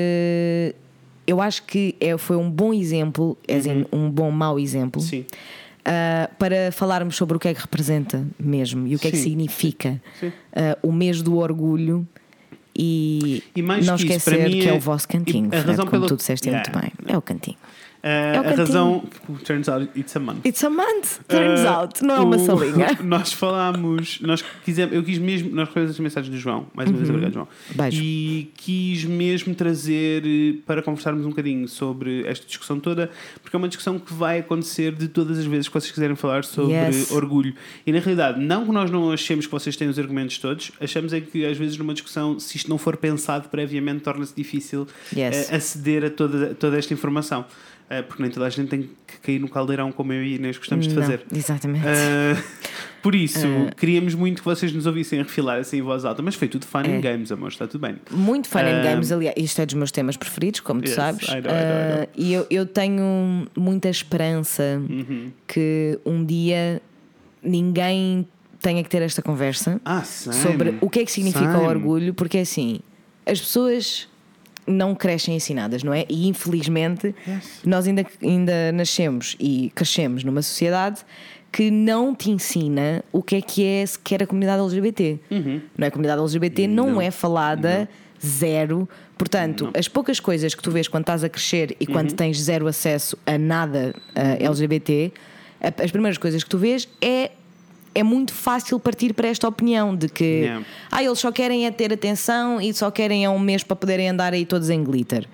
Eu 1.29 1.39
acho 1.39 1.61
que 1.63 1.95
é, 1.99 2.17
foi 2.17 2.35
um 2.37 2.49
bom 2.49 2.73
exemplo, 2.73 3.37
as 3.47 3.65
in, 3.67 3.85
um 3.93 4.09
bom 4.09 4.31
mau 4.31 4.59
exemplo, 4.59 4.99
Uhum. 4.99 5.07
Sim. 5.07 5.25
ah, 5.85 6.27
para 6.39 6.71
falarmos 6.71 7.15
sobre 7.15 7.37
o 7.37 7.39
que 7.39 7.47
é 7.47 7.53
que 7.53 7.61
representa 7.61 8.25
mesmo 8.39 8.87
e 8.87 8.95
o 8.95 8.99
que 8.99 9.07
é 9.09 9.11
que 9.11 9.17
Sim. 9.17 9.23
significa 9.23 10.01
Sim. 10.19 10.31
ah, 10.55 10.75
o 10.81 10.91
mês 10.91 11.21
do 11.21 11.37
orgulho 11.37 12.07
e, 12.75 13.43
E 13.55 13.61
mais 13.61 13.85
não 13.85 13.95
que 13.97 14.05
isso, 14.05 14.13
esquecer 14.17 14.43
mim 14.49 14.59
que 14.61 14.67
é 14.69 14.71
é- 14.71 14.73
o 14.73 14.79
vosso 14.79 15.07
cantinho, 15.07 15.45
e 15.45 15.47
a 15.47 15.49
Fred, 15.51 15.67
razão 15.67 15.85
como 15.85 15.91
pela- 15.91 16.07
tu 16.07 16.15
disseste 16.15 16.47
Yeah. 16.49 16.71
muito 16.71 16.81
bem. 16.81 17.13
É 17.13 17.17
o 17.17 17.21
cantinho. 17.21 17.57
Eh, 18.01 18.33
É 18.35 18.37
a 18.37 18.55
razão. 18.55 19.03
Turns 19.43 19.67
out 19.67 19.89
it's 19.97 20.15
a 20.15 20.19
month. 20.19 20.45
It's 20.45 20.63
a 20.63 20.69
month, 20.69 21.19
turns 21.27 21.61
Uh, 21.61 21.67
out, 21.67 22.03
não 22.03 22.15
é 22.15 22.19
uma 22.19 22.39
salinha. 22.39 22.97
Nós 23.03 23.33
falámos, 23.33 24.19
nós 24.21 24.43
quisemos, 24.63 24.95
eu 24.95 25.03
quis 25.03 25.17
mesmo, 25.17 25.49
nós 25.53 25.67
recebemos 25.67 25.91
as 25.91 25.99
mensagens 25.99 26.33
do 26.33 26.39
João, 26.39 26.67
mais 26.73 26.89
uma 26.89 26.97
vez 26.97 27.09
obrigado, 27.09 27.33
João. 27.33 27.47
Uhum. 27.69 27.75
Beijo. 27.77 28.01
E 28.01 28.51
quis 28.55 29.03
mesmo 29.03 29.53
trazer 29.53 30.23
eh, 30.25 30.55
para 30.65 30.81
conversarmos 30.81 31.25
um 31.25 31.29
bocadinho 31.29 31.67
sobre 31.67 32.23
esta 32.25 32.45
discussão 32.45 32.79
toda, 32.79 33.09
porque 33.41 33.55
é 33.55 33.57
uma 33.59 33.67
discussão 33.67 33.99
que 33.99 34.13
vai 34.13 34.39
acontecer 34.39 34.93
de 34.93 35.07
todas 35.07 35.37
as 35.37 35.45
vezes 35.45 35.67
que 35.67 35.73
vocês 35.73 35.91
quiserem 35.91 36.15
falar 36.15 36.43
sobre 36.45 36.73
Yes. 36.73 37.11
orgulho. 37.11 37.53
E 37.85 37.91
na 37.91 37.99
realidade, 37.99 38.39
não 38.39 38.65
que 38.65 38.71
nós 38.71 38.89
não 38.89 39.11
achemos 39.11 39.45
que 39.45 39.51
vocês 39.51 39.75
têm 39.75 39.87
os 39.89 39.99
argumentos 39.99 40.37
todos, 40.37 40.71
achamos 40.79 41.11
é 41.13 41.19
que 41.19 41.45
às 41.45 41.57
vezes 41.57 41.77
numa 41.77 41.93
discussão, 41.93 42.39
se 42.39 42.55
isto 42.57 42.69
não 42.69 42.77
for 42.77 42.95
pensado 42.97 43.49
previamente, 43.49 44.01
torna-se 44.03 44.33
difícil 44.35 44.87
Yes. 45.15 45.49
eh, 45.51 45.55
aceder 45.55 46.05
a 46.05 46.09
toda, 46.09 46.53
toda 46.55 46.77
esta 46.77 46.93
informação. 46.93 47.45
Eh, 47.91 48.03
porque 48.03 48.21
nem 48.21 48.31
toda 48.31 48.45
a 48.45 48.49
gente 48.51 48.67
tem 48.69 48.81
que 48.83 49.17
cair 49.23 49.39
no 49.39 49.49
caldeirão 49.49 49.91
como 49.91 50.13
eu 50.13 50.23
e 50.23 50.35
Inês 50.35 50.57
gostamos 50.59 50.87
de 50.87 50.93
fazer. 50.93 51.23
exatamente. 51.33 51.83
Uh, 51.85 52.39
por 53.01 53.15
isso, 53.15 53.47
Uh. 53.47 53.75
queríamos 53.75 54.13
muito 54.13 54.43
que 54.43 54.45
vocês 54.45 54.71
nos 54.71 54.85
ouvissem 54.85 55.17
refilar 55.19 55.57
assim 55.59 55.77
em 55.77 55.81
voz 55.81 56.05
alta, 56.05 56.21
mas 56.21 56.35
foi 56.35 56.47
tudo 56.47 56.67
fun 56.67 56.81
É. 56.81 56.97
and 56.97 57.01
games, 57.01 57.31
amor, 57.31 57.47
está 57.49 57.65
tudo 57.65 57.81
bem. 57.81 57.95
Muito 58.11 58.47
fun 58.47 58.59
and 58.59 58.81
Um, 58.81 58.83
games, 58.83 59.11
aliás, 59.11 59.33
isto 59.37 59.59
é 59.61 59.65
dos 59.65 59.73
meus 59.73 59.91
temas 59.91 60.15
preferidos, 60.17 60.59
como 60.59 60.81
tu 60.81 60.87
Yes, 60.87 60.95
sabes. 60.95 61.27
I 61.29 61.31
know, 61.31 61.37
I 61.37 61.41
know, 61.41 61.51
I 61.51 61.93
know. 61.95 62.03
Ah, 62.03 62.07
e 62.15 62.33
eu, 62.33 62.45
eu 62.51 62.65
tenho 62.67 63.47
muita 63.57 63.89
esperança 63.89 64.79
Uhum. 64.87 65.31
que 65.47 65.97
um 66.05 66.23
dia 66.23 66.81
ninguém 67.41 68.27
tenha 68.61 68.83
que 68.83 68.89
ter 68.89 69.01
esta 69.01 69.21
conversa 69.21 69.79
Ah, 69.85 70.03
sobre 70.03 70.75
o 70.81 70.89
que 70.89 70.99
é 70.99 71.05
que 71.05 71.11
significa 71.11 71.57
o 71.57 71.65
orgulho, 71.65 72.13
porque 72.13 72.39
assim, 72.39 72.81
as 73.25 73.39
pessoas 73.39 74.08
não 74.69 74.93
crescem 74.95 75.35
ensinadas, 75.35 75.83
não 75.83 75.93
é? 75.93 76.05
E 76.09 76.27
infelizmente 76.27 77.13
Yes. 77.27 77.61
nós 77.65 77.87
ainda, 77.87 78.05
ainda 78.21 78.71
nascemos 78.71 79.35
e 79.39 79.71
crescemos 79.75 80.23
numa 80.23 80.41
sociedade 80.41 81.01
que 81.51 81.71
não 81.71 82.13
te 82.13 82.29
ensina 82.29 83.03
o 83.11 83.23
que 83.23 83.35
é 83.37 83.41
que 83.41 83.65
é 83.65 83.85
sequer 83.85 84.21
a 84.23 84.27
comunidade 84.27 84.61
LGBT. 84.61 85.19
Não 85.31 85.61
é? 85.85 85.87
A 85.87 85.91
comunidade 85.91 86.21
LGBT 86.21 86.67
não, 86.67 86.85
Uhum. 86.87 86.91
Não. 86.93 87.01
é 87.01 87.09
falada 87.11 87.89
zero. 88.23 88.87
Portanto, 89.17 89.69
as 89.77 89.87
poucas 89.87 90.19
coisas 90.19 90.53
que 90.53 90.61
tu 90.61 90.69
vês 90.71 90.87
quando 90.87 91.03
estás 91.03 91.23
a 91.23 91.29
crescer 91.29 91.75
e 91.79 91.85
Uhum. 91.85 91.93
quando 91.93 92.13
tens 92.13 92.39
zero 92.41 92.67
acesso 92.67 93.17
a 93.25 93.37
nada 93.37 93.93
uh, 94.15 94.43
LGBT, 94.45 95.11
as 95.83 95.91
primeiras 95.91 96.17
coisas 96.17 96.43
que 96.43 96.49
tu 96.49 96.57
vês 96.57 96.87
é. 97.01 97.31
É 97.99 98.03
muito 98.03 98.33
fácil 98.33 98.79
partir 98.79 99.11
para 99.11 99.27
esta 99.27 99.45
opinião 99.45 99.93
de 99.93 100.07
que 100.07 100.45
ah, 100.89 101.03
eles 101.03 101.19
só 101.19 101.33
querem 101.33 101.65
é 101.65 101.71
ter 101.71 101.91
atenção 101.91 102.61
e 102.61 102.73
só 102.73 102.89
querem 102.89 103.25
é 103.25 103.29
um 103.29 103.37
mês 103.37 103.61
para 103.61 103.75
poderem 103.75 104.07
andar 104.07 104.31
aí 104.31 104.45
todos 104.45 104.69
em 104.69 104.81
glitter. 104.81 105.27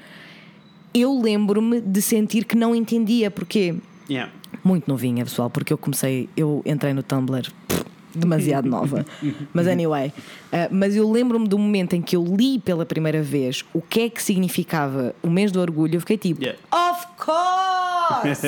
Eu 0.91 1.21
lembro-me 1.21 1.79
de 1.79 2.01
sentir 2.01 2.43
que 2.43 2.55
não 2.55 2.73
entendia 2.73 3.29
porquê. 3.29 3.75
Yeah. 4.09 4.31
Muito 4.63 4.87
novinha, 4.87 5.23
pessoal, 5.23 5.47
porque 5.47 5.71
eu 5.71 5.77
comecei, 5.77 6.27
eu 6.35 6.63
entrei 6.65 6.91
no 6.91 7.03
Tumblr 7.03 7.51
pff, 7.67 7.85
demasiado 8.17 8.67
nova. 8.69 9.05
Mas 9.53 9.67
anyway, 9.67 10.07
uh, 10.51 10.67
mas 10.71 10.95
eu 10.95 11.09
lembro-me 11.11 11.47
do 11.47 11.57
momento 11.57 11.93
em 11.95 12.01
que 12.01 12.15
eu 12.15 12.23
li 12.23 12.59
pela 12.59 12.85
primeira 12.85 13.21
vez 13.21 13.63
o 13.73 13.81
que 13.81 14.01
é 14.01 14.09
que 14.09 14.21
significava 14.21 15.13
o 15.23 15.29
mês 15.29 15.51
do 15.51 15.59
orgulho, 15.59 15.95
eu 15.95 15.99
fiquei 15.99 16.17
tipo, 16.17 16.41
Yeah. 16.43 16.59
of 16.71 17.05
course! 17.17 18.41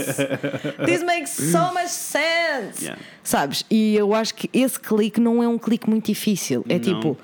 This 0.86 1.04
makes 1.04 1.32
so 1.32 1.74
much 1.74 1.88
sense! 1.90 2.84
Yeah. 2.84 3.02
Sabes? 3.24 3.66
E 3.70 3.96
eu 3.96 4.14
acho 4.14 4.36
que 4.36 4.50
esse 4.54 4.80
clique 4.80 5.20
não 5.20 5.42
é 5.42 5.48
um 5.48 5.58
clique 5.58 5.90
muito 5.90 6.06
difícil. 6.06 6.64
É 6.70 6.74
Não. 6.76 6.80
tipo. 6.82 7.18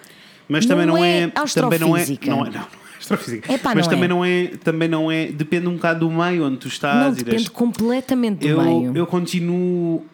Mas 0.48 0.66
também 0.66 0.86
não, 0.86 0.96
não 0.96 1.04
é, 1.04 1.24
é 1.24 1.28
também 1.54 1.80
não 1.80 1.96
é, 1.96 2.02
astrofísica. 2.02 2.30
não 2.32 2.46
é, 2.46 2.50
não, 2.50 2.54
não 2.54 2.62
é 2.62 2.68
astrofísica. 3.00 3.54
Epá, 3.54 3.74
mas 3.76 3.86
não 3.88 3.94
também 3.94 4.06
é. 4.06 4.08
não 4.08 4.26
é, 4.26 4.48
também 4.64 4.88
não 4.90 5.12
é, 5.12 5.26
depende 5.28 5.68
um 5.68 5.76
bocado 5.76 6.02
do 6.02 6.12
meio 6.12 6.46
onde 6.46 6.58
tu 6.58 6.68
estás 6.68 6.96
Não 7.00 7.08
e 7.08 7.12
das- 7.12 7.24
depende 7.24 7.50
completamente 7.52 8.40
do 8.40 8.48
eu, 8.48 8.62
meio. 8.62 8.98
eu 8.98 9.08
continuo 9.08 10.06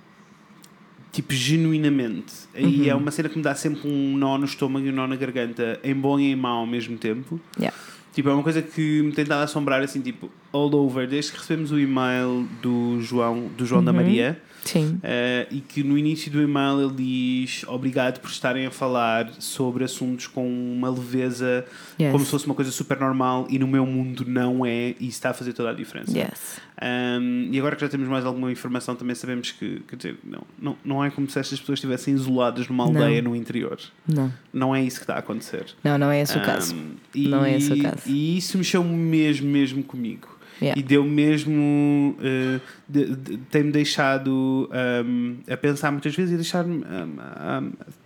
Tipo, 1.12 1.34
genuinamente. 1.34 2.34
Uhum. 2.56 2.70
E 2.70 2.90
é 2.90 2.96
uma 2.96 3.12
cena 3.12 3.30
que 3.30 3.38
me 3.38 3.44
dá 3.44 3.56
sempre 3.56 3.88
um 3.88 4.16
nó 4.16 4.38
no 4.38 4.46
estômago 4.46 4.86
e 4.86 4.90
um 4.90 4.94
nó 4.94 5.08
na 5.08 5.16
garganta, 5.16 5.80
em 5.84 5.94
bom 5.94 6.20
e 6.20 6.32
em 6.32 6.36
mau 6.36 6.60
ao 6.60 6.68
mesmo 6.68 6.98
tempo. 6.98 7.40
Yeah. 7.58 7.76
Tipo, 8.14 8.30
é 8.30 8.34
uma 8.34 8.44
coisa 8.44 8.62
que 8.62 9.02
me 9.02 9.12
tem 9.12 9.26
dado 9.26 9.42
a 9.42 9.44
assombrar, 9.44 9.82
assim, 9.82 10.02
tipo, 10.02 10.30
all 10.52 10.74
over, 10.76 11.08
desde 11.08 11.32
que 11.32 11.38
recebemos 11.38 11.72
o 11.72 11.80
e-mail 11.80 12.48
do 12.62 13.00
João, 13.02 13.50
do 13.58 13.66
João 13.66 13.84
da 13.84 13.94
Maria. 13.94 14.42
Sim. 14.66 15.00
eh, 15.04 15.48
e 15.52 15.62
que 15.62 15.84
no 15.84 15.98
início 15.98 16.32
do 16.32 16.42
e-mail 16.42 16.82
ele 16.82 16.94
diz 16.96 17.64
obrigado 17.68 18.20
por 18.20 18.30
estarem 18.30 18.66
a 18.66 18.72
falar 18.72 19.32
sobre 19.40 19.84
assuntos 19.84 20.28
com 20.28 20.48
uma 20.48 20.90
leveza 20.90 21.66
Yes. 22.00 22.12
como 22.14 22.24
se 22.24 22.32
fosse 22.32 22.46
uma 22.46 22.56
coisa 22.56 22.72
super 22.72 22.98
normal 23.00 23.46
e 23.50 23.60
no 23.60 23.68
meu 23.68 23.86
mundo 23.86 24.24
não 24.28 24.66
é 24.66 24.96
e 25.00 25.08
está 25.08 25.32
a 25.32 25.34
fazer 25.34 25.54
toda 25.54 25.70
a 25.70 25.74
diferença. 25.74 26.18
Yes. 26.18 26.60
Um, 26.82 27.50
e 27.52 27.60
agora 27.60 27.76
que 27.76 27.82
já 27.82 27.90
temos 27.90 28.08
mais 28.08 28.26
alguma 28.26 28.50
informação, 28.52 28.96
também 28.96 29.14
sabemos 29.14 29.52
que, 29.52 29.82
quer 29.88 29.96
dizer, 29.98 30.18
não, 30.24 30.44
não, 30.62 30.78
não 30.86 31.04
é 31.04 31.10
como 31.10 31.30
se 31.30 31.38
estas 31.38 31.60
pessoas 31.60 31.78
estivessem 31.80 32.14
isoladas 32.14 32.70
numa 32.70 32.86
Não. 32.86 33.02
aldeia 33.02 33.22
no 33.22 33.36
interior. 33.36 33.78
Não. 34.08 34.32
Não 34.54 34.74
é 34.74 34.82
isso 34.82 34.98
que 34.98 35.04
está 35.04 35.16
a 35.16 35.20
acontecer. 35.20 35.66
Não, 35.84 35.98
não 35.98 36.10
é 36.10 36.22
esse 36.22 36.38
o 36.38 36.42
Um, 36.42 36.46
caso. 36.46 36.76
e, 37.14 37.28
Não 37.28 37.44
é 37.44 37.58
esse 37.58 37.74
o 37.74 37.82
caso. 37.82 38.04
E 38.08 38.38
isso 38.38 38.58
mexeu 38.58 38.82
mesmo, 38.84 39.50
mesmo 39.50 39.84
comigo. 39.84 40.39
Yeah. 40.62 40.80
E 40.80 40.84
deu 40.84 41.04
mesmo. 41.06 42.16
eh, 42.22 42.60
de- 42.88 43.16
de- 43.16 43.38
tem-me 43.50 43.72
deixado 43.72 44.70
um, 45.06 45.38
a 45.50 45.56
pensar 45.56 45.92
muitas 45.92 46.14
vezes 46.16 46.34
e 46.34 46.36
deixar-me. 46.36 46.84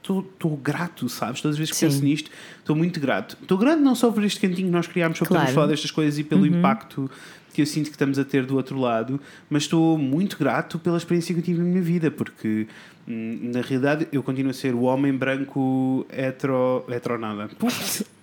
Estou 0.02 0.58
grato, 0.62 1.08
sabes? 1.10 1.42
Todas 1.42 1.56
as 1.56 1.60
vezes 1.60 1.72
que 1.72 1.78
Sim. 1.78 1.88
penso 1.88 2.04
nisto, 2.04 2.30
estou 2.60 2.76
muito 2.76 3.00
grato. 3.00 3.38
Estou 3.42 3.58
grato 3.58 3.82
não 3.82 3.96
só 3.96 4.12
por 4.12 4.24
este 4.24 4.40
cantinho 4.40 4.68
que 4.68 4.74
nós 4.74 4.86
criámos, 4.88 5.18
só 5.18 5.26
Claro. 5.26 5.42
podemos 5.42 5.56
falar 5.56 5.68
destas 5.68 5.92
coisas 5.92 6.20
e 6.20 6.24
pelo 6.24 6.46
impacto 6.46 7.10
que 7.54 7.62
eu 7.62 7.66
sinto 7.66 7.86
que 7.86 7.92
estamos 7.92 8.18
a 8.20 8.26
ter 8.26 8.46
do 8.46 8.56
outro 8.56 8.78
lado, 8.80 9.20
mas 9.50 9.64
estou 9.64 9.98
muito 9.98 10.38
grato 10.38 10.80
pela 10.80 10.98
experiência 10.98 11.34
que 11.34 11.40
eu 11.40 11.44
tive 11.44 11.60
na 11.60 11.66
minha 11.66 11.82
vida, 11.82 12.10
porque 12.12 12.68
hum, 13.08 13.52
na 13.54 13.62
realidade 13.62 14.08
eu 14.12 14.24
continuo 14.24 14.50
a 14.52 14.54
ser 14.54 14.74
o 14.74 14.82
homem 14.84 15.14
branco 15.14 16.06
hetero. 16.12 16.84
hetero 16.90 17.18
nada. 17.20 17.50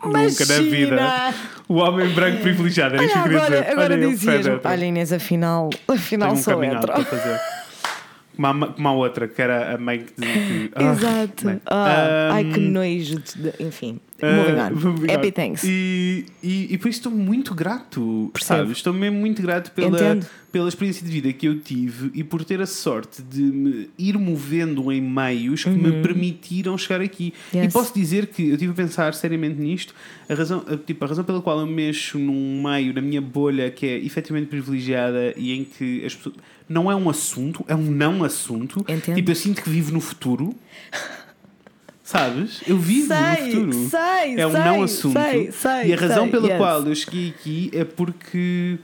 Nunca 0.03 0.45
na 0.47 0.61
vida. 0.62 1.35
O 1.68 1.74
homem 1.76 2.09
branco 2.12 2.41
privilegiado, 2.43 2.97
era 2.97 3.03
Olha, 3.05 3.07
isto 3.07 3.14
que 3.14 3.18
eu 3.18 3.24
queria 3.24 3.39
agora, 3.43 3.61
dizer. 3.61 3.72
agora 3.72 3.95
Olha, 3.95 4.09
dizias 4.09 4.47
Olha, 4.64 4.85
Inês, 4.87 5.12
afinal, 5.12 5.70
afinal 5.89 6.28
tenho 6.31 6.41
um 6.41 6.43
sou 6.43 6.55
out 6.55 6.66
hetero. 6.66 6.93
para 6.93 7.05
fazer. 7.05 7.41
Como 8.37 8.47
a, 8.64 8.68
como 8.72 8.89
a 8.89 8.93
outra, 8.93 9.28
que 9.28 9.43
era 9.43 9.74
a 9.74 9.78
mãe 9.78 9.99
que 10.05 10.12
dizia 10.16 10.35
que. 10.47 10.70
Ah, 10.74 10.93
Exato. 10.93 11.61
Ah, 11.66 12.28
ai, 12.33 12.45
que 12.45 12.59
Um, 12.61 12.70
nojo. 12.70 13.18
de- 13.37 13.53
enfim, 13.66 14.01
moving 14.27 15.07
on. 15.09 15.12
Happy 15.12 15.31
thanks. 15.33 15.62
E, 15.64 16.27
e, 16.43 16.75
e 16.75 16.79
por 16.79 16.89
isso 16.89 16.99
estou 17.01 17.12
muito 17.12 17.55
grato, 17.55 18.31
Percebo. 18.33 18.59
sabes? 18.61 18.77
Estou 18.79 18.93
mesmo 18.93 19.18
muito 19.18 19.41
grato 19.43 19.71
pela, 19.73 19.89
Entendo. 19.97 20.27
pela 20.53 20.68
experiência 20.68 21.05
de 21.07 21.12
vida 21.12 21.33
que 21.33 21.47
eu 21.47 21.59
tive 21.61 22.11
e 22.14 22.23
por 22.25 22.45
ter 22.45 22.61
a 22.61 22.66
sorte 22.66 23.23
de 23.23 23.43
me 23.43 23.91
ir 23.99 24.18
movendo 24.18 24.91
em 24.93 25.01
meios 25.01 25.64
que 25.64 25.71
me 25.71 26.03
permitiram 26.03 26.77
chegar 26.79 27.01
aqui. 27.01 27.33
E 27.53 27.57
Uhum. 27.57 27.62
Yes. 27.64 27.73
posso 27.73 27.95
dizer 27.95 28.27
que 28.27 28.49
eu 28.49 28.53
estive 28.55 28.73
a 28.73 28.75
pensar 28.75 29.14
seriamente 29.14 29.61
nisto. 29.61 29.95
A 30.29 30.35
razão, 30.35 30.64
a- 30.68 30.77
tipo, 30.77 31.05
a 31.05 31.09
razão 31.09 31.25
pela 31.25 31.41
qual 31.41 31.61
eu 31.61 31.66
mexo 31.66 32.18
num 32.18 32.62
meio, 32.62 32.93
na 32.95 33.01
minha 33.01 33.21
bolha, 33.21 33.71
que 33.71 33.87
é 33.87 33.97
efetivamente 33.99 34.49
privilegiada 34.49 35.35
e 35.37 35.53
em 35.53 35.64
que 35.64 36.05
as 36.05 36.14
pessoas. 36.14 36.35
Não 36.68 36.89
é 36.89 36.95
um 36.95 37.11
assunto, 37.11 37.64
é 37.66 37.75
um 37.75 37.83
não 37.91 38.23
assunto. 38.23 38.85
Entendo. 38.89 39.16
Tipo, 39.16 39.31
eu 39.33 39.35
sinto 39.35 39.61
que 39.61 39.68
vivo 39.68 39.91
no 39.93 40.01
futuro. 40.01 40.55
Sabes? 42.11 42.61
Eu 42.67 42.77
vivo 42.77 43.15
no 43.15 43.15
Sei, 43.37 43.53
futuro. 43.53 43.73
sei, 43.89 44.35
é 44.41 44.47
um 44.47 44.51
sei, 44.51 44.61
não 44.65 44.83
assunto. 44.83 45.13
sei, 45.13 45.53
sei, 45.53 45.87
e 45.87 45.93
a 45.93 45.97
razão 45.97 46.29
pela 46.29 46.49
yes. 46.49 46.57
qual 46.59 46.83
eu 46.85 46.95
cheguei 46.97 47.29
aqui 47.29 47.71
é 47.73 47.85
porque 47.85 48.79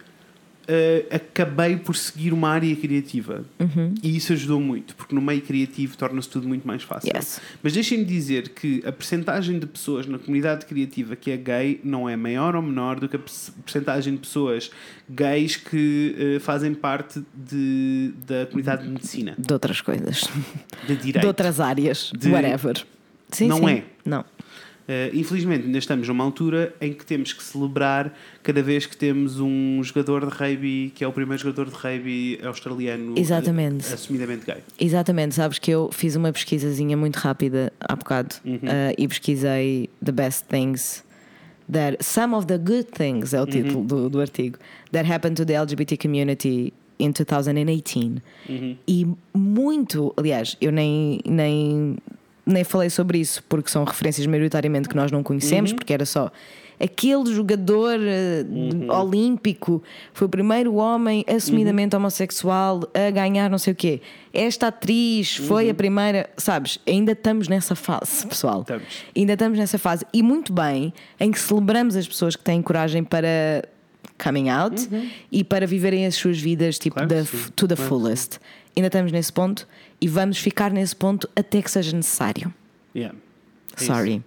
eh, 0.69 1.07
acabei 1.11 1.77
por 1.77 1.97
seguir 1.97 2.33
uma 2.33 2.49
área 2.51 2.75
criativa. 2.77 3.45
Uhum. 3.59 3.95
E 4.01 4.17
isso 4.17 4.33
ajudou 4.33 4.61
muito, 4.61 4.95
porque 4.95 5.13
no 5.13 5.21
meio 5.21 5.41
criativo 5.43 5.97
torna-se 5.97 6.29
tudo 6.29 6.47
muito 6.47 6.65
mais 6.69 6.85
fácil. 6.85 7.11
Yes. 7.13 7.41
Mas 7.65 7.73
deixem-me 7.73 8.05
dizer 8.05 8.51
que 8.51 8.81
a 8.87 8.93
percentagem 8.93 9.59
de 9.59 9.67
pessoas 9.67 10.07
na 10.07 10.19
comunidade 10.21 10.65
criativa 10.65 11.17
que 11.17 11.33
é 11.33 11.37
gay 11.37 11.81
não 11.83 12.09
é 12.09 12.15
maior 12.15 12.55
ou 12.55 12.63
menor 12.63 13.01
do 13.01 13.09
que 13.09 13.17
a 13.17 13.21
percentagem 13.65 14.15
de 14.15 14.21
pessoas 14.21 14.71
gays 15.11 15.57
que 15.57 16.15
eh, 16.37 16.39
fazem 16.39 16.73
parte 16.75 17.21
de, 17.35 18.13
da 18.25 18.47
comunidade 18.47 18.85
de 18.85 18.89
medicina, 18.89 19.35
De 19.37 19.53
outras 19.53 19.81
coisas. 19.81 20.29
de 20.87 20.95
direito. 20.95 21.23
De 21.23 21.27
outras 21.27 21.59
áreas. 21.59 22.13
De- 22.17 22.31
Whatever. 22.31 22.87
Sim, 23.31 23.49
Não 23.49 23.59
sim. 23.59 23.69
é. 23.69 23.83
Não. 24.05 24.21
Uh, 24.21 25.11
infelizmente, 25.15 25.67
ainda 25.67 25.79
estamos 25.79 26.07
numa 26.07 26.23
altura 26.23 26.73
em 26.81 26.93
que 26.93 27.05
temos 27.05 27.33
que 27.33 27.43
celebrar 27.43 28.17
cada 28.45 28.63
vez 28.63 28.87
que 28.87 28.97
temos 28.97 29.41
um 29.41 29.83
jogador 29.83 30.25
de 30.25 30.33
rugby 30.33 30.93
que 30.95 31.03
é 31.03 31.09
o 31.09 31.13
primeiro 31.13 31.43
jogador 31.43 31.67
de 31.69 31.75
rugby 31.75 32.39
australiano 32.45 33.19
Exatamente. 33.19 33.91
uh, 33.91 33.95
assumidamente 33.95 34.47
gay. 34.47 34.59
Exatamente, 34.79 35.35
sabes 35.35 35.59
que 35.59 35.73
eu 35.73 35.91
fiz 35.93 36.15
uma 36.15 36.33
pesquisazinha 36.33 36.97
muito 36.97 37.17
rápida 37.17 37.73
há 37.81 37.97
bocado 37.97 38.37
Uhum. 38.45 38.55
uh, 38.59 38.95
e 38.97 39.09
pesquisei 39.09 39.91
the 40.05 40.13
best 40.13 40.45
things 40.49 41.03
that 41.73 41.97
some 42.01 42.33
of 42.33 42.47
the 42.47 42.57
good 42.57 42.85
things 42.97 43.33
Uhum. 43.33 43.41
é 43.41 43.43
o 43.43 43.47
título 43.47 43.85
do, 43.85 44.09
do 44.09 44.21
artigo 44.21 44.57
that 44.93 45.11
happened 45.13 45.35
to 45.35 45.45
the 45.45 45.55
LGBT 45.55 45.97
community 45.97 46.73
in 47.01 47.11
2018 47.11 48.23
Uhum. 48.49 48.77
e 48.87 49.05
muito, 49.35 50.15
aliás, 50.17 50.57
eu 50.61 50.71
nem, 50.71 51.21
nem, 51.27 51.97
nem 52.47 52.63
falei 52.65 52.89
sobre 52.89 53.19
isso 53.19 53.43
porque 53.49 53.69
são 53.71 53.83
referências 53.85 54.27
maioritariamente 54.27 54.89
que 54.89 54.95
nós 54.97 55.11
não 55.11 55.23
conhecemos, 55.23 55.71
Uhum. 55.73 55.77
porque 55.77 55.93
era 55.93 56.07
só 56.07 56.31
aquele 56.79 57.35
jogador 57.35 57.99
eh, 58.01 58.43
de- 58.45 58.91
olímpico 58.91 59.83
foi 60.13 60.27
o 60.27 60.29
primeiro 60.31 60.75
homem 60.75 61.25
assumidamente 61.27 61.97
Uhum. 61.97 62.03
homossexual 62.03 62.83
a 62.95 63.11
ganhar 63.11 63.49
não 63.49 63.57
sei 63.59 63.73
o 63.73 63.77
quê. 63.77 64.01
Esta 64.33 64.67
atriz 64.69 65.37
foi 65.39 65.65
Uhum. 65.65 65.71
a 65.71 65.75
primeira, 65.75 66.31
sabes? 66.37 66.79
Ainda 66.87 67.13
estamos 67.13 67.49
nessa 67.49 67.75
fase, 67.75 68.27
pessoal. 68.27 68.61
Estamos. 68.61 68.85
Ainda 69.17 69.33
estamos 69.33 69.59
nessa 69.59 69.79
fase 69.79 70.05
e 70.13 70.23
muito 70.23 70.53
bem 70.53 70.93
em 71.19 71.31
que 71.31 71.39
celebramos 71.39 71.97
as 71.97 72.07
pessoas 72.07 72.37
que 72.37 72.45
têm 72.45 72.61
coragem 72.61 73.03
para 73.03 73.65
coming 74.23 74.49
out 74.51 74.89
e 75.33 75.43
para 75.43 75.67
viverem 75.67 76.07
as 76.07 76.15
suas 76.15 76.39
vidas 76.39 76.79
tipo 76.79 77.01
Uhum. 77.01 77.09
Claro 77.09 77.25
sim. 77.27 77.51
to 77.57 77.67
the 77.67 77.75
Claro 77.75 77.89
fullest. 77.89 78.39
Ainda 78.77 78.89
estamos 78.89 79.11
nesse 79.13 79.33
ponto 79.33 79.67
e 80.01 80.09
vamos 80.09 80.39
ficar 80.39 80.71
nesse 80.73 80.95
ponto 80.97 81.29
até 81.37 81.61
que 81.63 81.71
seja 81.71 81.95
necessário. 81.97 82.53
Yeah. 82.95 83.17
É. 83.79 83.85
Sorry. 83.85 84.23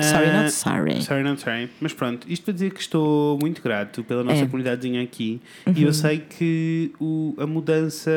Sorry, 0.00 0.28
Uh, 0.30 0.32
not 0.32 0.50
sorry. 0.52 1.02
Sorry, 1.02 1.22
not 1.22 1.42
sorry. 1.42 1.68
Mas 1.78 1.92
pronto, 1.92 2.26
isto 2.30 2.44
para 2.44 2.54
dizer 2.54 2.72
que 2.72 2.80
estou 2.80 3.38
muito 3.38 3.60
grato 3.62 4.02
pela 4.02 4.24
nossa 4.24 4.42
É. 4.42 4.46
comunidadezinha 4.46 5.02
aqui 5.02 5.38
Uhum. 5.66 5.74
e 5.76 5.82
eu 5.82 5.92
sei 5.92 6.18
que 6.20 6.90
o, 6.98 7.34
a 7.36 7.46
mudança 7.46 8.10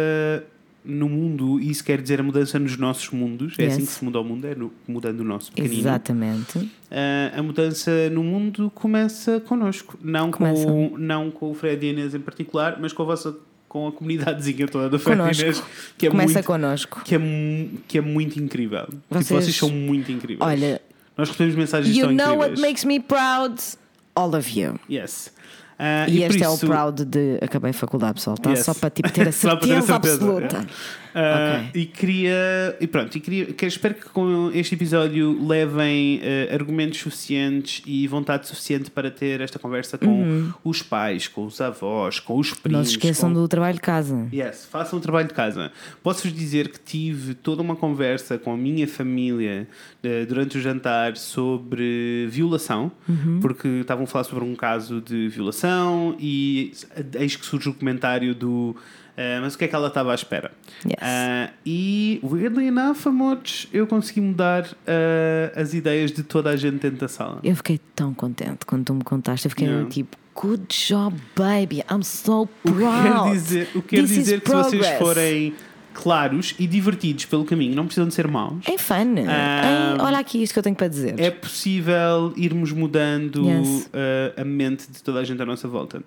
no 0.86 1.10
mundo, 1.10 1.60
isso 1.60 1.84
quer 1.84 2.00
dizer 2.02 2.20
a 2.20 2.24
mudança 2.24 2.60
nos 2.60 2.78
nossos 2.78 3.10
mundos, 3.10 3.56
é 3.58 3.64
Yes. 3.64 3.74
assim 3.74 3.86
que 3.86 3.92
se 3.92 4.06
muda 4.06 4.20
o 4.22 4.24
mundo, 4.24 4.46
é 4.46 4.54
no- 4.56 4.72
mudando 4.88 5.20
o 5.22 5.24
nosso 5.24 5.52
pequenino. 5.52 5.82
Exatamente. 5.82 6.60
Uh, 6.60 6.70
a 7.40 7.42
mudança 7.44 7.92
no 8.12 8.24
mundo 8.24 8.72
começa 8.74 9.40
connosco, 9.42 9.98
não 10.02 10.30
Começa. 10.32 10.64
com, 10.64 10.96
não 10.98 11.32
com 11.32 11.50
o 11.52 11.54
Fred 11.56 11.86
e 11.86 11.90
Inês 11.90 12.14
em 12.16 12.20
particular, 12.22 12.78
mas 12.80 12.94
com 12.94 13.02
a 13.02 13.06
vossa 13.08 13.36
com 13.76 13.88
a 13.88 13.92
comunidadezinha 13.92 14.68
toda 14.70 14.88
do 14.90 14.98
e. 14.98 15.42
Inês, 15.42 15.62
que 15.98 16.08
é 16.08 16.10
Começa 16.10 16.32
muito, 16.36 16.46
connosco. 16.46 17.02
que 17.04 17.14
é, 17.14 17.20
que 17.90 17.98
é 17.98 18.02
muito 18.02 18.40
incrível. 18.40 18.86
Tipo, 18.86 19.02
Vocês- 19.10 19.44
vocês 19.44 19.56
são 19.58 19.70
muito 19.70 20.10
incríveis. 20.14 20.40
Olha, 20.50 20.82
Nós 21.18 21.28
recebemos 21.28 21.56
mensagens 21.58 21.94
you 21.94 22.06
tão 22.08 22.14
know 22.16 22.36
incríveis. 22.36 22.52
what 22.52 22.62
makes 22.62 22.86
me 22.86 23.02
proud? 23.02 23.62
All 24.16 24.34
of 24.34 24.58
you. 24.58 24.80
Yes. 24.90 25.30
Ah, 25.78 26.06
E, 26.08 26.20
por 26.22 26.32
este 26.32 26.42
é 26.44 26.48
o 26.50 26.54
isso- 26.54 26.66
proud 26.68 27.04
de 27.04 27.38
acabei 27.42 27.72
a 27.72 27.74
faculdade, 27.74 28.14
pessoal. 28.14 28.38
Tá? 28.38 28.52
Yes. 28.52 28.64
Só 28.64 28.74
para 28.74 28.90
tipo, 28.90 29.12
ter 29.12 29.24
a 29.24 29.26
ter 29.26 29.32
certeza, 29.34 29.82
certeza, 29.82 29.96
absoluta. 29.96 30.66
Ah, 31.16 31.62
Ok. 31.72 31.82
E 31.82 31.86
queria. 31.86 32.76
E 32.80 32.86
pronto, 32.88 33.16
e 33.18 33.22
queria, 33.22 33.46
que 33.46 33.66
espero 33.66 33.96
que 33.96 34.10
com 34.10 34.52
este 34.54 34.76
episódio 34.76 35.44
levem 35.48 36.20
ah, 36.22 36.54
argumentos 36.54 37.00
suficientes 37.00 37.82
e 37.86 38.06
vontade 38.08 38.48
suficiente 38.48 38.92
para 38.92 39.10
ter 39.10 39.40
esta 39.42 39.58
conversa 39.58 39.98
com 39.98 40.52
os 40.64 40.82
pais, 40.82 41.28
com 41.30 41.46
os 41.46 41.60
avós, 41.62 42.20
com 42.20 42.38
os 42.38 42.52
primos. 42.54 42.66
Uhum. 42.66 42.78
Não 42.80 42.84
se 42.86 42.92
esqueçam 42.92 43.30
com... 43.34 43.42
do 43.42 43.48
trabalho 43.48 43.76
de 43.76 43.82
casa. 43.82 44.28
Yes, 44.34 44.66
façam 44.70 45.00
o 45.00 45.02
trabalho 45.02 45.28
de 45.30 45.34
casa. 45.34 45.72
Posso-vos 46.04 46.34
dizer 46.38 46.70
que 46.70 46.80
tive 46.80 47.34
toda 47.34 47.62
uma 47.62 47.76
conversa 47.76 48.38
com 48.38 48.52
a 48.54 48.58
minha 48.58 48.88
família 48.88 49.68
eh, 50.04 50.26
durante 50.26 50.58
o 50.58 50.62
jantar 50.62 51.16
sobre 51.18 52.28
violação, 52.30 52.92
Uhum. 53.08 53.40
porque 53.42 53.68
estavam 53.68 54.04
a 54.04 54.08
falar 54.08 54.24
sobre 54.26 54.44
um 54.44 54.56
caso 54.56 55.00
de 55.02 55.28
violação 55.30 56.16
e 56.20 56.74
eis 57.20 57.36
que 57.36 57.46
surge 57.46 57.70
o 57.70 57.74
comentário 57.74 58.34
do. 58.36 58.76
Eh, 59.18 59.40
mas 59.42 59.56
o 59.56 59.58
que 59.58 59.66
é 59.66 59.68
que 59.68 59.76
ela 59.76 59.88
estava 59.88 60.12
à 60.12 60.16
espera? 60.16 60.52
Yes. 60.86 60.96
Ah, 61.02 61.50
e, 61.66 62.20
weirdly 62.24 62.68
enough, 62.68 63.06
amores, 63.08 63.68
eu 63.74 63.88
consegui 63.88 64.22
mudar 64.22 64.68
ah, 64.88 65.52
as 65.60 65.74
ideias 65.74 66.12
de 66.12 66.24
toda 66.24 66.50
a 66.50 66.56
gente 66.56 66.78
dentro 66.82 67.00
da 67.00 67.08
sala. 67.08 67.40
Eu 67.44 67.56
fiquei 67.56 67.80
tão 67.96 68.14
contente 68.14 68.66
quando 68.66 68.86
tu 68.86 68.94
me 68.94 69.04
contaste. 69.04 69.46
Eu 69.46 69.50
fiquei 69.50 69.68
Yeah. 69.68 69.90
tipo, 69.90 70.18
good 70.36 70.66
job, 70.70 71.16
baby. 71.36 71.84
I'm 71.90 72.04
so 72.04 72.44
O 72.44 72.48
que 72.48 72.72
proud. 72.72 73.24
quer 73.24 73.32
dizer, 73.32 73.70
o 73.74 73.82
que 73.82 73.96
quer 73.96 74.04
dizer 74.04 74.42
que 74.42 74.50
se 74.50 74.56
vocês 74.56 74.88
forem 74.98 75.54
claros 75.96 76.54
e 76.60 76.68
divertidos 76.68 77.26
pelo 77.26 77.46
caminho, 77.46 77.74
não 77.76 77.86
precisam 77.86 78.08
de 78.08 78.14
ser 78.14 78.28
maus. 78.28 78.68
Em 78.68 78.78
fun. 78.78 79.16
Ah, 79.28 79.96
Em- 79.98 80.02
olha 80.02 80.20
aqui 80.20 80.44
isto 80.44 80.54
que 80.54 80.60
eu 80.60 80.64
tenho 80.64 80.76
para 80.76 80.88
dizer. 80.88 81.20
É 81.20 81.32
possível 81.32 82.34
irmos 82.36 82.72
mudando 82.72 83.46
Yes. 83.50 83.86
uh, 83.88 84.42
a 84.42 84.44
mente 84.44 84.86
de 84.92 85.02
toda 85.02 85.20
a 85.20 85.24
gente 85.24 85.42
à 85.42 85.46
nossa 85.46 85.68
volta. 85.68 86.00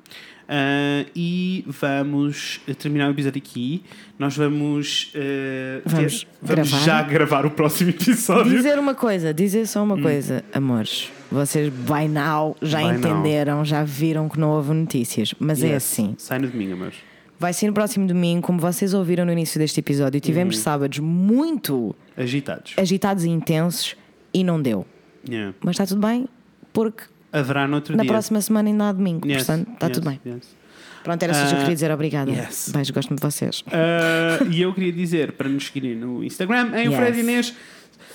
Uh, 0.50 1.04
e 1.14 1.62
vamos 1.66 2.60
terminar 2.78 3.08
o 3.08 3.10
episódio 3.12 3.38
aqui. 3.38 3.82
Nós 4.18 4.34
vamos, 4.36 5.12
uh, 5.14 5.82
Vamos 5.84 6.22
ver- 6.22 6.28
vamos 6.40 6.70
gravar? 6.70 6.84
já 6.84 7.02
gravar 7.02 7.46
o 7.46 7.50
próximo 7.50 7.90
episódio. 7.90 8.50
Dizer 8.56 8.78
uma 8.78 8.94
coisa, 8.94 9.34
dizer 9.34 9.66
só 9.66 9.82
uma 9.84 10.00
coisa, 10.00 10.42
amores. 10.54 11.10
Vocês 11.30 11.68
by 11.70 12.08
now 12.08 12.56
já 12.62 12.78
By 12.78 12.84
now. 12.84 12.94
entenderam, 12.94 13.62
já 13.64 13.84
viram 13.84 14.26
que 14.28 14.40
não 14.40 14.48
houve 14.50 14.72
notícias. 14.72 15.34
Mas 15.38 15.62
é 15.62 15.68
Yes. 15.74 15.76
assim. 15.84 16.14
Sai 16.16 16.38
no 16.38 16.48
domingo, 16.48 16.72
amor. 16.74 16.92
Vai 17.38 17.52
ser 17.52 17.68
no 17.68 17.72
próximo 17.72 18.06
domingo, 18.06 18.42
como 18.42 18.58
vocês 18.58 18.92
ouviram 18.94 19.24
no 19.24 19.32
início 19.32 19.58
deste 19.60 19.78
episódio. 19.80 20.20
Tivemos 20.20 20.56
Uhum. 20.56 20.62
sábados 20.62 20.98
muito 20.98 21.94
Agitados. 22.16 22.74
agitados 22.76 23.24
e 23.24 23.28
intensos 23.28 23.94
e 24.34 24.42
não 24.42 24.60
deu. 24.60 24.84
Yeah. 25.28 25.54
Mas 25.60 25.74
está 25.74 25.86
tudo 25.86 26.00
bem, 26.06 26.26
porque 26.72 27.04
Haverá 27.32 27.68
no 27.68 27.76
outro 27.76 27.96
na 27.96 28.02
dia. 28.02 28.10
próxima 28.12 28.40
semana 28.40 28.68
ainda 28.68 28.88
há 28.88 28.92
domingo. 28.92 29.26
Yes, 29.28 29.44
Portanto, 29.46 29.70
está 29.72 29.86
yes, 29.86 29.96
tudo 29.98 30.10
bem. 30.10 30.20
yes. 30.26 30.56
Pronto, 31.04 31.22
era 31.22 31.32
só 31.32 31.40
isso 31.40 31.48
que 31.50 31.54
eu 31.54 31.58
Ah, 31.58 31.60
queria 31.62 31.74
dizer. 31.76 31.90
Obrigada. 31.92 32.30
yes. 32.30 32.70
Beijo, 32.74 32.92
gosto 32.92 33.08
muito 33.10 33.20
de 33.20 33.26
vocês. 33.32 33.60
Uh, 33.60 34.44
e 34.50 34.60
eu 34.62 34.74
queria 34.74 34.92
dizer 34.92 35.32
para 35.32 35.48
nos 35.48 35.66
seguirem 35.66 35.94
no 35.96 36.24
Instagram, 36.24 36.72
em 36.76 36.86
Yes. 36.88 36.96
Fred 36.96 37.20
Inês. 37.20 37.54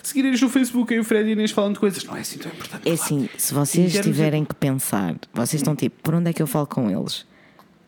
Seguirem 0.01 0.31
no 0.33 0.49
Facebook, 0.49 0.93
em 0.93 0.99
o 0.99 1.03
Fred 1.03 1.29
Inês 1.31 1.51
falando 1.51 1.75
de 1.75 1.79
coisas. 1.79 2.03
Não 2.03 2.17
é 2.17 2.19
assim 2.19 2.37
tão 2.39 2.51
importante. 2.51 2.89
É 2.89 2.91
assim, 2.91 3.29
se 3.37 3.53
vocês 3.53 3.93
tiverem 4.01 4.43
que 4.43 4.53
pensar, 4.53 5.15
vocês 5.33 5.61
estão 5.61 5.75
tipo, 5.77 5.95
por 6.03 6.13
onde 6.15 6.29
é 6.29 6.33
que 6.33 6.41
eu 6.41 6.47
falo 6.47 6.67
com 6.67 6.89
eles? 6.91 7.25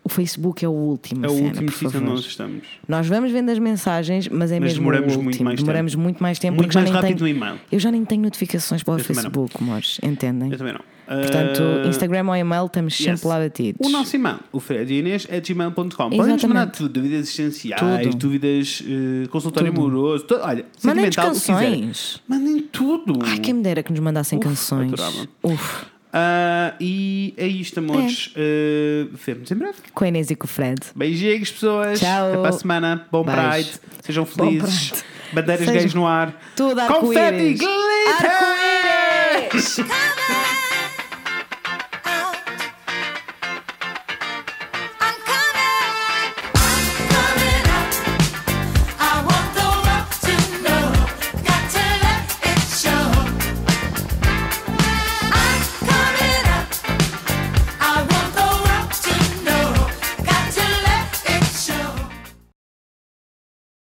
O 0.06 0.10
Facebook 0.10 0.64
é 0.64 0.68
o 0.70 0.72
último. 0.72 1.26
É 1.26 1.28
o 1.28 1.32
cena, 1.32 1.48
último 1.48 1.72
sítio 1.72 2.00
onde 2.00 2.10
nós 2.10 2.20
estamos. 2.20 2.62
Nós 2.88 3.08
vamos 3.08 3.32
vendo 3.32 3.50
as 3.50 3.58
mensagens, 3.58 4.28
mas 4.28 4.52
é 4.52 4.60
Mas 4.60 4.70
mesmo 4.74 4.80
demoramos 4.82 5.16
o 5.16 5.18
muito 5.18 5.28
último. 5.34 5.46
mais 5.46 5.60
demoramos 5.60 5.92
tempo. 5.94 6.04
muito 6.04 6.22
mais 6.24 6.38
tempo 6.40 6.56
Muito 6.58 6.74
mais 6.76 6.90
rápido 6.92 7.08
tenho, 7.18 7.20
no 7.20 7.28
e-mail. 7.28 7.60
Eu 7.72 7.80
já 7.80 7.90
nem 7.92 8.06
tenho 8.06 8.22
notificações 8.22 8.84
para 8.84 8.94
o 8.94 8.98
Eu. 9.00 9.04
Facebook, 9.04 9.56
amores, 9.60 9.98
entendem? 10.04 10.52
Eu 10.52 10.58
também 10.60 10.74
não. 10.74 10.82
Portanto, 11.08 11.62
Uh, 11.86 11.88
Instagram 11.90 12.26
ou 12.30 12.36
e-mail 12.36 12.66
estamos 12.66 12.94
yes. 13.00 13.04
sempre 13.04 13.28
lá 13.28 13.40
batidos. 13.40 13.88
O 13.88 13.92
nosso 13.92 14.16
e-mail, 14.16 14.40
o 14.52 14.60
fredinês.gmail.com. 14.60 15.76
Podem 15.88 16.18
nos 16.18 16.28
Exatamente. 16.28 16.48
mandar 16.48 16.66
tudo, 16.68 16.90
dúvidas 16.90 17.20
existenciais, 17.22 18.04
Tudo. 18.08 18.16
dúvidas, 18.18 18.84
eh, 18.88 19.28
consultório 19.28 19.72
Tudo. 19.72 19.82
amoroso, 19.86 20.24
to- 20.26 20.40
olha, 20.42 20.66
Mandem-nos 20.84 21.16
canções. 21.16 22.22
Mandem 22.28 22.60
tudo. 22.72 23.20
Ai, 23.24 23.38
quem 23.40 23.54
me 23.54 23.62
dera 23.64 23.84
que 23.84 23.92
nos 23.92 24.00
mandassem 24.00 24.38
Uf, 24.40 24.48
canções. 24.48 24.92
Uf, 25.44 25.86
Ah, 26.18 26.74
e 26.80 27.34
é 27.36 27.46
isto, 27.46 27.80
amores. 27.80 28.28
Uh, 28.28 29.10
Vemo-nos 29.26 29.52
em 29.52 29.56
breve. 29.56 29.74
com 29.94 30.04
a 30.06 30.08
Inês 30.08 30.30
e 30.32 30.36
com 30.36 30.46
o 30.46 30.48
Fred. 30.48 30.80
Beijinhos, 30.96 31.52
pessoas. 31.52 32.00
Tchau. 32.00 32.28
Até 32.30 32.38
para 32.38 32.50
a 32.50 32.54
semana. 32.54 33.06
Bom 33.12 33.24
Beijo. 33.26 33.42
Pride. 33.50 33.72
Sejam 34.02 34.26
felizes. 34.26 34.92
Pride. 34.92 35.04
Bandeiras 35.34 35.66
Sejam- 35.66 35.82
gays 35.82 35.94
no 35.94 36.08
ar. 36.08 36.34
Tudo 36.56 36.80
Confetti 36.88 37.20
arco-íris. 37.20 37.60
glitter! 37.60 38.32
Arco-íris! 38.32 39.76